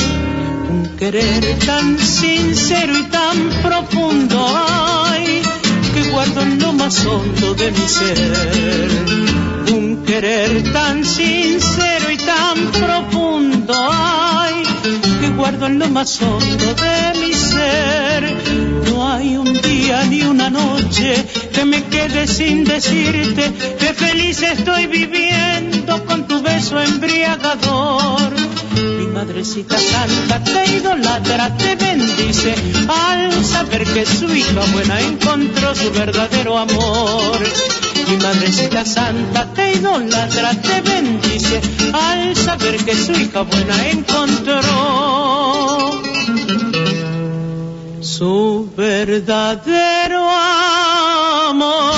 Un 0.70 0.98
querer 0.98 1.60
tan 1.66 1.98
sincero 2.00 2.98
y 2.98 3.04
tan 3.04 3.50
profundo, 3.62 4.38
ay, 4.48 5.42
que 5.94 6.10
guardo 6.12 6.42
en 6.42 6.60
lo 6.60 6.74
más 6.74 7.06
hondo 7.06 7.54
de 7.56 7.72
mi 7.72 7.88
ser. 7.88 8.90
Un 9.74 10.04
querer 10.06 10.72
tan 10.72 11.04
sincero 11.04 12.12
y 12.12 12.18
tan 12.18 12.58
profundo, 12.72 13.74
ay, 13.92 14.64
que 15.20 15.30
guardo 15.30 15.66
en 15.68 15.80
lo 15.80 15.90
más 15.90 16.22
hondo 16.22 16.74
de 16.76 17.20
mi 17.20 17.34
ser. 17.34 17.41
No 17.54 19.10
hay 19.12 19.36
un 19.36 19.54
día 19.62 20.04
ni 20.06 20.22
una 20.24 20.50
noche 20.50 21.26
que 21.54 21.66
me 21.66 21.84
quede 21.84 22.28
sin 22.28 22.64
decirte 22.64 23.52
que 23.80 23.94
feliz 23.94 24.42
estoy 24.42 24.88
viviendo 24.88 26.06
con 26.06 26.28
tu 26.28 26.42
beso 26.42 26.80
embriagador. 26.80 28.32
Mi 28.98 29.08
madrecita 29.08 29.78
santa 29.78 30.44
te 30.44 30.78
idolatra, 30.78 31.58
te 31.58 31.76
bendice 31.76 32.56
al 32.88 33.44
saber 33.44 33.84
que 33.84 34.06
su 34.06 34.34
hija 34.34 34.62
buena 34.72 35.02
encontró 35.02 35.76
su 35.76 35.92
verdadero 35.92 36.58
amor. 36.58 37.40
Mi 38.08 38.18
madrecita 38.18 38.86
santa 38.86 39.54
te 39.54 39.74
idolatra, 39.74 40.52
te 40.62 40.82
bendice 40.82 41.62
al 41.94 42.36
saber 42.36 42.78
que 42.78 42.96
su 42.96 43.12
hija 43.12 43.42
buena 43.42 43.90
encontró 43.90 44.62
su 48.02 48.70
verdadero 48.76 50.30
amor. 51.50 51.92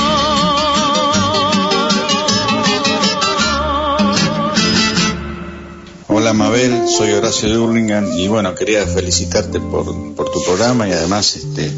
Hola 6.07 6.33
Mabel, 6.33 6.87
soy 6.87 7.11
Horacio 7.11 7.49
de 7.49 7.57
Hurlingham 7.57 8.11
y 8.17 8.27
bueno, 8.27 8.53
quería 8.53 8.85
felicitarte 8.85 9.59
por, 9.59 10.13
por 10.15 10.31
tu 10.31 10.43
programa 10.43 10.87
y 10.87 10.91
además 10.91 11.35
este, 11.35 11.71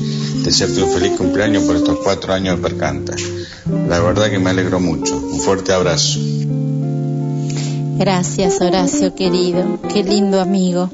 desearte 0.43 0.83
un 0.83 0.91
feliz 0.91 1.17
cumpleaños 1.17 1.63
por 1.63 1.75
estos 1.75 1.99
cuatro 2.03 2.33
años 2.33 2.57
de 2.57 2.61
Percanta. 2.61 3.15
La 3.87 3.99
verdad 3.99 4.29
que 4.29 4.39
me 4.39 4.49
alegro 4.49 4.79
mucho. 4.79 5.15
Un 5.15 5.39
fuerte 5.39 5.71
abrazo. 5.71 6.19
Gracias 7.97 8.59
Horacio 8.59 9.15
querido, 9.15 9.79
qué 9.93 10.03
lindo 10.03 10.41
amigo. 10.41 10.89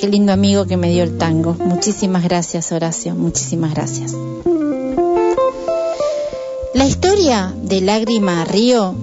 Qué 0.00 0.08
lindo 0.08 0.32
amigo 0.32 0.66
que 0.66 0.78
me 0.78 0.90
dio 0.90 1.02
el 1.02 1.18
tango. 1.18 1.54
Muchísimas 1.62 2.24
gracias, 2.24 2.72
Horacio, 2.72 3.14
muchísimas 3.14 3.74
gracias. 3.74 4.14
La 6.72 6.86
historia 6.86 7.52
de 7.62 7.82
Lágrima 7.82 8.46
Río 8.46 8.94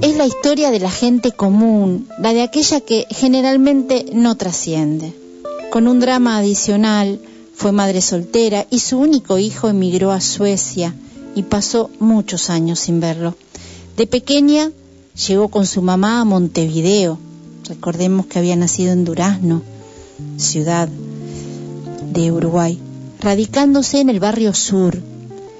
es 0.00 0.16
la 0.16 0.26
historia 0.26 0.70
de 0.70 0.78
la 0.78 0.92
gente 0.92 1.32
común, 1.32 2.06
la 2.20 2.32
de 2.32 2.42
aquella 2.42 2.80
que 2.80 3.06
generalmente 3.10 4.06
no 4.12 4.36
trasciende. 4.36 5.12
Con 5.72 5.88
un 5.88 5.98
drama 5.98 6.38
adicional, 6.38 7.18
fue 7.56 7.72
madre 7.72 8.00
soltera 8.00 8.64
y 8.70 8.78
su 8.78 8.98
único 8.98 9.38
hijo 9.38 9.68
emigró 9.68 10.12
a 10.12 10.20
Suecia 10.20 10.94
y 11.34 11.42
pasó 11.42 11.90
muchos 11.98 12.48
años 12.48 12.78
sin 12.78 13.00
verlo. 13.00 13.34
De 13.96 14.06
pequeña 14.06 14.70
llegó 15.26 15.48
con 15.48 15.66
su 15.66 15.82
mamá 15.82 16.20
a 16.20 16.24
Montevideo. 16.24 17.18
Recordemos 17.68 18.26
que 18.26 18.38
había 18.38 18.54
nacido 18.54 18.92
en 18.92 19.04
Durazno, 19.04 19.62
ciudad 20.36 20.88
de 22.12 22.32
Uruguay, 22.32 22.78
radicándose 23.20 24.00
en 24.00 24.08
el 24.08 24.20
barrio 24.20 24.54
sur. 24.54 25.00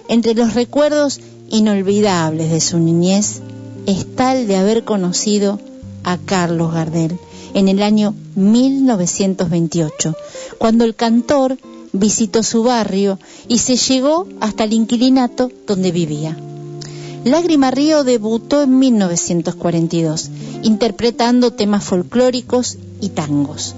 Entre 0.08 0.34
los 0.34 0.54
recuerdos 0.54 1.20
inolvidables 1.50 2.50
de 2.50 2.60
su 2.60 2.78
niñez 2.78 3.40
está 3.86 4.36
el 4.36 4.46
de 4.46 4.56
haber 4.56 4.84
conocido 4.84 5.58
a 6.04 6.18
Carlos 6.18 6.72
Gardel 6.72 7.18
en 7.54 7.68
el 7.68 7.82
año 7.82 8.14
1928, 8.34 10.14
cuando 10.58 10.84
el 10.84 10.94
cantor 10.94 11.58
visitó 11.92 12.42
su 12.42 12.64
barrio 12.64 13.18
y 13.48 13.58
se 13.58 13.76
llegó 13.76 14.26
hasta 14.40 14.64
el 14.64 14.72
inquilinato 14.72 15.50
donde 15.66 15.92
vivía. 15.92 16.36
Lágrima 17.24 17.70
Río 17.70 18.04
debutó 18.04 18.64
en 18.64 18.78
1942, 18.78 20.30
interpretando 20.62 21.52
temas 21.52 21.84
folclóricos 21.84 22.76
y 23.00 23.10
tangos. 23.10 23.74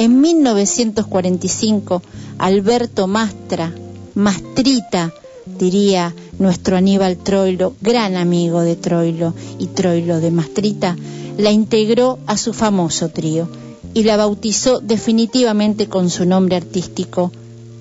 En 0.00 0.22
1945, 0.22 2.02
Alberto 2.38 3.06
Mastra, 3.06 3.70
Mastrita, 4.14 5.12
diría 5.44 6.14
nuestro 6.38 6.78
Aníbal 6.78 7.18
Troilo, 7.18 7.74
gran 7.82 8.16
amigo 8.16 8.62
de 8.62 8.76
Troilo 8.76 9.34
y 9.58 9.66
Troilo 9.66 10.20
de 10.20 10.30
Mastrita, 10.30 10.96
la 11.36 11.50
integró 11.50 12.18
a 12.24 12.38
su 12.38 12.54
famoso 12.54 13.10
trío 13.10 13.46
y 13.92 14.04
la 14.04 14.16
bautizó 14.16 14.80
definitivamente 14.80 15.86
con 15.90 16.08
su 16.08 16.24
nombre 16.24 16.56
artístico, 16.56 17.30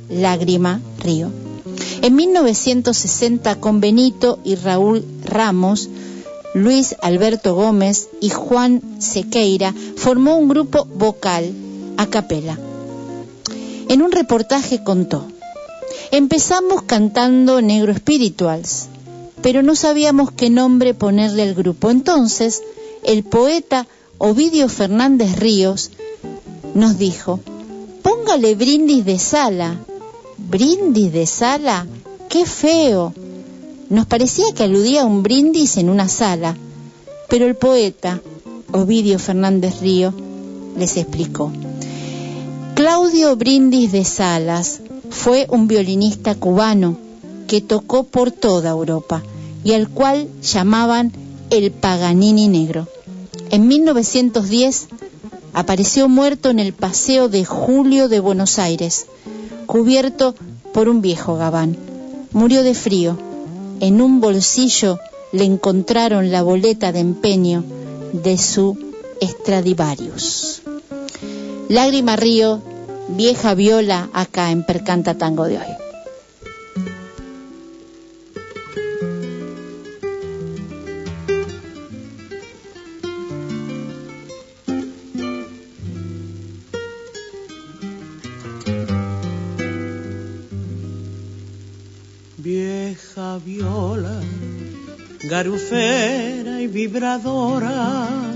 Lágrima 0.09 0.81
Río. 1.01 1.29
En 2.01 2.17
1960, 2.17 3.61
con 3.61 3.79
Benito 3.79 4.39
y 4.43 4.55
Raúl 4.55 5.05
Ramos, 5.23 5.87
Luis 6.53 6.97
Alberto 7.01 7.55
Gómez 7.55 8.09
y 8.19 8.29
Juan 8.29 8.81
Sequeira 8.99 9.73
formó 9.95 10.35
un 10.35 10.49
grupo 10.49 10.83
vocal 10.83 11.53
a 11.99 12.07
capela. 12.07 12.57
En 13.89 14.01
un 14.01 14.11
reportaje 14.11 14.83
contó, 14.83 15.27
empezamos 16.11 16.83
cantando 16.83 17.61
Negro 17.61 17.93
Spirituals, 17.93 18.87
pero 19.41 19.63
no 19.63 19.75
sabíamos 19.75 20.31
qué 20.31 20.49
nombre 20.49 20.93
ponerle 20.93 21.43
al 21.43 21.55
grupo. 21.55 21.91
Entonces, 21.91 22.63
el 23.03 23.23
poeta 23.23 23.87
Ovidio 24.17 24.69
Fernández 24.69 25.37
Ríos 25.37 25.91
nos 26.73 26.97
dijo, 26.97 27.39
póngale 28.01 28.55
brindis 28.55 29.03
de 29.05 29.19
sala 29.19 29.77
brindis 30.47 31.11
de 31.11 31.25
sala, 31.25 31.85
qué 32.29 32.45
feo. 32.45 33.13
Nos 33.89 34.05
parecía 34.05 34.53
que 34.55 34.63
aludía 34.63 35.01
a 35.01 35.05
un 35.05 35.23
brindis 35.23 35.77
en 35.77 35.89
una 35.89 36.07
sala, 36.07 36.55
pero 37.27 37.45
el 37.45 37.55
poeta, 37.55 38.21
Ovidio 38.71 39.19
Fernández 39.19 39.81
Río, 39.81 40.13
les 40.77 40.97
explicó. 40.97 41.51
Claudio 42.79 43.35
Brindis 43.35 43.91
de 43.91 44.05
Salas 44.05 44.79
fue 45.09 45.47
un 45.49 45.67
violinista 45.67 46.33
cubano 46.33 46.97
que 47.45 47.59
tocó 47.59 48.05
por 48.05 48.31
toda 48.31 48.69
Europa 48.69 49.21
y 49.65 49.73
al 49.73 49.89
cual 49.89 50.29
llamaban 50.41 51.11
el 51.49 51.71
Paganini 51.71 52.47
Negro. 52.47 52.87
En 53.49 53.67
1910 53.67 54.87
apareció 55.51 56.07
muerto 56.07 56.51
en 56.51 56.59
el 56.59 56.71
Paseo 56.71 57.27
de 57.27 57.43
Julio 57.43 58.07
de 58.07 58.21
Buenos 58.21 58.57
Aires 58.59 59.07
cubierto 59.65 60.33
por 60.73 60.87
un 60.87 61.01
viejo 61.01 61.35
gabán. 61.35 61.75
Murió 62.31 62.63
de 62.63 62.75
frío. 62.75 63.17
En 63.81 63.99
un 63.99 64.21
bolsillo 64.21 64.99
le 65.33 65.43
encontraron 65.43 66.31
la 66.31 66.43
boleta 66.43 66.93
de 66.93 67.01
empeño 67.01 67.61
de 68.13 68.37
su 68.37 68.77
Stradivarius. 69.21 70.61
Lágrima 71.67 72.15
Río, 72.15 72.63
vieja 73.15 73.53
viola 73.55 74.09
acá 74.13 74.51
en 74.51 74.63
Percanta 74.63 75.17
Tango 75.17 75.45
de 75.45 75.57
hoy. 75.57 75.89
viola, 93.45 94.21
garufera 95.23 96.61
y 96.61 96.67
vibradora 96.67 98.28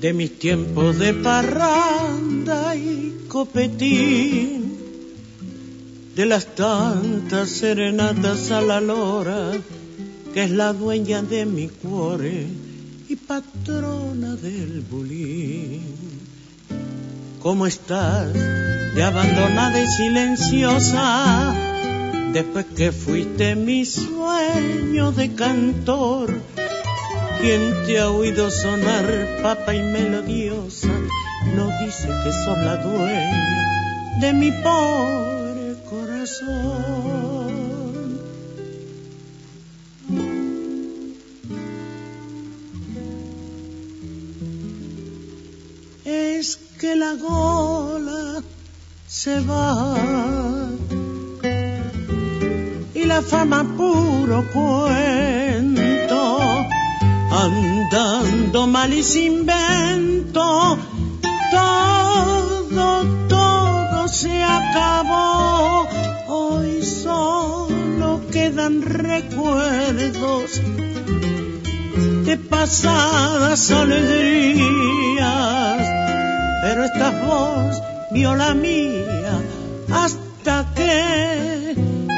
de 0.00 0.12
mis 0.12 0.38
tiempos 0.38 0.98
de 0.98 1.14
parranda 1.14 2.74
y 2.74 3.26
copetín, 3.28 4.76
de 6.16 6.26
las 6.26 6.46
tantas 6.54 7.50
serenatas 7.50 8.50
a 8.50 8.60
la 8.60 8.80
lora, 8.80 9.52
que 10.32 10.44
es 10.44 10.50
la 10.50 10.72
dueña 10.72 11.22
de 11.22 11.46
mi 11.46 11.68
cuore 11.68 12.46
y 13.08 13.16
patrona 13.16 14.36
del 14.36 14.80
bulín. 14.80 15.82
¿Cómo 17.40 17.66
estás? 17.66 18.32
De 18.32 19.02
abandonada 19.02 19.82
y 19.82 19.86
silenciosa 19.86 21.70
Después 22.32 22.66
que 22.76 22.92
fuiste 22.92 23.56
mi 23.56 23.84
sueño 23.84 25.10
de 25.10 25.34
cantor, 25.34 26.40
quien 27.40 27.86
te 27.86 27.98
ha 27.98 28.10
oído 28.10 28.50
sonar 28.50 29.04
papa 29.42 29.74
y 29.74 29.82
melodiosa, 29.82 30.88
no 31.54 31.70
dice 31.84 32.08
que 32.22 32.32
sos 32.32 32.58
la 32.58 32.76
dueña 32.76 34.18
de 34.20 34.32
mi 34.32 34.50
pobre 34.52 35.76
corazón. 35.88 37.50
Es 46.04 46.58
que 46.78 46.96
la 46.96 47.14
gola 47.14 48.42
se 49.06 49.40
va 49.40 50.70
la 53.10 53.22
fama 53.22 53.64
puro 53.76 54.38
cuento, 54.52 56.09
andando 57.30 58.66
mal 58.66 58.92
y 58.92 59.02
sin 59.02 59.46
vento, 59.46 60.78
todo, 61.50 63.04
todo 63.28 64.08
se 64.08 64.42
acabó, 64.42 65.86
hoy 66.28 66.82
solo 66.82 68.20
quedan 68.32 68.82
recuerdos 68.82 70.60
de 72.24 72.36
pasadas 72.36 73.70
alegrías, 73.70 75.22
pero 76.62 76.84
esta 76.84 77.10
voz 77.24 77.80
vio 78.10 78.34
la 78.34 78.54
mía 78.54 79.40
hasta 79.92 80.66
que 80.74 81.74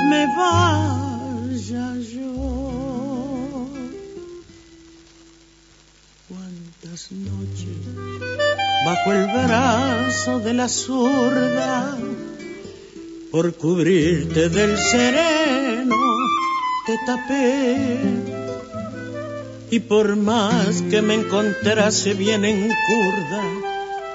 me 0.08 0.26
vaya 0.36 1.01
bajo 8.92 9.12
el 9.12 9.26
brazo 9.26 10.38
de 10.40 10.52
la 10.52 10.68
zurda, 10.68 11.96
por 13.30 13.54
cubrirte 13.54 14.50
del 14.50 14.76
sereno, 14.78 15.96
te 16.86 16.94
tapé. 17.06 17.98
Y 19.70 19.80
por 19.80 20.16
más 20.16 20.82
que 20.90 21.00
me 21.00 21.14
encontrase 21.14 22.12
bien 22.12 22.44
en 22.44 22.68
curda, 22.88 23.44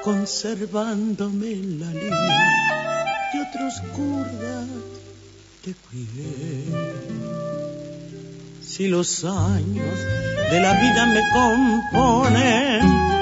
conservándome 0.04 1.56
la 1.82 1.92
línea 1.92 3.06
de 3.34 3.38
otros 3.48 3.74
curdas 3.96 4.68
si 8.62 8.88
los 8.88 9.26
años 9.26 10.00
de 10.52 10.60
la 10.62 10.74
vida 10.80 11.06
me 11.08 11.22
componen 11.34 13.17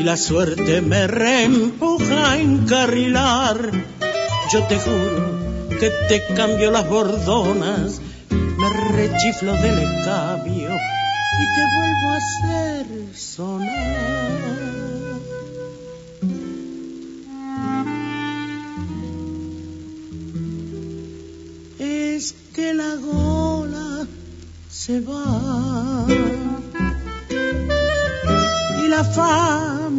y 0.00 0.02
la 0.02 0.16
suerte 0.16 0.80
me 0.80 1.06
reempuja 1.06 2.32
a 2.32 2.38
encarrilar. 2.38 3.70
Yo 4.50 4.62
te 4.64 4.78
juro 4.78 5.68
que 5.78 5.90
te 6.08 6.34
cambio 6.34 6.70
las 6.70 6.88
bordonas, 6.88 8.00
me 8.30 8.68
rechiflo 8.96 9.52
del 9.52 9.78
escabio 9.78 10.70
y 11.40 11.44
te 11.54 11.64
vuelvo 11.76 12.08
a 12.08 12.16
hacer 12.16 12.86
sonar. 13.14 14.70
Es 21.78 22.34
que 22.54 22.72
la 22.72 22.94
gola 22.96 24.06
se 24.70 25.00
va 25.02 26.06
y 28.82 28.88
la 28.88 29.04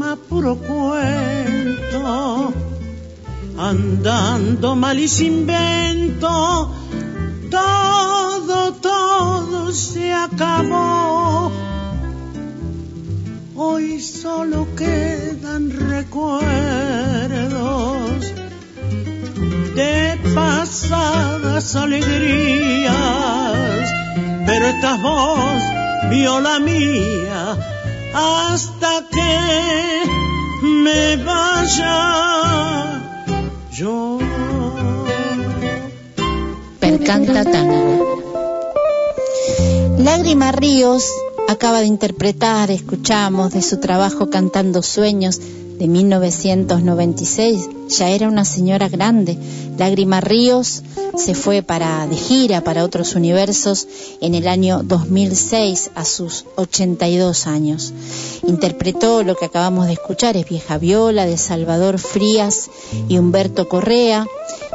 fama 0.01 0.15
puro 0.15 0.55
cuento, 0.55 2.53
andando 3.57 4.75
mal 4.75 4.97
y 4.99 5.07
sin 5.07 5.45
vento, 5.45 6.73
todo, 7.49 8.73
todo 8.73 9.71
se 9.71 10.11
acabó. 10.11 11.51
Hoy 13.55 14.01
solo 14.01 14.67
quedan 14.75 15.69
recuerdos 15.89 16.41
de 19.75 20.19
pasadas 20.33 21.75
alegrías, 21.75 22.91
pero 24.47 24.65
esta 24.65 24.97
voz 24.97 25.61
vio 26.09 26.39
la 26.39 26.59
mía 26.59 27.30
hasta 28.13 29.07
que 29.11 30.03
me 30.63 31.17
vaya 31.17 33.01
yo. 33.71 34.19
Percanta 36.79 37.43
tango. 37.43 38.23
Lágrima 39.97 40.51
Ríos 40.51 41.05
acaba 41.47 41.79
de 41.81 41.85
interpretar, 41.85 42.71
escuchamos 42.71 43.53
de 43.53 43.61
su 43.61 43.79
trabajo 43.79 44.29
Cantando 44.29 44.81
Sueños 44.81 45.39
de 45.77 45.87
1996. 45.87 47.69
Ya 47.89 48.09
era 48.09 48.27
una 48.27 48.45
señora 48.45 48.89
grande. 48.89 49.37
Lágrima 49.77 50.21
Ríos 50.21 50.83
se 51.17 51.35
fue 51.35 51.61
para 51.61 52.07
de 52.07 52.15
gira 52.15 52.61
para 52.61 52.83
otros 52.83 53.15
universos 53.15 53.87
en 54.21 54.35
el 54.35 54.47
año 54.47 54.81
2006 54.83 55.91
a 55.95 56.05
sus 56.05 56.45
82 56.55 57.47
años. 57.47 57.93
Interpretó 58.47 59.23
lo 59.23 59.35
que 59.35 59.45
acabamos 59.45 59.87
de 59.87 59.93
escuchar, 59.93 60.37
es 60.37 60.47
Vieja 60.47 60.77
Viola 60.77 61.25
de 61.25 61.37
Salvador 61.37 61.99
Frías 61.99 62.69
y 63.07 63.17
Humberto 63.17 63.67
Correa 63.67 64.27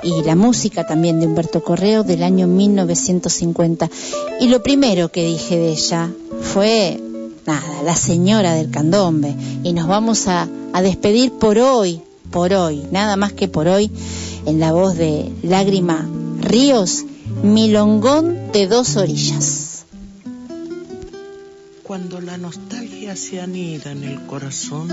y 0.03 0.23
la 0.23 0.37
música 0.37 0.87
también 0.87 1.21
de 1.21 1.27
Humberto 1.27 1.63
Correa 1.63 2.03
del 2.03 2.23
año 2.23 2.47
1950. 2.47 3.91
Y 4.41 4.49
lo 4.49 4.63
primero 4.63 5.11
que 5.11 5.25
dije 5.25 5.57
de 5.57 5.71
ella 5.71 6.11
fue 6.41 7.01
nada, 7.47 7.83
la 7.83 7.97
señora 7.97 8.55
del 8.55 8.71
candombe. 8.71 9.35
Y 9.63 9.73
nos 9.73 9.87
vamos 9.87 10.29
a, 10.29 10.49
a, 10.73 10.83
despedir 10.83 11.33
por 11.33 11.59
hoy, 11.59 12.01
por 12.31 12.53
hoy, 12.53 12.83
nada 12.91 13.17
más 13.17 13.33
que 13.33 13.49
por 13.49 13.69
hoy, 13.69 13.91
en 14.47 14.61
la 14.61 14.73
voz 14.73 14.97
de 14.97 15.33
Lágrima 15.43 16.09
Ríos, 16.41 17.05
Milongón 17.43 18.53
de 18.53 18.67
dos 18.67 18.97
orillas. 18.97 19.85
Cuando 21.83 22.21
la 22.21 22.37
nostalgia 22.37 23.15
se 23.15 23.41
anida 23.41 23.93
en 23.93 24.05
el 24.05 24.27
corazón, 24.27 24.89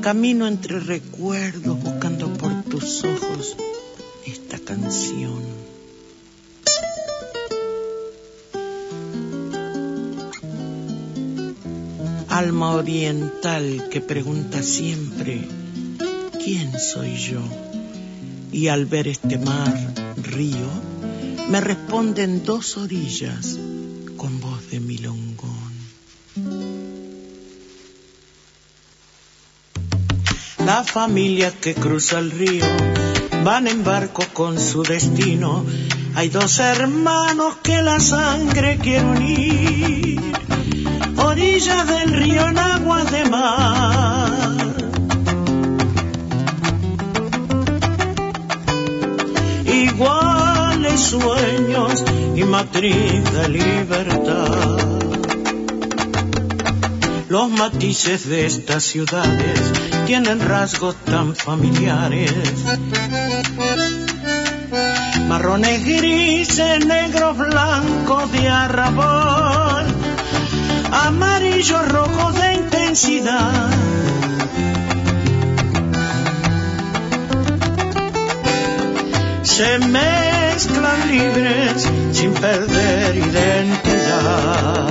camino 0.00 0.46
entre 0.46 0.80
recuerdos 0.80 1.82
buscando 1.82 2.32
por 2.34 2.62
tus 2.62 3.04
ojos 3.04 3.56
esta 4.24 4.58
canción. 4.58 5.57
Alma 12.38 12.70
oriental 12.70 13.88
que 13.90 14.00
pregunta 14.00 14.62
siempre, 14.62 15.48
¿quién 16.44 16.70
soy 16.78 17.16
yo? 17.16 17.40
Y 18.52 18.68
al 18.68 18.86
ver 18.86 19.08
este 19.08 19.38
mar, 19.38 19.76
río, 20.22 20.70
me 21.50 21.60
responden 21.60 22.44
dos 22.44 22.76
orillas 22.76 23.58
con 24.16 24.38
voz 24.38 24.70
de 24.70 24.78
milongón. 24.78 25.72
La 30.64 30.84
familia 30.84 31.50
que 31.50 31.74
cruza 31.74 32.20
el 32.20 32.30
río 32.30 32.66
van 33.42 33.66
en 33.66 33.82
barco 33.82 34.24
con 34.32 34.60
su 34.60 34.84
destino. 34.84 35.66
Hay 36.14 36.28
dos 36.28 36.60
hermanos 36.60 37.56
que 37.64 37.82
la 37.82 37.98
sangre 37.98 38.78
quiere 38.78 39.04
unir, 39.04 40.37
del 41.38 42.12
río 42.14 42.48
en 42.48 42.58
aguas 42.58 43.10
de 43.12 43.24
mar. 43.30 44.30
Iguales 49.64 51.00
sueños 51.00 52.04
y 52.34 52.42
matriz 52.42 53.32
de 53.32 53.48
libertad. 53.50 54.78
Los 57.28 57.50
matices 57.50 58.28
de 58.28 58.46
estas 58.46 58.82
ciudades 58.82 59.60
tienen 60.06 60.40
rasgos 60.40 60.96
tan 61.04 61.36
familiares. 61.36 62.32
Marrones 65.28 65.84
grises, 65.84 66.84
negros 66.84 67.36
blancos 67.36 68.32
de 68.32 68.48
arrabal, 68.48 69.86
amarillos 70.92 71.88
rojos 71.88 72.34
de 72.34 72.54
intensidad. 72.54 73.70
Se 79.42 79.78
mezclan 79.78 81.08
libres 81.08 81.88
sin 82.12 82.32
perder 82.32 83.16
identidad. 83.16 84.88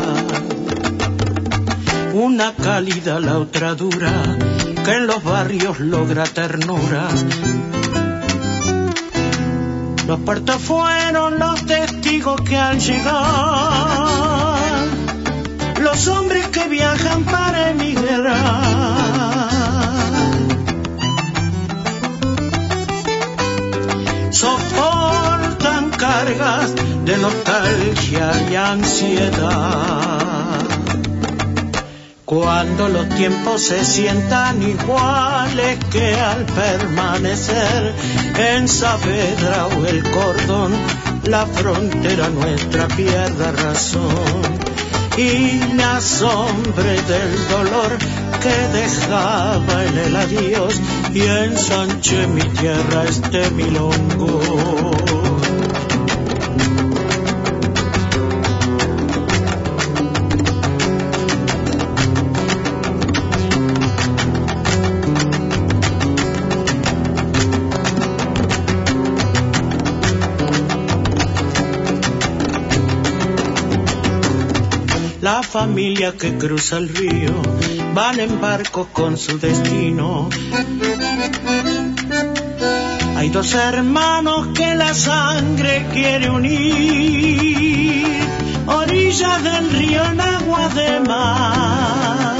Una 2.13 2.53
cálida, 2.53 3.19
la 3.19 3.37
otra 3.37 3.75
dura, 3.75 4.11
que 4.83 4.91
en 4.91 5.07
los 5.07 5.23
barrios 5.23 5.79
logra 5.79 6.23
ternura. 6.23 7.07
Los 10.07 10.19
puertos 10.21 10.61
fueron 10.61 11.37
los 11.37 11.65
testigos 11.65 12.41
que 12.41 12.57
al 12.57 12.79
llegar, 12.79 14.56
los 15.87 16.07
hombres 16.09 16.45
que 16.49 16.67
viajan 16.67 17.23
para 17.23 17.69
emigrar, 17.69 18.35
soportan 24.31 25.91
cargas 25.91 26.75
de 27.05 27.17
nostalgia 27.17 28.31
y 28.51 28.55
ansiedad. 28.55 30.19
Cuando 32.25 32.89
los 32.89 33.07
tiempos 33.07 33.61
se 33.61 33.85
sientan 33.85 34.61
iguales 34.61 35.79
que 35.89 36.15
al 36.15 36.43
permanecer 36.43 37.95
en 38.35 38.67
Saavedra 38.67 39.67
o 39.67 39.85
el 39.85 40.03
cordón, 40.11 40.73
la 41.23 41.45
frontera 41.45 42.27
nuestra 42.27 42.89
pierda 42.89 43.53
razón 43.53 44.66
y 45.17 45.59
me 45.73 45.83
asombre 45.83 47.01
del 47.01 47.47
dolor 47.49 47.97
que 48.39 48.77
dejaba 48.77 49.85
en 49.85 49.97
el 49.97 50.15
adiós 50.15 50.79
y 51.11 51.21
ensanche 51.21 52.27
mi 52.27 52.41
tierra 52.41 53.03
este 53.03 53.49
milongo. 53.51 55.06
familia 75.47 76.11
que 76.17 76.37
cruza 76.37 76.77
el 76.77 76.89
río, 76.89 77.41
van 77.93 78.19
en 78.19 78.39
barco 78.41 78.89
con 78.91 79.17
su 79.17 79.39
destino. 79.39 80.29
Hay 83.15 83.29
dos 83.29 83.53
hermanos 83.53 84.49
que 84.53 84.75
la 84.75 84.93
sangre 84.93 85.87
quiere 85.93 86.29
unir, 86.29 88.05
orillas 88.67 89.43
del 89.43 89.69
río 89.71 90.03
en 90.03 90.21
agua 90.21 90.69
de 90.69 90.99
mar. 90.99 92.37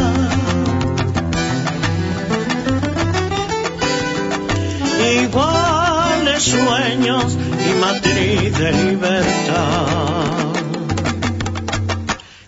Iguales 5.23 6.43
sueños 6.43 7.38
y 7.67 7.79
matriz 7.79 8.57
de 8.59 8.71
libertad. 8.84 10.47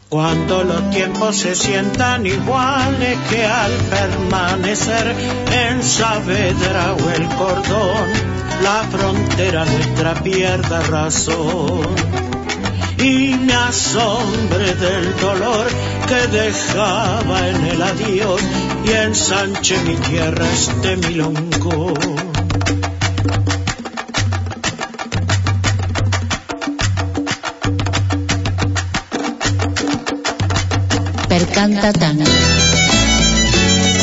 Cuando 0.09 0.63
los 0.63 0.89
tiempos 0.89 1.35
se 1.37 1.53
sientan 1.53 2.25
iguales 2.25 3.15
que 3.29 3.45
al 3.45 3.71
permanecer 3.71 5.15
en 5.51 5.83
Saavedra 5.83 6.95
o 6.95 7.09
el 7.11 7.27
cordón, 7.35 8.09
la 8.63 8.87
frontera 8.89 9.65
nuestra 9.65 10.15
pierda 10.15 10.81
razón. 10.81 11.95
Y 12.97 13.35
me 13.35 13.53
asombre 13.53 14.73
del 14.73 15.15
dolor 15.19 15.67
que 16.07 16.27
dejaba 16.35 17.47
en 17.47 17.65
el 17.67 17.79
adiós 17.79 18.41
y 18.85 18.91
ensanche 18.91 19.77
mi 19.83 19.93
tierra 19.93 20.43
este 20.51 20.97
milongo. 20.97 21.93
Percanta 31.59 31.91
tango. 31.91 32.23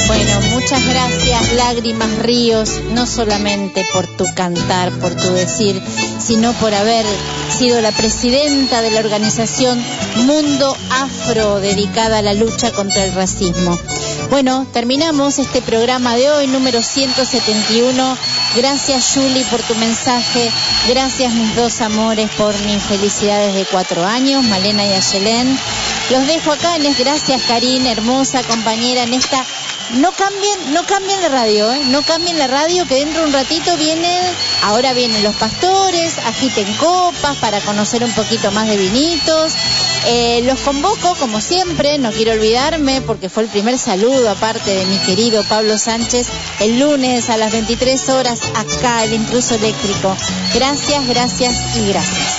Bueno, 0.09 0.41
muchas 0.51 0.87
gracias, 0.87 1.55
lágrimas, 1.55 2.19
ríos, 2.19 2.83
no 2.93 3.07
solamente 3.07 3.83
por 3.95 4.07
tu 4.07 4.27
cantar, 4.35 4.93
por 4.99 5.15
tu 5.15 5.33
decir, 5.33 5.83
sino 6.19 6.53
por 6.53 6.75
haber 6.75 7.07
sido 7.49 7.81
la 7.81 7.93
presidenta 7.93 8.83
de 8.83 8.91
la 8.91 9.01
organización 9.01 9.83
Mundo 10.27 10.77
Afro 10.91 11.59
dedicada 11.61 12.19
a 12.19 12.23
la 12.23 12.35
lucha 12.35 12.73
contra 12.73 13.07
el 13.07 13.15
racismo. 13.15 13.75
Bueno, 14.29 14.67
terminamos 14.75 15.39
este 15.39 15.63
programa 15.63 16.15
de 16.15 16.31
hoy, 16.31 16.49
número 16.49 16.83
171. 16.83 18.19
Gracias, 18.55 19.13
Julie, 19.15 19.45
por 19.47 19.63
tu 19.63 19.75
mensaje. 19.77 20.51
Gracias, 20.89 21.33
mis 21.33 21.57
dos 21.57 21.81
amores, 21.81 22.31
por 22.33 22.55
mis 22.67 22.83
felicidades 22.83 23.55
de 23.55 23.65
cuatro 23.65 24.05
años, 24.05 24.45
Malena 24.45 24.85
y 24.85 24.93
Ayelén. 24.93 25.59
Los 26.11 26.27
dejo 26.27 26.53
acá, 26.53 26.79
les 26.79 26.97
gracias, 26.99 27.43
Karina, 27.43 27.91
hermosa 27.91 28.43
compañera, 28.45 29.03
en 29.03 29.15
esta 29.15 29.45
no 29.95 30.13
cambien, 30.13 30.73
no 30.73 30.85
cambien 30.85 31.21
la 31.23 31.29
radio, 31.29 31.73
¿eh? 31.73 31.81
no 31.87 32.03
cambien 32.03 32.39
la 32.39 32.49
radio, 32.49 32.87
que 32.87 32.97
dentro 32.97 33.21
de 33.21 33.27
un 33.29 33.33
ratito 33.33 33.77
vienen, 33.77 34.21
ahora 34.63 34.93
vienen 34.93 35.23
los 35.23 35.37
pastores, 35.37 36.19
agiten 36.19 36.73
copas 36.75 37.37
para 37.37 37.61
conocer 37.61 38.03
un 38.03 38.13
poquito 38.13 38.51
más 38.51 38.69
de 38.69 38.77
vinitos. 38.77 39.53
Eh, 40.07 40.43
los 40.45 40.59
convoco, 40.61 41.15
como 41.17 41.41
siempre, 41.41 41.99
no 41.99 42.11
quiero 42.11 42.33
olvidarme, 42.33 43.01
porque 43.01 43.29
fue 43.29 43.45
el 43.45 43.49
primer 43.49 43.79
saludo, 43.79 44.31
aparte 44.31 44.75
de 44.75 44.87
mi 44.87 44.99
querido 44.99 45.45
Pablo 45.45 45.79
Sánchez, 45.79 46.29
el 46.61 46.79
lunes 46.79 47.31
a 47.31 47.37
las 47.37 47.53
23 47.53 48.09
horas, 48.09 48.41
acá, 48.55 49.05
el 49.05 49.13
intruso 49.13 49.55
eléctrico. 49.55 50.17
Gracias, 50.55 51.07
gracias 51.07 51.77
y 51.77 51.89
gracias. 51.89 52.36